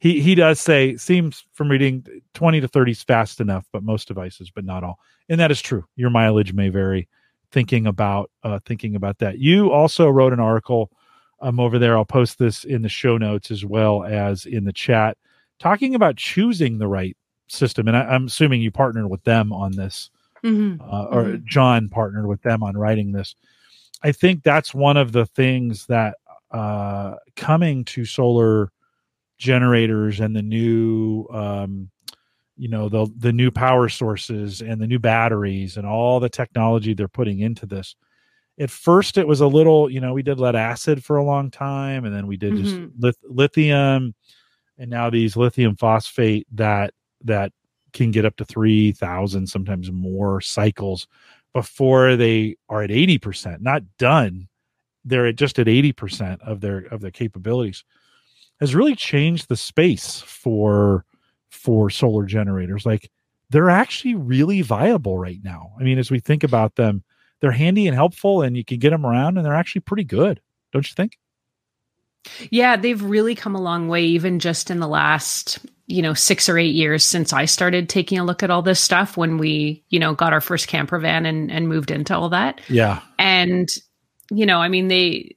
he 0.00 0.20
he 0.20 0.34
does 0.34 0.58
say 0.58 0.96
seems 0.96 1.44
from 1.52 1.70
reading 1.70 2.04
20 2.34 2.60
to 2.60 2.66
30 2.66 2.90
is 2.90 3.04
fast 3.04 3.40
enough, 3.40 3.66
but 3.72 3.84
most 3.84 4.08
devices, 4.08 4.50
but 4.50 4.64
not 4.64 4.82
all. 4.82 4.98
And 5.28 5.38
that 5.38 5.52
is 5.52 5.62
true. 5.62 5.84
Your 5.94 6.10
mileage 6.10 6.52
may 6.52 6.70
vary. 6.70 7.08
Thinking 7.52 7.86
about 7.86 8.32
uh 8.42 8.58
thinking 8.66 8.96
about 8.96 9.18
that. 9.18 9.38
You 9.38 9.70
also 9.70 10.08
wrote 10.08 10.32
an 10.32 10.40
article 10.40 10.90
um 11.40 11.60
over 11.60 11.78
there. 11.78 11.96
I'll 11.96 12.04
post 12.04 12.40
this 12.40 12.64
in 12.64 12.82
the 12.82 12.88
show 12.88 13.16
notes 13.16 13.52
as 13.52 13.64
well 13.64 14.02
as 14.02 14.44
in 14.44 14.64
the 14.64 14.72
chat, 14.72 15.16
talking 15.60 15.94
about 15.94 16.16
choosing 16.16 16.78
the 16.78 16.88
right 16.88 17.16
system. 17.46 17.86
And 17.86 17.96
I, 17.96 18.12
am 18.12 18.26
assuming 18.26 18.60
you 18.60 18.72
partnered 18.72 19.08
with 19.08 19.22
them 19.22 19.52
on 19.52 19.70
this, 19.70 20.10
mm-hmm. 20.44 20.82
uh, 20.82 21.04
or 21.04 21.22
mm-hmm. 21.22 21.46
John 21.46 21.88
partnered 21.88 22.26
with 22.26 22.42
them 22.42 22.64
on 22.64 22.76
writing 22.76 23.12
this. 23.12 23.36
I 24.06 24.12
think 24.12 24.44
that's 24.44 24.72
one 24.72 24.96
of 24.96 25.10
the 25.10 25.26
things 25.26 25.86
that 25.86 26.14
uh, 26.52 27.16
coming 27.34 27.84
to 27.86 28.04
solar 28.04 28.70
generators 29.36 30.20
and 30.20 30.36
the 30.36 30.42
new, 30.42 31.26
um, 31.32 31.90
you 32.56 32.68
know, 32.68 32.88
the 32.88 33.08
the 33.18 33.32
new 33.32 33.50
power 33.50 33.88
sources 33.88 34.62
and 34.62 34.80
the 34.80 34.86
new 34.86 35.00
batteries 35.00 35.76
and 35.76 35.84
all 35.84 36.20
the 36.20 36.28
technology 36.28 36.94
they're 36.94 37.08
putting 37.08 37.40
into 37.40 37.66
this. 37.66 37.96
At 38.60 38.70
first, 38.70 39.18
it 39.18 39.26
was 39.26 39.40
a 39.40 39.48
little, 39.48 39.90
you 39.90 40.00
know, 40.00 40.14
we 40.14 40.22
did 40.22 40.38
lead 40.38 40.54
acid 40.54 41.02
for 41.02 41.16
a 41.16 41.24
long 41.24 41.50
time, 41.50 42.04
and 42.04 42.14
then 42.14 42.28
we 42.28 42.36
did 42.36 42.52
mm-hmm. 42.52 42.62
just 42.62 42.92
lith- 43.00 43.24
lithium, 43.28 44.14
and 44.78 44.88
now 44.88 45.10
these 45.10 45.36
lithium 45.36 45.74
phosphate 45.74 46.46
that 46.52 46.94
that 47.24 47.50
can 47.92 48.12
get 48.12 48.24
up 48.24 48.36
to 48.36 48.44
three 48.44 48.92
thousand, 48.92 49.48
sometimes 49.48 49.90
more 49.90 50.40
cycles 50.40 51.08
before 51.56 52.16
they 52.16 52.54
are 52.68 52.82
at 52.82 52.90
80%, 52.90 53.62
not 53.62 53.82
done. 53.96 54.46
They're 55.06 55.28
at 55.28 55.36
just 55.36 55.58
at 55.58 55.68
80% 55.68 56.42
of 56.42 56.60
their 56.60 56.80
of 56.90 57.00
their 57.00 57.10
capabilities 57.10 57.82
has 58.60 58.74
really 58.74 58.94
changed 58.94 59.48
the 59.48 59.56
space 59.56 60.20
for 60.20 61.06
for 61.48 61.88
solar 61.88 62.26
generators. 62.26 62.84
Like 62.84 63.10
they're 63.48 63.70
actually 63.70 64.16
really 64.16 64.60
viable 64.60 65.16
right 65.18 65.40
now. 65.42 65.72
I 65.80 65.82
mean, 65.82 65.98
as 65.98 66.10
we 66.10 66.20
think 66.20 66.44
about 66.44 66.74
them, 66.74 67.02
they're 67.40 67.52
handy 67.52 67.86
and 67.86 67.94
helpful 67.94 68.42
and 68.42 68.54
you 68.54 68.64
can 68.64 68.78
get 68.78 68.90
them 68.90 69.06
around 69.06 69.38
and 69.38 69.46
they're 69.46 69.54
actually 69.54 69.80
pretty 69.80 70.04
good. 70.04 70.42
Don't 70.74 70.86
you 70.86 70.94
think? 70.94 71.18
Yeah, 72.50 72.76
they've 72.76 73.02
really 73.02 73.34
come 73.34 73.54
a 73.54 73.62
long 73.62 73.88
way, 73.88 74.04
even 74.04 74.40
just 74.40 74.70
in 74.70 74.80
the 74.80 74.88
last 74.88 75.58
you 75.86 76.02
know, 76.02 76.14
six 76.14 76.48
or 76.48 76.58
eight 76.58 76.74
years 76.74 77.04
since 77.04 77.32
I 77.32 77.44
started 77.44 77.88
taking 77.88 78.18
a 78.18 78.24
look 78.24 78.42
at 78.42 78.50
all 78.50 78.62
this 78.62 78.80
stuff 78.80 79.16
when 79.16 79.38
we, 79.38 79.84
you 79.88 80.00
know, 80.00 80.14
got 80.14 80.32
our 80.32 80.40
first 80.40 80.66
camper 80.68 80.98
van 80.98 81.26
and, 81.26 81.50
and 81.50 81.68
moved 81.68 81.90
into 81.90 82.16
all 82.16 82.28
that. 82.30 82.60
Yeah. 82.68 83.00
And, 83.18 83.68
you 84.30 84.46
know, 84.46 84.58
I 84.58 84.68
mean, 84.68 84.88
they, 84.88 85.36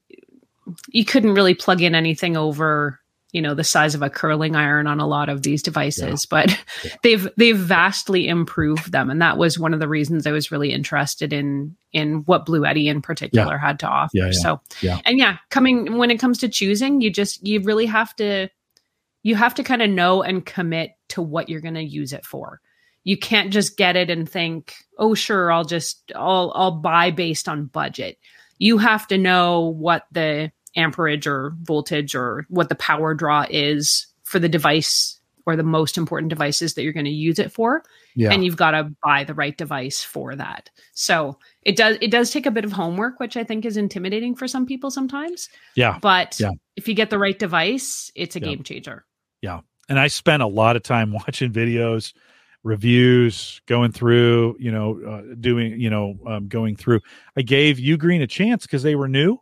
you 0.89 1.05
couldn't 1.05 1.35
really 1.35 1.53
plug 1.53 1.81
in 1.81 1.93
anything 1.93 2.35
over, 2.35 2.99
you 3.31 3.43
know, 3.43 3.53
the 3.53 3.63
size 3.63 3.93
of 3.93 4.01
a 4.01 4.09
curling 4.09 4.55
iron 4.55 4.87
on 4.87 4.99
a 4.99 5.05
lot 5.05 5.29
of 5.29 5.43
these 5.43 5.61
devices, 5.61 6.25
yeah. 6.25 6.27
but 6.31 6.63
yeah. 6.83 6.95
they've, 7.03 7.27
they've 7.37 7.57
vastly 7.57 8.27
improved 8.27 8.91
them. 8.91 9.11
And 9.11 9.21
that 9.21 9.37
was 9.37 9.59
one 9.59 9.75
of 9.75 9.79
the 9.79 9.87
reasons 9.87 10.25
I 10.25 10.31
was 10.31 10.51
really 10.51 10.73
interested 10.73 11.31
in, 11.31 11.75
in 11.93 12.21
what 12.21 12.47
Bluetti 12.47 12.87
in 12.87 13.03
particular 13.03 13.53
yeah. 13.53 13.61
had 13.61 13.79
to 13.79 13.87
offer. 13.87 14.31
So, 14.31 14.61
yeah. 14.81 14.99
And 15.05 15.19
yeah, 15.19 15.37
coming, 15.51 15.99
when 15.99 16.09
it 16.09 16.19
comes 16.19 16.39
to 16.39 16.49
choosing, 16.49 17.01
you 17.01 17.11
just, 17.11 17.45
you 17.45 17.61
really 17.61 17.85
have 17.85 18.15
to, 18.15 18.49
you 19.23 19.35
have 19.35 19.55
to 19.55 19.63
kind 19.63 19.81
of 19.81 19.89
know 19.89 20.23
and 20.23 20.45
commit 20.45 20.91
to 21.09 21.21
what 21.21 21.49
you're 21.49 21.61
going 21.61 21.73
to 21.73 21.83
use 21.83 22.13
it 22.13 22.25
for. 22.25 22.61
You 23.03 23.17
can't 23.17 23.51
just 23.51 23.77
get 23.77 23.95
it 23.95 24.09
and 24.09 24.29
think, 24.29 24.75
"Oh, 24.97 25.13
sure, 25.13 25.51
I'll 25.51 25.65
just 25.65 26.11
I'll 26.15 26.51
I'll 26.55 26.79
buy 26.79 27.11
based 27.11 27.47
on 27.47 27.65
budget." 27.65 28.17
You 28.57 28.77
have 28.77 29.07
to 29.07 29.17
know 29.17 29.61
what 29.61 30.03
the 30.11 30.51
amperage 30.75 31.25
or 31.25 31.53
voltage 31.61 32.13
or 32.13 32.45
what 32.49 32.69
the 32.69 32.75
power 32.75 33.13
draw 33.13 33.45
is 33.49 34.07
for 34.23 34.37
the 34.37 34.49
device 34.49 35.19
or 35.45 35.55
the 35.55 35.63
most 35.63 35.97
important 35.97 36.29
devices 36.29 36.75
that 36.75 36.83
you're 36.83 36.93
going 36.93 37.05
to 37.05 37.11
use 37.11 37.39
it 37.39 37.51
for. 37.51 37.83
Yeah. 38.15 38.31
And 38.31 38.45
you've 38.45 38.57
got 38.57 38.71
to 38.71 38.91
buy 39.03 39.23
the 39.23 39.33
right 39.33 39.57
device 39.57 40.03
for 40.03 40.35
that. 40.35 40.69
So 40.93 41.39
it 41.63 41.75
does 41.75 41.97
it 42.01 42.11
does 42.11 42.31
take 42.31 42.45
a 42.45 42.51
bit 42.51 42.65
of 42.65 42.71
homework, 42.71 43.19
which 43.19 43.35
I 43.37 43.43
think 43.43 43.65
is 43.65 43.77
intimidating 43.77 44.35
for 44.35 44.47
some 44.47 44.65
people 44.65 44.91
sometimes. 44.91 45.49
Yeah. 45.75 45.97
But 46.01 46.39
yeah. 46.39 46.51
if 46.75 46.87
you 46.87 46.93
get 46.93 47.09
the 47.09 47.17
right 47.17 47.37
device, 47.37 48.11
it's 48.15 48.35
a 48.35 48.39
yeah. 48.39 48.45
game 48.45 48.63
changer. 48.63 49.05
Yeah. 49.41 49.61
And 49.87 49.99
I 49.99 50.07
spent 50.07 50.43
a 50.43 50.47
lot 50.47 50.75
of 50.75 50.83
time 50.83 51.11
watching 51.27 51.51
videos, 51.51 52.13
reviews, 52.63 53.61
going 53.65 53.91
through, 53.91 54.57
you 54.59 54.71
know, 54.71 54.99
uh, 55.01 55.35
doing, 55.39 55.79
you 55.79 55.89
know, 55.89 56.17
um, 56.27 56.47
going 56.47 56.75
through. 56.75 57.01
I 57.35 57.41
gave 57.41 57.77
Ugreen 57.77 58.21
a 58.21 58.27
chance 58.27 58.65
because 58.65 58.83
they 58.83 58.95
were 58.95 59.07
new. 59.07 59.39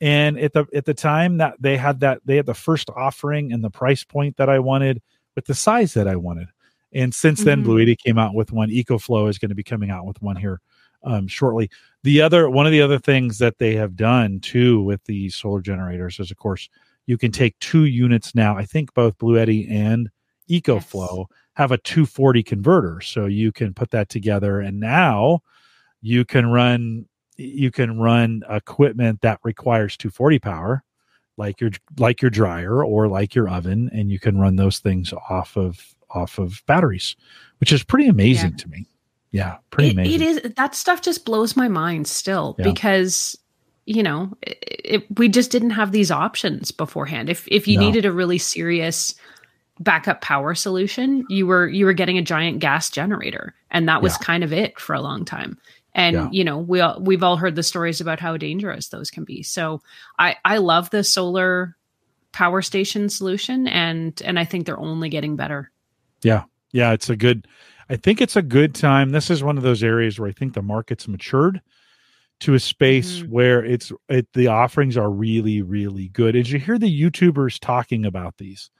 And 0.00 0.38
at 0.38 0.52
the 0.52 0.66
at 0.74 0.84
the 0.84 0.92
time 0.92 1.38
that 1.38 1.54
they 1.60 1.76
had 1.76 2.00
that 2.00 2.20
they 2.24 2.36
had 2.36 2.46
the 2.46 2.54
first 2.54 2.90
offering 2.90 3.52
and 3.52 3.62
the 3.62 3.70
price 3.70 4.02
point 4.02 4.36
that 4.36 4.48
I 4.48 4.58
wanted 4.58 5.00
with 5.36 5.46
the 5.46 5.54
size 5.54 5.94
that 5.94 6.08
I 6.08 6.16
wanted. 6.16 6.48
And 6.92 7.14
since 7.14 7.42
then, 7.42 7.62
mm-hmm. 7.62 7.70
Bluetti 7.70 7.98
came 7.98 8.18
out 8.18 8.34
with 8.34 8.52
one. 8.52 8.70
EcoFlow 8.70 9.28
is 9.28 9.38
going 9.38 9.48
to 9.48 9.54
be 9.54 9.64
coming 9.64 9.90
out 9.90 10.06
with 10.06 10.20
one 10.22 10.36
here 10.36 10.60
um, 11.02 11.26
shortly. 11.26 11.70
The 12.02 12.20
other 12.20 12.48
one 12.48 12.66
of 12.66 12.72
the 12.72 12.82
other 12.82 12.98
things 12.98 13.38
that 13.38 13.58
they 13.58 13.74
have 13.74 13.96
done 13.96 14.40
too 14.40 14.82
with 14.82 15.02
the 15.04 15.28
solar 15.30 15.60
generators 15.60 16.20
is, 16.20 16.30
of 16.30 16.36
course, 16.36 16.68
you 17.06 17.18
can 17.18 17.32
take 17.32 17.58
two 17.58 17.84
units 17.84 18.34
now. 18.34 18.56
I 18.56 18.64
think 18.64 18.94
both 18.94 19.18
Bluetti 19.18 19.70
and 19.70 20.08
EcoFlow 20.50 21.18
yes. 21.18 21.38
have 21.54 21.72
a 21.72 21.78
240 21.78 22.42
converter, 22.42 23.00
so 23.00 23.26
you 23.26 23.52
can 23.52 23.74
put 23.74 23.90
that 23.90 24.08
together, 24.08 24.60
and 24.60 24.80
now 24.80 25.40
you 26.00 26.24
can 26.24 26.46
run 26.46 27.06
you 27.36 27.70
can 27.70 27.98
run 27.98 28.42
equipment 28.48 29.20
that 29.22 29.40
requires 29.42 29.96
240 29.96 30.38
power, 30.38 30.84
like 31.36 31.60
your 31.60 31.70
like 31.98 32.22
your 32.22 32.30
dryer 32.30 32.84
or 32.84 33.08
like 33.08 33.34
your 33.34 33.48
oven, 33.48 33.90
and 33.92 34.10
you 34.10 34.18
can 34.18 34.38
run 34.38 34.56
those 34.56 34.78
things 34.78 35.12
off 35.28 35.56
of 35.56 35.94
off 36.10 36.38
of 36.38 36.62
batteries, 36.66 37.16
which 37.58 37.72
is 37.72 37.82
pretty 37.82 38.06
amazing 38.06 38.50
yeah. 38.50 38.56
to 38.56 38.68
me. 38.68 38.86
Yeah, 39.32 39.56
pretty 39.70 39.88
it, 39.88 39.92
amazing. 39.94 40.14
It 40.14 40.22
is 40.22 40.52
that 40.56 40.74
stuff 40.74 41.02
just 41.02 41.24
blows 41.24 41.56
my 41.56 41.68
mind 41.68 42.06
still 42.06 42.54
yeah. 42.58 42.70
because 42.70 43.36
you 43.86 44.02
know, 44.02 44.36
it, 44.42 44.80
it, 44.84 45.18
we 45.18 45.28
just 45.28 45.50
didn't 45.50 45.70
have 45.70 45.92
these 45.92 46.10
options 46.10 46.70
beforehand. 46.70 47.28
If 47.28 47.46
if 47.48 47.68
you 47.68 47.78
no. 47.78 47.86
needed 47.86 48.04
a 48.04 48.12
really 48.12 48.38
serious 48.38 49.14
backup 49.80 50.20
power 50.20 50.54
solution, 50.54 51.26
you 51.28 51.46
were 51.46 51.68
you 51.68 51.84
were 51.84 51.92
getting 51.92 52.18
a 52.18 52.22
giant 52.22 52.60
gas 52.60 52.90
generator, 52.90 53.54
and 53.70 53.88
that 53.88 54.02
was 54.02 54.14
yeah. 54.14 54.24
kind 54.24 54.44
of 54.44 54.52
it 54.52 54.78
for 54.78 54.94
a 54.94 55.00
long 55.00 55.24
time. 55.24 55.58
And 55.94 56.16
yeah. 56.16 56.28
you 56.32 56.44
know, 56.44 56.58
we 56.58 56.80
all, 56.80 57.00
we've 57.00 57.22
all 57.22 57.36
heard 57.36 57.56
the 57.56 57.62
stories 57.62 58.00
about 58.00 58.20
how 58.20 58.36
dangerous 58.36 58.88
those 58.88 59.10
can 59.10 59.24
be. 59.24 59.42
So 59.42 59.82
I 60.18 60.36
I 60.44 60.58
love 60.58 60.90
the 60.90 61.04
solar 61.04 61.76
power 62.32 62.62
station 62.62 63.08
solution, 63.08 63.68
and 63.68 64.20
and 64.24 64.38
I 64.38 64.44
think 64.44 64.66
they're 64.66 64.80
only 64.80 65.08
getting 65.08 65.36
better. 65.36 65.70
Yeah, 66.22 66.44
yeah, 66.72 66.92
it's 66.92 67.10
a 67.10 67.16
good. 67.16 67.46
I 67.90 67.96
think 67.96 68.22
it's 68.22 68.36
a 68.36 68.42
good 68.42 68.74
time. 68.74 69.10
This 69.10 69.28
is 69.28 69.44
one 69.44 69.58
of 69.58 69.62
those 69.62 69.82
areas 69.82 70.18
where 70.18 70.28
I 70.28 70.32
think 70.32 70.54
the 70.54 70.62
market's 70.62 71.06
matured 71.06 71.60
to 72.40 72.54
a 72.54 72.60
space 72.60 73.18
mm-hmm. 73.18 73.30
where 73.30 73.64
it's 73.64 73.92
it, 74.08 74.26
the 74.34 74.48
offerings 74.48 74.96
are 74.96 75.10
really 75.10 75.62
really 75.62 76.08
good. 76.08 76.36
As 76.36 76.52
you 76.52 76.58
hear 76.58 76.78
the 76.78 77.02
youtubers 77.02 77.58
talking 77.58 78.04
about 78.04 78.36
these. 78.38 78.70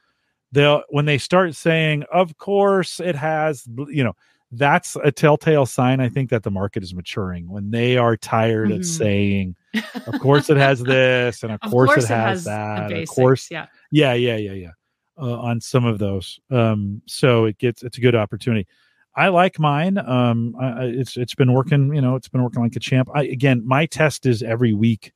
They'll 0.52 0.82
when 0.90 1.04
they 1.04 1.18
start 1.18 1.56
saying 1.56 2.04
of 2.12 2.36
course 2.36 3.00
it 3.00 3.16
has 3.16 3.66
you 3.88 4.04
know 4.04 4.14
that's 4.52 4.96
a 5.02 5.10
telltale 5.10 5.66
sign 5.66 6.00
i 6.00 6.08
think 6.08 6.30
that 6.30 6.44
the 6.44 6.50
market 6.50 6.84
is 6.84 6.94
maturing 6.94 7.50
when 7.50 7.72
they 7.72 7.96
are 7.96 8.16
tired 8.16 8.68
mm-hmm. 8.68 8.78
of 8.78 8.86
saying 8.86 9.56
of 10.06 10.20
course 10.20 10.48
it 10.50 10.56
has 10.56 10.80
this 10.84 11.42
and 11.42 11.50
of, 11.52 11.58
of 11.62 11.70
course, 11.72 11.90
course, 11.90 12.04
it 12.04 12.08
has, 12.08 12.38
has 12.38 12.44
that 12.44 12.88
basics, 12.88 13.10
of 13.10 13.14
course 13.16 13.50
yeah. 13.50 13.66
Yeah 13.90 14.14
yeah 14.14 14.36
yeah 14.36 14.52
yeah 14.52 14.70
uh, 15.16 15.38
on 15.38 15.60
some 15.60 15.84
of 15.84 15.98
those. 15.98 16.40
Um 16.50 17.02
so 17.06 17.44
it 17.44 17.58
gets 17.58 17.82
it's 17.82 17.98
a 17.98 18.00
good 18.00 18.14
opportunity 18.14 18.66
I 19.16 19.28
like 19.28 19.58
mine. 19.60 19.98
Um, 19.98 20.56
I, 20.60 20.84
it's 20.84 21.16
it's 21.16 21.34
been 21.34 21.52
working. 21.52 21.94
You 21.94 22.00
know, 22.00 22.16
it's 22.16 22.28
been 22.28 22.42
working 22.42 22.62
like 22.62 22.76
a 22.76 22.80
champ. 22.80 23.08
I 23.14 23.24
again, 23.24 23.62
my 23.64 23.86
test 23.86 24.26
is 24.26 24.42
every 24.42 24.72
week 24.72 25.12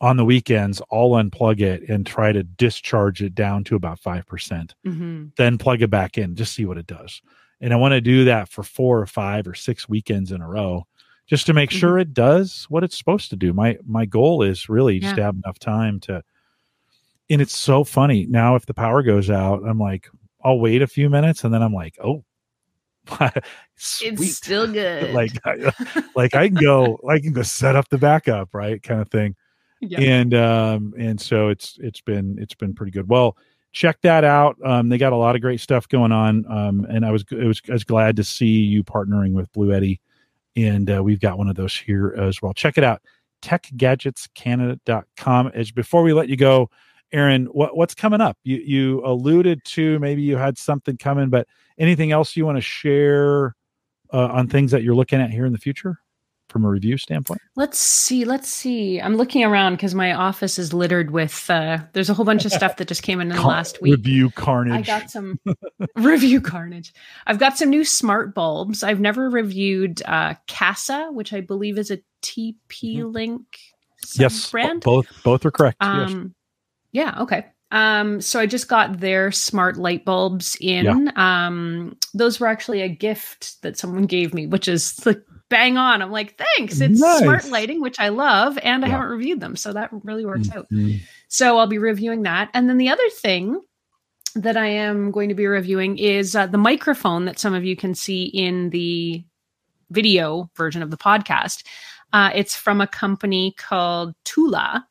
on 0.00 0.16
the 0.16 0.24
weekends. 0.24 0.80
I'll 0.90 1.10
unplug 1.10 1.60
it 1.60 1.88
and 1.88 2.06
try 2.06 2.32
to 2.32 2.42
discharge 2.42 3.22
it 3.22 3.34
down 3.34 3.64
to 3.64 3.76
about 3.76 3.98
five 3.98 4.26
percent. 4.26 4.74
Mm-hmm. 4.86 5.26
Then 5.36 5.58
plug 5.58 5.82
it 5.82 5.90
back 5.90 6.16
in, 6.16 6.36
just 6.36 6.54
see 6.54 6.64
what 6.64 6.78
it 6.78 6.86
does. 6.86 7.20
And 7.60 7.72
I 7.72 7.76
want 7.76 7.92
to 7.92 8.00
do 8.00 8.24
that 8.24 8.48
for 8.48 8.62
four 8.62 9.00
or 9.00 9.06
five 9.06 9.46
or 9.46 9.54
six 9.54 9.88
weekends 9.88 10.32
in 10.32 10.40
a 10.40 10.48
row, 10.48 10.86
just 11.26 11.44
to 11.46 11.52
make 11.52 11.70
mm-hmm. 11.70 11.80
sure 11.80 11.98
it 11.98 12.14
does 12.14 12.66
what 12.68 12.84
it's 12.84 12.96
supposed 12.96 13.30
to 13.30 13.36
do. 13.36 13.52
My 13.52 13.76
my 13.86 14.06
goal 14.06 14.42
is 14.42 14.68
really 14.68 15.00
just 15.00 15.12
yeah. 15.12 15.16
to 15.16 15.22
have 15.24 15.36
enough 15.36 15.58
time 15.58 16.00
to. 16.00 16.22
And 17.30 17.42
it's 17.42 17.56
so 17.56 17.84
funny 17.84 18.24
now. 18.24 18.54
If 18.54 18.64
the 18.64 18.72
power 18.72 19.02
goes 19.02 19.28
out, 19.28 19.62
I'm 19.68 19.78
like, 19.78 20.08
I'll 20.42 20.60
wait 20.60 20.80
a 20.80 20.86
few 20.86 21.10
minutes, 21.10 21.44
and 21.44 21.52
then 21.52 21.62
I'm 21.62 21.74
like, 21.74 21.98
oh 22.02 22.24
it's 23.76 24.36
still 24.36 24.70
good. 24.70 25.14
Like, 25.14 25.32
like 26.16 26.34
I 26.34 26.48
can 26.48 26.56
go, 26.56 26.98
I 27.08 27.18
can 27.18 27.32
go 27.32 27.42
set 27.42 27.74
up 27.76 27.88
the 27.88 27.98
backup, 27.98 28.54
right, 28.54 28.82
kind 28.82 29.00
of 29.00 29.10
thing. 29.10 29.36
Yeah. 29.80 30.00
And 30.00 30.34
um, 30.34 30.92
and 30.98 31.20
so 31.20 31.48
it's 31.48 31.78
it's 31.80 32.00
been 32.00 32.36
it's 32.40 32.54
been 32.54 32.74
pretty 32.74 32.90
good. 32.90 33.08
Well, 33.08 33.36
check 33.72 34.00
that 34.02 34.24
out. 34.24 34.56
Um, 34.64 34.88
they 34.88 34.98
got 34.98 35.12
a 35.12 35.16
lot 35.16 35.36
of 35.36 35.42
great 35.42 35.60
stuff 35.60 35.86
going 35.88 36.10
on. 36.12 36.44
Um, 36.50 36.84
and 36.88 37.06
I 37.06 37.12
was 37.12 37.24
it 37.30 37.44
was 37.44 37.62
I 37.68 37.74
was 37.74 37.84
glad 37.84 38.16
to 38.16 38.24
see 38.24 38.46
you 38.46 38.82
partnering 38.82 39.34
with 39.34 39.52
Bluetti, 39.52 40.00
and 40.56 40.90
uh, 40.90 41.00
we've 41.02 41.20
got 41.20 41.36
one 41.38 41.48
of 41.48 41.54
those 41.56 41.76
here 41.76 42.14
as 42.18 42.42
well. 42.42 42.54
Check 42.54 42.78
it 42.78 42.84
out, 42.84 43.02
techgadgetscanada.com. 43.42 45.52
As 45.54 45.70
before 45.70 46.02
we 46.02 46.12
let 46.12 46.28
you 46.28 46.36
go, 46.36 46.68
Erin, 47.12 47.46
what 47.46 47.76
what's 47.76 47.94
coming 47.94 48.20
up? 48.20 48.36
You 48.44 48.56
you 48.58 49.02
alluded 49.04 49.64
to 49.64 49.98
maybe 49.98 50.22
you 50.22 50.36
had 50.36 50.58
something 50.58 50.96
coming, 50.96 51.30
but 51.30 51.46
anything 51.78 52.12
else 52.12 52.36
you 52.36 52.44
want 52.44 52.56
to 52.56 52.62
share 52.62 53.54
uh, 54.12 54.26
on 54.26 54.48
things 54.48 54.70
that 54.72 54.82
you're 54.82 54.94
looking 54.94 55.20
at 55.20 55.30
here 55.30 55.46
in 55.46 55.52
the 55.52 55.58
future 55.58 55.98
from 56.48 56.64
a 56.64 56.68
review 56.68 56.96
standpoint? 56.96 57.40
Let's 57.56 57.78
see. 57.78 58.24
Let's 58.24 58.48
see. 58.48 59.00
I'm 59.00 59.16
looking 59.16 59.44
around 59.44 59.76
because 59.76 59.94
my 59.94 60.12
office 60.12 60.58
is 60.58 60.72
littered 60.72 61.10
with. 61.10 61.48
Uh, 61.48 61.78
there's 61.92 62.10
a 62.10 62.14
whole 62.14 62.24
bunch 62.24 62.44
of 62.44 62.52
stuff 62.52 62.76
that 62.76 62.88
just 62.88 63.02
came 63.02 63.20
in, 63.20 63.30
in 63.30 63.36
the 63.36 63.42
last 63.42 63.80
week. 63.80 63.96
Review 63.96 64.30
carnage. 64.30 64.88
I 64.88 65.00
got 65.00 65.10
some 65.10 65.38
review 65.96 66.40
carnage. 66.40 66.92
I've 67.26 67.38
got 67.38 67.58
some 67.58 67.70
new 67.70 67.84
smart 67.84 68.34
bulbs. 68.34 68.82
I've 68.82 69.00
never 69.00 69.30
reviewed 69.30 70.02
uh, 70.04 70.34
Kasa, 70.46 71.08
which 71.12 71.32
I 71.32 71.40
believe 71.40 71.78
is 71.78 71.90
a 71.90 71.98
TP 72.22 73.04
Link. 73.12 73.42
Mm-hmm. 73.42 74.22
Yes, 74.22 74.50
brand. 74.50 74.82
Both 74.82 75.06
both 75.24 75.44
are 75.44 75.50
correct. 75.50 75.78
Um, 75.80 76.08
yes. 76.08 76.34
Yeah. 76.92 77.22
Okay. 77.22 77.46
Um, 77.70 78.20
so 78.20 78.40
I 78.40 78.46
just 78.46 78.68
got 78.68 79.00
their 79.00 79.30
smart 79.30 79.76
light 79.76 80.04
bulbs 80.04 80.56
in. 80.60 80.84
Yeah. 81.06 81.46
Um, 81.46 81.96
those 82.14 82.40
were 82.40 82.46
actually 82.46 82.80
a 82.80 82.88
gift 82.88 83.60
that 83.62 83.76
someone 83.76 84.04
gave 84.04 84.32
me, 84.32 84.46
which 84.46 84.68
is 84.68 85.04
like 85.04 85.22
bang 85.48 85.76
on. 85.78 86.02
I'm 86.02 86.10
like, 86.10 86.38
thanks. 86.38 86.80
It's 86.80 87.00
nice. 87.00 87.20
smart 87.20 87.48
lighting, 87.50 87.80
which 87.80 87.98
I 87.98 88.08
love, 88.08 88.58
and 88.62 88.84
I 88.84 88.88
haven't 88.88 89.08
reviewed 89.08 89.40
them, 89.40 89.56
so 89.56 89.72
that 89.72 89.90
really 90.02 90.24
works 90.24 90.48
mm-hmm. 90.48 90.94
out. 90.94 91.00
So 91.28 91.58
I'll 91.58 91.66
be 91.66 91.78
reviewing 91.78 92.22
that. 92.22 92.50
And 92.54 92.68
then 92.68 92.78
the 92.78 92.90
other 92.90 93.08
thing 93.10 93.60
that 94.34 94.56
I 94.56 94.66
am 94.66 95.10
going 95.10 95.30
to 95.30 95.34
be 95.34 95.46
reviewing 95.46 95.98
is 95.98 96.36
uh, 96.36 96.46
the 96.46 96.58
microphone 96.58 97.24
that 97.24 97.38
some 97.38 97.54
of 97.54 97.64
you 97.64 97.76
can 97.76 97.94
see 97.94 98.24
in 98.24 98.70
the 98.70 99.24
video 99.90 100.50
version 100.56 100.82
of 100.82 100.90
the 100.90 100.96
podcast. 100.96 101.64
Uh, 102.12 102.30
it's 102.34 102.54
from 102.54 102.80
a 102.80 102.86
company 102.86 103.54
called 103.56 104.14
Tula 104.24 104.86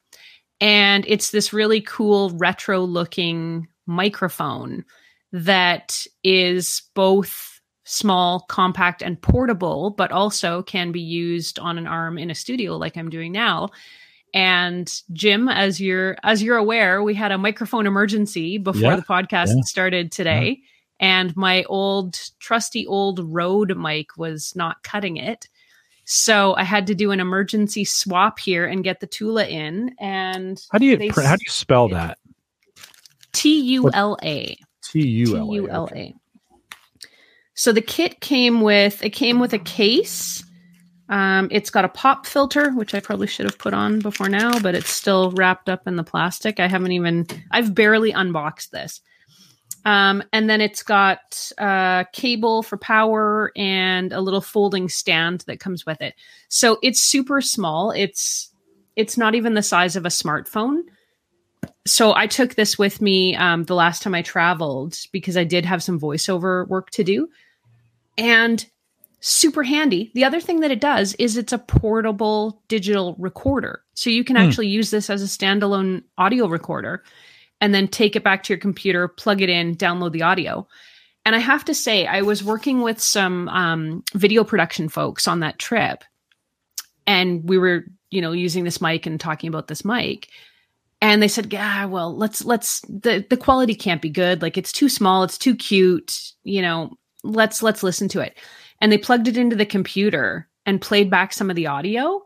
and 0.59 1.05
it's 1.07 1.31
this 1.31 1.53
really 1.53 1.81
cool 1.81 2.31
retro 2.31 2.81
looking 2.81 3.67
microphone 3.85 4.83
that 5.31 6.05
is 6.23 6.83
both 6.95 7.61
small, 7.83 8.41
compact, 8.49 9.01
and 9.01 9.21
portable, 9.21 9.91
but 9.91 10.11
also 10.11 10.61
can 10.63 10.91
be 10.91 11.01
used 11.01 11.57
on 11.57 11.77
an 11.77 11.87
arm 11.87 12.17
in 12.17 12.29
a 12.29 12.35
studio 12.35 12.75
like 12.75 12.97
I'm 12.97 13.09
doing 13.09 13.31
now. 13.31 13.69
And 14.33 14.91
Jim, 15.13 15.47
as 15.47 15.79
you're 15.79 16.17
as 16.23 16.43
you're 16.43 16.57
aware, 16.57 17.01
we 17.01 17.13
had 17.13 17.31
a 17.31 17.37
microphone 17.37 17.87
emergency 17.87 18.57
before 18.57 18.81
yeah, 18.81 18.95
the 18.97 19.01
podcast 19.03 19.47
yeah, 19.47 19.61
started 19.63 20.11
today. 20.11 20.59
and 20.99 21.35
my 21.37 21.63
old 21.63 22.19
trusty 22.39 22.85
old 22.87 23.19
Rode 23.19 23.77
mic 23.77 24.17
was 24.17 24.53
not 24.55 24.83
cutting 24.83 25.17
it. 25.17 25.47
So 26.09 26.55
I 26.55 26.63
had 26.63 26.87
to 26.87 26.95
do 26.95 27.11
an 27.11 27.19
emergency 27.19 27.83
swap 27.83 28.39
here 28.39 28.65
and 28.65 28.81
get 28.81 29.01
the 29.01 29.07
Tula 29.07 29.45
in. 29.45 29.93
And 29.99 30.57
how 30.71 30.77
do 30.77 30.85
you 30.85 30.95
they, 30.95 31.09
how 31.09 31.35
do 31.35 31.43
you 31.45 31.51
spell 31.51 31.89
that? 31.89 32.17
T 33.33 33.59
U 33.73 33.89
L 33.91 34.17
A. 34.23 34.55
T 34.81 35.05
U 35.05 35.69
L 35.69 35.89
A. 35.93 36.15
So 37.55 37.73
the 37.73 37.81
kit 37.81 38.21
came 38.21 38.61
with 38.61 39.03
it 39.03 39.09
came 39.09 39.41
with 39.41 39.51
a 39.51 39.59
case. 39.59 40.45
Um, 41.09 41.49
it's 41.51 41.69
got 41.69 41.83
a 41.83 41.89
pop 41.89 42.25
filter, 42.25 42.71
which 42.71 42.95
I 42.95 43.01
probably 43.01 43.27
should 43.27 43.45
have 43.45 43.59
put 43.59 43.73
on 43.73 43.99
before 43.99 44.29
now, 44.29 44.59
but 44.59 44.75
it's 44.75 44.89
still 44.89 45.31
wrapped 45.31 45.67
up 45.67 45.87
in 45.87 45.97
the 45.97 46.05
plastic. 46.05 46.61
I 46.61 46.69
haven't 46.69 46.93
even 46.93 47.27
I've 47.51 47.75
barely 47.75 48.11
unboxed 48.11 48.71
this. 48.71 49.01
Um, 49.87 50.21
and 50.33 50.49
then 50.49 50.59
it's 50.59 50.83
got 50.83 51.49
a 51.57 51.63
uh, 51.63 52.03
cable 52.11 52.61
for 52.61 52.75
power 52.75 53.53
and 53.55 54.11
a 54.11 54.19
little 54.19 54.41
folding 54.41 54.89
stand 54.89 55.45
that 55.47 55.61
comes 55.61 55.85
with 55.85 56.01
it. 56.01 56.13
So 56.49 56.77
it's 56.83 57.01
super 57.01 57.39
small. 57.39 57.91
It's 57.91 58.51
it's 58.97 59.17
not 59.17 59.33
even 59.33 59.53
the 59.53 59.63
size 59.63 59.95
of 59.95 60.05
a 60.05 60.09
smartphone. 60.09 60.81
So 61.85 62.13
I 62.13 62.27
took 62.27 62.55
this 62.55 62.77
with 62.77 63.01
me 63.01 63.33
um, 63.37 63.63
the 63.63 63.75
last 63.75 64.01
time 64.01 64.13
I 64.13 64.23
traveled 64.23 64.97
because 65.13 65.37
I 65.37 65.45
did 65.45 65.63
have 65.63 65.81
some 65.81 65.97
voiceover 65.97 66.67
work 66.67 66.89
to 66.89 67.05
do, 67.05 67.29
and 68.17 68.65
super 69.21 69.63
handy. 69.63 70.11
The 70.13 70.25
other 70.25 70.41
thing 70.41 70.59
that 70.59 70.71
it 70.71 70.81
does 70.81 71.13
is 71.13 71.37
it's 71.37 71.53
a 71.53 71.59
portable 71.59 72.61
digital 72.67 73.15
recorder, 73.17 73.83
so 73.93 74.09
you 74.09 74.25
can 74.25 74.35
mm. 74.35 74.45
actually 74.45 74.67
use 74.67 74.91
this 74.91 75.09
as 75.09 75.23
a 75.23 75.27
standalone 75.27 76.03
audio 76.17 76.49
recorder 76.49 77.05
and 77.61 77.73
then 77.73 77.87
take 77.87 78.15
it 78.15 78.23
back 78.23 78.43
to 78.43 78.53
your 78.53 78.59
computer, 78.59 79.07
plug 79.07 79.41
it 79.41 79.49
in, 79.49 79.75
download 79.75 80.11
the 80.11 80.23
audio. 80.23 80.67
And 81.25 81.35
I 81.35 81.39
have 81.39 81.65
to 81.65 81.73
say, 81.73 82.05
I 82.05 82.21
was 82.21 82.43
working 82.43 82.81
with 82.81 83.01
some 83.01 83.49
um, 83.49 84.03
video 84.13 84.43
production 84.43 84.87
folks 84.87 85.27
on 85.27 85.41
that 85.41 85.59
trip, 85.59 86.03
and 87.05 87.47
we 87.47 87.57
were, 87.57 87.83
you 88.09 88.21
know, 88.21 88.31
using 88.31 88.63
this 88.63 88.79
mic 88.79 89.05
and 89.05 89.19
talking 89.19 89.49
about 89.49 89.67
this 89.67 89.83
mic. 89.83 90.29
And 91.01 91.21
they 91.21 91.27
said, 91.27 91.51
"Yeah, 91.51 91.85
well, 91.85 92.15
let's 92.15 92.45
let's 92.45 92.79
the 92.87 93.25
the 93.29 93.37
quality 93.37 93.75
can't 93.75 94.01
be 94.01 94.09
good. 94.09 94.41
Like 94.41 94.57
it's 94.57 94.71
too 94.71 94.89
small, 94.89 95.23
it's 95.23 95.37
too 95.37 95.55
cute. 95.55 96.31
You 96.43 96.61
know, 96.61 96.97
let's 97.23 97.61
let's 97.61 97.83
listen 97.83 98.07
to 98.09 98.21
it." 98.21 98.37
And 98.79 98.91
they 98.91 98.97
plugged 98.97 99.27
it 99.27 99.37
into 99.37 99.55
the 99.55 99.65
computer 99.65 100.47
and 100.65 100.81
played 100.81 101.09
back 101.09 101.33
some 101.33 101.49
of 101.49 101.55
the 101.55 101.67
audio 101.67 102.23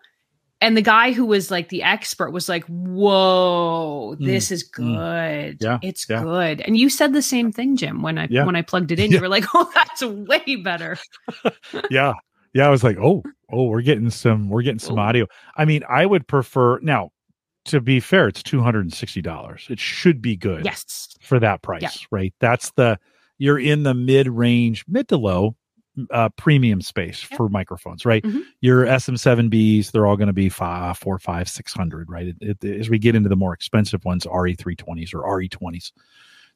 and 0.61 0.77
the 0.77 0.81
guy 0.81 1.11
who 1.11 1.25
was 1.25 1.49
like 1.49 1.69
the 1.69 1.83
expert 1.83 2.31
was 2.31 2.47
like, 2.47 2.63
"Whoa, 2.65 4.15
mm, 4.15 4.25
this 4.25 4.49
mm, 4.49 4.51
is 4.51 4.63
good. 4.63 5.59
Mm, 5.59 5.61
yeah, 5.61 5.79
it's 5.81 6.07
yeah. 6.07 6.21
good." 6.21 6.61
And 6.61 6.77
you 6.77 6.89
said 6.89 7.13
the 7.13 7.21
same 7.21 7.51
thing, 7.51 7.75
Jim, 7.75 8.01
when 8.01 8.17
I 8.17 8.27
yeah. 8.29 8.45
when 8.45 8.55
I 8.55 8.61
plugged 8.61 8.91
it 8.91 8.99
in. 8.99 9.01
Yeah. 9.11 9.17
You 9.17 9.21
were 9.21 9.29
like, 9.29 9.45
"Oh, 9.53 9.69
that's 9.73 10.03
way 10.03 10.55
better." 10.57 10.97
yeah, 11.89 12.13
yeah. 12.53 12.67
I 12.67 12.69
was 12.69 12.83
like, 12.83 12.97
"Oh, 12.97 13.23
oh, 13.51 13.65
we're 13.65 13.81
getting 13.81 14.09
some, 14.09 14.49
we're 14.49 14.61
getting 14.61 14.79
some 14.79 14.97
Ooh. 14.97 15.01
audio." 15.01 15.25
I 15.57 15.65
mean, 15.65 15.83
I 15.89 16.05
would 16.05 16.27
prefer 16.27 16.79
now. 16.79 17.11
To 17.65 17.79
be 17.79 17.99
fair, 17.99 18.27
it's 18.27 18.41
two 18.41 18.61
hundred 18.61 18.81
and 18.81 18.93
sixty 18.93 19.21
dollars. 19.21 19.67
It 19.69 19.79
should 19.79 20.21
be 20.21 20.35
good, 20.35 20.65
yes, 20.65 21.15
for 21.21 21.39
that 21.39 21.61
price, 21.61 22.07
right? 22.11 22.33
That's 22.39 22.71
the 22.71 22.97
you're 23.37 23.59
in 23.59 23.83
the 23.83 23.93
mid 23.93 24.27
range, 24.27 24.85
mid 24.87 25.07
to 25.09 25.17
low 25.17 25.55
uh, 26.11 26.29
premium 26.29 26.81
space 26.81 27.25
yep. 27.29 27.37
for 27.37 27.49
microphones, 27.49 28.05
right? 28.05 28.23
Mm-hmm. 28.23 28.41
Your 28.61 28.85
SM7Bs, 28.85 29.91
they're 29.91 30.07
all 30.07 30.17
going 30.17 30.27
to 30.27 30.33
be 30.33 30.49
five, 30.49 30.97
four, 30.97 31.19
five, 31.19 31.47
six 31.47 31.73
hundred, 31.73 32.09
right? 32.09 32.33
It, 32.39 32.57
it, 32.63 32.79
as 32.79 32.89
we 32.89 32.99
get 32.99 33.15
into 33.15 33.29
the 33.29 33.35
more 33.35 33.53
expensive 33.53 34.03
ones, 34.05 34.25
RE320s 34.25 35.13
or 35.13 35.23
RE20s, 35.23 35.91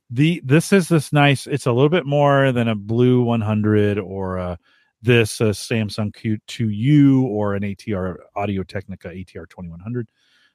the 0.10 0.42
this 0.44 0.72
is 0.72 0.88
this 0.88 1.12
nice. 1.12 1.48
It's 1.48 1.66
a 1.66 1.72
little 1.72 1.90
bit 1.90 2.06
more 2.06 2.52
than 2.52 2.68
a 2.68 2.76
Blue 2.76 3.24
100 3.24 4.00
or 4.00 4.38
a 4.38 4.60
this 5.02 5.42
a 5.42 5.54
Samson 5.54 6.12
Q2U 6.12 7.24
or 7.24 7.54
an 7.56 7.64
ATR 7.64 8.18
Audio 8.36 8.64
Technica 8.64 9.10
ATR 9.10 9.48
2100. 9.50 10.08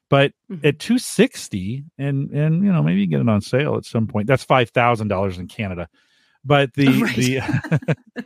But 0.09 0.33
mm-hmm. 0.51 0.67
at 0.67 0.79
260 0.79 1.85
and 1.97 2.29
and 2.31 2.63
you 2.63 2.71
know 2.71 2.83
maybe 2.83 3.01
you 3.01 3.07
get 3.07 3.21
it 3.21 3.29
on 3.29 3.41
sale 3.41 3.75
at 3.75 3.85
some 3.85 4.07
point. 4.07 4.27
That's 4.27 4.43
five 4.43 4.69
thousand 4.69 5.07
dollars 5.07 5.37
in 5.37 5.47
Canada. 5.47 5.87
But 6.43 6.73
the 6.73 6.87
right. 7.01 7.15
the 7.15 8.25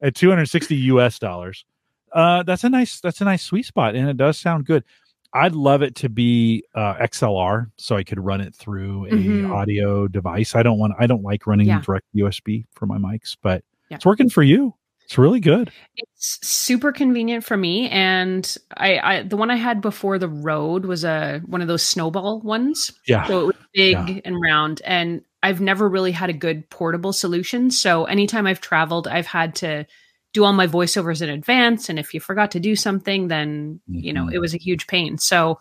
at 0.00 0.14
260 0.14 0.76
US 0.76 1.18
dollars. 1.18 1.64
Uh, 2.12 2.42
that's 2.42 2.64
a 2.64 2.68
nice 2.68 3.00
that's 3.00 3.20
a 3.20 3.24
nice 3.24 3.42
sweet 3.42 3.66
spot, 3.66 3.94
and 3.94 4.08
it 4.08 4.16
does 4.16 4.38
sound 4.38 4.64
good. 4.64 4.84
I'd 5.32 5.54
love 5.54 5.82
it 5.82 5.94
to 5.96 6.08
be 6.08 6.64
uh, 6.74 6.94
XLR, 6.94 7.70
so 7.76 7.96
I 7.96 8.04
could 8.04 8.18
run 8.18 8.40
it 8.40 8.54
through 8.54 9.06
a 9.06 9.10
mm-hmm. 9.10 9.52
audio 9.52 10.08
device. 10.08 10.54
I 10.54 10.62
don't 10.62 10.78
want 10.78 10.94
I 10.98 11.06
don't 11.06 11.22
like 11.22 11.46
running 11.46 11.66
yeah. 11.66 11.80
direct 11.80 12.06
USB 12.14 12.66
for 12.72 12.86
my 12.86 12.96
mics, 12.96 13.36
but 13.42 13.62
yeah. 13.90 13.96
it's 13.96 14.06
working 14.06 14.30
for 14.30 14.42
you. 14.42 14.74
It's 15.06 15.16
really 15.16 15.38
good. 15.38 15.70
It's 15.96 16.38
super 16.46 16.90
convenient 16.90 17.44
for 17.44 17.56
me, 17.56 17.88
and 17.90 18.56
I, 18.76 18.98
I 18.98 19.22
the 19.22 19.36
one 19.36 19.52
I 19.52 19.56
had 19.56 19.80
before 19.80 20.18
the 20.18 20.28
Rode 20.28 20.84
was 20.84 21.04
a 21.04 21.40
one 21.46 21.62
of 21.62 21.68
those 21.68 21.82
snowball 21.82 22.40
ones. 22.40 22.92
Yeah, 23.06 23.24
so 23.26 23.40
it 23.40 23.46
was 23.46 23.56
big 23.72 23.92
yeah. 23.92 24.20
and 24.24 24.36
round, 24.40 24.82
and 24.84 25.22
I've 25.44 25.60
never 25.60 25.88
really 25.88 26.10
had 26.10 26.28
a 26.28 26.32
good 26.32 26.68
portable 26.70 27.12
solution. 27.12 27.70
So 27.70 28.04
anytime 28.06 28.48
I've 28.48 28.60
traveled, 28.60 29.06
I've 29.06 29.26
had 29.26 29.54
to 29.56 29.86
do 30.32 30.44
all 30.44 30.52
my 30.52 30.66
voiceovers 30.66 31.22
in 31.22 31.28
advance. 31.28 31.88
And 31.88 31.98
if 31.98 32.12
you 32.12 32.20
forgot 32.20 32.50
to 32.50 32.60
do 32.60 32.74
something, 32.74 33.28
then, 33.28 33.80
mm-hmm. 33.88 34.00
you 34.00 34.12
know, 34.12 34.26
it 34.26 34.32
mm-hmm. 34.32 34.40
was 34.40 34.54
a 34.54 34.58
huge 34.58 34.88
pain. 34.88 35.18
So 35.18 35.60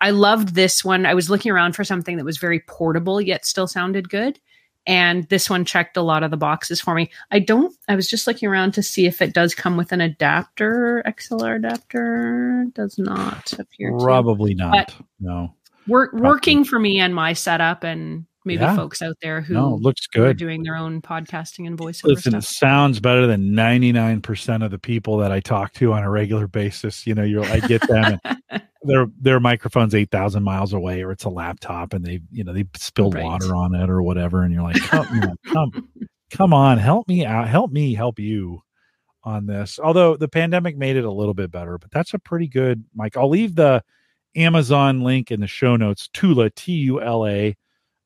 I 0.00 0.10
loved 0.10 0.54
this 0.54 0.84
one. 0.84 1.06
I 1.06 1.14
was 1.14 1.28
looking 1.28 1.52
around 1.52 1.76
for 1.76 1.84
something 1.84 2.16
that 2.16 2.24
was 2.24 2.38
very 2.38 2.60
portable 2.60 3.20
yet 3.20 3.46
still 3.46 3.66
sounded 3.66 4.08
good. 4.08 4.40
And 4.86 5.28
this 5.28 5.50
one 5.50 5.64
checked 5.64 5.96
a 5.96 6.02
lot 6.02 6.22
of 6.22 6.30
the 6.30 6.36
boxes 6.36 6.80
for 6.80 6.94
me. 6.94 7.10
I 7.30 7.40
don't, 7.40 7.74
I 7.88 7.96
was 7.96 8.08
just 8.08 8.26
looking 8.26 8.48
around 8.48 8.72
to 8.74 8.82
see 8.82 9.06
if 9.06 9.20
it 9.20 9.34
does 9.34 9.54
come 9.54 9.76
with 9.76 9.90
an 9.90 10.00
adapter, 10.00 11.02
XLR 11.06 11.56
adapter. 11.56 12.66
Does 12.72 12.96
not 12.98 13.52
appear 13.58 13.96
Probably 13.98 14.54
to. 14.54 14.58
not. 14.58 14.72
But 14.72 14.94
no. 15.18 15.54
Work, 15.88 16.12
working 16.12 16.64
for 16.64 16.78
me 16.78 17.00
and 17.00 17.14
my 17.14 17.32
setup 17.32 17.84
and 17.84 18.26
maybe 18.46 18.62
yeah. 18.62 18.76
folks 18.76 19.02
out 19.02 19.16
there 19.20 19.40
who 19.40 19.54
no, 19.54 19.74
looks 19.74 20.06
good. 20.06 20.28
are 20.28 20.34
doing 20.34 20.62
their 20.62 20.76
own 20.76 21.02
podcasting 21.02 21.66
and 21.66 21.76
voiceover. 21.76 22.14
Listen, 22.14 22.32
stuff. 22.32 22.42
it 22.42 22.46
sounds 22.46 23.00
better 23.00 23.26
than 23.26 23.54
ninety 23.54 23.92
nine 23.92 24.22
percent 24.22 24.62
of 24.62 24.70
the 24.70 24.78
people 24.78 25.18
that 25.18 25.32
I 25.32 25.40
talk 25.40 25.72
to 25.74 25.92
on 25.92 26.02
a 26.02 26.10
regular 26.10 26.46
basis. 26.46 27.06
You 27.06 27.14
know, 27.14 27.24
you're 27.24 27.44
I 27.44 27.60
get 27.60 27.86
them 27.88 28.18
and 28.22 28.62
their 28.86 29.06
their 29.20 29.40
microphone's 29.40 29.94
eight 29.94 30.10
thousand 30.10 30.42
miles 30.44 30.72
away, 30.72 31.02
or 31.02 31.10
it's 31.10 31.24
a 31.24 31.30
laptop, 31.30 31.92
and 31.92 32.04
they 32.04 32.20
you 32.30 32.44
know 32.44 32.52
they 32.52 32.64
spilled 32.76 33.14
right. 33.14 33.24
water 33.24 33.54
on 33.54 33.74
it 33.74 33.90
or 33.90 34.02
whatever, 34.02 34.42
and 34.42 34.52
you're 34.52 34.62
like, 34.62 34.80
come, 34.82 35.06
you 35.14 35.20
know, 35.20 35.36
come, 35.52 35.88
come 36.30 36.54
on, 36.54 36.78
help 36.78 37.08
me 37.08 37.24
out, 37.24 37.48
help 37.48 37.70
me 37.70 37.94
help 37.94 38.18
you 38.18 38.62
on 39.24 39.46
this. 39.46 39.78
Although 39.82 40.16
the 40.16 40.28
pandemic 40.28 40.76
made 40.76 40.96
it 40.96 41.04
a 41.04 41.12
little 41.12 41.34
bit 41.34 41.50
better, 41.50 41.78
but 41.78 41.90
that's 41.90 42.14
a 42.14 42.18
pretty 42.18 42.48
good 42.48 42.84
mic. 42.94 43.16
I'll 43.16 43.28
leave 43.28 43.56
the 43.56 43.82
Amazon 44.36 45.00
link 45.00 45.30
in 45.30 45.40
the 45.40 45.46
show 45.46 45.76
notes. 45.76 46.08
Tula 46.12 46.50
T 46.50 46.72
U 46.72 47.02
L 47.02 47.26
A 47.26 47.56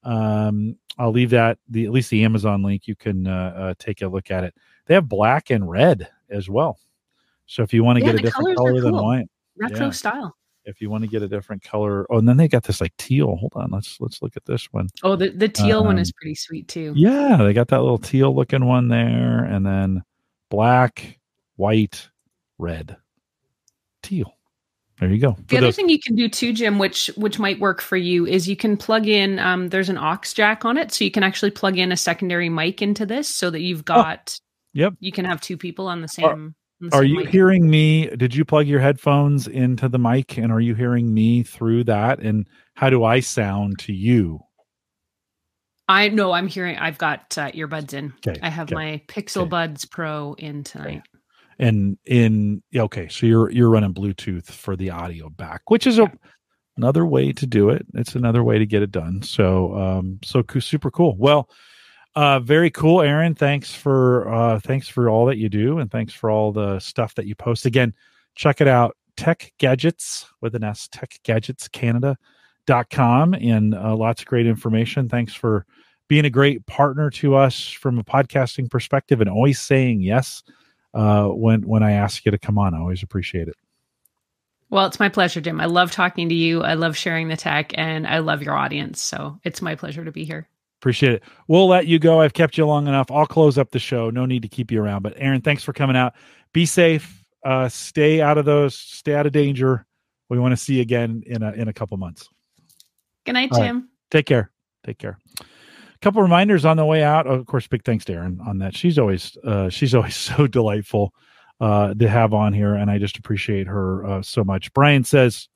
um, 0.03 0.77
I'll 0.99 1.13
leave 1.13 1.31
that 1.31 1.59
the 1.69 1.87
at 1.87 1.93
least 1.93 2.11
the 2.11 2.25
Amazon 2.25 2.63
link. 2.63 2.87
You 2.87 2.97
can 2.97 3.27
uh, 3.27 3.55
uh, 3.57 3.75
take 3.79 4.03
a 4.03 4.09
look 4.09 4.31
at 4.31 4.45
it. 4.45 4.55
They 4.87 4.95
have 4.95 5.09
black 5.09 5.51
and 5.51 5.69
red 5.69 6.09
as 6.31 6.49
well. 6.49 6.79
So 7.47 7.63
if 7.63 7.73
you 7.73 7.83
want 7.85 7.99
to 7.99 8.05
yeah, 8.05 8.13
get 8.13 8.21
a 8.21 8.23
different 8.25 8.57
color 8.57 8.73
cool. 8.73 8.81
than 8.81 8.95
white, 8.95 9.27
retro 9.57 9.87
yeah. 9.87 9.93
style. 9.93 10.37
If 10.65 10.81
you 10.81 10.91
want 10.91 11.05
to 11.05 11.09
get 11.09 11.23
a 11.23 11.29
different 11.29 11.63
color, 11.63 12.07
oh, 12.11 12.19
and 12.19 12.29
then 12.29 12.37
they 12.37 12.47
got 12.47 12.65
this 12.65 12.81
like 12.81 12.95
teal. 12.97 13.35
Hold 13.37 13.53
on, 13.57 13.71
let's 13.71 13.99
let's 14.01 14.21
look 14.21 14.37
at 14.37 14.45
this 14.45 14.67
one. 14.73 14.89
Oh, 15.03 15.17
the 15.17 15.31
the 15.31 15.49
teal 15.49 15.81
um, 15.81 15.87
one 15.87 15.99
is 15.99 16.13
pretty 16.13 16.35
sweet 16.35 16.69
too. 16.69 16.93
Yeah, 16.95 17.39
they 17.39 17.53
got 17.53 17.69
that 17.69 17.81
little 17.81 17.99
teal 17.99 18.35
looking 18.35 18.67
one 18.67 18.89
there, 18.89 19.45
and 19.45 19.65
then 19.65 20.03
black, 20.51 21.19
white, 21.57 22.09
red, 22.59 22.97
teal. 24.03 24.37
There 25.01 25.09
you 25.09 25.19
go. 25.19 25.35
The 25.49 25.57
other 25.57 25.73
thing 25.73 25.89
you 25.89 25.99
can 25.99 26.15
do 26.15 26.29
too, 26.29 26.53
Jim, 26.53 26.79
which 26.79 27.07
which 27.17 27.39
might 27.39 27.59
work 27.59 27.81
for 27.81 27.97
you, 27.97 28.27
is 28.27 28.47
you 28.47 28.57
can 28.57 28.77
plug 28.77 29.07
in. 29.07 29.39
Um, 29.39 29.69
there's 29.69 29.89
an 29.89 29.97
aux 29.97 30.21
jack 30.35 30.67
on 30.67 30.77
it, 30.77 30.93
so 30.93 31.05
you 31.05 31.11
can 31.11 31.23
actually 31.23 31.51
plug 31.51 31.79
in 31.79 31.91
a 31.91 31.97
secondary 31.97 32.51
mic 32.51 32.83
into 32.83 33.07
this, 33.07 33.27
so 33.27 33.49
that 33.49 33.61
you've 33.61 33.81
oh, 33.81 33.83
got. 33.85 34.39
Oh, 34.39 34.45
yep. 34.75 34.93
You 35.01 35.11
can 35.11 35.25
have 35.25 35.41
two 35.41 35.57
people 35.57 35.89
on 35.89 36.03
the 36.03 36.09
same. 36.09 36.55
Are, 36.83 36.91
the 36.91 36.97
are 36.97 37.05
you 37.05 37.21
mic. 37.21 37.29
hearing 37.31 37.71
me? 37.71 38.09
Did 38.15 38.35
you 38.35 38.45
plug 38.45 38.67
your 38.67 38.81
headphones 38.81 39.49
into 39.49 39.89
the 39.89 39.99
mic, 39.99 40.37
and 40.37 40.53
are 40.53 40.61
you 40.61 40.75
hearing 40.75 41.15
me 41.15 41.45
through 41.45 41.85
that? 41.85 42.19
And 42.19 42.47
how 42.75 42.91
do 42.91 43.03
I 43.03 43.21
sound 43.21 43.79
to 43.81 43.95
you? 43.95 44.41
I 45.89 46.09
know 46.09 46.33
I'm 46.33 46.47
hearing. 46.47 46.77
I've 46.77 46.99
got 46.99 47.39
uh, 47.39 47.51
earbuds 47.53 47.95
in. 47.95 48.13
Okay, 48.27 48.39
I 48.43 48.51
have 48.51 48.69
okay, 48.69 48.75
my 48.75 49.03
Pixel 49.09 49.43
okay. 49.43 49.49
Buds 49.49 49.87
Pro 49.87 50.35
in 50.35 50.63
tonight 50.63 51.03
and 51.61 51.97
in 52.07 52.63
okay 52.75 53.07
so 53.07 53.27
you're 53.27 53.51
you're 53.51 53.71
running 53.71 53.95
bluetooth 53.95 54.51
for 54.51 54.75
the 54.75 54.91
audio 54.91 55.29
back 55.29 55.63
which 55.69 55.87
is 55.87 55.99
a 55.99 56.13
another 56.77 57.05
way 57.05 57.31
to 57.31 57.47
do 57.47 57.69
it. 57.69 57.85
It's 57.93 58.15
another 58.15 58.43
way 58.43 58.59
to 58.59 58.65
get 58.65 58.83
it 58.83 58.91
done. 58.91 59.21
So 59.23 59.77
um 59.77 60.19
so 60.25 60.43
super 60.61 60.91
cool. 60.91 61.15
Well 61.19 61.51
uh 62.15 62.41
very 62.41 62.71
cool 62.71 63.03
Erin. 63.03 63.35
Thanks 63.35 63.75
for 63.75 64.33
uh 64.33 64.61
thanks 64.61 64.89
for 64.89 65.11
all 65.11 65.27
that 65.27 65.37
you 65.37 65.51
do 65.51 65.79
and 65.79 65.91
thanks 65.91 66.15
for 66.15 66.31
all 66.31 66.53
the 66.53 66.79
stuff 66.81 67.15
that 67.17 67.27
you 67.27 67.35
post. 67.35 67.67
Again 67.67 67.93
check 68.35 68.63
it 68.63 68.69
out 68.69 68.97
tech 69.19 69.53
gadgets 69.59 70.27
with 70.41 70.55
an 70.55 70.65
s 70.65 70.89
tech 70.91 71.21
gadgets 71.23 71.69
canada 71.69 72.17
dot 72.67 72.89
com 72.89 73.35
and 73.35 73.75
uh, 73.75 73.95
lots 73.95 74.23
of 74.23 74.27
great 74.27 74.47
information. 74.47 75.07
Thanks 75.07 75.35
for 75.35 75.67
being 76.09 76.25
a 76.25 76.31
great 76.31 76.65
partner 76.67 77.11
to 77.11 77.37
us 77.37 77.71
from 77.71 77.99
a 77.99 78.05
podcasting 78.05 78.71
perspective 78.71 79.21
and 79.21 79.29
always 79.29 79.61
saying 79.61 80.01
yes 80.01 80.43
uh, 80.95 81.27
when 81.27 81.63
when 81.67 81.83
I 81.83 81.93
ask 81.93 82.25
you 82.25 82.33
to 82.33 82.39
come 82.39 82.59
on. 82.59 82.75
I 82.75 82.79
always 82.79 83.03
appreciate 83.03 83.49
it. 83.49 83.57
Well, 84.71 84.87
it's 84.87 85.01
my 85.01 85.09
pleasure, 85.09 85.41
Jim. 85.41 85.61
I 85.61 85.67
love 85.67 85.91
talking 85.91 86.29
to 86.29 86.35
you. 86.35 86.63
I 86.63 86.75
love 86.75 86.97
sharing 86.97 87.29
the 87.29 87.37
tech, 87.37 87.73
and 87.77 88.07
I 88.07 88.19
love 88.19 88.43
your 88.43 88.57
audience. 88.57 89.01
So 89.01 89.39
it's 89.43 89.61
my 89.61 89.75
pleasure 89.75 90.05
to 90.05 90.13
be 90.13 90.25
here. 90.25 90.49
Appreciate 90.81 91.13
it. 91.13 91.23
We'll 91.49 91.69
let 91.69 91.87
you 91.87 91.99
go. 91.99 92.21
I've 92.21 92.33
kept 92.33 92.57
you 92.57 92.65
long 92.65 92.87
enough. 92.87 93.11
I'll 93.11 93.27
close 93.27 93.59
up 93.59 93.71
the 93.71 93.79
show. 93.79 94.11
No 94.11 94.25
need 94.27 94.43
to 94.43 94.49
keep 94.49 94.71
you 94.71 94.83
around. 94.83 95.03
But 95.03 95.15
Erin, 95.17 95.43
thanks 95.43 95.63
for 95.63 95.73
coming 95.73 95.97
out. 95.97 96.15
Be 96.53 96.65
safe. 96.65 97.23
Uh, 97.45 97.69
stay 97.69 98.21
out 98.21 98.39
of 98.39 98.45
those. 98.45 98.75
Stay 98.77 99.15
out 99.15 99.27
of 99.27 99.33
danger. 99.33 99.85
We 100.29 100.39
want 100.39 100.53
to 100.53 100.57
see 100.57 100.77
you 100.77 100.83
again 100.83 101.23
in 101.27 101.43
a 101.43 101.53
in 101.53 101.69
a 101.69 101.73
couple 101.73 101.97
months. 101.97 102.29
Good 103.27 103.33
night, 103.33 103.51
Jim. 103.53 103.77
Right. 103.77 103.85
Take 104.11 104.27
care. 104.27 104.51
Take 104.85 104.99
care. 104.99 105.19
Couple 106.03 106.23
reminders 106.23 106.65
on 106.65 106.79
the 106.79 106.85
way 106.87 107.03
out. 107.03 107.27
of 107.27 107.45
course, 107.47 107.67
big 107.67 107.85
thanks 107.85 108.07
to 108.07 108.15
Erin 108.15 108.41
on 108.47 108.59
that. 108.59 108.75
She's 108.75 108.99
always 108.99 109.37
uh, 109.45 109.69
she's 109.69 109.95
always 109.95 110.17
so 110.31 110.47
delightful 110.47 111.13
uh, 111.61 111.95
to 111.95 112.09
have 112.09 112.33
on 112.33 112.53
here, 112.53 112.75
and 112.75 112.91
I 112.91 112.99
just 112.99 113.19
appreciate 113.19 113.67
her 113.67 114.05
uh, 114.07 114.23
so 114.23 114.43
much. 114.43 114.73
Brian 114.73 115.05
says, 115.05 115.49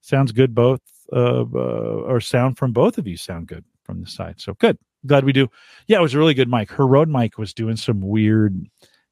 "Sounds 0.00 0.32
good, 0.32 0.54
both 0.54 0.80
uh, 1.12 1.44
or 1.44 2.20
sound 2.20 2.58
from 2.58 2.72
both 2.72 2.98
of 2.98 3.06
you 3.06 3.16
sound 3.16 3.48
good 3.48 3.64
from 3.82 4.00
the 4.00 4.06
side." 4.06 4.40
So 4.40 4.54
good. 4.54 4.78
Glad 5.06 5.24
we 5.24 5.32
do. 5.32 5.48
Yeah, 5.86 5.98
it 5.98 6.02
was 6.02 6.14
a 6.14 6.18
really 6.18 6.34
good 6.34 6.48
mic. 6.48 6.70
Her 6.70 6.86
Rode 6.86 7.08
mic 7.08 7.38
was 7.38 7.54
doing 7.54 7.76
some 7.76 8.00
weird 8.00 8.66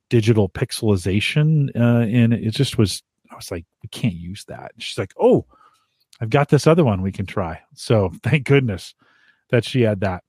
digital 0.08 0.48
pixelization, 0.48 1.70
uh, 1.74 2.06
and 2.06 2.32
it 2.32 2.50
just 2.50 2.78
was. 2.78 3.02
I 3.30 3.34
was 3.34 3.50
like, 3.50 3.64
we 3.82 3.88
can't 3.88 4.14
use 4.14 4.44
that. 4.44 4.70
She's 4.78 4.98
like, 4.98 5.12
oh, 5.20 5.44
I've 6.20 6.30
got 6.30 6.48
this 6.48 6.66
other 6.66 6.84
one 6.84 7.02
we 7.02 7.12
can 7.12 7.26
try. 7.26 7.60
So 7.74 8.12
thank 8.22 8.44
goodness 8.44 8.94
that 9.50 9.64
she 9.64 9.82
had 9.82 10.00
that. 10.00 10.22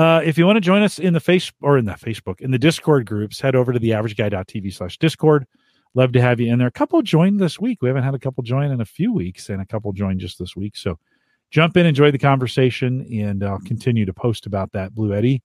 Uh, 0.00 0.22
if 0.24 0.38
you 0.38 0.46
want 0.46 0.56
to 0.56 0.62
join 0.62 0.80
us 0.80 0.98
in 0.98 1.12
the 1.12 1.20
face 1.20 1.52
or 1.60 1.76
in 1.76 1.84
the 1.84 1.92
Facebook, 1.92 2.40
in 2.40 2.50
the 2.50 2.58
Discord 2.58 3.04
groups, 3.04 3.38
head 3.38 3.54
over 3.54 3.70
to 3.70 3.78
the 3.78 3.90
averageguy.tv 3.90 4.72
slash 4.72 4.96
Discord. 4.96 5.46
Love 5.92 6.12
to 6.12 6.22
have 6.22 6.40
you 6.40 6.50
in 6.50 6.58
there. 6.58 6.68
A 6.68 6.72
couple 6.72 7.02
joined 7.02 7.38
this 7.38 7.60
week. 7.60 7.82
We 7.82 7.88
haven't 7.88 8.04
had 8.04 8.14
a 8.14 8.18
couple 8.18 8.42
join 8.42 8.70
in 8.70 8.80
a 8.80 8.86
few 8.86 9.12
weeks, 9.12 9.50
and 9.50 9.60
a 9.60 9.66
couple 9.66 9.92
joined 9.92 10.20
just 10.20 10.38
this 10.38 10.56
week. 10.56 10.74
So 10.74 10.98
jump 11.50 11.76
in, 11.76 11.84
enjoy 11.84 12.10
the 12.12 12.18
conversation, 12.18 13.06
and 13.12 13.44
I'll 13.44 13.58
continue 13.58 14.06
to 14.06 14.14
post 14.14 14.46
about 14.46 14.72
that 14.72 14.94
Bluetti 14.94 15.42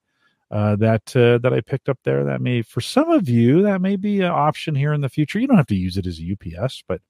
uh, 0.50 0.76
that 0.76 1.14
uh, 1.14 1.36
that 1.36 1.52
I 1.52 1.60
picked 1.60 1.90
up 1.90 1.98
there. 2.04 2.24
That 2.24 2.40
may, 2.40 2.62
for 2.62 2.80
some 2.80 3.10
of 3.10 3.28
you, 3.28 3.60
that 3.60 3.82
may 3.82 3.96
be 3.96 4.20
an 4.20 4.30
option 4.30 4.74
here 4.74 4.94
in 4.94 5.02
the 5.02 5.10
future. 5.10 5.38
You 5.38 5.48
don't 5.48 5.58
have 5.58 5.66
to 5.66 5.76
use 5.76 5.98
it 5.98 6.06
as 6.06 6.18
a 6.18 6.32
UPS, 6.32 6.82
but 6.88 7.02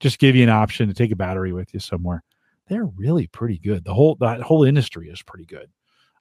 just 0.00 0.18
give 0.18 0.36
you 0.36 0.42
an 0.42 0.50
option 0.50 0.88
to 0.88 0.94
take 0.94 1.12
a 1.12 1.16
battery 1.16 1.54
with 1.54 1.72
you 1.72 1.80
somewhere. 1.80 2.22
They're 2.68 2.84
really 2.84 3.26
pretty 3.28 3.56
good. 3.56 3.84
The 3.84 3.94
whole 3.94 4.16
that 4.16 4.42
whole 4.42 4.64
industry 4.64 5.08
is 5.08 5.22
pretty 5.22 5.46
good. 5.46 5.70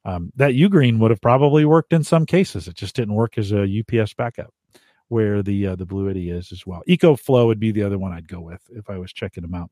Um, 0.06 0.32
that 0.36 0.52
Ugreen 0.52 1.00
would 1.00 1.12
have 1.12 1.22
probably 1.22 1.66
worked 1.66 1.94
in 1.94 2.04
some 2.04 2.26
cases. 2.26 2.68
It 2.68 2.76
just 2.76 2.96
didn't 2.96 3.14
work 3.14 3.38
as 3.38 3.52
a 3.52 3.64
UPS 3.64 4.14
backup, 4.14 4.54
where 5.08 5.42
the 5.42 5.68
uh, 5.68 5.76
the 5.76 5.86
Bluetti 5.86 6.32
is 6.32 6.52
as 6.52 6.66
well. 6.66 6.84
EcoFlow 6.88 7.48
would 7.48 7.60
be 7.60 7.72
the 7.72 7.84
other 7.84 7.98
one 7.98 8.12
I'd 8.12 8.28
go 8.28 8.42
with 8.42 8.62
if 8.72 8.90
I 8.90 8.98
was 8.98 9.14
checking 9.14 9.44
them 9.44 9.56
out. 9.56 9.70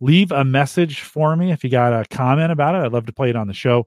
Leave 0.00 0.32
a 0.32 0.44
message 0.44 1.00
for 1.00 1.36
me 1.36 1.52
if 1.52 1.64
you 1.64 1.70
got 1.70 1.92
a 1.92 2.04
comment 2.08 2.52
about 2.52 2.74
it. 2.74 2.84
I'd 2.84 2.92
love 2.92 3.06
to 3.06 3.12
play 3.12 3.30
it 3.30 3.36
on 3.36 3.46
the 3.46 3.54
show 3.54 3.86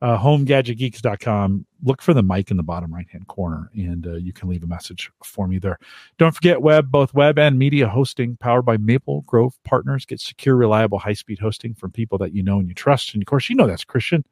uh, 0.00 0.18
homegadgetgeeks.com. 0.18 1.66
Look 1.82 2.02
for 2.02 2.14
the 2.14 2.22
mic 2.22 2.50
in 2.50 2.56
the 2.56 2.62
bottom 2.62 2.92
right 2.94 3.08
hand 3.10 3.26
corner, 3.26 3.70
and 3.74 4.06
uh, 4.06 4.14
you 4.14 4.32
can 4.32 4.48
leave 4.48 4.62
a 4.62 4.66
message 4.66 5.10
for 5.24 5.48
me 5.48 5.58
there. 5.58 5.78
Don't 6.18 6.34
forget 6.34 6.62
web, 6.62 6.90
both 6.90 7.14
web 7.14 7.38
and 7.38 7.58
media 7.58 7.88
hosting 7.88 8.36
powered 8.36 8.64
by 8.64 8.76
Maple 8.76 9.22
Grove 9.22 9.58
Partners. 9.64 10.06
Get 10.06 10.20
secure, 10.20 10.56
reliable, 10.56 10.98
high 10.98 11.14
speed 11.14 11.38
hosting 11.38 11.74
from 11.74 11.90
people 11.90 12.18
that 12.18 12.32
you 12.32 12.42
know 12.42 12.58
and 12.58 12.68
you 12.68 12.74
trust. 12.74 13.14
And 13.14 13.22
of 13.22 13.26
course, 13.26 13.48
you 13.48 13.56
know 13.56 13.66
that's 13.66 13.84
Christian. 13.84 14.24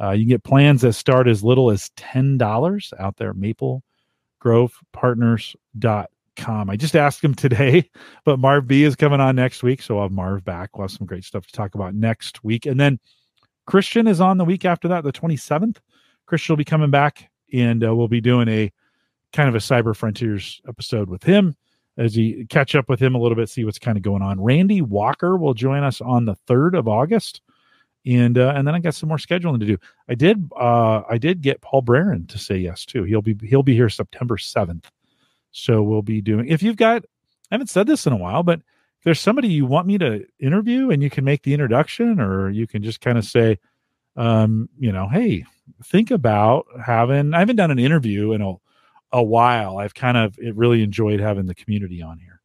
Uh, 0.00 0.10
you 0.10 0.24
can 0.24 0.28
get 0.28 0.44
plans 0.44 0.82
that 0.82 0.92
start 0.92 1.28
as 1.28 1.42
little 1.42 1.70
as 1.70 1.90
$10 1.96 2.92
out 2.98 3.16
there, 3.16 3.34
Maple 3.34 3.82
Grove 4.38 4.72
Partners.com. 4.92 6.70
I 6.70 6.76
just 6.76 6.94
asked 6.94 7.22
him 7.22 7.34
today, 7.34 7.90
but 8.24 8.38
Marv 8.38 8.66
B 8.66 8.84
is 8.84 8.96
coming 8.96 9.20
on 9.20 9.36
next 9.36 9.62
week. 9.62 9.82
So 9.82 9.96
I'll 9.96 10.04
have 10.04 10.12
Marv 10.12 10.44
back. 10.44 10.76
We'll 10.76 10.86
have 10.86 10.96
some 10.96 11.06
great 11.06 11.24
stuff 11.24 11.46
to 11.46 11.52
talk 11.52 11.74
about 11.74 11.94
next 11.94 12.44
week. 12.44 12.66
And 12.66 12.78
then 12.78 13.00
Christian 13.66 14.06
is 14.06 14.20
on 14.20 14.38
the 14.38 14.44
week 14.44 14.64
after 14.64 14.88
that, 14.88 15.04
the 15.04 15.12
27th. 15.12 15.78
Christian 16.26 16.52
will 16.52 16.58
be 16.58 16.64
coming 16.64 16.90
back 16.90 17.30
and 17.52 17.84
uh, 17.84 17.94
we'll 17.94 18.08
be 18.08 18.20
doing 18.20 18.48
a 18.48 18.70
kind 19.32 19.48
of 19.48 19.54
a 19.54 19.58
Cyber 19.58 19.96
Frontiers 19.96 20.60
episode 20.68 21.08
with 21.08 21.22
him 21.22 21.56
as 21.98 22.14
he 22.14 22.46
catch 22.48 22.74
up 22.74 22.88
with 22.88 23.00
him 23.00 23.14
a 23.14 23.18
little 23.18 23.36
bit, 23.36 23.48
see 23.48 23.64
what's 23.64 23.78
kind 23.78 23.96
of 23.96 24.02
going 24.02 24.22
on. 24.22 24.40
Randy 24.40 24.80
Walker 24.80 25.36
will 25.36 25.52
join 25.52 25.82
us 25.82 26.00
on 26.00 26.24
the 26.24 26.36
3rd 26.46 26.78
of 26.78 26.88
August. 26.88 27.40
And 28.06 28.38
uh, 28.38 28.52
and 28.56 28.66
then 28.66 28.74
I 28.74 28.78
got 28.78 28.94
some 28.94 29.08
more 29.08 29.18
scheduling 29.18 29.60
to 29.60 29.66
do. 29.66 29.76
I 30.08 30.14
did 30.14 30.50
uh, 30.58 31.02
I 31.08 31.18
did 31.18 31.42
get 31.42 31.60
Paul 31.60 31.82
Braren 31.82 32.28
to 32.28 32.38
say 32.38 32.56
yes 32.56 32.86
too. 32.86 33.04
He'll 33.04 33.22
be 33.22 33.36
he'll 33.42 33.62
be 33.62 33.74
here 33.74 33.88
September 33.88 34.36
7th. 34.36 34.84
So 35.50 35.82
we'll 35.82 36.02
be 36.02 36.20
doing 36.20 36.48
if 36.48 36.62
you've 36.62 36.76
got 36.76 37.04
I 37.50 37.54
haven't 37.54 37.70
said 37.70 37.86
this 37.86 38.06
in 38.06 38.12
a 38.12 38.16
while, 38.16 38.42
but 38.42 38.60
if 38.98 39.04
there's 39.04 39.20
somebody 39.20 39.48
you 39.48 39.64
want 39.64 39.86
me 39.86 39.98
to 39.98 40.26
interview 40.38 40.90
and 40.90 41.02
you 41.02 41.10
can 41.10 41.24
make 41.24 41.42
the 41.42 41.54
introduction 41.54 42.20
or 42.20 42.50
you 42.50 42.66
can 42.66 42.82
just 42.82 43.00
kind 43.00 43.16
of 43.16 43.24
say 43.24 43.58
um, 44.16 44.68
you 44.78 44.90
know 44.90 45.08
hey 45.08 45.44
think 45.84 46.10
about 46.10 46.66
having 46.84 47.34
i 47.34 47.38
haven't 47.38 47.56
done 47.56 47.70
an 47.70 47.78
interview 47.78 48.32
in 48.32 48.42
a, 48.42 48.54
a 49.12 49.22
while 49.22 49.78
i've 49.78 49.94
kind 49.94 50.16
of 50.16 50.36
really 50.54 50.82
enjoyed 50.82 51.20
having 51.20 51.46
the 51.46 51.54
community 51.54 52.02
on 52.02 52.18
here 52.18 52.40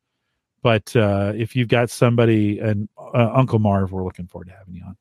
but 0.61 0.95
uh, 0.95 1.33
if 1.35 1.55
you've 1.55 1.67
got 1.67 1.89
somebody 1.89 2.59
and 2.59 2.87
uh, 2.97 3.31
uncle 3.33 3.59
marv 3.59 3.91
we're 3.91 4.03
looking 4.03 4.27
forward 4.27 4.47
to 4.47 4.53
having 4.53 4.75
you 4.75 4.83
on 4.85 4.95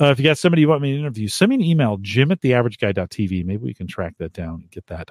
uh, 0.00 0.06
if 0.06 0.18
you 0.18 0.24
got 0.24 0.38
somebody 0.38 0.62
you 0.62 0.68
want 0.68 0.82
me 0.82 0.92
to 0.92 0.98
interview 0.98 1.28
send 1.28 1.50
me 1.50 1.56
an 1.56 1.62
email 1.62 1.96
jim 2.00 2.30
at 2.32 2.40
the 2.40 2.54
average 2.54 2.78
guy.tv 2.78 3.44
maybe 3.44 3.62
we 3.62 3.74
can 3.74 3.86
track 3.86 4.14
that 4.18 4.32
down 4.32 4.60
and 4.60 4.70
get 4.70 4.86
that 4.86 5.10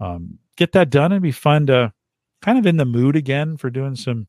um, 0.00 0.38
get 0.56 0.72
that 0.72 0.90
done 0.90 1.12
and 1.12 1.22
be 1.22 1.32
fun 1.32 1.66
to 1.66 1.92
kind 2.42 2.58
of 2.58 2.66
in 2.66 2.76
the 2.76 2.84
mood 2.84 3.16
again 3.16 3.56
for 3.56 3.70
doing 3.70 3.96
some 3.96 4.28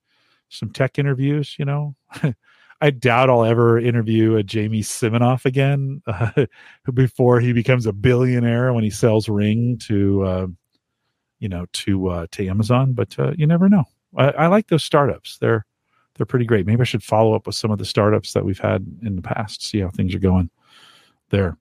some 0.49 0.71
tech 0.71 0.97
interviews. 0.97 1.55
You 1.59 1.65
know, 1.65 1.95
I 2.81 2.89
doubt 2.89 3.29
I'll 3.29 3.45
ever 3.45 3.79
interview 3.79 4.35
a 4.35 4.43
Jamie 4.43 4.81
Siminoff 4.81 5.45
again 5.45 6.01
uh, 6.07 6.45
before 6.93 7.39
he 7.39 7.53
becomes 7.53 7.85
a 7.85 7.93
billionaire 7.93 8.73
when 8.73 8.83
he 8.83 8.89
sells 8.89 9.29
Ring 9.29 9.77
to, 9.83 10.23
uh, 10.23 10.47
you 11.39 11.47
know, 11.47 11.67
to 11.73 12.07
uh, 12.07 12.27
to 12.31 12.47
Amazon. 12.47 12.93
But 12.93 13.17
uh, 13.19 13.33
you 13.37 13.45
never 13.45 13.69
know. 13.69 13.83
I, 14.15 14.29
I, 14.29 14.47
like 14.47 14.67
those 14.67 14.83
startups. 14.83 15.37
They're 15.37 15.65
they're 16.17 16.25
pretty 16.25 16.45
great. 16.45 16.65
Maybe 16.65 16.81
I 16.81 16.85
should 16.85 17.03
follow 17.03 17.33
up 17.33 17.47
with 17.47 17.55
some 17.55 17.71
of 17.71 17.77
the 17.77 17.85
startups 17.85 18.33
that 18.33 18.45
we've 18.45 18.59
had 18.59 18.85
in 19.03 19.15
the 19.15 19.21
past, 19.21 19.63
see 19.63 19.79
how 19.79 19.89
things 19.89 20.13
are 20.13 20.19
going 20.19 20.49
there. 21.29 21.57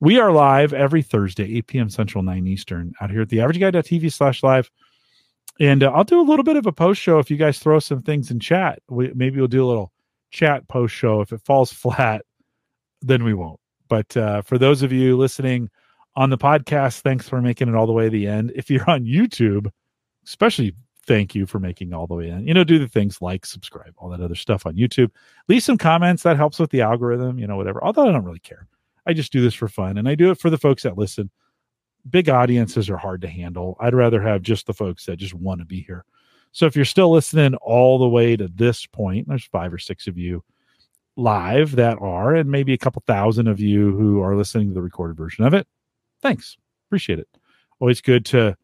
We 0.00 0.18
are 0.18 0.32
live 0.32 0.72
every 0.72 1.02
Thursday, 1.02 1.56
8 1.58 1.66
p.m. 1.66 1.90
Central, 1.90 2.22
9 2.22 2.46
Eastern, 2.46 2.94
out 3.00 3.10
here 3.10 3.22
at 3.22 3.28
the 3.28 3.38
averageguy.tv 3.38 4.12
slash 4.12 4.42
live. 4.42 4.70
And 5.60 5.82
uh, 5.82 5.90
I'll 5.90 6.04
do 6.04 6.20
a 6.20 6.22
little 6.22 6.44
bit 6.44 6.56
of 6.56 6.66
a 6.66 6.72
post 6.72 7.00
show 7.00 7.18
if 7.18 7.30
you 7.30 7.36
guys 7.36 7.58
throw 7.58 7.78
some 7.80 8.02
things 8.02 8.30
in 8.30 8.38
chat. 8.38 8.80
We, 8.88 9.12
maybe 9.14 9.38
we'll 9.38 9.48
do 9.48 9.64
a 9.64 9.66
little 9.66 9.92
chat 10.30 10.68
post 10.68 10.94
show. 10.94 11.20
If 11.20 11.32
it 11.32 11.40
falls 11.44 11.72
flat, 11.72 12.24
then 13.02 13.24
we 13.24 13.34
won't. 13.34 13.60
But 13.88 14.16
uh, 14.16 14.42
for 14.42 14.58
those 14.58 14.82
of 14.82 14.92
you 14.92 15.16
listening 15.16 15.70
on 16.14 16.30
the 16.30 16.38
podcast, 16.38 17.00
thanks 17.00 17.28
for 17.28 17.40
making 17.40 17.68
it 17.68 17.74
all 17.74 17.86
the 17.86 17.92
way 17.92 18.04
to 18.04 18.10
the 18.10 18.26
end. 18.26 18.52
If 18.54 18.70
you're 18.70 18.88
on 18.88 19.04
YouTube, 19.04 19.70
especially 20.26 20.74
thank 21.08 21.34
you 21.34 21.46
for 21.46 21.58
making 21.58 21.92
all 21.92 22.06
the 22.06 22.14
way 22.14 22.28
in. 22.28 22.46
You 22.46 22.54
know, 22.54 22.62
do 22.62 22.78
the 22.78 22.86
things 22.86 23.20
like 23.20 23.44
subscribe, 23.44 23.94
all 23.96 24.10
that 24.10 24.20
other 24.20 24.36
stuff 24.36 24.66
on 24.66 24.76
YouTube. 24.76 25.10
Leave 25.48 25.62
some 25.64 25.78
comments 25.78 26.22
that 26.22 26.36
helps 26.36 26.58
with 26.58 26.70
the 26.70 26.82
algorithm, 26.82 27.38
you 27.38 27.46
know, 27.46 27.56
whatever. 27.56 27.82
Although 27.82 28.08
I 28.08 28.12
don't 28.12 28.24
really 28.24 28.38
care. 28.38 28.68
I 29.06 29.14
just 29.14 29.32
do 29.32 29.40
this 29.40 29.54
for 29.54 29.68
fun 29.68 29.98
and 29.98 30.08
I 30.08 30.14
do 30.14 30.30
it 30.30 30.38
for 30.38 30.50
the 30.50 30.58
folks 30.58 30.82
that 30.84 30.98
listen 30.98 31.30
big 32.10 32.28
audiences 32.28 32.88
are 32.88 32.96
hard 32.96 33.20
to 33.22 33.28
handle. 33.28 33.76
I'd 33.80 33.94
rather 33.94 34.22
have 34.22 34.42
just 34.42 34.66
the 34.66 34.74
folks 34.74 35.06
that 35.06 35.16
just 35.16 35.34
want 35.34 35.60
to 35.60 35.66
be 35.66 35.82
here. 35.82 36.04
So 36.52 36.66
if 36.66 36.74
you're 36.74 36.84
still 36.84 37.10
listening 37.10 37.54
all 37.56 37.98
the 37.98 38.08
way 38.08 38.36
to 38.36 38.48
this 38.48 38.86
point, 38.86 39.28
there's 39.28 39.44
five 39.44 39.72
or 39.72 39.78
six 39.78 40.06
of 40.06 40.16
you 40.16 40.42
live 41.16 41.72
that 41.72 41.98
are, 42.00 42.34
and 42.34 42.50
maybe 42.50 42.72
a 42.72 42.78
couple 42.78 43.02
thousand 43.06 43.48
of 43.48 43.60
you 43.60 43.94
who 43.96 44.22
are 44.22 44.36
listening 44.36 44.68
to 44.68 44.74
the 44.74 44.82
recorded 44.82 45.16
version 45.16 45.44
of 45.44 45.54
it. 45.54 45.66
Thanks. 46.22 46.56
Appreciate 46.88 47.18
it. 47.18 47.28
Always 47.80 48.00
good 48.00 48.24
to 48.26 48.56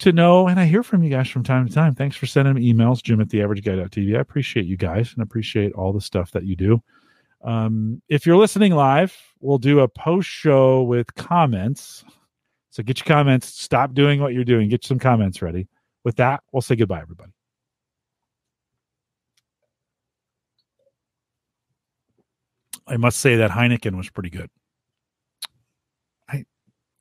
to 0.00 0.12
know, 0.12 0.48
and 0.48 0.58
I 0.58 0.64
hear 0.64 0.82
from 0.82 1.02
you 1.02 1.10
guys 1.10 1.28
from 1.28 1.44
time 1.44 1.66
to 1.66 1.72
time. 1.72 1.94
Thanks 1.94 2.16
for 2.16 2.26
sending 2.26 2.54
me 2.54 2.72
emails, 2.72 3.02
Jim 3.02 3.20
at 3.20 3.30
the 3.30 3.42
average 3.42 3.64
guy.tv. 3.64 4.16
I 4.16 4.20
appreciate 4.20 4.66
you 4.66 4.76
guys 4.76 5.12
and 5.12 5.22
appreciate 5.22 5.72
all 5.74 5.92
the 5.92 6.00
stuff 6.00 6.30
that 6.32 6.44
you 6.44 6.56
do. 6.56 6.82
Um, 7.42 8.02
if 8.08 8.26
you're 8.26 8.36
listening 8.36 8.74
live, 8.74 9.16
we'll 9.40 9.58
do 9.58 9.80
a 9.80 9.88
post 9.88 10.28
show 10.28 10.82
with 10.82 11.14
comments. 11.14 12.04
So 12.70 12.82
get 12.82 12.98
your 12.98 13.06
comments. 13.06 13.48
Stop 13.48 13.94
doing 13.94 14.20
what 14.20 14.32
you're 14.32 14.44
doing. 14.44 14.68
Get 14.68 14.84
some 14.84 14.98
comments 14.98 15.42
ready. 15.42 15.68
With 16.04 16.16
that, 16.16 16.42
we'll 16.52 16.62
say 16.62 16.76
goodbye, 16.76 17.00
everybody. 17.00 17.32
I 22.86 22.96
must 22.96 23.20
say 23.20 23.36
that 23.36 23.50
Heineken 23.50 23.96
was 23.96 24.10
pretty 24.10 24.30
good. 24.30 24.50
I, 26.28 26.44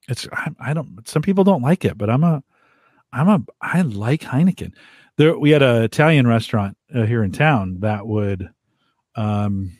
it's 0.07 0.27
I, 0.31 0.51
I 0.59 0.73
don't. 0.73 1.07
Some 1.07 1.21
people 1.21 1.43
don't 1.43 1.63
like 1.63 1.83
it, 1.85 1.97
but 1.97 2.09
I'm 2.09 2.23
a, 2.23 2.43
I'm 3.11 3.27
a. 3.27 3.41
I 3.61 3.81
like 3.81 4.21
Heineken. 4.21 4.73
There, 5.17 5.37
we 5.37 5.49
had 5.51 5.61
an 5.61 5.83
Italian 5.83 6.27
restaurant 6.27 6.77
uh, 6.93 7.05
here 7.05 7.23
in 7.23 7.31
town 7.31 7.79
that 7.81 8.07
would, 8.07 8.49
um, 9.15 9.77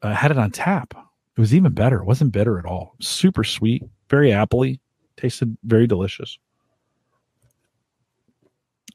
uh, 0.00 0.14
had 0.14 0.30
it 0.30 0.38
on 0.38 0.50
tap 0.50 0.94
it 1.36 1.40
was 1.40 1.54
even 1.54 1.72
better. 1.72 2.00
It 2.00 2.04
wasn't 2.04 2.32
bitter 2.32 2.58
at 2.58 2.66
all. 2.66 2.94
Super 3.00 3.42
sweet, 3.44 3.82
very 4.10 4.30
appley, 4.30 4.80
tasted 5.16 5.56
very 5.64 5.86
delicious. 5.86 6.38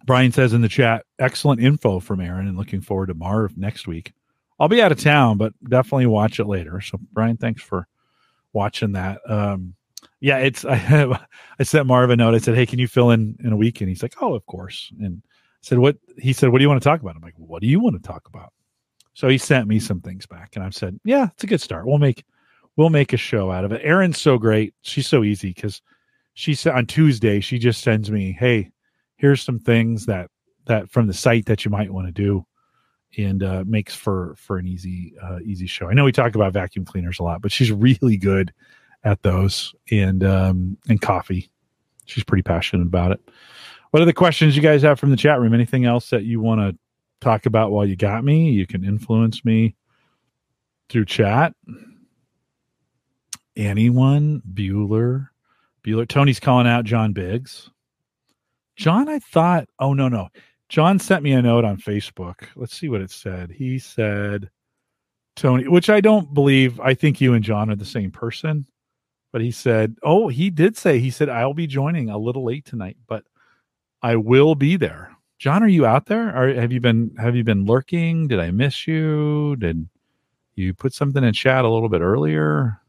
Brian 0.05 0.31
says 0.31 0.53
in 0.53 0.61
the 0.61 0.69
chat, 0.69 1.05
excellent 1.19 1.61
info 1.61 1.99
from 1.99 2.21
Erin 2.21 2.47
and 2.47 2.57
looking 2.57 2.79
forward 2.79 3.07
to 3.07 3.13
Marv 3.13 3.57
next 3.57 3.87
week. 3.87 4.13
I'll 4.59 4.69
be 4.69 4.81
out 4.81 4.91
of 4.91 4.99
town, 4.99 5.37
but 5.37 5.53
definitely 5.67 6.05
watch 6.05 6.39
it 6.39 6.45
later. 6.45 6.79
So 6.79 6.99
Brian, 7.11 7.37
thanks 7.37 7.61
for 7.61 7.87
watching 8.53 8.93
that. 8.93 9.19
Um, 9.27 9.73
yeah, 10.19 10.37
it's 10.37 10.65
I 10.69 11.19
I 11.59 11.63
sent 11.63 11.87
Marv 11.87 12.09
a 12.09 12.15
note. 12.15 12.35
I 12.35 12.39
said, 12.39 12.55
Hey, 12.55 12.65
can 12.65 12.79
you 12.79 12.87
fill 12.87 13.11
in 13.11 13.37
in 13.43 13.51
a 13.51 13.57
week? 13.57 13.81
And 13.81 13.89
he's 13.89 14.01
like, 14.01 14.15
Oh, 14.21 14.33
of 14.33 14.45
course. 14.45 14.91
And 14.99 15.21
I 15.25 15.29
said, 15.61 15.79
What 15.79 15.97
he 16.17 16.33
said, 16.33 16.49
What 16.49 16.59
do 16.59 16.63
you 16.63 16.69
want 16.69 16.81
to 16.81 16.87
talk 16.89 17.01
about? 17.01 17.15
I'm 17.15 17.21
like, 17.21 17.37
What 17.37 17.61
do 17.61 17.67
you 17.67 17.79
want 17.79 18.01
to 18.01 18.07
talk 18.07 18.27
about? 18.27 18.53
So 19.13 19.27
he 19.27 19.37
sent 19.37 19.67
me 19.67 19.79
some 19.79 19.99
things 19.99 20.27
back, 20.27 20.55
and 20.55 20.63
I've 20.63 20.75
said, 20.75 20.99
Yeah, 21.03 21.29
it's 21.33 21.43
a 21.43 21.47
good 21.47 21.61
start. 21.61 21.87
We'll 21.87 21.97
make 21.97 22.25
we'll 22.75 22.89
make 22.89 23.13
a 23.13 23.17
show 23.17 23.51
out 23.51 23.65
of 23.65 23.71
it. 23.71 23.81
Erin's 23.83 24.21
so 24.21 24.37
great. 24.37 24.73
She's 24.81 25.07
so 25.07 25.23
easy 25.23 25.49
because 25.49 25.81
she 26.35 26.53
said 26.53 26.75
on 26.75 26.85
Tuesday, 26.85 27.39
she 27.39 27.57
just 27.57 27.81
sends 27.81 28.11
me, 28.11 28.31
Hey, 28.31 28.71
here's 29.17 29.41
some 29.41 29.59
things 29.59 30.05
that 30.05 30.29
that 30.65 30.89
from 30.91 31.07
the 31.07 31.13
site 31.13 31.45
that 31.45 31.65
you 31.65 31.71
might 31.71 31.91
want 31.91 32.07
to 32.07 32.11
do 32.11 32.45
and 33.17 33.41
uh, 33.41 33.63
makes 33.65 33.95
for 33.95 34.35
for 34.37 34.57
an 34.57 34.67
easy 34.67 35.13
uh, 35.21 35.39
easy 35.43 35.67
show. 35.67 35.87
I 35.87 35.93
know 35.93 36.03
we 36.03 36.11
talk 36.11 36.35
about 36.35 36.53
vacuum 36.53 36.85
cleaners 36.85 37.19
a 37.19 37.23
lot, 37.23 37.41
but 37.41 37.51
she's 37.51 37.71
really 37.71 38.17
good 38.17 38.53
at 39.03 39.21
those 39.23 39.73
and 39.91 40.23
um, 40.23 40.77
and 40.89 41.01
coffee. 41.01 41.49
She's 42.05 42.23
pretty 42.23 42.43
passionate 42.43 42.87
about 42.87 43.11
it. 43.11 43.19
What 43.91 44.01
are 44.01 44.05
the 44.05 44.13
questions 44.13 44.55
you 44.55 44.61
guys 44.61 44.81
have 44.81 44.99
from 44.99 45.11
the 45.11 45.17
chat 45.17 45.39
room? 45.39 45.53
Anything 45.53 45.85
else 45.85 46.09
that 46.09 46.23
you 46.23 46.39
want 46.39 46.61
to 46.61 46.77
talk 47.21 47.45
about 47.45 47.71
while 47.71 47.85
you 47.85 47.95
got 47.95 48.23
me? 48.23 48.51
You 48.51 48.67
can 48.67 48.83
influence 48.83 49.43
me 49.45 49.75
through 50.89 51.05
chat. 51.05 51.53
Anyone? 53.55 54.41
Bueller. 54.53 55.29
Bueller. 55.85 56.07
Tony's 56.07 56.39
calling 56.39 56.67
out 56.67 56.85
John 56.85 57.13
Biggs. 57.13 57.69
John, 58.75 59.09
I 59.09 59.19
thought, 59.19 59.67
oh, 59.79 59.93
no, 59.93 60.07
no. 60.07 60.29
John 60.69 60.99
sent 60.99 61.23
me 61.23 61.31
a 61.31 61.41
note 61.41 61.65
on 61.65 61.77
Facebook. 61.77 62.47
Let's 62.55 62.77
see 62.77 62.89
what 62.89 63.01
it 63.01 63.09
said. 63.09 63.51
He 63.51 63.79
said, 63.79 64.49
Tony, 65.35 65.67
which 65.67 65.89
I 65.89 66.01
don't 66.01 66.33
believe. 66.33 66.79
I 66.79 66.93
think 66.93 67.19
you 67.19 67.33
and 67.33 67.43
John 67.43 67.69
are 67.71 67.75
the 67.75 67.85
same 67.85 68.11
person. 68.11 68.67
But 69.31 69.41
he 69.41 69.51
said, 69.51 69.97
oh, 70.03 70.29
he 70.29 70.49
did 70.49 70.77
say, 70.77 70.99
he 70.99 71.11
said, 71.11 71.29
I'll 71.29 71.53
be 71.53 71.67
joining 71.67 72.09
a 72.09 72.17
little 72.17 72.45
late 72.45 72.65
tonight, 72.65 72.97
but 73.07 73.23
I 74.01 74.15
will 74.15 74.55
be 74.55 74.77
there. 74.77 75.11
John, 75.39 75.61
are 75.63 75.67
you 75.67 75.85
out 75.85 76.07
there? 76.07 76.55
Have 76.59 76.71
you 76.71 76.79
been 76.79 77.15
have 77.19 77.35
you 77.35 77.43
been 77.43 77.65
lurking? 77.65 78.27
Did 78.27 78.39
I 78.39 78.49
miss 78.49 78.87
you? 78.87 79.55
Did 79.57 79.87
you 80.55 80.73
put 80.73 80.93
something 80.93 81.23
in 81.23 81.33
chat 81.33 81.63
a 81.63 81.69
little 81.69 81.89
bit 81.89 82.01
earlier? 82.01 82.81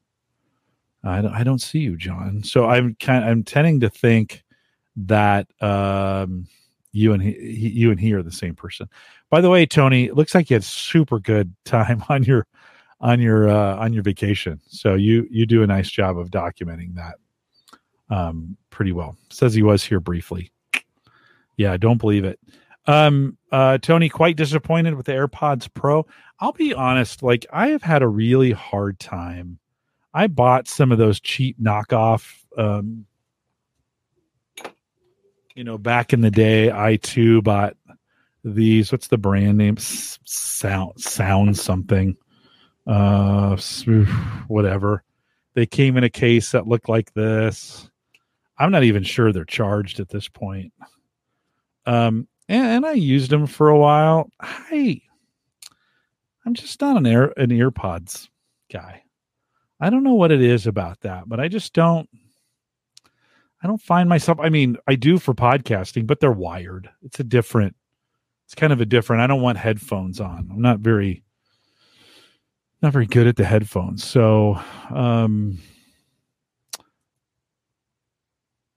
I 1.05 1.20
don't 1.20 1.32
I 1.32 1.44
don't 1.44 1.60
see 1.60 1.81
you, 1.81 1.97
John. 1.97 2.43
So 2.43 2.66
I'm 2.66 2.97
kind 3.01 3.24
I'm 3.24 3.44
tending 3.44 3.81
to 3.81 3.90
think 3.90 4.44
that 4.97 5.47
um 5.62 6.47
you 6.93 7.12
and 7.12 7.23
he, 7.23 7.69
you 7.69 7.90
and 7.90 8.01
he 8.01 8.15
are 8.15 8.23
the 8.23 8.32
same 8.32 8.55
person. 8.55 8.89
By 9.31 9.43
the 9.43 9.51
way, 9.51 9.66
Tony, 9.66 10.10
looks 10.10 10.35
like 10.35 10.48
you 10.48 10.55
had 10.55 10.65
super 10.65 11.19
good 11.19 11.55
time 11.66 12.02
on 12.09 12.24
your 12.24 12.47
on 13.01 13.20
your 13.20 13.49
uh, 13.49 13.77
on 13.77 13.93
your 13.93 14.03
vacation. 14.03 14.61
So 14.66 14.95
you 14.95 15.27
you 15.31 15.47
do 15.47 15.62
a 15.62 15.66
nice 15.66 15.91
job 15.91 16.19
of 16.19 16.31
documenting 16.31 16.95
that 16.95 17.15
um, 18.11 18.57
pretty 18.70 18.93
well. 18.93 19.16
Says 19.31 19.55
he 19.55 19.62
was 19.62 19.85
here 19.85 20.01
briefly. 20.01 20.51
Yeah, 21.57 21.73
I 21.73 21.77
don't 21.77 21.99
believe 21.99 22.25
it. 22.25 22.39
Um, 22.87 23.37
uh, 23.53 23.79
Tony, 23.79 24.09
quite 24.09 24.37
disappointed 24.37 24.95
with 24.95 25.07
the 25.07 25.12
AirPods 25.12 25.69
Pro. 25.75 26.07
I'll 26.41 26.53
be 26.53 26.73
honest, 26.73 27.23
like 27.23 27.45
I 27.53 27.69
have 27.69 27.83
had 27.83 28.03
a 28.03 28.09
really 28.09 28.53
hard 28.53 28.99
time. 28.99 29.59
I 30.15 30.27
bought 30.27 30.69
some 30.69 30.91
of 30.91 30.99
those 30.99 31.20
cheap 31.20 31.61
knockoff 31.61 32.35
um, 32.57 33.07
you 35.59 35.65
know, 35.65 35.77
back 35.77 36.12
in 36.12 36.20
the 36.20 36.31
day, 36.31 36.70
I 36.70 36.97
too 37.03 37.43
bought 37.43 37.77
these. 38.45 38.93
What's 38.93 39.09
the 39.09 39.19
brand 39.19 39.59
name? 39.59 39.77
Sound 39.79 41.01
sound 41.01 41.59
something. 41.59 42.16
Uh, 42.89 43.56
whatever. 44.48 45.05
They 45.55 45.66
came 45.66 45.97
in 45.97 46.05
a 46.05 46.10
case 46.10 46.52
that 46.52 46.66
looked 46.66 46.89
like 46.89 47.12
this. 47.12 47.90
I'm 48.59 48.70
not 48.73 48.85
even 48.85 49.02
sure 49.02 49.32
they're 49.32 49.44
charged 49.44 50.01
at 50.01 50.09
this 50.09 50.28
point. 50.28 50.73
Um, 51.86 52.27
and, 52.48 52.66
and 52.66 52.86
I 52.86 52.93
used 52.93 53.31
them 53.31 53.47
for 53.47 53.69
a 53.69 53.78
while. 53.78 54.31
I, 54.40 55.02
I'm 56.47 56.55
just 56.55 56.81
not 56.81 56.97
an 56.97 57.06
air 57.06 57.32
an 57.36 57.51
earpods 57.51 58.28
guy. 58.73 59.02
I 59.81 59.90
don't 59.90 60.02
know 60.02 60.15
what 60.15 60.32
it 60.32 60.43
is 60.43 60.66
about 60.66 61.01
that, 61.01 61.28
but 61.28 61.40
I 61.40 61.48
just 61.48 61.73
don't. 61.73 62.09
I 63.62 63.66
don't 63.66 63.82
find 63.82 64.09
myself. 64.09 64.39
I 64.40 64.48
mean, 64.48 64.77
I 64.86 64.94
do 64.94 65.19
for 65.19 65.35
podcasting, 65.35 66.06
but 66.06 66.20
they're 66.20 66.31
wired. 66.32 66.89
It's 67.02 67.20
a 67.20 67.24
different. 67.24 67.77
It's 68.47 68.55
kind 68.55 68.73
of 68.73 68.81
a 68.81 68.86
different. 68.86 69.23
I 69.23 69.27
don't 69.27 69.43
want 69.43 69.59
headphones 69.59 70.20
on. 70.20 70.48
I'm 70.51 70.62
not 70.62 70.78
very, 70.78 71.23
not 72.83 72.93
very 72.93 73.07
good 73.07 73.27
at 73.27 73.37
the 73.37 73.45
headphones. 73.45 74.05
So, 74.05 74.61
um, 74.91 75.59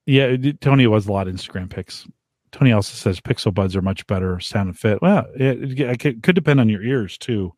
yeah, 0.06 0.36
Tony 0.60 0.86
was 0.86 1.06
a 1.06 1.12
lot 1.12 1.28
of 1.28 1.34
Instagram 1.34 1.70
pics. 1.70 2.06
Tony 2.50 2.72
also 2.72 2.94
says 2.94 3.20
Pixel 3.20 3.54
Buds 3.54 3.74
are 3.76 3.82
much 3.82 4.06
better 4.06 4.38
sound 4.40 4.68
and 4.68 4.78
fit. 4.78 5.00
Well, 5.00 5.26
it, 5.34 5.80
it, 5.80 6.04
it 6.04 6.22
could 6.22 6.34
depend 6.34 6.60
on 6.60 6.68
your 6.68 6.82
ears 6.82 7.16
too, 7.16 7.54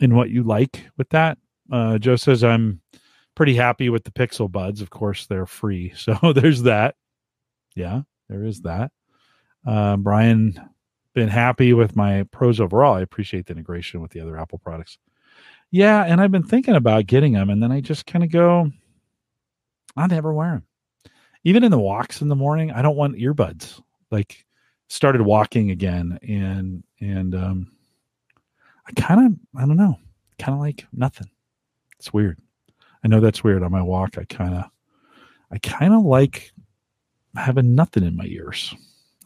and 0.00 0.16
what 0.16 0.30
you 0.30 0.42
like 0.42 0.84
with 0.96 1.08
that. 1.10 1.38
Uh, 1.70 1.98
Joe 1.98 2.16
says 2.16 2.42
I'm 2.42 2.80
pretty 3.36 3.54
happy 3.54 3.88
with 3.88 4.04
the 4.04 4.10
Pixel 4.10 4.50
Buds. 4.50 4.80
Of 4.80 4.90
course, 4.90 5.26
they're 5.26 5.46
free, 5.46 5.92
so 5.96 6.16
there's 6.34 6.62
that. 6.62 6.96
Yeah, 7.76 8.02
there 8.28 8.44
is 8.44 8.62
that. 8.62 8.90
Uh, 9.64 9.96
Brian, 9.96 10.60
been 11.14 11.28
happy 11.28 11.72
with 11.72 11.94
my 11.94 12.24
pros 12.32 12.60
overall. 12.60 12.94
I 12.94 13.02
appreciate 13.02 13.46
the 13.46 13.52
integration 13.52 14.00
with 14.00 14.10
the 14.10 14.20
other 14.20 14.38
Apple 14.38 14.58
products. 14.58 14.98
Yeah, 15.70 16.04
and 16.04 16.20
I've 16.20 16.32
been 16.32 16.42
thinking 16.42 16.74
about 16.74 17.06
getting 17.06 17.32
them, 17.32 17.50
and 17.50 17.62
then 17.62 17.70
I 17.70 17.80
just 17.80 18.06
kind 18.06 18.24
of 18.24 18.30
go, 18.30 18.70
I 19.96 20.06
never 20.06 20.32
wear 20.32 20.50
them. 20.50 20.64
Even 21.44 21.64
in 21.64 21.70
the 21.70 21.78
walks 21.78 22.20
in 22.22 22.28
the 22.28 22.36
morning, 22.36 22.70
I 22.70 22.82
don't 22.82 22.96
want 22.96 23.16
earbuds. 23.16 23.80
Like, 24.10 24.44
started 24.88 25.22
walking 25.22 25.70
again, 25.70 26.18
and 26.28 26.82
and 27.00 27.34
um, 27.34 27.72
I 28.86 28.92
kind 29.00 29.26
of 29.26 29.60
I 29.60 29.66
don't 29.66 29.76
know, 29.76 29.98
kind 30.38 30.54
of 30.54 30.60
like 30.60 30.86
nothing. 30.92 31.30
It's 31.98 32.12
weird. 32.12 32.38
I 33.04 33.08
know 33.08 33.20
that's 33.20 33.44
weird. 33.44 33.62
On 33.62 33.70
my 33.70 33.82
walk, 33.82 34.18
I 34.18 34.24
kind 34.24 34.54
of, 34.54 34.64
I 35.52 35.58
kind 35.58 35.94
of 35.94 36.02
like 36.02 36.52
having 37.36 37.74
nothing 37.74 38.04
in 38.04 38.16
my 38.16 38.26
ears. 38.26 38.74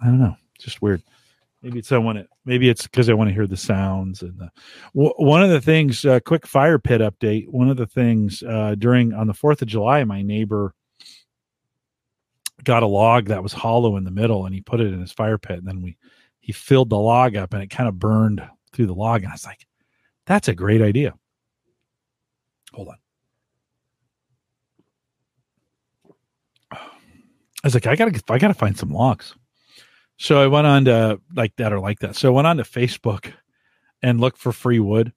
I 0.02 0.06
don't 0.06 0.20
know, 0.20 0.36
just 0.58 0.82
weird. 0.82 1.02
Maybe 1.62 1.78
it's 1.78 1.90
I 1.90 1.98
want 1.98 2.18
it. 2.18 2.28
Maybe 2.46 2.68
it's 2.68 2.82
because 2.82 3.08
I 3.08 3.14
want 3.14 3.28
to 3.28 3.34
hear 3.34 3.46
the 3.46 3.56
sounds 3.56 4.22
and 4.22 4.38
the. 4.38 4.50
W- 4.94 5.14
one 5.16 5.42
of 5.42 5.50
the 5.50 5.60
things, 5.60 6.04
uh, 6.04 6.20
quick 6.20 6.46
fire 6.46 6.78
pit 6.78 7.00
update. 7.00 7.48
One 7.48 7.70
of 7.70 7.76
the 7.76 7.86
things 7.86 8.42
uh, 8.42 8.74
during 8.78 9.14
on 9.14 9.26
the 9.26 9.34
Fourth 9.34 9.62
of 9.62 9.68
July, 9.68 10.04
my 10.04 10.20
neighbor 10.22 10.74
got 12.62 12.82
a 12.82 12.86
log 12.86 13.26
that 13.26 13.42
was 13.42 13.52
hollow 13.52 13.96
in 13.96 14.04
the 14.04 14.10
middle, 14.10 14.44
and 14.44 14.54
he 14.54 14.60
put 14.60 14.80
it 14.80 14.92
in 14.92 15.00
his 15.00 15.12
fire 15.12 15.38
pit. 15.38 15.58
And 15.58 15.66
then 15.66 15.80
we 15.80 15.96
he 16.40 16.52
filled 16.52 16.90
the 16.90 16.98
log 16.98 17.34
up, 17.36 17.54
and 17.54 17.62
it 17.62 17.70
kind 17.70 17.88
of 17.88 17.98
burned 17.98 18.46
through 18.72 18.86
the 18.86 18.94
log. 18.94 19.22
And 19.22 19.30
I 19.30 19.34
was 19.34 19.46
like, 19.46 19.66
"That's 20.26 20.48
a 20.48 20.54
great 20.54 20.82
idea." 20.82 21.14
Hold 22.74 22.88
on. 22.88 22.96
I 27.64 27.66
was 27.66 27.74
like, 27.74 27.86
I 27.86 27.96
gotta, 27.96 28.20
I 28.28 28.38
gotta 28.38 28.52
find 28.52 28.76
some 28.76 28.90
logs. 28.90 29.34
So 30.16 30.40
I 30.40 30.46
went 30.46 30.66
on 30.66 30.84
to 30.86 31.20
like 31.34 31.56
that 31.56 31.72
or 31.72 31.80
like 31.80 32.00
that. 32.00 32.16
So 32.16 32.28
I 32.28 32.34
went 32.34 32.46
on 32.46 32.56
to 32.58 32.62
Facebook 32.62 33.32
and 34.02 34.20
looked 34.20 34.38
for 34.38 34.52
free 34.52 34.78
wood, 34.78 35.12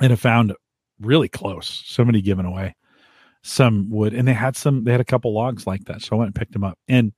and 0.00 0.12
I 0.12 0.16
found 0.16 0.54
really 1.00 1.28
close. 1.28 1.82
Somebody 1.86 2.20
giving 2.20 2.44
away 2.44 2.74
some 3.42 3.90
wood, 3.90 4.14
and 4.14 4.26
they 4.26 4.34
had 4.34 4.56
some. 4.56 4.84
They 4.84 4.92
had 4.92 5.00
a 5.00 5.04
couple 5.04 5.32
logs 5.32 5.66
like 5.66 5.84
that. 5.84 6.02
So 6.02 6.16
I 6.16 6.18
went 6.18 6.28
and 6.28 6.34
picked 6.34 6.52
them 6.52 6.64
up, 6.64 6.78
and 6.88 7.12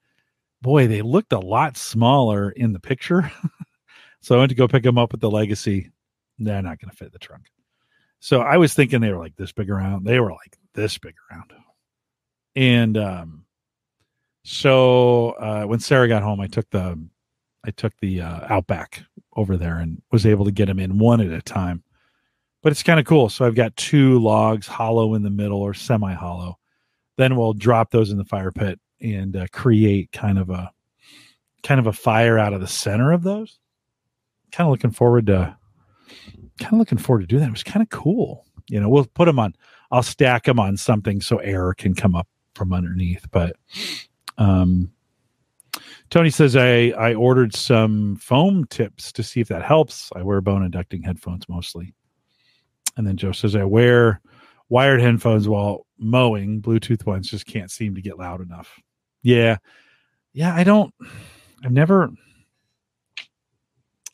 boy, 0.62 0.86
they 0.86 1.02
looked 1.02 1.32
a 1.32 1.38
lot 1.38 1.76
smaller 1.76 2.50
in 2.50 2.72
the 2.72 2.80
picture. 2.80 3.30
so 4.20 4.36
I 4.36 4.38
went 4.38 4.50
to 4.50 4.56
go 4.56 4.68
pick 4.68 4.82
them 4.82 4.98
up 4.98 5.12
at 5.14 5.20
the 5.20 5.30
Legacy. 5.30 5.90
They're 6.38 6.62
not 6.62 6.80
going 6.80 6.90
to 6.90 6.96
fit 6.96 7.12
the 7.12 7.18
trunk. 7.18 7.46
So 8.20 8.40
I 8.40 8.56
was 8.56 8.72
thinking 8.72 9.00
they 9.00 9.12
were 9.12 9.18
like 9.18 9.36
this 9.36 9.52
big 9.52 9.70
around. 9.70 10.04
They 10.04 10.18
were 10.18 10.32
like 10.32 10.56
this 10.74 10.96
big 10.98 11.14
around, 11.30 11.52
and 12.56 12.96
um, 12.96 13.43
so 14.44 15.30
uh, 15.30 15.64
when 15.64 15.80
Sarah 15.80 16.06
got 16.06 16.22
home, 16.22 16.40
I 16.40 16.46
took 16.46 16.68
the 16.70 17.02
I 17.66 17.70
took 17.70 17.94
the 18.00 18.20
uh, 18.20 18.40
Outback 18.48 19.02
over 19.36 19.56
there 19.56 19.78
and 19.78 20.00
was 20.12 20.26
able 20.26 20.44
to 20.44 20.52
get 20.52 20.66
them 20.66 20.78
in 20.78 20.98
one 20.98 21.20
at 21.22 21.32
a 21.32 21.40
time. 21.40 21.82
But 22.62 22.72
it's 22.72 22.82
kind 22.82 23.00
of 23.00 23.06
cool. 23.06 23.30
So 23.30 23.46
I've 23.46 23.54
got 23.54 23.74
two 23.76 24.18
logs, 24.20 24.66
hollow 24.66 25.14
in 25.14 25.22
the 25.22 25.30
middle 25.30 25.60
or 25.60 25.72
semi-hollow. 25.74 26.58
Then 27.16 27.36
we'll 27.36 27.54
drop 27.54 27.90
those 27.90 28.10
in 28.10 28.18
the 28.18 28.24
fire 28.24 28.52
pit 28.52 28.78
and 29.00 29.36
uh, 29.36 29.46
create 29.52 30.12
kind 30.12 30.38
of 30.38 30.50
a 30.50 30.70
kind 31.62 31.80
of 31.80 31.86
a 31.86 31.92
fire 31.92 32.38
out 32.38 32.52
of 32.52 32.60
the 32.60 32.66
center 32.66 33.12
of 33.12 33.22
those. 33.22 33.58
Kind 34.52 34.66
of 34.66 34.70
looking 34.70 34.90
forward 34.90 35.26
to 35.26 35.56
kind 36.60 36.74
of 36.74 36.78
looking 36.78 36.98
forward 36.98 37.20
to 37.20 37.26
do 37.26 37.38
that. 37.38 37.48
It 37.48 37.52
was 37.52 37.62
kind 37.62 37.82
of 37.82 37.88
cool. 37.88 38.44
You 38.68 38.80
know, 38.80 38.88
we'll 38.88 39.06
put 39.06 39.24
them 39.24 39.38
on. 39.38 39.54
I'll 39.90 40.02
stack 40.02 40.44
them 40.44 40.58
on 40.58 40.76
something 40.76 41.20
so 41.20 41.38
air 41.38 41.72
can 41.74 41.94
come 41.94 42.14
up 42.14 42.28
from 42.54 42.72
underneath. 42.72 43.26
But 43.30 43.56
um, 44.38 44.90
Tony 46.10 46.30
says 46.30 46.56
I 46.56 46.90
I 46.90 47.14
ordered 47.14 47.54
some 47.54 48.16
foam 48.16 48.66
tips 48.66 49.12
to 49.12 49.22
see 49.22 49.40
if 49.40 49.48
that 49.48 49.62
helps. 49.62 50.10
I 50.14 50.22
wear 50.22 50.40
bone 50.40 50.62
inducting 50.62 51.02
headphones 51.02 51.48
mostly. 51.48 51.94
And 52.96 53.06
then 53.06 53.16
Joe 53.16 53.32
says 53.32 53.56
I 53.56 53.64
wear 53.64 54.20
wired 54.68 55.00
headphones 55.00 55.48
while 55.48 55.86
mowing. 55.98 56.62
Bluetooth 56.62 57.04
ones 57.06 57.28
just 57.28 57.46
can't 57.46 57.70
seem 57.70 57.94
to 57.94 58.02
get 58.02 58.18
loud 58.18 58.40
enough. 58.40 58.80
Yeah. 59.22 59.56
Yeah, 60.32 60.54
I 60.54 60.64
don't 60.64 60.94
I've 61.64 61.72
never 61.72 62.10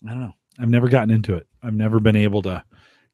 I 0.07 0.11
don't 0.11 0.21
know. 0.21 0.35
I've 0.59 0.71
never 0.71 0.89
gotten 0.89 1.11
into 1.11 1.35
it. 1.35 1.47
I've 1.63 1.75
never 1.75 2.01
been 2.01 2.17
able 2.17 2.43
to 2.43 2.65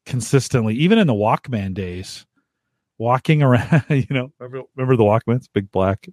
consistently, 0.05 0.75
even 0.75 0.97
in 0.97 1.07
the 1.07 1.13
Walkman 1.13 1.73
days, 1.73 2.25
walking 2.97 3.43
around, 3.43 3.83
you 3.89 4.07
know, 4.09 4.31
remember, 4.39 4.67
remember 4.75 4.95
the 4.95 5.03
Walkmans, 5.03 5.47
big 5.53 5.69
black 5.71 6.07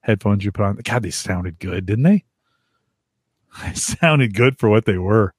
headphones 0.00 0.44
you 0.44 0.52
put 0.52 0.64
on. 0.64 0.76
God, 0.76 1.02
they 1.02 1.10
sounded 1.10 1.58
good, 1.58 1.86
didn't 1.86 2.04
they? 2.04 2.24
They 3.64 3.74
sounded 3.74 4.34
good 4.34 4.60
for 4.60 4.68
what 4.68 4.84
they 4.84 4.96
were. 4.96 5.34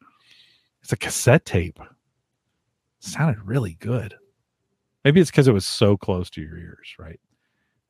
It's 0.84 0.92
a 0.92 0.98
cassette 0.98 1.46
tape. 1.46 1.80
It 1.80 3.08
sounded 3.08 3.40
really 3.46 3.78
good. 3.80 4.16
Maybe 5.06 5.22
it's 5.22 5.32
because 5.32 5.48
it 5.48 5.54
was 5.54 5.66
so 5.66 5.96
close 5.96 6.30
to 6.32 6.42
your 6.42 6.58
ears, 6.58 6.96
right? 7.00 7.22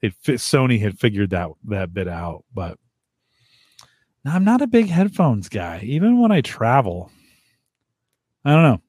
It 0.03 0.13
Sony 0.23 0.79
had 0.79 0.99
figured 0.99 1.31
that 1.31 1.49
that 1.65 1.93
bit 1.93 2.07
out, 2.07 2.45
but 2.53 2.77
now, 4.23 4.35
I'm 4.35 4.43
not 4.43 4.61
a 4.61 4.67
big 4.67 4.87
headphones 4.87 5.49
guy, 5.49 5.81
even 5.83 6.19
when 6.19 6.31
I 6.31 6.41
travel. 6.41 7.11
I 8.45 8.53
don't 8.53 8.63
know. 8.63 8.81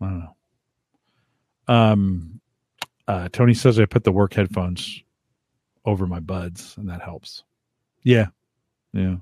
I 0.00 0.10
don't 0.10 0.18
know. 0.18 0.36
Um, 1.74 2.40
uh, 3.06 3.28
Tony 3.30 3.54
says 3.54 3.78
I 3.78 3.84
put 3.84 4.02
the 4.02 4.12
work 4.12 4.34
headphones 4.34 5.02
over 5.84 6.06
my 6.06 6.20
buds, 6.20 6.74
and 6.76 6.88
that 6.88 7.02
helps. 7.02 7.44
Yeah, 8.02 8.26
yeah. 8.92 9.16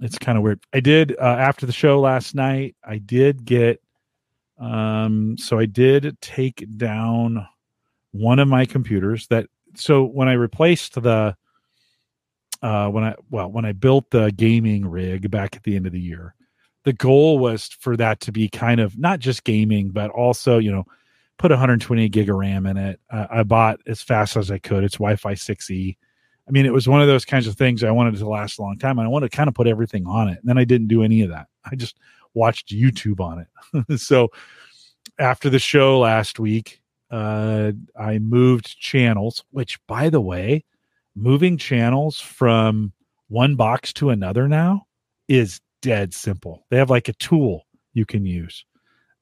It's 0.00 0.18
kind 0.18 0.38
of 0.38 0.44
weird. 0.44 0.60
I 0.72 0.80
did 0.80 1.16
uh, 1.18 1.24
after 1.24 1.66
the 1.66 1.72
show 1.72 2.00
last 2.00 2.34
night. 2.34 2.76
I 2.84 2.98
did 2.98 3.44
get. 3.44 3.82
Um, 4.58 5.36
so 5.38 5.58
I 5.58 5.66
did 5.66 6.20
take 6.20 6.66
down 6.76 7.46
one 8.12 8.38
of 8.38 8.48
my 8.48 8.66
computers. 8.66 9.26
That 9.28 9.46
so 9.74 10.04
when 10.04 10.28
I 10.28 10.34
replaced 10.34 11.00
the 11.00 11.36
uh, 12.62 12.88
when 12.88 13.04
I 13.04 13.14
well 13.30 13.50
when 13.50 13.64
I 13.64 13.72
built 13.72 14.10
the 14.10 14.32
gaming 14.32 14.86
rig 14.86 15.30
back 15.30 15.56
at 15.56 15.62
the 15.62 15.76
end 15.76 15.86
of 15.86 15.92
the 15.92 16.00
year. 16.00 16.34
The 16.84 16.92
goal 16.94 17.38
was 17.38 17.66
for 17.66 17.94
that 17.98 18.20
to 18.20 18.32
be 18.32 18.48
kind 18.48 18.80
of 18.80 18.98
not 18.98 19.20
just 19.20 19.44
gaming, 19.44 19.90
but 19.90 20.10
also 20.10 20.58
you 20.58 20.72
know 20.72 20.86
put 21.40 21.50
128 21.50 22.12
gig 22.12 22.28
of 22.28 22.36
RAM 22.36 22.66
in 22.66 22.76
it. 22.76 23.00
Uh, 23.08 23.26
I 23.30 23.42
bought 23.44 23.80
as 23.86 24.02
fast 24.02 24.36
as 24.36 24.50
I 24.50 24.58
could. 24.58 24.84
It's 24.84 24.96
Wi-Fi 24.96 25.32
6E. 25.32 25.96
I 26.46 26.50
mean, 26.50 26.66
it 26.66 26.72
was 26.72 26.86
one 26.86 27.00
of 27.00 27.08
those 27.08 27.24
kinds 27.24 27.46
of 27.46 27.56
things 27.56 27.82
I 27.82 27.90
wanted 27.90 28.14
to 28.16 28.28
last 28.28 28.58
a 28.58 28.62
long 28.62 28.76
time, 28.76 28.98
and 28.98 29.06
I 29.06 29.08
wanted 29.08 29.30
to 29.30 29.36
kind 29.36 29.48
of 29.48 29.54
put 29.54 29.66
everything 29.66 30.06
on 30.06 30.28
it. 30.28 30.38
And 30.38 30.46
then 30.48 30.58
I 30.58 30.64
didn't 30.64 30.88
do 30.88 31.02
any 31.02 31.22
of 31.22 31.30
that. 31.30 31.46
I 31.64 31.76
just 31.76 31.96
watched 32.34 32.68
YouTube 32.68 33.20
on 33.20 33.46
it. 33.78 33.98
so 34.00 34.28
after 35.18 35.48
the 35.48 35.58
show 35.58 35.98
last 35.98 36.38
week, 36.38 36.82
uh, 37.10 37.72
I 37.98 38.18
moved 38.18 38.78
channels. 38.78 39.42
Which, 39.50 39.78
by 39.86 40.10
the 40.10 40.20
way, 40.20 40.64
moving 41.14 41.56
channels 41.56 42.20
from 42.20 42.92
one 43.28 43.54
box 43.56 43.94
to 43.94 44.10
another 44.10 44.46
now 44.46 44.86
is 45.26 45.60
dead 45.80 46.12
simple. 46.12 46.66
They 46.68 46.76
have 46.76 46.90
like 46.90 47.08
a 47.08 47.14
tool 47.14 47.66
you 47.94 48.04
can 48.04 48.26
use. 48.26 48.66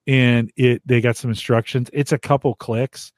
And 0.09 0.51
it 0.57 0.83
they 0.85 1.01
got 1.01 1.17
some 1.17 1.31
instructions. 1.31 1.89
It's 1.93 2.11
a 2.11 2.19
couple 2.19 2.57
clicks 2.57 3.13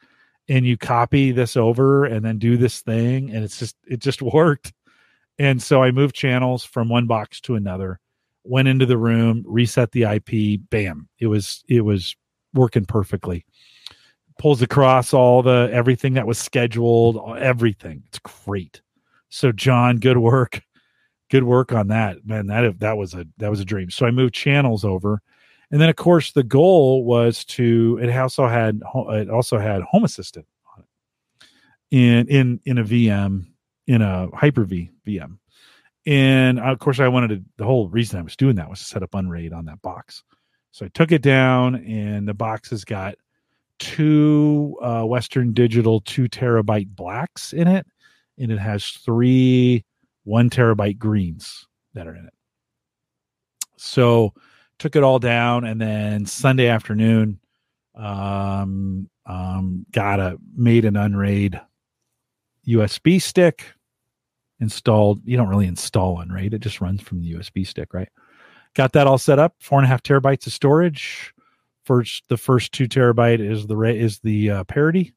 and 0.49 0.67
you 0.67 0.77
copy 0.77 1.33
this 1.33 1.57
over 1.57 2.05
and 2.05 2.23
then 2.23 2.39
do 2.39 2.59
this 2.59 2.83
thing 2.83 3.31
and 3.31 3.43
it's 3.43 3.59
just 3.59 3.77
it 3.87 4.01
just 4.01 4.21
worked. 4.35 4.75
And 5.39 5.63
so 5.63 5.83
I 5.83 5.91
moved 5.91 6.15
channels 6.15 6.65
from 6.65 6.91
one 6.91 7.07
box 7.07 7.41
to 7.43 7.55
another, 7.55 7.99
went 8.45 8.69
into 8.69 8.85
the 8.85 8.99
room, 8.99 9.43
reset 9.47 9.93
the 9.93 10.03
IP, 10.03 10.61
bam. 10.69 11.09
It 11.19 11.29
was 11.29 11.65
it 11.69 11.81
was 11.81 12.15
working 12.53 12.85
perfectly 12.85 13.47
pulls 14.41 14.63
across 14.63 15.13
all 15.13 15.43
the 15.43 15.69
everything 15.71 16.15
that 16.15 16.27
was 16.27 16.39
scheduled, 16.39 17.39
everything. 17.39 18.03
It's 18.09 18.19
great. 18.21 18.81
So 19.29 19.53
John, 19.53 19.99
good 19.99 20.17
work. 20.17 20.63
Good 21.31 21.45
work 21.45 21.73
on 21.73 21.89
that. 21.89 22.27
Man, 22.27 22.47
that 22.47 22.81
that 22.81 22.97
was 22.97 23.13
a 23.13 23.27
that 23.37 23.51
was 23.51 23.61
a 23.61 23.65
dream. 23.67 23.91
So 23.91 24.07
I 24.07 24.11
moved 24.11 24.35
channels 24.35 24.85
over. 24.85 25.21
And 25.71 25.81
then 25.81 25.89
of 25.89 25.97
course 25.97 26.33
the 26.33 26.43
goal 26.43 27.05
was 27.05 27.45
to 27.47 27.99
it 28.03 28.17
also 28.17 28.47
had 28.47 28.81
it 28.95 29.31
also 29.31 29.59
had 29.59 29.83
Home 29.83 30.05
Assistant 30.05 30.47
on 30.77 30.85
it. 30.85 31.47
In 31.91 32.27
in 32.29 32.61
in 32.65 32.79
a 32.79 32.85
VM 32.85 33.47
in 33.87 34.03
a 34.03 34.29
Hyper-V 34.35 34.91
VM. 35.07 35.39
And 36.07 36.59
of 36.59 36.79
course 36.79 37.01
I 37.01 37.09
wanted 37.09 37.29
to 37.29 37.43
the 37.57 37.65
whole 37.65 37.89
reason 37.89 38.19
I 38.19 38.23
was 38.23 38.37
doing 38.37 38.57
that 38.57 38.71
was 38.71 38.81
to 38.81 38.85
set 38.85 39.03
up 39.03 39.15
Unraid 39.15 39.53
on 39.53 39.67
that 39.67 39.83
box. 39.83 40.23
So 40.73 40.87
I 40.87 40.89
took 40.89 41.13
it 41.13 41.23
down 41.23 41.77
and 41.77 42.27
the 42.27 42.35
box 42.35 42.71
has 42.71 42.85
got 42.85 43.17
two 43.81 44.77
uh, 44.83 45.03
Western 45.05 45.53
Digital 45.53 46.01
two 46.03 46.29
terabyte 46.29 46.95
blacks 46.95 47.53
in 47.53 47.67
it, 47.67 47.87
and 48.39 48.53
it 48.53 48.59
has 48.59 48.87
three 48.87 49.85
one 50.25 50.51
terabyte 50.51 50.99
greens 50.99 51.67
that 51.95 52.07
are 52.07 52.15
in 52.15 52.27
it. 52.27 52.35
So 53.77 54.35
took 54.81 54.97
it 54.97 55.05
all 55.05 55.21
down, 55.21 55.65
and 55.65 55.81
then 55.81 56.27
Sunday 56.27 56.67
afternoon, 56.67 57.39
um, 57.95 59.09
um, 59.27 59.87
got 59.93 60.19
a 60.19 60.39
made 60.57 60.85
an 60.85 60.97
Unraid 60.97 61.61
USB 62.67 63.23
stick 63.23 63.67
installed. 64.59 65.21
You 65.25 65.37
don't 65.37 65.49
really 65.49 65.69
install 65.69 66.21
Unraid; 66.21 66.55
it 66.55 66.61
just 66.61 66.81
runs 66.81 67.01
from 67.01 67.21
the 67.21 67.35
USB 67.35 67.65
stick, 67.65 67.95
right? 67.95 68.09
Got 68.75 68.93
that 68.95 69.07
all 69.07 69.19
set 69.19 69.39
up. 69.39 69.55
Four 69.61 69.79
and 69.79 69.87
a 69.87 69.89
half 69.89 70.03
terabytes 70.03 70.47
of 70.49 70.53
storage 70.53 71.33
first 71.85 72.25
the 72.29 72.37
first 72.37 72.73
two 72.73 72.87
terabyte 72.87 73.41
is 73.41 73.67
the 73.67 73.79
is 73.81 74.21
the 74.21 74.51
uh, 74.51 74.65
parity. 74.65 75.13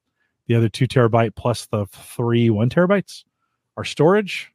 The 0.47 0.55
other 0.55 0.69
two 0.69 0.87
terabyte 0.87 1.35
plus 1.35 1.67
the 1.67 1.85
three 1.87 2.49
one 2.49 2.69
terabytes 2.69 3.23
are 3.77 3.83
storage. 3.83 4.51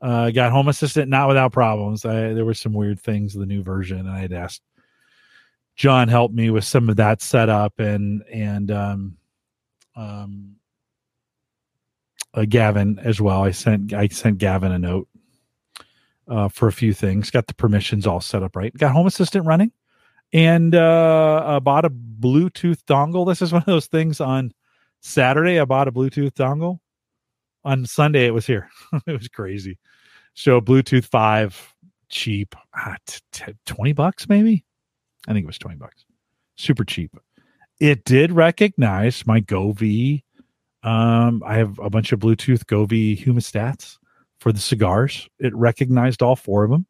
Uh, 0.00 0.30
got 0.30 0.52
Home 0.52 0.68
Assistant 0.68 1.08
not 1.08 1.28
without 1.28 1.52
problems. 1.52 2.04
I, 2.04 2.32
there 2.32 2.44
were 2.44 2.54
some 2.54 2.72
weird 2.72 3.00
things 3.00 3.34
in 3.34 3.40
the 3.40 3.46
new 3.46 3.62
version, 3.62 3.98
and 3.98 4.10
I 4.10 4.20
had 4.20 4.32
asked 4.32 4.62
John 5.76 6.08
help 6.08 6.32
me 6.32 6.50
with 6.50 6.64
some 6.64 6.88
of 6.88 6.96
that 6.96 7.20
setup 7.20 7.78
and 7.78 8.22
and 8.32 8.70
um, 8.70 9.16
um, 9.96 10.56
uh, 12.34 12.44
Gavin 12.48 12.98
as 13.00 13.20
well. 13.20 13.42
I 13.42 13.50
sent 13.50 13.92
I 13.92 14.08
sent 14.08 14.38
Gavin 14.38 14.72
a 14.72 14.78
note 14.78 15.08
uh, 16.28 16.48
for 16.48 16.68
a 16.68 16.72
few 16.72 16.92
things. 16.92 17.30
Got 17.30 17.48
the 17.48 17.54
permissions 17.54 18.06
all 18.06 18.20
set 18.20 18.42
up 18.42 18.54
right. 18.54 18.72
Got 18.76 18.92
Home 18.92 19.06
Assistant 19.06 19.46
running 19.46 19.72
and 20.32 20.74
uh, 20.74 21.42
I 21.46 21.58
bought 21.58 21.84
a 21.84 21.90
Bluetooth 21.90 22.82
dongle. 22.84 23.26
This 23.26 23.42
is 23.42 23.52
one 23.52 23.62
of 23.62 23.66
those 23.66 23.86
things 23.86 24.20
on 24.20 24.52
Saturday. 25.00 25.58
I 25.58 25.64
bought 25.64 25.88
a 25.88 25.92
Bluetooth 25.92 26.32
dongle. 26.32 26.80
On 27.68 27.84
Sunday, 27.84 28.24
it 28.24 28.32
was 28.32 28.46
here. 28.46 28.70
it 29.06 29.12
was 29.12 29.28
crazy. 29.28 29.78
So 30.32 30.58
Bluetooth 30.58 31.04
five, 31.04 31.74
cheap, 32.08 32.54
ah, 32.74 32.96
t- 33.06 33.20
t- 33.30 33.52
twenty 33.66 33.92
bucks 33.92 34.26
maybe. 34.26 34.64
I 35.26 35.34
think 35.34 35.44
it 35.44 35.46
was 35.46 35.58
twenty 35.58 35.76
bucks. 35.76 36.06
Super 36.56 36.84
cheap. 36.84 37.14
It 37.78 38.04
did 38.04 38.32
recognize 38.32 39.26
my 39.26 39.40
Govee. 39.42 40.22
Um, 40.82 41.42
I 41.44 41.56
have 41.56 41.78
a 41.78 41.90
bunch 41.90 42.12
of 42.12 42.20
Bluetooth 42.20 42.64
Govee 42.64 43.22
humidistats 43.22 43.98
for 44.40 44.50
the 44.50 44.60
cigars. 44.60 45.28
It 45.38 45.54
recognized 45.54 46.22
all 46.22 46.36
four 46.36 46.64
of 46.64 46.70
them. 46.70 46.86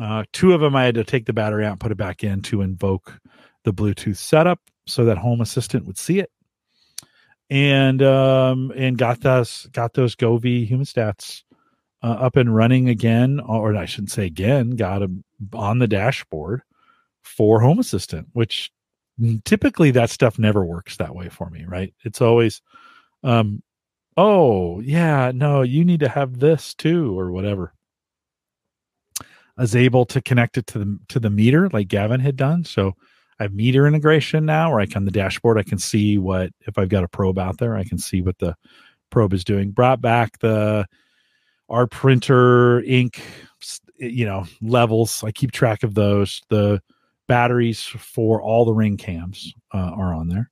Uh, 0.00 0.24
two 0.32 0.52
of 0.52 0.60
them 0.60 0.74
I 0.74 0.84
had 0.84 0.96
to 0.96 1.04
take 1.04 1.26
the 1.26 1.32
battery 1.32 1.64
out 1.64 1.72
and 1.72 1.80
put 1.80 1.92
it 1.92 1.96
back 1.96 2.24
in 2.24 2.42
to 2.42 2.62
invoke 2.62 3.20
the 3.62 3.72
Bluetooth 3.72 4.16
setup 4.16 4.58
so 4.86 5.04
that 5.04 5.18
Home 5.18 5.40
Assistant 5.40 5.86
would 5.86 5.96
see 5.96 6.18
it. 6.18 6.30
And 7.48 8.02
um, 8.02 8.72
and 8.76 8.98
got 8.98 9.20
those 9.20 9.66
got 9.72 9.94
those 9.94 10.16
Govee 10.16 10.68
humidistats 10.68 11.44
uh, 12.02 12.06
up 12.06 12.36
and 12.36 12.54
running 12.54 12.88
again, 12.88 13.40
or 13.40 13.76
I 13.76 13.84
shouldn't 13.84 14.10
say 14.10 14.26
again, 14.26 14.70
got 14.70 14.98
them 14.98 15.24
on 15.52 15.78
the 15.78 15.86
dashboard 15.86 16.62
for 17.22 17.60
Home 17.60 17.78
Assistant, 17.78 18.28
which 18.32 18.72
typically 19.44 19.92
that 19.92 20.10
stuff 20.10 20.38
never 20.38 20.64
works 20.64 20.96
that 20.96 21.14
way 21.14 21.28
for 21.28 21.48
me, 21.50 21.64
right? 21.66 21.94
It's 22.04 22.20
always, 22.20 22.62
um, 23.22 23.62
oh 24.16 24.80
yeah, 24.80 25.30
no, 25.32 25.62
you 25.62 25.84
need 25.84 26.00
to 26.00 26.08
have 26.08 26.40
this 26.40 26.74
too, 26.74 27.18
or 27.18 27.30
whatever 27.30 27.72
I 29.56 29.62
was 29.62 29.74
able 29.74 30.04
to 30.06 30.20
connect 30.20 30.58
it 30.58 30.66
to 30.68 30.78
the 30.78 30.98
to 31.08 31.20
the 31.20 31.30
meter 31.30 31.68
like 31.70 31.88
Gavin 31.88 32.20
had 32.20 32.36
done. 32.36 32.64
So 32.64 32.94
I 33.38 33.44
have 33.44 33.54
meter 33.54 33.86
integration 33.86 34.46
now, 34.46 34.70
where 34.70 34.80
I 34.80 34.86
can 34.86 35.04
the 35.04 35.10
dashboard 35.10 35.58
I 35.58 35.62
can 35.62 35.78
see 35.78 36.18
what 36.18 36.50
if 36.66 36.78
I've 36.78 36.88
got 36.88 37.04
a 37.04 37.08
probe 37.08 37.38
out 37.38 37.58
there, 37.58 37.76
I 37.76 37.84
can 37.84 37.98
see 37.98 38.22
what 38.22 38.38
the 38.38 38.54
probe 39.10 39.34
is 39.34 39.44
doing. 39.44 39.70
Brought 39.70 40.00
back 40.00 40.38
the 40.38 40.86
our 41.68 41.86
printer 41.86 42.82
ink, 42.82 43.20
you 43.96 44.24
know, 44.24 44.44
levels. 44.62 45.22
I 45.24 45.32
keep 45.32 45.52
track 45.52 45.82
of 45.82 45.94
those. 45.94 46.40
The 46.48 46.80
batteries 47.26 47.82
for 47.82 48.40
all 48.40 48.64
the 48.64 48.72
ring 48.72 48.96
cams 48.96 49.52
uh, 49.74 49.78
are 49.96 50.14
on 50.14 50.28
there, 50.28 50.50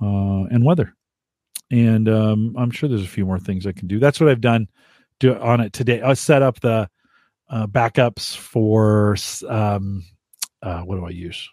uh, 0.00 0.44
and 0.50 0.64
weather. 0.64 0.94
And 1.70 2.08
um, 2.08 2.54
I'm 2.58 2.70
sure 2.70 2.88
there's 2.88 3.02
a 3.02 3.08
few 3.08 3.24
more 3.24 3.38
things 3.38 3.66
I 3.66 3.72
can 3.72 3.88
do. 3.88 3.98
That's 3.98 4.20
what 4.20 4.28
I've 4.28 4.42
done 4.42 4.68
do, 5.18 5.34
on 5.38 5.60
it 5.60 5.72
today. 5.72 6.02
I 6.02 6.12
set 6.12 6.42
up 6.42 6.60
the 6.60 6.88
uh, 7.48 7.66
backups 7.66 8.36
for 8.36 9.16
um, 9.48 10.04
uh, 10.62 10.82
what 10.82 10.96
do 10.96 11.06
I 11.06 11.10
use? 11.10 11.48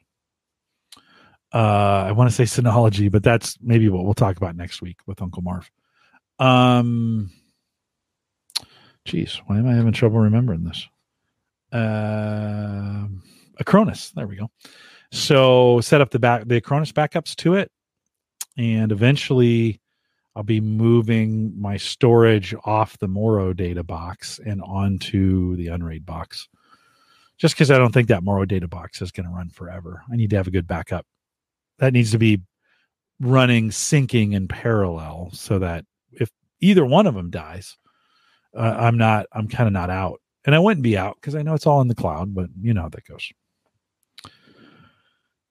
Uh, 1.53 2.05
I 2.07 2.11
want 2.11 2.29
to 2.29 2.35
say 2.35 2.43
Synology, 2.43 3.11
but 3.11 3.23
that's 3.23 3.57
maybe 3.61 3.89
what 3.89 4.05
we'll 4.05 4.13
talk 4.13 4.37
about 4.37 4.55
next 4.55 4.81
week 4.81 4.99
with 5.07 5.21
Uncle 5.21 5.41
Marv. 5.41 5.69
Um, 6.37 7.31
geez, 9.05 9.41
why 9.47 9.57
am 9.57 9.67
I 9.67 9.73
having 9.73 9.93
trouble 9.93 10.19
remembering 10.19 10.63
this? 10.63 10.87
Uh, 11.71 13.07
Acronis. 13.61 14.13
There 14.13 14.27
we 14.27 14.35
go. 14.35 14.49
So 15.11 15.81
set 15.81 16.01
up 16.01 16.11
the 16.11 16.19
back 16.19 16.47
the 16.47 16.61
Acronis 16.61 16.93
backups 16.93 17.35
to 17.37 17.55
it, 17.55 17.71
and 18.57 18.91
eventually 18.91 19.81
I'll 20.35 20.43
be 20.43 20.61
moving 20.61 21.59
my 21.59 21.77
storage 21.77 22.53
off 22.63 22.97
the 22.99 23.07
Morro 23.07 23.53
Data 23.53 23.83
box 23.83 24.39
and 24.45 24.61
onto 24.61 25.55
the 25.55 25.67
Unraid 25.67 26.05
box. 26.05 26.47
Just 27.37 27.55
because 27.55 27.71
I 27.71 27.77
don't 27.77 27.93
think 27.93 28.09
that 28.09 28.23
Morro 28.23 28.45
Data 28.45 28.67
box 28.67 29.01
is 29.01 29.11
going 29.11 29.27
to 29.27 29.33
run 29.33 29.49
forever. 29.49 30.03
I 30.11 30.15
need 30.15 30.29
to 30.29 30.35
have 30.35 30.47
a 30.47 30.51
good 30.51 30.67
backup. 30.67 31.05
That 31.79 31.93
needs 31.93 32.11
to 32.11 32.17
be 32.17 32.41
running 33.19 33.69
syncing 33.69 34.33
in 34.33 34.47
parallel 34.47 35.29
so 35.33 35.59
that 35.59 35.85
if 36.11 36.29
either 36.61 36.85
one 36.85 37.07
of 37.07 37.15
them 37.15 37.29
dies, 37.29 37.77
uh, 38.55 38.75
I'm 38.79 38.97
not, 38.97 39.27
I'm 39.31 39.47
kind 39.47 39.67
of 39.67 39.73
not 39.73 39.89
out. 39.89 40.21
And 40.45 40.55
I 40.55 40.59
wouldn't 40.59 40.83
be 40.83 40.97
out 40.97 41.15
because 41.15 41.35
I 41.35 41.41
know 41.41 41.53
it's 41.53 41.67
all 41.67 41.81
in 41.81 41.89
the 41.89 41.95
cloud, 41.95 42.33
but 42.33 42.49
you 42.61 42.73
know 42.73 42.83
how 42.83 42.89
that 42.89 43.05
goes. 43.05 43.29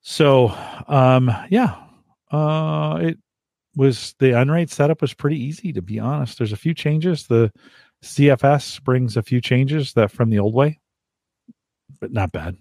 So, 0.01 0.55
um, 0.87 1.31
yeah, 1.51 1.77
uh, 2.31 2.99
it 3.03 3.19
was 3.77 4.15
the 4.19 4.33
unraid 4.39 4.71
setup 4.71 5.03
was 5.03 5.15
pretty 5.15 5.39
easy 5.39 5.73
to 5.73 5.83
be 5.83 5.99
honest. 5.99 6.39
There's 6.39 6.53
a 6.53 6.57
few 6.57 6.75
changes. 6.75 7.27
The 7.27 7.53
ZFS 8.03 8.83
brings 8.83 9.17
a 9.17 9.23
few 9.23 9.41
changes 9.41 9.93
that 9.93 10.11
from 10.11 10.31
the 10.31 10.39
old 10.39 10.55
way, 10.55 10.81
but 12.01 12.13
not 12.13 12.33
bad. 12.33 12.57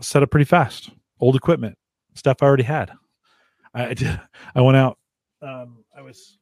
Set 0.00 0.22
up 0.22 0.30
pretty 0.30 0.44
fast. 0.44 0.90
Old 1.20 1.36
equipment 1.36 1.76
stuff 2.14 2.38
I 2.40 2.46
already 2.46 2.64
had. 2.64 2.92
I, 3.74 3.86
I 3.88 3.94
did. 3.94 4.20
I 4.54 4.60
went 4.60 4.76
out. 4.76 4.98
Um, 5.42 5.84
I 5.96 6.02
was 6.02 6.38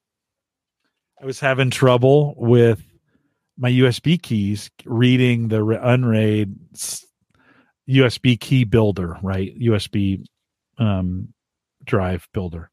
I 1.21 1.27
was 1.27 1.41
having 1.41 1.71
trouble 1.71 2.35
with 2.37 2.83
my 3.57 3.71
USB 3.71 4.21
keys 4.21 4.71
reading 4.85 5.49
the 5.49 5.65
Unraid 5.83 6.55
USB 7.89 8.39
key 8.39 8.65
builder, 8.65 9.19
right? 9.23 9.57
USB 9.59 10.25
um, 10.79 11.33
drive 11.85 12.27
builder. 12.33 12.71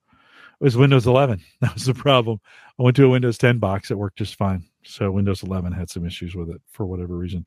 It 0.60 0.64
was 0.64 0.78
Windows 0.78 1.08
11. 1.08 1.42
That 1.62 1.74
was 1.74 1.86
the 1.86 1.94
problem. 1.94 2.40
I 2.80 2.84
went 2.84 2.96
to 2.98 3.06
a 3.06 3.10
Windows 3.10 3.38
10 3.38 3.60
box. 3.60 3.92
It 3.92 3.98
worked 3.98 4.18
just 4.18 4.36
fine. 4.36 4.66
So 4.84 5.12
Windows 5.12 5.44
11 5.44 5.74
had 5.74 5.90
some 5.90 6.06
issues 6.06 6.36
with 6.36 6.50
it 6.50 6.62
for 6.72 6.86
whatever 6.86 7.16
reason. 7.16 7.46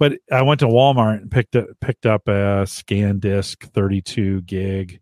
But 0.00 0.14
I 0.32 0.40
went 0.40 0.60
to 0.60 0.66
Walmart 0.66 1.20
and 1.20 1.30
picked 1.30 1.54
up, 1.54 1.66
picked 1.82 2.06
up 2.06 2.26
a 2.26 2.64
SanDisk 2.64 3.68
32 3.68 4.40
gig. 4.42 4.98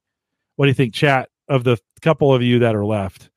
What 0.57 0.67
do 0.67 0.71
you 0.71 0.75
think, 0.75 0.93
chat? 0.93 1.29
Of 1.49 1.65
the 1.65 1.79
couple 2.03 2.35
of 2.35 2.43
you 2.43 2.59
that 2.59 2.75
are 2.75 2.85
left, 2.85 3.31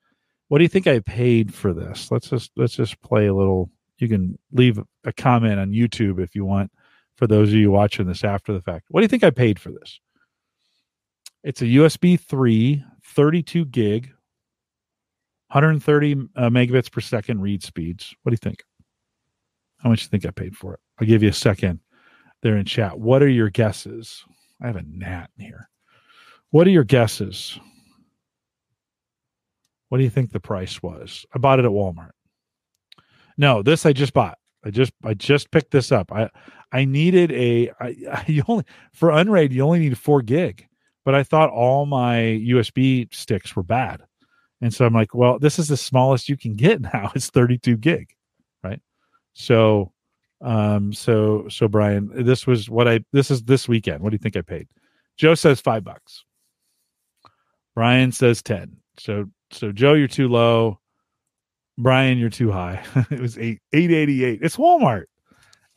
what 0.50 0.58
do 0.58 0.64
you 0.66 0.68
think 0.68 0.88
I 0.88 1.00
paid 1.00 1.54
for 1.54 1.72
this? 1.72 2.12
Let's 2.12 2.30
just 2.30 2.52
let's 2.58 2.76
just 2.76 3.00
play 3.02 3.28
a 3.28 3.34
little. 3.34 3.70
You 4.00 4.10
can 4.10 4.38
leave 4.52 4.80
a 5.06 5.14
comment 5.14 5.60
on 5.60 5.72
YouTube 5.72 6.20
if 6.20 6.36
you 6.36 6.44
want. 6.44 6.72
For 7.16 7.28
those 7.28 7.50
of 7.50 7.56
you 7.56 7.70
watching 7.70 8.08
this 8.08 8.24
after 8.24 8.52
the 8.52 8.62
fact, 8.62 8.88
what 8.90 9.00
do 9.00 9.04
you 9.04 9.08
think 9.08 9.24
I 9.24 9.30
paid 9.30 9.60
for 9.60 9.72
this? 9.72 10.02
It's 11.44 11.62
a 11.62 11.66
USB 11.66 12.20
3 12.20 12.84
32 13.06 13.66
gig, 13.66 14.06
130 15.52 16.14
uh, 16.36 16.50
megabits 16.50 16.92
per 16.92 17.02
second 17.02 17.40
read 17.42 17.64
speeds. 17.64 18.16
What 18.24 18.32
do 18.32 18.34
you 18.34 18.38
think? 18.38 18.64
How 19.82 19.90
much 19.90 20.02
do 20.02 20.04
you 20.04 20.10
think 20.10 20.26
I 20.26 20.32
paid 20.32 20.56
for 20.56 20.76
it? 20.76 20.80
I'll 21.00 21.08
give 21.08 21.24
you 21.24 21.30
a 21.30 21.34
second 21.34 21.80
there 22.42 22.58
in 22.58 22.66
chat. 22.66 23.00
What 23.00 23.24
are 23.24 23.28
your 23.28 23.50
guesses? 23.50 24.24
I 24.62 24.68
have 24.68 24.76
a 24.76 24.84
gnat 24.84 25.30
in 25.38 25.46
here. 25.46 25.70
What 26.52 26.68
are 26.68 26.72
your 26.72 26.84
guesses? 26.84 27.60
What 29.90 29.98
do 29.98 30.04
you 30.04 30.10
think 30.10 30.32
the 30.32 30.40
price 30.40 30.82
was? 30.82 31.26
I 31.34 31.40
bought 31.40 31.60
it 31.60 31.66
at 31.66 31.72
Walmart. 31.72 32.12
No, 33.38 33.62
this 33.62 33.86
I 33.86 33.94
just 33.94 34.14
bought. 34.14 34.38
I 34.64 34.70
just 34.70 34.94
I 35.04 35.14
just 35.14 35.52
picked 35.52 35.72
this 35.72 35.92
up. 35.92 36.12
I 36.12 36.30
I 36.72 36.86
needed 36.86 37.32
a 37.32 37.72
I, 37.80 37.96
I 38.12 38.26
you 38.28 38.44
only 38.48 38.66
for 38.94 39.10
Unraid 39.10 39.52
you 39.52 39.64
only 39.64 39.80
need 39.80 39.98
four 39.98 40.22
gig, 40.22 40.68
but 41.04 41.16
I 41.16 41.24
thought 41.24 41.50
all 41.50 41.86
my 41.86 42.18
USB 42.18 43.14
sticks 43.14 43.56
were 43.56 43.64
bad, 43.64 44.04
and 44.62 44.74
so 44.74 44.86
I'm 44.86 44.94
like, 44.94 45.16
well, 45.16 45.40
this 45.40 45.58
is 45.58 45.68
the 45.68 45.78
smallest 45.78 46.30
you 46.30 46.38
can 46.38 46.56
get 46.56 46.82
now. 46.94 47.12
It's 47.16 47.30
32 47.30 47.78
gig, 47.78 48.14
right? 48.64 48.82
So, 49.34 49.92
um, 50.42 50.94
so 50.94 51.48
so 51.50 51.68
Brian, 51.68 52.12
this 52.26 52.48
was 52.48 52.70
what 52.70 52.88
I 52.88 53.02
this 53.12 53.32
is 53.32 53.44
this 53.44 53.68
weekend. 53.68 54.02
What 54.02 54.10
do 54.10 54.16
you 54.16 54.20
think 54.20 54.38
I 54.38 54.42
paid? 54.42 54.68
Joe 55.18 55.36
says 55.36 55.62
five 55.62 55.84
bucks. 55.84 56.24
Brian 57.76 58.12
says 58.12 58.42
ten. 58.42 58.78
So 58.98 59.26
so 59.52 59.72
Joe, 59.72 59.94
you're 59.94 60.08
too 60.08 60.28
low. 60.28 60.80
Brian, 61.78 62.18
you're 62.18 62.30
too 62.30 62.52
high. 62.52 62.84
it 63.12 63.20
was 63.20 63.38
eight 63.38 63.62
eight 63.74 63.92
eighty 63.92 64.24
eight. 64.24 64.40
It's 64.42 64.58
Walmart. 64.58 65.06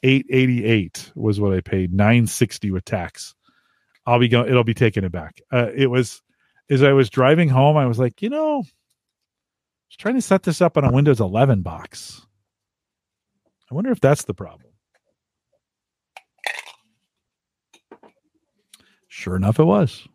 Eight 0.02 0.26
eighty 0.28 0.64
eight 0.64 1.10
was 1.14 1.40
what 1.40 1.54
I 1.54 1.60
paid. 1.60 1.92
Nine 1.92 2.26
sixty 2.26 2.70
with 2.70 2.84
tax. 2.84 3.34
I'll 4.06 4.18
be 4.18 4.28
going. 4.28 4.48
It'll 4.48 4.64
be 4.64 4.74
taking 4.74 5.04
it 5.04 5.12
back. 5.12 5.40
Uh, 5.52 5.68
it 5.74 5.86
was 5.86 6.22
as 6.70 6.82
I 6.82 6.92
was 6.92 7.10
driving 7.10 7.48
home. 7.48 7.76
I 7.76 7.86
was 7.86 7.98
like, 7.98 8.20
you 8.22 8.28
know, 8.28 8.56
I 8.56 8.58
was 8.58 9.96
trying 9.98 10.14
to 10.16 10.22
set 10.22 10.42
this 10.42 10.60
up 10.60 10.76
on 10.76 10.84
a 10.84 10.92
Windows 10.92 11.20
11 11.20 11.62
box. 11.62 12.26
I 13.70 13.74
wonder 13.74 13.90
if 13.90 14.00
that's 14.00 14.24
the 14.24 14.34
problem. 14.34 14.70
Sure 19.08 19.36
enough, 19.36 19.58
it 19.58 19.64
was. 19.64 20.06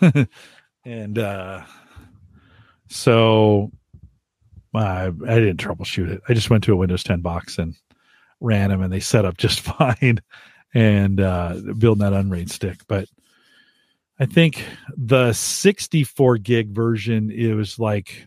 and 0.84 1.18
uh, 1.18 1.62
so 2.88 3.72
I, 4.74 5.06
I 5.06 5.10
didn't 5.10 5.56
troubleshoot 5.56 6.10
it. 6.10 6.22
I 6.28 6.34
just 6.34 6.50
went 6.50 6.64
to 6.64 6.72
a 6.72 6.76
Windows 6.76 7.02
10 7.02 7.20
box 7.20 7.58
and 7.58 7.74
ran 8.40 8.70
them, 8.70 8.82
and 8.82 8.92
they 8.92 9.00
set 9.00 9.24
up 9.24 9.36
just 9.36 9.60
fine. 9.78 10.20
And 10.74 11.20
uh, 11.20 11.60
building 11.78 12.02
that 12.02 12.12
Unraid 12.12 12.50
stick, 12.50 12.80
but 12.88 13.08
I 14.18 14.26
think 14.26 14.64
the 14.96 15.32
64 15.32 16.38
gig 16.38 16.70
version 16.70 17.30
it 17.30 17.54
was 17.54 17.78
like 17.78 18.26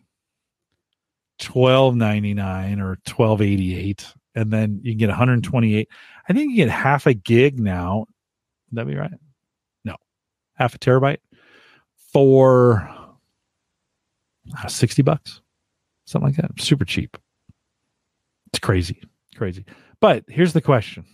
12.99 1.40 2.82
or 2.82 2.98
12.88 3.06 4.14
and 4.38 4.52
then 4.52 4.80
you 4.84 4.92
can 4.92 5.00
get 5.00 5.10
128 5.10 5.90
i 6.30 6.34
think 6.34 6.52
you 6.52 6.56
get 6.56 6.70
half 6.70 7.06
a 7.08 7.14
gig 7.14 7.60
now. 7.60 8.06
Would 8.70 8.78
that 8.78 8.88
be 8.88 8.96
right? 8.96 9.12
No. 9.84 9.96
Half 10.56 10.76
a 10.76 10.80
terabyte 10.80 11.20
for 12.14 12.90
uh, 14.58 14.68
60 14.68 15.02
bucks 15.02 15.42
something 16.06 16.28
like 16.30 16.38
that. 16.38 16.52
Super 16.62 16.86
cheap. 16.86 17.18
It's 18.48 18.60
crazy 18.60 19.02
crazy. 19.36 19.66
But 20.00 20.26
here's 20.28 20.54
the 20.54 20.62
question. 20.62 21.06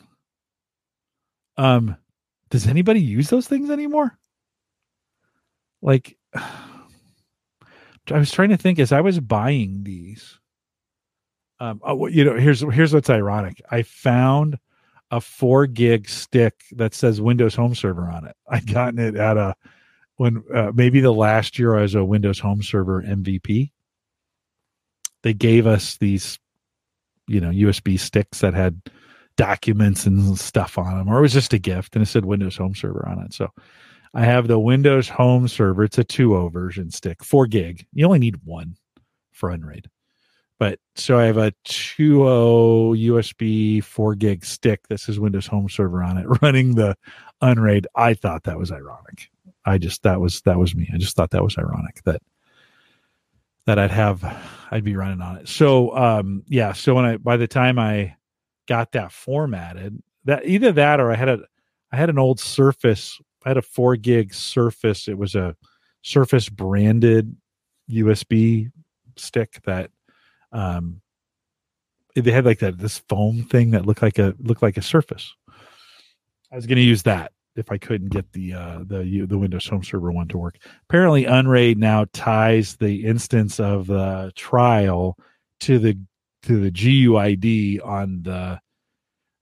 Um 1.58 1.95
does 2.50 2.68
anybody 2.68 3.02
use 3.02 3.30
those 3.30 3.48
things 3.48 3.70
anymore? 3.70 4.18
Like 5.82 6.18
I 6.36 8.18
was 8.18 8.32
trying 8.32 8.50
to 8.50 8.58
think 8.58 8.80
as 8.80 8.91
I 8.91 9.02
was 9.02 9.20
buying 9.20 9.84
these. 9.84 10.40
Um, 11.64 11.80
oh, 11.81 12.07
you 12.07 12.26
know, 12.26 12.35
here's 12.35 12.60
here's 12.60 12.94
what's 12.94 13.10
ironic. 13.10 13.61
I 13.72 13.84
found 13.84 14.60
a 15.11 15.22
four 15.22 15.65
gig 15.65 16.10
stick 16.10 16.61
that 16.73 16.94
says 16.94 17.22
Windows 17.22 17.56
Home 17.56 17.73
Server 17.73 18.10
on 18.10 18.27
it. 18.27 18.35
I'd 18.49 18.68
gotten 18.68 18.99
it 18.99 19.15
at 19.15 19.38
a 19.38 19.56
when 20.18 20.44
uh, 20.53 20.73
maybe 20.76 20.99
the 20.99 21.14
last 21.14 21.57
year 21.57 21.77
I 21.77 21.84
was 21.84 21.95
a 21.95 22.03
Windows 22.03 22.38
Home 22.40 22.61
Server 22.61 23.02
MVP. 23.02 23.72
They 25.22 25.34
gave 25.34 25.65
us 25.65 25.95
these, 25.95 26.38
you 27.30 27.40
know, 27.40 27.52
USB 27.52 27.98
sticks 27.98 28.41
that 28.41 28.53
had 28.53 28.81
documents 29.38 30.06
and 30.06 30.38
stuff 30.38 30.77
on 30.77 30.98
them, 30.98 31.07
or 31.07 31.19
it 31.19 31.22
was 31.22 31.31
just 31.31 31.53
a 31.53 31.60
gift, 31.60 31.95
and 31.95 32.03
it 32.03 32.07
said 32.07 32.26
Windows 32.26 32.57
Home 32.57 32.76
Server 32.76 33.07
on 33.07 33.19
it. 33.19 33.34
So 33.34 33.48
I 34.14 34.26
have 34.26 34.49
the 34.49 34.60
Windows 34.60 35.07
Home 35.07 35.48
Server. 35.48 35.85
It's 35.85 35.98
a 35.98 36.03
2.0 36.03 36.52
version 36.52 36.91
stick, 36.91 37.23
four 37.23 37.48
gig. 37.48 37.85
You 37.94 38.06
only 38.06 38.19
need 38.19 38.44
one 38.44 38.76
for 39.31 39.49
Unraid. 39.49 39.88
But 40.64 40.80
so 40.95 41.19
I 41.19 41.26
have 41.26 41.35
a 41.35 41.52
2.0 41.65 42.98
USB 43.10 43.84
four 43.84 44.15
gig 44.15 44.45
stick 44.45 44.88
that 44.88 45.02
says 45.02 45.19
Windows 45.19 45.45
Home 45.48 45.68
Server 45.68 46.02
on 46.02 46.18
it, 46.18 46.26
running 46.41 46.76
the 46.76 46.95
Unraid. 47.41 47.85
I 47.98 48.14
thought 48.14 48.44
that 48.44 48.57
was 48.57 48.72
ironic. 48.72 49.30
I 49.65 49.77
just 49.77 50.03
that 50.03 50.22
was 50.22 50.40
that 50.44 50.57
was 50.57 50.73
me. 50.73 50.90
I 50.94 50.98
just 50.98 51.18
thought 51.18 51.31
that 51.31 51.44
was 51.44 51.57
ironic 51.57 52.02
that 52.06 52.22
that 53.65 53.77
I'd 53.77 53.91
have 53.91 54.23
I'd 54.72 54.85
be 54.85 54.95
running 54.95 55.19
on 55.19 55.35
it. 55.35 55.49
So 55.49 55.94
um 55.98 56.44
yeah, 56.48 56.72
so 56.72 56.95
when 56.95 57.03
I 57.03 57.18
by 57.18 57.35
the 57.35 57.48
time 57.48 57.77
I 57.77 58.15
got 58.65 58.94
that 58.94 59.11
formatted, 59.11 60.02
that 60.23 60.45
either 60.45 60.72
that 60.72 61.02
or 61.02 61.11
I 61.11 61.15
had 61.15 61.27
a 61.27 61.40
I 61.91 61.98
had 61.98 62.10
an 62.10 62.18
old 62.18 62.40
Surface 62.40 63.19
I 63.44 63.49
had 63.49 63.57
a 63.57 63.61
four 63.61 63.98
gig 63.98 64.34
Surface. 64.34 65.10
It 65.10 65.18
was 65.18 65.35
a 65.35 65.57
Surface 66.03 66.48
branded 66.48 67.35
USB 67.91 68.72
stick 69.18 69.60
that 69.65 69.91
um 70.53 71.01
they 72.15 72.31
had 72.31 72.45
like 72.45 72.59
that 72.59 72.77
this 72.77 72.99
foam 73.09 73.43
thing 73.43 73.71
that 73.71 73.85
looked 73.85 74.01
like 74.01 74.19
a 74.19 74.35
looked 74.39 74.61
like 74.61 74.77
a 74.77 74.81
Surface. 74.81 75.34
I 76.51 76.55
was 76.55 76.67
going 76.67 76.75
to 76.77 76.84
use 76.84 77.03
that 77.03 77.31
if 77.55 77.71
I 77.71 77.77
couldn't 77.77 78.09
get 78.09 78.31
the 78.34 78.53
uh, 78.53 78.80
the 78.85 79.25
the 79.27 79.38
Windows 79.38 79.67
Home 79.67 79.84
Server 79.84 80.11
one 80.11 80.27
to 80.30 80.38
work. 80.38 80.57
Apparently, 80.89 81.25
Unraid 81.25 81.77
now 81.77 82.05
ties 82.13 82.75
the 82.75 83.05
instance 83.05 83.59
of 83.59 83.88
the 83.88 84.31
trial 84.35 85.17
to 85.61 85.80
the 85.80 85.97
to 86.43 86.59
the 86.59 86.71
GUID 86.71 87.84
on 87.84 88.21
the 88.23 88.59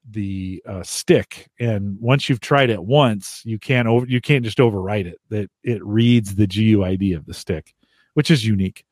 the 0.09 0.63
uh, 0.65 0.83
stick, 0.83 1.47
and 1.59 1.97
once 1.99 2.29
you've 2.29 2.39
tried 2.39 2.69
it 2.69 2.83
once, 2.83 3.41
you 3.45 3.59
can't 3.59 3.87
over 3.87 4.05
you 4.05 4.21
can't 4.21 4.45
just 4.45 4.57
overwrite 4.57 5.05
it. 5.05 5.19
That 5.29 5.49
it 5.63 5.83
reads 5.85 6.35
the 6.35 6.47
GUID 6.47 7.15
of 7.15 7.25
the 7.25 7.33
stick, 7.33 7.73
which 8.13 8.31
is 8.31 8.45
unique. 8.45 8.85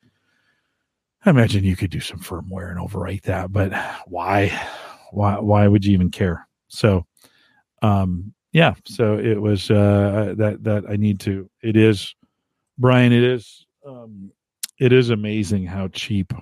I 1.24 1.30
imagine 1.30 1.64
you 1.64 1.76
could 1.76 1.90
do 1.90 2.00
some 2.00 2.18
firmware 2.18 2.70
and 2.70 2.78
overwrite 2.78 3.22
that, 3.22 3.52
but 3.52 3.72
why? 4.06 4.48
Why? 5.10 5.38
Why 5.38 5.68
would 5.68 5.84
you 5.84 5.92
even 5.92 6.10
care? 6.10 6.48
So, 6.68 7.04
um, 7.82 8.32
yeah. 8.52 8.74
So 8.86 9.18
it 9.18 9.40
was 9.40 9.70
uh, 9.70 10.34
that 10.38 10.64
that 10.64 10.84
I 10.88 10.96
need 10.96 11.20
to. 11.20 11.50
It 11.62 11.76
is, 11.76 12.14
Brian. 12.78 13.12
It 13.12 13.22
is. 13.22 13.66
Um, 13.86 14.30
it 14.78 14.92
is 14.92 15.10
amazing 15.10 15.66
how 15.66 15.88
cheap 15.88 16.32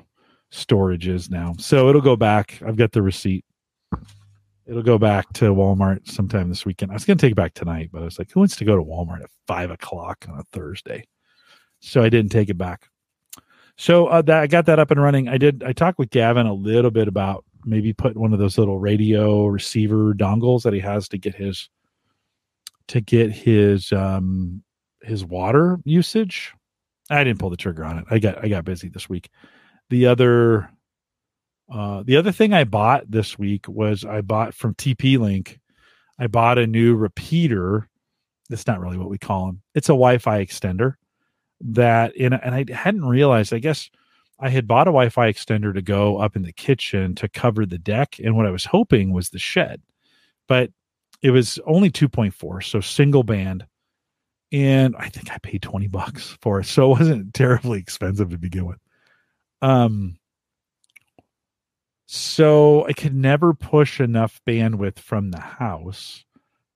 storage 0.51 1.09
is 1.09 1.29
now. 1.29 1.55
So 1.59 1.89
it'll 1.89 2.01
go 2.01 2.17
back. 2.17 2.61
I've 2.65 2.77
got 2.77 2.93
the 2.93 3.03
receipt. 3.03 3.45
It'll 4.67 4.83
go 4.83 4.99
back 4.99 5.33
to 5.35 5.47
Walmart 5.47 6.07
sometime 6.09 6.49
this 6.49 6.65
weekend. 6.65 6.93
I 6.93 6.95
was 6.95 7.05
going 7.05 7.17
to 7.17 7.21
take 7.21 7.33
it 7.33 7.37
back 7.37 7.55
tonight, 7.55 7.89
but 7.91 8.03
I 8.03 8.05
was 8.05 8.19
like, 8.19 8.31
who 8.31 8.41
wants 8.41 8.57
to 8.57 8.65
go 8.65 8.77
to 8.77 8.83
Walmart 8.83 9.23
at 9.23 9.31
five 9.47 9.71
o'clock 9.71 10.27
on 10.29 10.39
a 10.39 10.45
Thursday? 10.53 11.05
So 11.81 12.03
I 12.03 12.11
didn't 12.11 12.31
take 12.31 12.51
it 12.51 12.59
back. 12.59 12.89
So 13.79 14.09
uh, 14.09 14.23
that 14.23 14.43
I 14.43 14.47
got 14.49 14.67
that 14.67 14.81
up 14.81 14.91
and 14.91 15.01
running. 15.01 15.29
I 15.29 15.39
did. 15.39 15.63
I 15.63 15.73
talked 15.73 15.99
with 15.99 16.11
Gavin 16.11 16.47
a 16.47 16.53
little 16.53 16.91
bit 16.91 17.07
about 17.07 17.45
maybe 17.65 17.93
putting 17.93 18.21
one 18.21 18.33
of 18.33 18.41
those 18.41 18.59
little 18.59 18.79
radio 18.79 19.47
receiver 19.47 20.15
dongles 20.15 20.63
that 20.63 20.73
he 20.73 20.81
has 20.81 21.09
to 21.09 21.19
get 21.19 21.35
his 21.35 21.69
to 22.89 23.01
get 23.01 23.31
his 23.31 23.93
um 23.93 24.63
his 25.03 25.25
water 25.25 25.79
usage. 25.85 26.55
I 27.09 27.23
didn't 27.23 27.39
pull 27.39 27.51
the 27.51 27.57
trigger 27.57 27.85
on 27.85 27.99
it. 27.99 28.05
I 28.11 28.19
got 28.19 28.45
I 28.45 28.49
got 28.49 28.65
busy 28.65 28.89
this 28.89 29.09
week. 29.09 29.31
The 29.91 30.07
other 30.07 30.69
uh 31.73 32.03
the 32.05 32.17
other 32.17 32.33
thing 32.33 32.53
I 32.53 32.65
bought 32.65 33.09
this 33.09 33.39
week 33.39 33.69
was 33.69 34.05
I 34.05 34.23
bought 34.23 34.55
from 34.55 34.75
TP 34.75 35.19
Link. 35.19 35.61
I 36.19 36.27
bought 36.27 36.59
a 36.59 36.67
new 36.67 36.97
repeater. 36.97 37.89
That's 38.51 38.67
not 38.67 38.81
really 38.81 38.99
what 38.99 39.09
we 39.09 39.19
call 39.19 39.47
them. 39.47 39.63
It's 39.77 39.89
a 39.89 39.93
Wi-Fi 39.93 40.45
extender 40.45 40.95
that 41.61 42.15
in 42.17 42.33
and 42.33 42.55
I 42.55 42.65
hadn't 42.73 43.05
realized, 43.05 43.53
I 43.53 43.59
guess 43.59 43.91
I 44.41 44.49
had 44.49 44.69
bought 44.69 44.87
a 44.89 44.93
Wi-Fi 44.93 45.33
extender 45.33 45.75
to 45.75 45.83
go 45.83 46.19
up 46.19 46.37
in 46.37 46.43
the 46.43 46.53
kitchen 46.53 47.15
to 47.17 47.29
cover 47.29 47.67
the 47.67 47.79
deck 47.79 48.17
and 48.23 48.37
what 48.37 48.47
I 48.47 48.51
was 48.51 48.65
hoping 48.65 49.13
was 49.13 49.31
the 49.31 49.39
shed. 49.39 49.83
But 50.47 50.71
it 51.23 51.31
was 51.31 51.59
only 51.67 51.91
2.4 51.91 52.65
so 52.65 52.81
single 52.81 53.23
band 53.23 53.67
and 54.53 54.95
i 54.97 55.09
think 55.09 55.31
i 55.31 55.39
paid 55.39 55.63
20 55.63 55.89
bucks 55.89 56.37
for 56.41 56.61
it 56.61 56.65
so 56.65 56.87
it 56.87 56.99
wasn't 56.99 57.35
terribly 57.35 57.79
expensive 57.79 58.31
to 58.31 58.39
begin 58.39 58.67
with 58.67 58.79
um 59.63 60.19
so 62.07 62.87
i 62.87 62.93
could 62.93 63.15
never 63.15 63.53
push 63.53 64.01
enough 64.01 64.41
bandwidth 64.47 64.99
from 64.99 65.31
the 65.31 65.41
house 65.41 66.25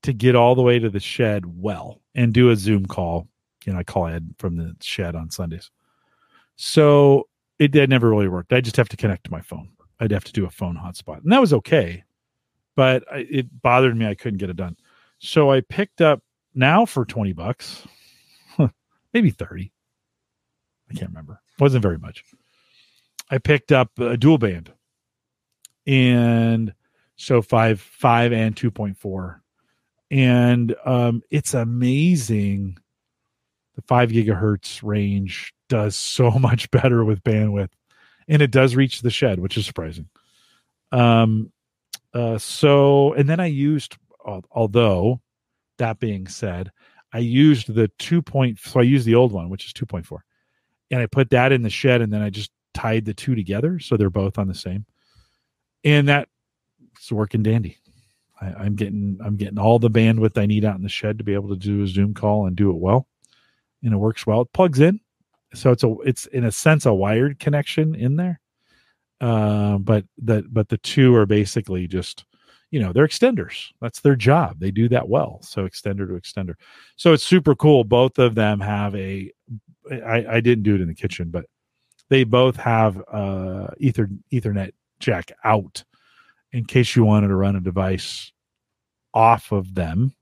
to 0.02 0.12
get 0.12 0.34
all 0.34 0.54
the 0.54 0.62
way 0.62 0.78
to 0.78 0.90
the 0.90 1.00
shed 1.00 1.44
well 1.60 2.00
and 2.14 2.34
do 2.34 2.50
a 2.50 2.56
zoom 2.56 2.84
call 2.86 3.28
you 3.66 3.72
know 3.72 3.78
i 3.78 3.84
call 3.84 4.06
ed 4.06 4.34
from 4.38 4.56
the 4.56 4.74
shed 4.80 5.14
on 5.14 5.30
sundays 5.30 5.70
so 6.56 7.28
it, 7.58 7.74
it 7.74 7.90
never 7.90 8.10
really 8.10 8.28
worked 8.28 8.52
i 8.52 8.60
just 8.60 8.76
have 8.76 8.88
to 8.88 8.96
connect 8.96 9.24
to 9.24 9.30
my 9.30 9.40
phone 9.40 9.68
i'd 10.00 10.10
have 10.10 10.24
to 10.24 10.32
do 10.32 10.46
a 10.46 10.50
phone 10.50 10.76
hotspot 10.76 11.22
and 11.22 11.32
that 11.32 11.40
was 11.40 11.52
okay 11.52 12.04
but 12.74 13.04
I, 13.10 13.26
it 13.30 13.62
bothered 13.62 13.96
me. 13.96 14.06
I 14.06 14.14
couldn't 14.14 14.38
get 14.38 14.50
it 14.50 14.56
done. 14.56 14.76
So 15.18 15.50
I 15.50 15.60
picked 15.60 16.00
up 16.00 16.22
now 16.54 16.84
for 16.84 17.04
20 17.04 17.32
bucks, 17.32 17.86
maybe 19.12 19.30
30. 19.30 19.72
I 20.90 20.94
can't 20.94 21.10
remember. 21.10 21.40
Wasn't 21.58 21.82
very 21.82 21.98
much. 21.98 22.24
I 23.30 23.38
picked 23.38 23.72
up 23.72 23.90
a 23.98 24.16
dual 24.16 24.38
band 24.38 24.72
and 25.86 26.74
so 27.16 27.40
five, 27.40 27.80
five 27.80 28.32
and 28.32 28.54
2.4. 28.54 29.40
And 30.10 30.74
um, 30.84 31.22
it's 31.30 31.54
amazing. 31.54 32.78
The 33.74 33.82
five 33.82 34.10
gigahertz 34.10 34.82
range 34.82 35.54
does 35.68 35.96
so 35.96 36.30
much 36.38 36.70
better 36.70 37.04
with 37.04 37.22
bandwidth 37.24 37.70
and 38.28 38.42
it 38.42 38.50
does 38.50 38.76
reach 38.76 39.02
the 39.02 39.10
shed, 39.10 39.40
which 39.40 39.56
is 39.56 39.66
surprising. 39.66 40.08
Um, 40.90 41.52
uh, 42.14 42.38
so, 42.38 43.14
and 43.14 43.28
then 43.28 43.40
I 43.40 43.46
used, 43.46 43.96
although 44.50 45.20
that 45.78 45.98
being 45.98 46.26
said, 46.26 46.70
I 47.12 47.18
used 47.18 47.74
the 47.74 47.88
two 47.98 48.22
point, 48.22 48.58
so 48.58 48.80
I 48.80 48.84
used 48.84 49.06
the 49.06 49.14
old 49.14 49.32
one, 49.32 49.48
which 49.48 49.66
is 49.66 49.72
2.4, 49.72 50.18
and 50.90 51.00
I 51.00 51.06
put 51.06 51.30
that 51.30 51.52
in 51.52 51.62
the 51.62 51.70
shed 51.70 52.00
and 52.00 52.12
then 52.12 52.22
I 52.22 52.30
just 52.30 52.50
tied 52.74 53.04
the 53.04 53.14
two 53.14 53.34
together. 53.34 53.78
So 53.78 53.96
they're 53.96 54.10
both 54.10 54.38
on 54.38 54.48
the 54.48 54.54
same. 54.54 54.86
And 55.84 56.08
that's 56.08 56.28
working 57.10 57.42
dandy. 57.42 57.78
I, 58.40 58.66
am 58.66 58.74
getting, 58.74 59.18
I'm 59.22 59.36
getting 59.36 59.58
all 59.58 59.78
the 59.78 59.90
bandwidth 59.90 60.38
I 60.38 60.46
need 60.46 60.64
out 60.64 60.76
in 60.76 60.82
the 60.82 60.88
shed 60.88 61.18
to 61.18 61.24
be 61.24 61.34
able 61.34 61.50
to 61.50 61.56
do 61.56 61.82
a 61.82 61.86
Zoom 61.86 62.14
call 62.14 62.46
and 62.46 62.56
do 62.56 62.70
it 62.70 62.76
well. 62.76 63.06
And 63.82 63.92
it 63.92 63.96
works 63.96 64.26
well. 64.26 64.42
It 64.42 64.52
plugs 64.52 64.80
in. 64.80 65.00
So 65.54 65.70
it's 65.70 65.84
a, 65.84 65.94
it's 66.04 66.26
in 66.26 66.44
a 66.44 66.52
sense 66.52 66.86
a 66.86 66.94
wired 66.94 67.38
connection 67.38 67.94
in 67.94 68.16
there. 68.16 68.40
Uh, 69.20 69.78
but 69.78 70.04
that 70.18 70.52
but 70.52 70.68
the 70.68 70.78
two 70.78 71.14
are 71.14 71.26
basically 71.26 71.86
just 71.86 72.24
you 72.70 72.80
know 72.80 72.92
they're 72.92 73.06
extenders. 73.06 73.68
That's 73.80 74.00
their 74.00 74.16
job. 74.16 74.58
They 74.58 74.70
do 74.70 74.88
that 74.88 75.08
well. 75.08 75.40
So 75.42 75.68
extender 75.68 76.08
to 76.08 76.14
extender. 76.14 76.54
So 76.96 77.12
it's 77.12 77.22
super 77.22 77.54
cool. 77.54 77.84
Both 77.84 78.18
of 78.18 78.34
them 78.34 78.60
have 78.60 78.96
a 78.96 79.30
i, 79.90 80.24
I 80.28 80.40
didn't 80.40 80.64
do 80.64 80.74
it 80.74 80.80
in 80.80 80.88
the 80.88 80.94
kitchen 80.94 81.30
but 81.30 81.46
they 82.08 82.24
both 82.24 82.56
have 82.56 83.02
uh 83.12 83.68
ether 83.78 84.08
ethernet 84.32 84.72
jack 85.00 85.32
out 85.44 85.82
in 86.52 86.64
case 86.64 86.94
you 86.94 87.04
wanted 87.04 87.28
to 87.28 87.34
run 87.34 87.56
a 87.56 87.60
device 87.60 88.30
off 89.14 89.52
of 89.52 89.74
them. 89.74 90.14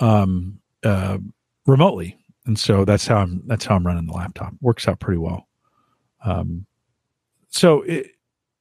Um 0.00 0.60
uh 0.84 1.18
remotely 1.66 2.18
and 2.46 2.58
so 2.58 2.84
that's 2.84 3.06
how 3.06 3.16
i'm 3.16 3.42
that's 3.46 3.64
how 3.64 3.76
i'm 3.76 3.86
running 3.86 4.06
the 4.06 4.12
laptop 4.12 4.52
works 4.60 4.88
out 4.88 5.00
pretty 5.00 5.18
well 5.18 5.46
um, 6.24 6.66
so 7.48 7.82
it, 7.82 8.12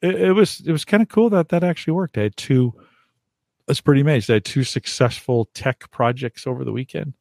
it, 0.02 0.16
it 0.16 0.32
was 0.34 0.62
it 0.66 0.72
was 0.72 0.86
kind 0.86 1.04
of 1.04 1.10
cool 1.10 1.30
that 1.30 1.50
that 1.50 1.64
actually 1.64 1.94
worked. 1.94 2.18
I 2.18 2.24
had 2.24 2.38
two. 2.38 2.74
I 2.78 3.72
was 3.72 3.82
pretty 3.82 4.02
amazed. 4.02 4.30
I 4.30 4.36
had 4.36 4.46
two 4.46 4.64
successful 4.64 5.50
tech 5.54 5.90
projects 5.92 6.46
over 6.48 6.64
the 6.64 6.72
weekend. 6.72 7.14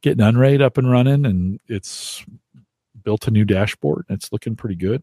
Getting 0.00 0.22
Unraid 0.24 0.62
up 0.62 0.78
and 0.78 0.90
running, 0.90 1.26
and 1.26 1.60
it's 1.68 2.24
built 3.02 3.26
a 3.26 3.30
new 3.30 3.44
dashboard. 3.44 4.06
It's 4.08 4.32
looking 4.32 4.56
pretty 4.56 4.76
good. 4.76 5.02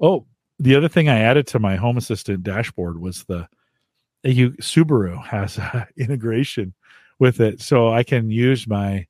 Oh, 0.00 0.26
the 0.58 0.74
other 0.74 0.88
thing 0.88 1.08
I 1.08 1.20
added 1.20 1.46
to 1.48 1.58
my 1.58 1.76
Home 1.76 1.96
Assistant 1.96 2.42
dashboard 2.42 3.00
was 3.00 3.24
the 3.24 3.48
you, 4.24 4.50
Subaru 4.52 5.24
has 5.24 5.60
integration 5.96 6.74
with 7.18 7.40
it, 7.40 7.60
so 7.60 7.92
I 7.92 8.02
can 8.02 8.30
use 8.30 8.66
my 8.66 9.06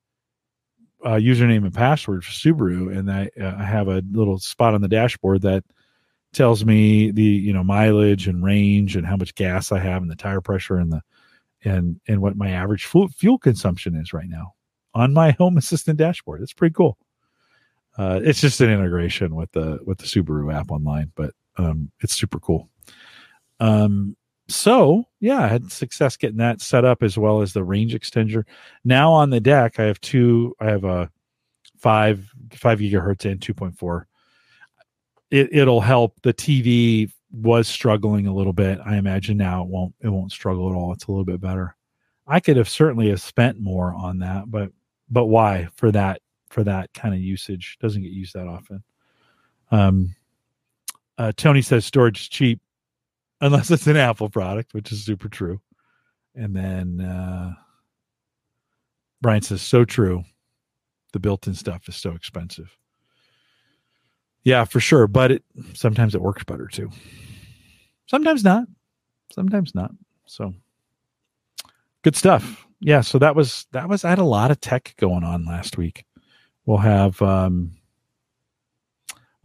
uh, 1.05 1.15
username 1.15 1.65
and 1.65 1.75
password 1.75 2.25
for 2.25 2.33
Subaru, 2.33 2.97
and 2.97 3.11
I, 3.11 3.31
uh, 3.41 3.57
have 3.59 3.89
a 3.89 4.03
little 4.11 4.39
spot 4.39 4.75
on 4.75 4.81
the 4.81 4.89
dashboard 4.89 5.43
that 5.43 5.65
tells 6.33 6.65
me 6.65 7.11
the 7.11 7.23
you 7.23 7.53
know 7.53 7.65
mileage 7.65 8.29
and 8.29 8.45
range 8.45 8.97
and 8.97 9.07
how 9.07 9.17
much 9.17 9.35
gas 9.35 9.73
I 9.73 9.79
have 9.79 10.03
and 10.03 10.11
the 10.11 10.17
tire 10.17 10.41
pressure 10.41 10.77
and 10.77 10.93
the 10.93 11.01
and 11.65 12.01
and 12.07 12.21
what 12.21 12.37
my 12.37 12.51
average 12.51 12.87
fuel, 12.87 13.09
fuel 13.09 13.39
consumption 13.39 13.95
is 13.95 14.13
right 14.13 14.29
now 14.29 14.55
on 14.95 15.13
my 15.13 15.31
home 15.39 15.57
assistant 15.57 15.99
dashboard. 15.99 16.43
It's 16.43 16.53
pretty 16.53 16.75
cool. 16.75 16.99
Uh, 17.97 18.21
it's 18.23 18.41
just 18.41 18.61
an 18.61 18.71
integration 18.71 19.35
with 19.35 19.51
the 19.53 19.79
with 19.85 19.99
the 19.99 20.05
Subaru 20.05 20.55
app 20.55 20.71
online, 20.71 21.11
but 21.17 21.33
um, 21.57 21.91
it's 22.01 22.15
super 22.15 22.39
cool. 22.39 22.69
Um, 23.61 24.17
so 24.49 25.05
yeah, 25.21 25.41
I 25.41 25.49
had 25.49 25.71
success 25.71 26.17
getting 26.17 26.39
that 26.39 26.61
set 26.61 26.85
up 26.85 27.03
as 27.03 27.19
well 27.19 27.43
as 27.43 27.53
the 27.53 27.65
range 27.65 27.95
extender. 27.95 28.45
Now 28.85 29.13
on 29.13 29.31
the 29.31 29.41
deck, 29.41 29.79
I 29.79 29.85
have 29.85 30.01
two. 30.01 30.55
I 30.61 30.67
have 30.67 30.85
a 30.85 31.11
five 31.79 32.29
five 32.53 32.79
gigahertz 32.79 33.31
and 33.31 33.41
two 33.41 33.55
point 33.55 33.79
four. 33.79 34.07
It 35.31 35.51
it'll 35.53 35.81
help. 35.81 36.21
The 36.23 36.33
TV 36.33 37.11
was 37.31 37.69
struggling 37.69 38.27
a 38.27 38.35
little 38.35 38.55
bit. 38.55 38.79
I 38.85 38.97
imagine 38.97 39.37
now 39.37 39.63
it 39.63 39.69
won't 39.69 39.95
it 40.01 40.09
won't 40.09 40.33
struggle 40.33 40.71
at 40.71 40.75
all. 40.75 40.93
It's 40.93 41.07
a 41.07 41.11
little 41.11 41.27
bit 41.27 41.41
better. 41.41 41.77
I 42.27 42.41
could 42.41 42.57
have 42.57 42.69
certainly 42.69 43.09
have 43.11 43.21
spent 43.21 43.61
more 43.61 43.95
on 43.95 44.19
that, 44.21 44.51
but 44.51 44.71
but 45.11 45.27
why 45.27 45.69
for 45.75 45.93
that 45.93 46.21
for 46.49 46.65
that 46.65 46.93
kind 46.95 47.15
of 47.15 47.21
usage 47.21 47.77
doesn't 47.81 48.03
get 48.03 48.13
used 48.13 48.35
that 48.35 48.47
often. 48.47 48.83
Um, 49.71 50.15
uh, 51.19 51.33
Tony 51.37 51.61
says 51.61 51.85
storage 51.85 52.21
is 52.21 52.29
cheap 52.29 52.61
unless 53.41 53.71
it's 53.71 53.87
an 53.87 53.97
Apple 53.97 54.31
product, 54.31 54.75
which 54.75 54.93
is 54.93 55.05
super 55.05 55.29
true. 55.29 55.61
And 56.35 56.55
then 56.55 57.01
uh, 57.01 57.55
Brian 59.21 59.43
says, 59.43 59.63
so 59.63 59.85
true. 59.85 60.25
The 61.13 61.21
built 61.21 61.47
in 61.47 61.55
stuff 61.55 61.89
is 61.89 61.97
so 61.97 62.13
expensive. 62.13 62.77
Yeah, 64.45 64.65
for 64.65 64.79
sure. 64.79 65.07
But 65.07 65.33
it 65.33 65.45
sometimes 65.75 66.15
it 66.15 66.21
works 66.21 66.45
better 66.45 66.67
too. 66.67 66.91
Sometimes 68.07 68.45
not. 68.45 68.65
Sometimes 69.33 69.75
not. 69.75 69.91
So 70.27 70.55
good 72.03 72.15
stuff. 72.15 72.67
Yeah, 72.81 73.01
so 73.01 73.19
that 73.19 73.35
was 73.35 73.67
that 73.73 73.89
was 73.89 74.05
I 74.05 74.11
had 74.11 74.19
a 74.19 74.25
lot 74.25 74.51
of 74.51 74.61
tech 74.61 74.95
going 74.99 75.25
on 75.25 75.45
last 75.45 75.77
week. 75.79 76.05
We'll 76.67 76.79
have 76.79 77.21
um 77.23 77.78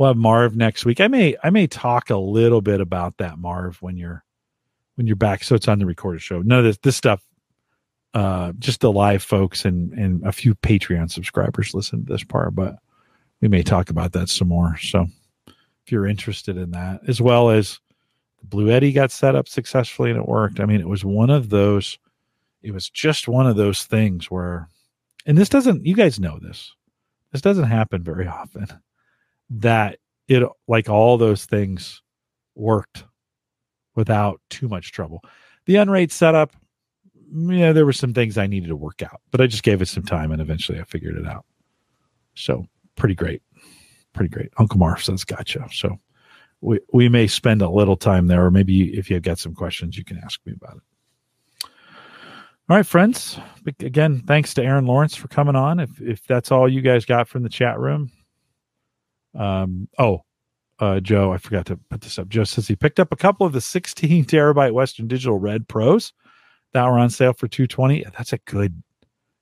we'll 0.04 0.10
have 0.10 0.18
Marv 0.18 0.58
next 0.58 0.84
week. 0.84 1.00
I 1.00 1.08
may 1.08 1.38
I 1.44 1.50
may 1.50 1.66
talk 1.66 2.10
a 2.10 2.18
little 2.18 2.62
bit 2.62 2.82
about 2.82 3.18
that 3.18 3.38
Marv 3.38 3.82
when 3.82 3.96
you're 3.96 4.24
when 4.96 5.08
you're 5.08 5.16
back. 5.16 5.44
So 5.44 5.56
it's 5.56 5.70
on 5.70 5.80
the 5.80 5.86
recorded 5.86 6.22
show. 6.22 6.42
None 6.42 6.60
of 6.60 6.66
this 6.66 6.78
this 6.80 6.98
stuff 6.98 7.26
uh 8.14 8.52
just 8.60 8.82
the 8.82 8.92
live 8.92 9.24
folks 9.24 9.64
and 9.64 9.94
and 9.94 10.26
a 10.28 10.34
few 10.34 10.56
Patreon 10.56 11.10
subscribers 11.10 11.74
listen 11.74 12.06
to 12.06 12.12
this 12.12 12.24
part, 12.24 12.54
but 12.54 12.76
we 13.40 13.48
may 13.48 13.64
talk 13.64 13.90
about 13.90 14.12
that 14.12 14.28
some 14.28 14.50
more. 14.50 14.78
So 14.78 15.08
if 15.48 15.92
you're 15.92 16.06
interested 16.06 16.58
in 16.58 16.72
that, 16.72 17.00
as 17.08 17.22
well 17.22 17.50
as 17.50 17.80
the 18.42 18.48
Bluetti 18.48 18.94
got 18.94 19.10
set 19.10 19.36
up 19.36 19.48
successfully 19.48 20.10
and 20.10 20.20
it 20.20 20.28
worked. 20.28 20.60
I 20.60 20.66
mean, 20.66 20.82
it 20.82 20.88
was 20.88 21.04
one 21.04 21.30
of 21.30 21.50
those, 21.50 21.98
it 22.62 22.72
was 22.72 22.90
just 22.90 23.28
one 23.28 23.48
of 23.48 23.58
those 23.58 23.84
things 23.84 24.32
where, 24.32 24.70
and 25.26 25.38
this 25.38 25.50
doesn't, 25.50 25.86
you 25.86 25.94
guys 25.94 26.22
know 26.22 26.40
this, 26.42 26.74
this 27.34 27.42
doesn't 27.42 27.66
happen 27.66 28.02
very 28.02 28.28
often 28.28 28.68
that 29.60 30.00
it, 30.28 30.48
like 30.68 30.90
all 30.90 31.18
those 31.18 31.46
things 31.46 32.02
worked 32.56 33.06
without 33.96 34.42
too 34.50 34.68
much 34.68 34.92
trouble. 34.92 35.22
The 35.66 35.78
Unraid 35.78 36.12
setup, 36.12 36.56
yeah, 37.32 37.72
there 37.72 37.86
were 37.86 37.94
some 37.94 38.14
things 38.14 38.38
I 38.38 38.48
needed 38.48 38.68
to 38.68 38.76
work 38.76 39.02
out, 39.02 39.22
but 39.32 39.42
I 39.42 39.48
just 39.48 39.64
gave 39.64 39.82
it 39.82 39.88
some 39.88 40.04
time 40.04 40.32
and 40.32 40.42
eventually 40.42 40.80
I 40.80 40.84
figured 40.84 41.18
it 41.18 41.28
out. 41.28 41.46
So 42.36 42.66
pretty 42.96 43.16
great. 43.16 43.42
Pretty 44.14 44.30
great. 44.30 44.50
Uncle 44.58 44.78
Marv 44.78 45.04
says, 45.04 45.24
gotcha. 45.24 45.68
So 45.72 46.00
we, 46.62 46.80
we 46.94 47.10
may 47.10 47.28
spend 47.28 47.62
a 47.62 47.70
little 47.70 47.98
time 47.98 48.28
there, 48.28 48.46
or 48.46 48.52
maybe 48.52 48.98
if 48.98 49.10
you've 49.10 49.24
got 49.24 49.40
some 49.40 49.54
questions, 49.54 49.98
you 49.98 50.04
can 50.04 50.18
ask 50.24 50.40
me 50.46 50.54
about 50.54 50.78
it. 50.78 51.70
All 52.70 52.78
right, 52.78 52.86
friends. 52.86 53.38
Again, 53.80 54.24
thanks 54.26 54.54
to 54.54 54.64
Erin 54.64 54.86
Lawrence 54.86 55.16
for 55.16 55.28
coming 55.28 55.56
on. 55.56 55.82
If 55.82 56.00
if 56.00 56.26
that's 56.26 56.50
all 56.50 56.70
you 56.70 56.82
guys 56.82 57.04
got 57.04 57.28
from 57.28 57.44
the 57.44 57.50
chat 57.50 57.78
room. 57.78 58.10
Um, 59.36 59.88
oh, 59.98 60.22
uh, 60.80 61.00
Joe, 61.00 61.32
I 61.32 61.38
forgot 61.38 61.66
to 61.68 61.78
put 61.90 62.02
this 62.02 62.20
up. 62.20 62.30
Joe 62.30 62.44
says 62.44 62.68
he 62.68 62.76
picked 62.76 63.00
up 63.00 63.12
a 63.12 63.18
couple 63.18 63.46
of 63.46 63.54
the 63.54 63.62
16 63.62 64.26
terabyte 64.26 64.74
Western 64.74 65.08
Digital 65.08 65.38
Red 65.38 65.68
Pros 65.68 66.14
that 66.74 66.86
were 66.86 67.00
on 67.00 67.10
sale 67.10 67.34
for 67.34 67.48
220. 67.48 68.06
That's 68.18 68.34
a 68.34 68.40
good, 68.40 68.82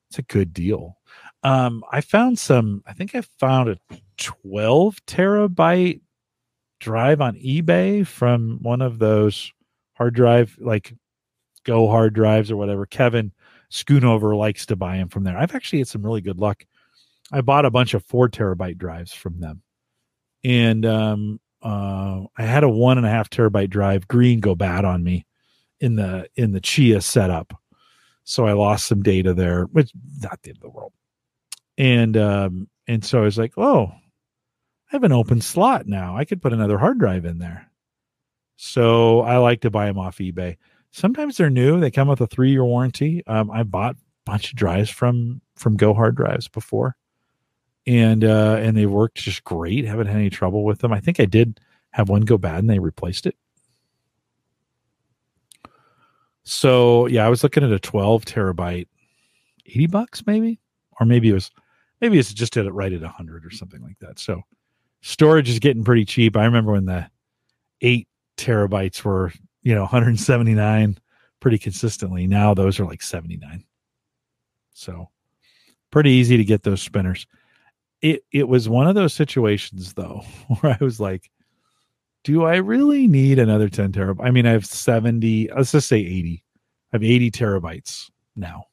it's 0.10 0.20
a 0.20 0.24
good 0.24 0.54
deal. 0.54 0.98
Um, 1.44 1.84
I 1.92 2.02
found 2.02 2.38
some, 2.38 2.84
I 2.86 2.94
think 2.94 3.16
I 3.16 3.22
found 3.40 3.70
a 3.70 3.78
12 4.18 4.98
terabyte 5.08 6.02
drive 6.80 7.22
on 7.22 7.36
eBay 7.36 8.06
from 8.06 8.60
one 8.62 8.82
of 8.82 9.00
those 9.00 9.52
hard 9.94 10.14
drive, 10.14 10.58
like 10.60 10.94
Go 11.64 11.88
hard 11.88 12.14
drives 12.14 12.50
or 12.50 12.58
whatever. 12.58 12.86
Kevin 12.86 13.32
Schoonover 13.70 14.36
likes 14.36 14.66
to 14.68 14.76
buy 14.76 14.98
them 14.98 15.10
from 15.10 15.24
there. 15.24 15.38
I've 15.38 15.54
actually 15.54 15.80
had 15.80 15.88
some 15.88 16.04
really 16.04 16.22
good 16.22 16.40
luck. 16.40 16.66
I 17.32 17.42
bought 17.42 17.66
a 17.66 17.72
bunch 17.72 17.94
of 17.94 18.04
four 18.06 18.30
terabyte 18.30 18.78
drives 18.78 19.14
from 19.14 19.40
them. 19.40 19.62
And 20.44 20.86
um, 20.86 21.40
uh, 21.62 22.22
I 22.38 22.44
had 22.44 22.64
a 22.64 22.70
one 22.70 22.98
and 22.98 23.06
a 23.06 23.10
half 23.10 23.30
terabyte 23.30 23.70
drive 23.70 24.08
green 24.08 24.40
go 24.40 24.56
bad 24.56 24.86
on 24.86 25.04
me 25.04 25.26
in 25.80 25.96
the 25.96 26.28
in 26.36 26.52
the 26.52 26.62
Chia 26.62 27.02
setup. 27.02 27.54
So 28.24 28.46
I 28.46 28.54
lost 28.54 28.88
some 28.88 29.02
data 29.02 29.34
there, 29.34 29.64
which 29.66 29.92
not 30.22 30.42
the 30.42 30.50
end 30.50 30.58
of 30.58 30.64
the 30.64 30.70
world 30.70 30.94
and 31.82 32.16
um, 32.16 32.68
and 32.88 33.04
so 33.04 33.20
I 33.20 33.24
was 33.24 33.38
like, 33.38 33.54
oh, 33.58 33.86
I 33.86 34.90
have 34.90 35.04
an 35.04 35.12
open 35.12 35.42
slot 35.42 35.88
now. 35.88 36.16
I 36.16 36.26
could 36.26 36.42
put 36.42 36.54
another 36.54 36.78
hard 36.78 37.00
drive 37.00 37.26
in 37.26 37.40
there. 37.40 37.72
So 38.58 39.22
I 39.22 39.38
like 39.38 39.62
to 39.62 39.72
buy 39.72 39.88
them 39.88 39.98
off 39.98 40.18
eBay. 40.18 40.58
Sometimes 40.92 41.38
they're 41.38 41.50
new; 41.50 41.80
they 41.80 41.90
come 41.90 42.08
with 42.08 42.22
a 42.22 42.28
three 42.28 42.52
year 42.52 42.66
warranty. 42.66 43.24
Um, 43.26 43.50
I 43.50 43.64
bought 43.64 43.96
a 43.96 44.00
bunch 44.26 44.52
of 44.52 44.58
drives 44.58 44.92
from 44.92 45.42
from 45.56 45.76
Go 45.76 45.94
Hard 45.94 46.16
Drives 46.16 46.48
before, 46.48 46.96
and 47.88 48.24
uh, 48.24 48.58
and 48.60 48.76
they 48.78 48.86
worked 48.86 49.18
just 49.18 49.44
great. 49.44 49.86
Haven't 49.86 50.08
had 50.08 50.18
any 50.18 50.30
trouble 50.30 50.64
with 50.64 50.80
them. 50.80 50.94
I 50.94 51.00
think 51.00 51.20
I 51.20 51.26
did 51.26 51.60
have 51.92 52.10
one 52.10 52.22
go 52.22 52.38
bad, 52.38 52.60
and 52.60 52.70
they 52.70 52.80
replaced 52.80 53.26
it. 53.26 53.36
So 56.44 57.08
yeah, 57.08 57.26
I 57.26 57.30
was 57.30 57.44
looking 57.44 57.64
at 57.64 57.72
a 57.72 57.80
12 57.80 58.26
terabyte, 58.26 58.88
80 59.66 59.88
bucks 59.88 60.24
maybe, 60.26 60.60
or 61.00 61.06
maybe 61.06 61.30
it 61.30 61.34
was 61.34 61.52
maybe 62.02 62.18
it's 62.18 62.34
just 62.34 62.58
at 62.58 62.66
it 62.66 62.72
right 62.72 62.92
at 62.92 63.02
100 63.02 63.46
or 63.46 63.52
something 63.52 63.82
like 63.82 64.00
that. 64.00 64.20
So 64.20 64.42
storage 65.02 65.50
is 65.50 65.60
getting 65.60 65.84
pretty 65.84 66.06
cheap. 66.06 66.36
I 66.36 66.46
remember 66.46 66.72
when 66.72 66.86
the 66.86 67.08
eight 67.82 68.08
terabytes 68.38 69.04
were, 69.04 69.32
you 69.62 69.76
know, 69.76 69.82
179 69.82 70.98
pretty 71.40 71.58
consistently. 71.58 72.28
Now 72.28 72.54
those 72.54 72.80
are 72.80 72.86
like 72.86 73.02
79. 73.02 73.64
So 74.74 75.10
pretty 75.92 76.12
easy 76.12 76.38
to 76.38 76.44
get 76.44 76.64
those 76.64 76.82
spinners. 76.82 77.28
It 78.02 78.24
it 78.32 78.48
was 78.48 78.68
one 78.68 78.88
of 78.88 78.96
those 78.96 79.14
situations 79.14 79.94
though 79.94 80.24
where 80.60 80.78
I 80.80 80.84
was 80.84 81.00
like, 81.00 81.30
do 82.24 82.44
I 82.44 82.58
really 82.58 83.08
need 83.08 83.40
another 83.40 83.70
10 83.70 83.92
terabyte? 83.92 84.26
I 84.26 84.32
mean, 84.32 84.46
I 84.46 84.52
have 84.52 84.66
70, 84.66 85.50
let's 85.56 85.72
just 85.72 85.88
say 85.88 85.98
80. 85.98 86.44
I 86.94 86.96
have 86.96 87.04
80 87.04 87.32
terabytes 87.32 88.10
now 88.36 88.66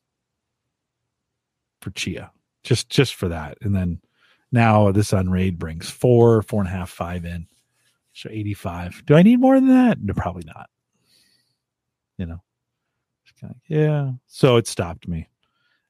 for 1.81 1.91
Chia 1.91 2.31
just 2.69 2.91
just 2.91 3.15
for 3.15 3.29
that. 3.29 3.59
And 3.63 3.75
then 3.75 4.01
now 4.53 4.93
this 4.93 5.13
unraid 5.13 5.59
brings 5.59 5.89
four, 5.89 6.43
four 6.43 6.61
and 6.61 6.69
a 6.69 6.73
half, 6.73 6.91
five 6.91 7.25
in. 7.25 7.47
So 8.13 8.29
85. 8.31 9.05
Do 9.07 9.15
I 9.15 9.23
need 9.23 9.41
more 9.41 9.55
than 9.55 9.69
that? 9.69 9.99
No, 10.03 10.13
probably 10.13 10.45
not. 10.45 10.69
You 12.19 12.27
know, 12.27 12.43
kind 13.41 13.55
of, 13.55 13.61
yeah. 13.69 14.11
So 14.27 14.57
it 14.57 14.67
stopped 14.67 15.07
me. 15.07 15.29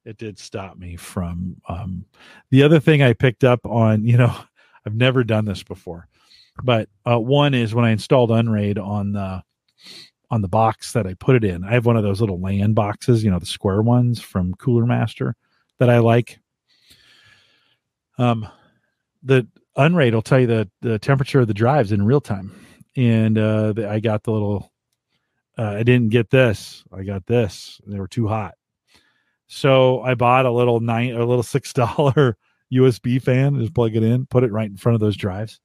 It 0.09 0.17
did 0.17 0.39
stop 0.39 0.79
me 0.79 0.97
from 0.97 1.61
um, 1.69 2.05
the 2.51 2.63
other 2.63 2.81
thing 2.81 3.03
I 3.03 3.13
picked 3.13 3.45
up 3.45 3.65
on, 3.67 4.05
you 4.05 4.17
know, 4.17 4.35
I've 4.87 4.95
never 4.95 5.23
done 5.23 5.45
this 5.45 5.63
before. 5.63 6.09
But 6.63 6.89
uh, 7.05 7.21
one 7.21 7.55
is 7.55 7.75
when 7.75 7.85
I 7.85 7.91
installed 7.91 8.31
Unraid 8.31 8.79
on 8.79 9.13
the 9.13 9.43
on 10.31 10.43
the 10.43 10.49
box 10.49 10.93
that 10.93 11.07
I 11.07 11.15
put 11.15 11.37
it 11.37 11.45
in. 11.45 11.65
I 11.65 11.73
have 11.73 11.87
one 11.87 11.97
of 11.97 12.03
those 12.03 12.21
little 12.21 12.41
LAN 12.41 12.75
boxes, 12.75 13.25
you 13.25 13.31
know, 13.31 13.39
the 13.39 13.47
square 13.47 13.81
ones 13.81 14.21
from 14.21 14.55
Cooler 14.55 14.85
Master 14.85 15.37
that 15.79 15.89
I 15.89 16.01
like 16.01 16.39
um, 18.19 18.49
the 19.23 19.47
Unraid 19.77 20.15
will 20.15 20.23
tell 20.23 20.41
you 20.41 20.47
the 20.47 20.69
the 20.81 20.99
temperature 20.99 21.41
of 21.41 21.47
the 21.47 21.55
drives 21.55 21.93
in 21.93 22.05
real 22.05 22.21
time, 22.21 22.53
and 22.97 23.39
uh, 23.39 23.73
the, 23.73 23.89
I 23.89 24.01
got 24.01 24.25
the 24.25 24.33
little. 24.33 24.73
Uh, 25.57 25.77
I 25.79 25.83
didn't 25.83 26.11
get 26.11 26.31
this. 26.31 26.85
I 26.93 27.03
got 27.03 27.27
this. 27.27 27.81
They 27.87 27.99
were 27.99 28.07
too 28.09 28.29
hot, 28.29 28.55
so 29.49 30.03
I 30.03 30.15
bought 30.15 30.47
a 30.47 30.53
little 30.53 30.81
nine, 30.81 31.13
a 31.13 31.25
little 31.25 31.43
six 31.43 31.73
dollar 31.73 32.37
USB 32.73 33.21
fan. 33.21 33.59
Just 33.59 33.75
plug 33.75 33.97
it 33.97 34.03
in, 34.03 34.27
put 34.27 34.45
it 34.45 34.53
right 34.53 34.71
in 34.71 34.77
front 34.77 34.95
of 34.95 35.01
those 35.01 35.17
drives, 35.17 35.61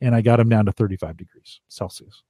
and 0.00 0.14
I 0.14 0.22
got 0.22 0.36
them 0.36 0.48
down 0.48 0.66
to 0.66 0.72
thirty 0.72 0.96
five 0.96 1.16
degrees 1.16 1.60
Celsius 1.68 2.22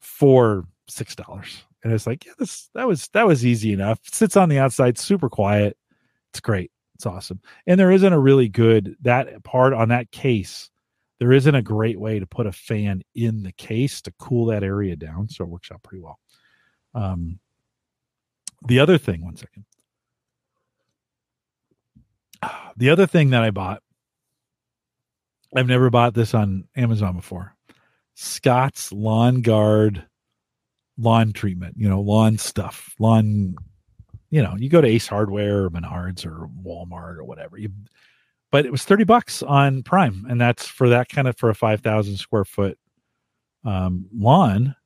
for 0.00 0.64
six 0.88 1.14
dollars. 1.14 1.64
And 1.82 1.92
it's 1.92 2.06
like, 2.06 2.26
yeah, 2.26 2.32
this 2.38 2.68
that 2.74 2.86
was 2.86 3.08
that 3.08 3.26
was 3.26 3.46
easy 3.46 3.72
enough. 3.72 4.00
sits 4.12 4.36
on 4.36 4.48
the 4.48 4.58
outside, 4.58 4.98
super 4.98 5.30
quiet. 5.30 5.78
It's 6.30 6.40
great. 6.40 6.70
It's 6.96 7.06
awesome. 7.06 7.40
And 7.66 7.80
there 7.80 7.90
isn't 7.90 8.12
a 8.12 8.18
really 8.18 8.48
good 8.48 8.96
that 9.02 9.42
part 9.44 9.72
on 9.72 9.88
that 9.88 10.10
case. 10.10 10.68
There 11.18 11.32
isn't 11.32 11.54
a 11.54 11.62
great 11.62 11.98
way 11.98 12.18
to 12.18 12.26
put 12.26 12.46
a 12.46 12.52
fan 12.52 13.02
in 13.14 13.42
the 13.42 13.52
case 13.52 14.02
to 14.02 14.12
cool 14.18 14.46
that 14.46 14.62
area 14.62 14.96
down, 14.96 15.28
so 15.28 15.44
it 15.44 15.50
works 15.50 15.70
out 15.70 15.82
pretty 15.82 16.02
well. 16.02 16.18
Um, 16.94 17.38
the 18.66 18.80
other 18.80 18.98
thing, 18.98 19.24
one 19.24 19.36
second. 19.36 19.64
The 22.76 22.90
other 22.90 23.06
thing 23.06 23.30
that 23.30 23.42
I 23.42 23.50
bought, 23.50 23.82
I've 25.54 25.66
never 25.66 25.90
bought 25.90 26.14
this 26.14 26.32
on 26.34 26.64
Amazon 26.76 27.14
before. 27.16 27.54
Scott's 28.14 28.92
Lawn 28.92 29.42
Guard 29.42 30.06
lawn 30.98 31.32
treatment, 31.32 31.74
you 31.78 31.88
know, 31.88 32.00
lawn 32.00 32.38
stuff, 32.38 32.94
lawn 32.98 33.56
you 34.30 34.42
know, 34.42 34.54
you 34.56 34.68
go 34.68 34.80
to 34.80 34.86
Ace 34.86 35.08
Hardware 35.08 35.64
or 35.64 35.70
Menards 35.70 36.24
or 36.24 36.48
Walmart 36.64 37.16
or 37.16 37.24
whatever. 37.24 37.58
You, 37.58 37.70
but 38.52 38.64
it 38.64 38.72
was 38.72 38.84
thirty 38.84 39.04
bucks 39.04 39.42
on 39.42 39.82
Prime, 39.82 40.24
and 40.28 40.40
that's 40.40 40.66
for 40.66 40.88
that 40.88 41.08
kind 41.08 41.28
of 41.28 41.36
for 41.36 41.50
a 41.50 41.54
five 41.54 41.80
thousand 41.80 42.16
square 42.16 42.44
foot 42.44 42.78
um, 43.64 44.06
lawn. 44.14 44.76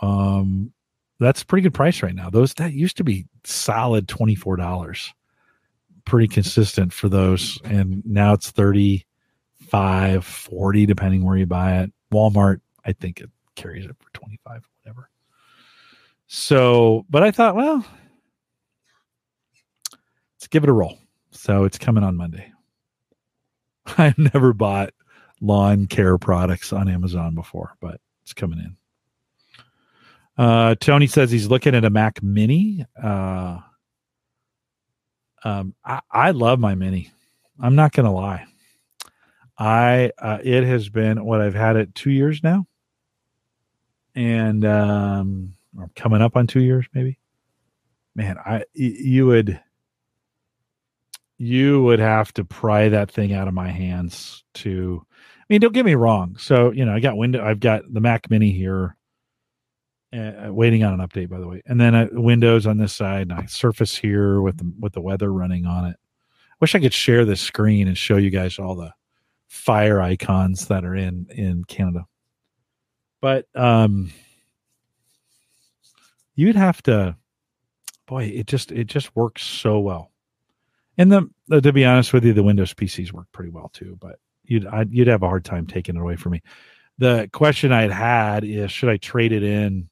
Um, 0.00 0.72
that's 1.20 1.44
pretty 1.44 1.62
good 1.62 1.74
price 1.74 2.02
right 2.02 2.14
now. 2.14 2.30
Those 2.30 2.54
that 2.54 2.72
used 2.72 2.96
to 2.98 3.04
be 3.04 3.26
solid 3.44 4.08
twenty 4.08 4.36
four 4.36 4.56
dollars, 4.56 5.12
pretty 6.04 6.28
consistent 6.28 6.92
for 6.92 7.08
those, 7.08 7.58
and 7.64 8.04
now 8.04 8.32
it's 8.34 8.50
35 8.50 10.24
40 10.24 10.86
depending 10.86 11.24
where 11.24 11.36
you 11.36 11.46
buy 11.46 11.78
it. 11.78 11.92
Walmart, 12.12 12.60
I 12.84 12.92
think 12.92 13.20
it 13.20 13.30
carries 13.54 13.84
it 13.84 13.96
for 13.98 14.10
twenty 14.12 14.38
five, 14.44 14.62
whatever. 14.82 15.10
So, 16.26 17.04
but 17.10 17.22
I 17.22 17.30
thought, 17.30 17.54
well, 17.56 17.84
let's 20.34 20.46
give 20.48 20.64
it 20.64 20.70
a 20.70 20.72
roll. 20.72 20.98
So 21.30 21.64
it's 21.64 21.78
coming 21.78 22.04
on 22.04 22.16
Monday. 22.16 22.50
I've 23.98 24.18
never 24.18 24.52
bought 24.52 24.94
lawn 25.40 25.86
care 25.86 26.18
products 26.18 26.72
on 26.72 26.88
Amazon 26.88 27.34
before, 27.34 27.76
but 27.80 28.00
it's 28.22 28.32
coming 28.32 28.58
in. 28.58 28.76
Uh, 30.36 30.74
Tony 30.80 31.06
says 31.06 31.30
he's 31.30 31.48
looking 31.48 31.74
at 31.74 31.84
a 31.84 31.90
Mac 31.90 32.22
Mini. 32.22 32.84
Uh, 33.00 33.58
um, 35.44 35.74
I, 35.84 36.00
I 36.10 36.30
love 36.30 36.58
my 36.58 36.74
Mini. 36.74 37.10
I'm 37.60 37.76
not 37.76 37.92
going 37.92 38.06
to 38.06 38.12
lie. 38.12 38.46
I 39.56 40.10
uh, 40.18 40.38
it 40.42 40.64
has 40.64 40.88
been 40.88 41.24
what 41.24 41.40
I've 41.40 41.54
had 41.54 41.76
it 41.76 41.94
two 41.94 42.10
years 42.10 42.42
now, 42.42 42.66
and 44.14 44.64
um, 44.64 45.54
coming 45.94 46.22
up 46.22 46.36
on 46.36 46.46
two 46.46 46.60
years 46.60 46.86
maybe. 46.92 47.18
Man, 48.16 48.36
I 48.38 48.64
you 48.74 49.26
would 49.26 49.60
you 51.38 51.82
would 51.82 51.98
have 51.98 52.32
to 52.34 52.44
pry 52.44 52.88
that 52.88 53.10
thing 53.10 53.32
out 53.32 53.48
of 53.48 53.54
my 53.54 53.70
hands 53.70 54.42
to. 54.54 55.04
I 55.10 55.44
mean, 55.48 55.60
don't 55.60 55.74
get 55.74 55.84
me 55.84 55.94
wrong. 55.94 56.36
So 56.38 56.72
you 56.72 56.84
know, 56.84 56.94
I 56.94 57.00
got 57.00 57.16
window. 57.16 57.44
I've 57.44 57.60
got 57.60 57.82
the 57.92 58.00
Mac 58.00 58.30
Mini 58.30 58.50
here, 58.50 58.96
uh, 60.14 60.52
waiting 60.52 60.84
on 60.84 60.98
an 60.98 61.06
update, 61.06 61.28
by 61.28 61.38
the 61.38 61.48
way, 61.48 61.62
and 61.66 61.80
then 61.80 61.94
uh, 61.94 62.08
Windows 62.12 62.66
on 62.66 62.78
this 62.78 62.92
side, 62.92 63.22
and 63.22 63.32
I 63.32 63.46
Surface 63.46 63.96
here 63.96 64.40
with 64.40 64.58
the 64.58 64.72
with 64.78 64.92
the 64.92 65.00
weather 65.00 65.32
running 65.32 65.66
on 65.66 65.86
it. 65.86 65.96
I 65.96 66.56
wish 66.60 66.74
I 66.74 66.80
could 66.80 66.94
share 66.94 67.24
this 67.24 67.40
screen 67.40 67.88
and 67.88 67.98
show 67.98 68.16
you 68.16 68.30
guys 68.30 68.58
all 68.58 68.76
the 68.76 68.92
fire 69.48 70.00
icons 70.00 70.66
that 70.68 70.84
are 70.84 70.94
in 70.94 71.26
in 71.30 71.64
Canada. 71.64 72.06
But 73.20 73.46
um 73.54 74.12
you'd 76.34 76.56
have 76.56 76.82
to 76.82 77.16
boy, 78.06 78.24
it 78.24 78.46
just 78.46 78.72
it 78.72 78.84
just 78.84 79.14
works 79.16 79.42
so 79.42 79.78
well. 79.80 80.10
And 80.96 81.10
the, 81.10 81.28
the 81.48 81.60
to 81.60 81.72
be 81.72 81.84
honest 81.84 82.12
with 82.12 82.24
you, 82.24 82.32
the 82.32 82.42
Windows 82.42 82.74
PCs 82.74 83.12
work 83.12 83.26
pretty 83.32 83.50
well 83.50 83.70
too, 83.72 83.96
but 84.00 84.18
you'd 84.44 84.66
I'd, 84.66 84.92
you'd 84.92 85.08
have 85.08 85.22
a 85.22 85.28
hard 85.28 85.44
time 85.44 85.66
taking 85.66 85.96
it 85.96 86.00
away 86.00 86.16
from 86.16 86.32
me. 86.32 86.42
The 86.98 87.28
question 87.32 87.72
I 87.72 87.82
had 87.82 87.92
had 87.92 88.44
is 88.44 88.70
should 88.70 88.88
I 88.88 88.96
trade 88.98 89.32
it 89.32 89.42
in 89.42 89.88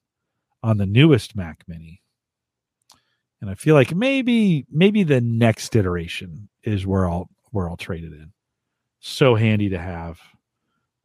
on 0.63 0.79
the 0.79 0.87
newest 0.87 1.37
Mac 1.37 1.65
Mini? 1.67 2.01
And 3.41 3.51
I 3.51 3.55
feel 3.55 3.75
like 3.75 3.95
maybe 3.95 4.67
maybe 4.71 5.03
the 5.03 5.21
next 5.21 5.75
iteration 5.75 6.49
is 6.63 6.87
where 6.87 7.09
I'll 7.09 7.29
where 7.51 7.69
I'll 7.69 7.77
trade 7.77 8.05
it 8.05 8.13
in 8.13 8.33
so 9.03 9.35
handy 9.35 9.69
to 9.71 9.79
have. 9.79 10.19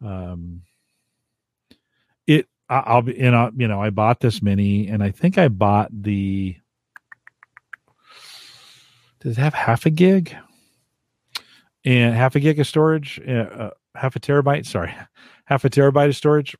Um, 0.06 0.62
it 2.28 2.48
I'll 2.70 3.02
be 3.02 3.16
you 3.16 3.32
know 3.32 3.52
you 3.58 3.68
know 3.68 3.82
I 3.82 3.90
bought 3.90 4.22
this 4.22 4.42
mini 4.42 4.88
and 4.88 5.04
I 5.04 5.12
think 5.12 5.38
I 5.38 5.50
bought 5.50 5.90
the. 5.92 6.56
Does 9.20 9.38
it 9.38 9.42
have 9.42 9.56
half 9.56 9.86
a 9.86 9.90
gig? 9.90 10.36
And 11.84 12.14
half 12.14 12.36
a 12.36 12.40
gig 12.40 12.60
of 12.60 12.68
storage, 12.68 13.20
uh, 13.26 13.32
uh, 13.32 13.70
half 13.96 14.16
a 14.16 14.20
terabyte. 14.20 14.66
Sorry, 14.66 14.94
half 15.46 15.66
a 15.66 15.70
terabyte 15.70 16.10
of 16.10 16.16
storage. 16.16 16.56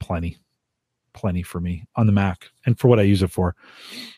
Plenty, 0.00 0.38
plenty 1.12 1.42
for 1.42 1.60
me 1.60 1.84
on 1.96 2.06
the 2.06 2.12
Mac 2.12 2.50
and 2.66 2.78
for 2.78 2.88
what 2.88 2.98
I 2.98 3.02
use 3.02 3.22
it 3.22 3.30
for. 3.30 3.54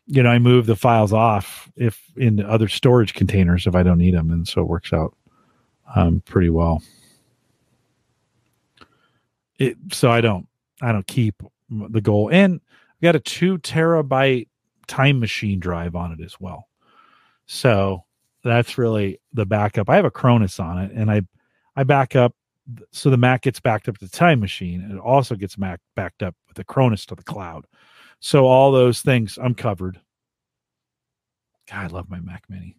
You 0.07 0.23
know, 0.23 0.31
I 0.31 0.39
move 0.39 0.67
the 0.67 0.77
files 0.77 1.13
off 1.13 1.71
if 1.77 2.03
in 2.17 2.45
other 2.45 2.69
storage 2.69 3.15
containers 3.15 3.67
if 3.67 3.75
I 3.75 3.83
don't 3.83 3.99
need 3.99 4.15
them, 4.15 4.31
and 4.31 4.47
so 4.47 4.63
it 4.63 4.69
works 4.69 4.93
out 4.93 5.17
um, 5.95 6.23
pretty 6.27 6.51
well. 6.51 6.83
It, 9.59 9.77
so 9.93 10.11
I 10.11 10.21
don't 10.21 10.47
I 10.81 10.93
don't 10.93 11.07
keep 11.07 11.43
the 11.71 12.01
goal, 12.01 12.31
and 12.31 12.61
I 13.01 13.07
got 13.07 13.17
a 13.17 13.21
two 13.21 13.59
terabyte 13.59 14.49
time 14.87 15.21
machine 15.21 15.61
drive 15.61 15.95
on 15.95 16.13
it 16.13 16.21
as 16.21 16.41
well. 16.41 16.69
So 17.47 18.05
that's 18.43 18.79
really 18.79 19.21
the 19.33 19.47
backup. 19.47 19.89
I 19.89 19.97
have 19.97 20.05
a 20.05 20.11
Cronus 20.11 20.59
on 20.59 20.79
it, 20.79 20.93
and 20.93 21.11
I 21.11 21.23
I 21.77 21.85
back 21.85 22.17
up 22.17 22.35
so 22.93 23.11
the 23.11 23.17
Mac 23.17 23.43
gets 23.43 23.61
backed 23.61 23.89
up 23.89 23.99
to 23.99 24.05
the 24.05 24.11
time 24.11 24.41
machine, 24.41 24.81
and 24.83 24.93
it 24.93 25.01
also 25.01 25.35
gets 25.35 25.59
Mac 25.59 25.81
backed 25.97 26.23
up 26.23 26.35
with 26.49 26.57
the 26.57 26.65
Cronus 26.65 27.07
to 27.07 27.15
the 27.15 27.23
cloud. 27.23 27.67
So 28.21 28.47
all 28.47 28.71
those 28.71 29.01
things 29.01 29.39
I'm 29.43 29.55
covered. 29.55 30.01
God, 31.69 31.85
I 31.85 31.87
love 31.89 32.09
my 32.09 32.21
Mac 32.21 32.45
Mini 32.49 32.77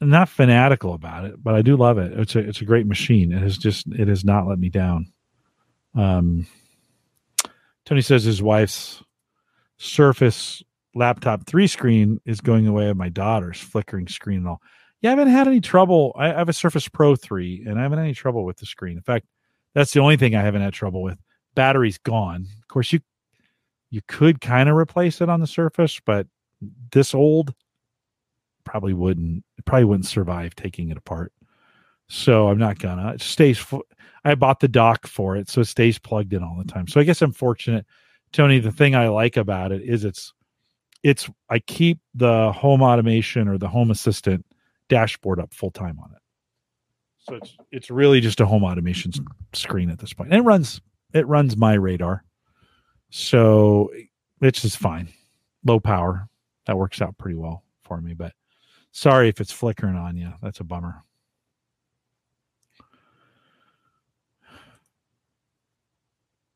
not 0.00 0.28
fanatical 0.28 0.94
about 0.94 1.24
it, 1.26 1.42
but 1.42 1.54
I 1.54 1.62
do 1.62 1.76
love 1.76 1.98
it. 1.98 2.18
It's 2.18 2.34
a 2.34 2.38
it's 2.38 2.60
a 2.60 2.64
great 2.64 2.86
machine. 2.86 3.32
It 3.32 3.42
has 3.42 3.58
just 3.58 3.86
it 3.88 4.08
has 4.08 4.24
not 4.24 4.46
let 4.46 4.58
me 4.58 4.70
down. 4.70 5.12
Um, 5.94 6.46
Tony 7.84 8.00
says 8.00 8.24
his 8.24 8.42
wife's 8.42 9.02
Surface 9.78 10.62
laptop 10.94 11.46
three 11.46 11.66
screen 11.66 12.20
is 12.26 12.40
going 12.40 12.66
away 12.66 12.90
at 12.90 12.96
my 12.96 13.08
daughter's 13.08 13.58
flickering 13.58 14.08
screen 14.08 14.38
and 14.38 14.48
all. 14.48 14.62
Yeah, 15.00 15.10
I 15.10 15.12
haven't 15.12 15.28
had 15.28 15.46
any 15.46 15.60
trouble. 15.60 16.12
I, 16.16 16.26
I 16.26 16.38
have 16.38 16.48
a 16.48 16.52
Surface 16.52 16.88
Pro 16.88 17.16
three, 17.16 17.64
and 17.66 17.78
I 17.78 17.82
haven't 17.82 17.98
had 17.98 18.04
any 18.04 18.14
trouble 18.14 18.44
with 18.44 18.58
the 18.58 18.66
screen. 18.66 18.96
In 18.96 19.02
fact, 19.02 19.26
that's 19.74 19.92
the 19.92 20.00
only 20.00 20.16
thing 20.16 20.34
I 20.34 20.42
haven't 20.42 20.62
had 20.62 20.74
trouble 20.74 21.02
with. 21.02 21.18
Battery's 21.54 21.98
gone. 21.98 22.46
Of 22.60 22.68
course, 22.68 22.92
you 22.92 23.00
you 23.90 24.02
could 24.06 24.40
kind 24.40 24.68
of 24.68 24.76
replace 24.76 25.20
it 25.20 25.28
on 25.28 25.40
the 25.40 25.46
Surface, 25.46 26.00
but 26.04 26.26
this 26.92 27.14
old 27.14 27.54
probably 28.64 28.92
wouldn't 28.92 29.44
probably 29.64 29.84
wouldn't 29.84 30.06
survive 30.06 30.54
taking 30.54 30.90
it 30.90 30.96
apart. 30.96 31.32
So 32.08 32.48
I'm 32.48 32.58
not 32.58 32.78
gonna. 32.78 33.14
It 33.14 33.22
stays. 33.22 33.64
I 34.24 34.34
bought 34.34 34.60
the 34.60 34.68
dock 34.68 35.06
for 35.06 35.36
it, 35.36 35.48
so 35.48 35.62
it 35.62 35.66
stays 35.66 35.98
plugged 35.98 36.34
in 36.34 36.42
all 36.42 36.56
the 36.58 36.70
time. 36.70 36.86
So 36.86 37.00
I 37.00 37.04
guess 37.04 37.22
I'm 37.22 37.32
fortunate, 37.32 37.86
Tony. 38.32 38.58
The 38.58 38.72
thing 38.72 38.94
I 38.94 39.08
like 39.08 39.36
about 39.36 39.72
it 39.72 39.82
is 39.82 40.04
it's 40.04 40.34
it's 41.02 41.30
I 41.48 41.60
keep 41.60 42.00
the 42.14 42.52
home 42.52 42.82
automation 42.82 43.48
or 43.48 43.56
the 43.56 43.68
home 43.68 43.90
assistant 43.90 44.44
dashboard 44.90 45.40
up 45.40 45.54
full 45.54 45.70
time 45.70 45.98
on 45.98 46.12
it. 46.12 46.20
So 47.20 47.34
it's 47.36 47.56
it's 47.70 47.90
really 47.90 48.20
just 48.20 48.40
a 48.40 48.46
home 48.46 48.64
automation 48.64 49.12
screen 49.54 49.88
at 49.88 49.98
this 49.98 50.12
point. 50.12 50.30
And 50.30 50.38
it 50.38 50.44
runs 50.44 50.82
it 51.14 51.26
runs 51.26 51.56
my 51.56 51.74
radar. 51.74 52.24
So 53.08 53.90
it's 54.42 54.60
just 54.60 54.76
fine. 54.76 55.08
Low 55.64 55.80
power. 55.80 56.28
That 56.66 56.76
works 56.76 57.00
out 57.00 57.16
pretty 57.16 57.36
well 57.36 57.64
for 57.82 58.00
me, 58.00 58.12
but 58.12 58.34
Sorry 58.92 59.28
if 59.28 59.40
it's 59.40 59.52
flickering 59.52 59.96
on 59.96 60.16
you. 60.16 60.32
That's 60.42 60.60
a 60.60 60.64
bummer. 60.64 61.02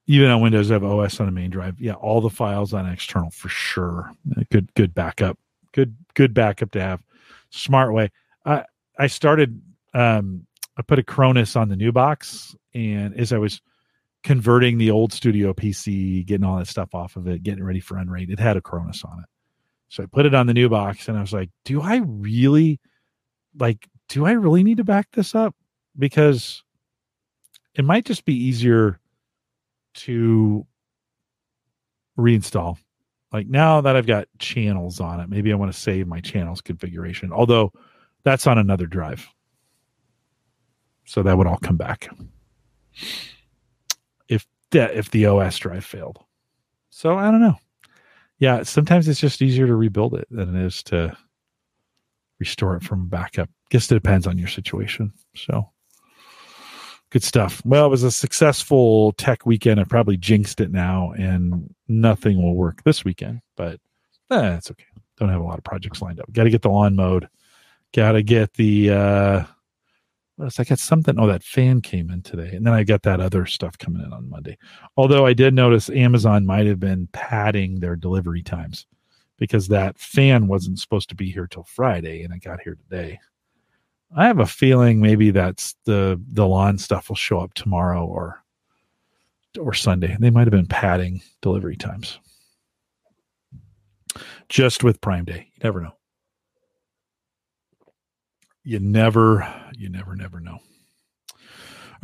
Even 0.07 0.31
on 0.31 0.43
Windows, 0.43 0.71
I 0.71 0.75
have 0.75 0.85
OS 0.85 1.19
on 1.21 1.27
the 1.27 1.33
main 1.33 1.49
drive. 1.49 1.81
Yeah, 1.81 1.95
all 1.95 2.21
the 2.21 2.29
files 2.29 2.75
on 2.75 2.87
external 2.87 3.31
for 3.31 3.49
sure. 3.49 4.11
Good, 4.51 4.75
good 4.75 4.95
backup. 4.95 5.39
Good, 5.73 5.97
good 6.13 6.35
backup 6.35 6.73
to 6.73 6.81
have. 6.81 7.03
Smart 7.51 7.95
way. 7.95 8.11
I 8.45 8.65
I 8.99 9.07
started. 9.07 9.61
Um, 9.93 10.47
I 10.77 10.83
put 10.83 10.99
a 10.99 11.05
Cronus 11.05 11.55
on 11.55 11.69
the 11.69 11.77
new 11.77 11.93
box, 11.93 12.57
and 12.75 13.15
as 13.15 13.33
I 13.33 13.39
was 13.39 13.61
converting 14.25 14.79
the 14.79 14.91
old 14.91 15.13
studio 15.13 15.53
PC, 15.53 16.27
getting 16.27 16.45
all 16.45 16.59
that 16.59 16.67
stuff 16.67 16.95
off 16.95 17.17
of 17.17 17.29
it, 17.29 17.43
getting 17.43 17.63
ready 17.63 17.79
for 17.79 17.97
Unraid, 17.97 18.31
it 18.31 18.41
had 18.41 18.57
a 18.57 18.61
Cronus 18.61 19.05
on 19.05 19.21
it. 19.21 19.27
So 19.89 20.03
I 20.03 20.07
put 20.07 20.27
it 20.27 20.35
on 20.35 20.47
the 20.47 20.55
new 20.55 20.69
box 20.69 21.09
and 21.09 21.17
I 21.17 21.21
was 21.21 21.33
like, 21.33 21.51
do 21.65 21.81
I 21.81 21.99
really 21.99 22.81
like 23.57 23.89
do 24.09 24.27
I 24.27 24.33
really 24.33 24.65
need 24.65 24.79
to 24.79 24.85
back 24.85 25.09
this 25.13 25.35
up? 25.35 25.55
Because 25.97 26.63
it 27.75 27.85
might 27.85 28.05
just 28.05 28.25
be 28.25 28.35
easier 28.35 28.99
to 29.95 30.67
reinstall. 32.19 32.79
Like 33.33 33.47
now 33.47 33.81
that 33.83 33.97
I've 33.97 34.07
got 34.07 34.29
channels 34.39 35.01
on 35.01 35.21
it, 35.21 35.29
maybe 35.29 35.53
I 35.53 35.57
want 35.57 35.73
to 35.73 35.79
save 35.79 36.07
my 36.07 36.21
channels 36.21 36.61
configuration. 36.61 37.33
Although 37.33 37.73
that's 38.25 38.47
on 38.47 38.59
another 38.59 38.87
drive. 38.87 39.29
So 41.05 41.23
that 41.23 41.37
would 41.37 41.47
all 41.47 41.59
come 41.59 41.77
back. 41.77 42.09
If 44.29 44.47
the, 44.71 44.97
if 44.97 45.11
the 45.11 45.27
OS 45.27 45.59
drive 45.59 45.85
failed. 45.85 46.19
So 46.91 47.17
I 47.17 47.31
don't 47.31 47.41
know 47.41 47.59
yeah, 48.39 48.63
sometimes 48.63 49.09
it's 49.09 49.21
just 49.21 49.43
easier 49.43 49.67
to 49.67 49.77
rebuild 49.77 50.15
it 50.15 50.27
than 50.31 50.55
it 50.55 50.67
is 50.67 50.83
to 50.85 51.17
restore 52.39 52.77
it 52.77 52.83
from 52.83 53.09
backup. 53.09 53.49
Guess 53.71 53.91
it 53.91 53.95
depends 53.95 54.27
on 54.27 54.39
your 54.39 54.49
situation. 54.49 55.13
So 55.35 55.71
good 57.11 57.23
stuff. 57.23 57.63
Well, 57.65 57.87
it 57.87 57.91
was 57.91 58.03
a 58.03 58.11
successful 58.11 59.13
tech 59.13 59.47
weekend. 59.47 59.81
I 59.81 59.85
probably 59.85 60.17
jinxed 60.17 60.61
it 60.61 60.73
now, 60.73 61.13
and 61.13 61.73
nothing 61.89 62.43
will 62.43 62.57
work 62.57 62.83
this 62.85 63.05
weekend, 63.05 63.41
but 63.57 63.81
eh, 64.31 64.59
okay. 64.71 64.85
Don't 65.17 65.29
have 65.29 65.41
a 65.41 65.45
lot 65.45 65.59
of 65.59 65.65
projects 65.65 66.03
lined 66.03 66.19
up. 66.19 66.31
Got 66.33 66.45
to 66.45 66.51
get 66.51 66.63
the 66.63 66.69
lawn 66.69 66.97
mowed. 66.97 67.29
Got 67.95 68.13
to 68.13 68.23
get 68.23 68.53
the 68.55 68.91
uh, 68.91 69.45
was 70.37 70.59
I 70.59 70.65
got 70.65 70.79
something. 70.79 71.19
Oh, 71.19 71.29
that 71.29 71.45
fan 71.45 71.81
came 71.81 72.11
in 72.11 72.23
today, 72.23 72.51
and 72.55 72.67
then 72.67 72.73
I 72.73 72.83
got 72.83 73.03
that 73.03 73.21
other 73.21 73.47
stuff 73.47 73.79
coming 73.79 74.03
in 74.03 74.13
on 74.13 74.29
Monday. 74.29 74.59
Although 74.97 75.27
I 75.27 75.33
did 75.33 75.55
notice 75.55 75.91
Amazon 75.91 76.45
might 76.45 76.67
have 76.67 76.81
been 76.81 77.09
padding 77.13 77.79
their 77.79 77.97
delivery 77.97 78.43
times 78.43 78.87
because 79.39 79.69
that 79.69 79.99
fan 79.99 80.49
wasn't 80.49 80.81
supposed 80.81 81.09
to 81.11 81.15
be 81.15 81.31
here 81.31 81.47
till 81.47 81.65
Friday, 81.65 82.23
and 82.23 82.35
it 82.35 82.43
got 82.43 82.61
here 82.61 82.77
today. 82.91 83.21
I 84.17 84.27
have 84.27 84.41
a 84.41 84.47
feeling 84.47 85.01
maybe 85.01 85.31
that's 85.31 85.77
the 85.85 86.21
the 86.33 86.47
lawn 86.47 86.79
stuff 86.79 87.09
will 87.09 87.17
show 87.17 87.39
up 87.39 87.55
tomorrow 87.55 88.05
or 88.05 88.43
or 89.59 89.73
Sunday. 89.73 90.17
They 90.19 90.31
might 90.31 90.47
have 90.47 90.51
been 90.51 90.67
padding 90.67 91.23
delivery 91.43 91.77
times 91.77 92.19
just 94.49 94.83
with 94.83 95.01
Prime 95.01 95.25
Day. 95.25 95.49
You 95.55 95.61
never 95.63 95.81
know. 95.81 95.93
You 98.65 98.81
never, 98.81 99.47
you 99.77 99.89
never, 99.89 100.17
never 100.17 100.41
know. 100.41 100.59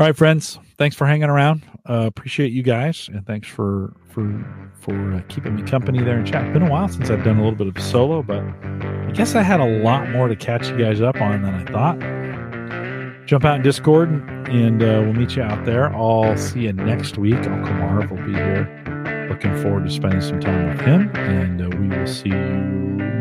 All 0.00 0.06
right, 0.06 0.16
friends. 0.16 0.58
Thanks 0.78 0.96
for 0.96 1.06
hanging 1.06 1.28
around. 1.28 1.62
Uh, 1.88 2.06
appreciate 2.06 2.52
you 2.52 2.62
guys, 2.62 3.10
and 3.12 3.26
thanks 3.26 3.48
for 3.48 3.94
for 4.08 4.72
for 4.80 5.12
uh, 5.12 5.20
keeping 5.28 5.56
me 5.56 5.62
company 5.62 6.02
there 6.02 6.18
in 6.18 6.24
chat. 6.24 6.44
It's 6.44 6.52
been 6.54 6.62
a 6.62 6.70
while 6.70 6.88
since 6.88 7.10
I've 7.10 7.22
done 7.22 7.38
a 7.38 7.42
little 7.42 7.58
bit 7.58 7.66
of 7.66 7.82
solo, 7.82 8.22
but 8.22 8.42
I 8.42 9.10
guess 9.12 9.34
I 9.34 9.42
had 9.42 9.60
a 9.60 9.82
lot 9.82 10.08
more 10.10 10.28
to 10.28 10.36
catch 10.36 10.68
you 10.68 10.78
guys 10.78 11.00
up 11.02 11.20
on 11.20 11.42
than 11.42 11.54
I 11.54 11.64
thought. 11.70 13.26
Jump 13.26 13.44
out 13.44 13.56
in 13.56 13.62
Discord, 13.62 14.08
and 14.48 14.82
uh, 14.82 15.02
we'll 15.04 15.12
meet 15.12 15.36
you 15.36 15.42
out 15.42 15.64
there. 15.64 15.94
I'll 15.94 16.36
see 16.36 16.62
you 16.62 16.72
next 16.72 17.18
week. 17.18 17.36
Uncle 17.46 17.74
Marv 17.74 18.10
will 18.10 18.24
be 18.24 18.32
here. 18.32 19.26
Looking 19.28 19.54
forward 19.62 19.84
to 19.84 19.90
spending 19.90 20.20
some 20.22 20.40
time 20.40 20.68
with 20.68 20.80
him, 20.80 21.10
and 21.14 21.62
uh, 21.62 21.76
we 21.76 21.88
will 21.88 22.06
see 22.06 22.30
you 22.30 22.38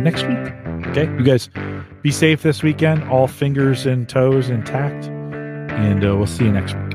next 0.01 0.23
week. 0.23 0.37
Okay, 0.87 1.05
you 1.05 1.23
guys 1.23 1.49
be 2.01 2.11
safe 2.11 2.41
this 2.41 2.63
weekend. 2.63 3.03
All 3.09 3.27
fingers 3.27 3.85
and 3.85 4.07
toes 4.07 4.49
intact 4.49 5.09
and 5.79 6.03
uh, 6.03 6.15
we'll 6.15 6.27
see 6.27 6.45
you 6.45 6.51
next 6.51 6.75
week. 6.75 6.88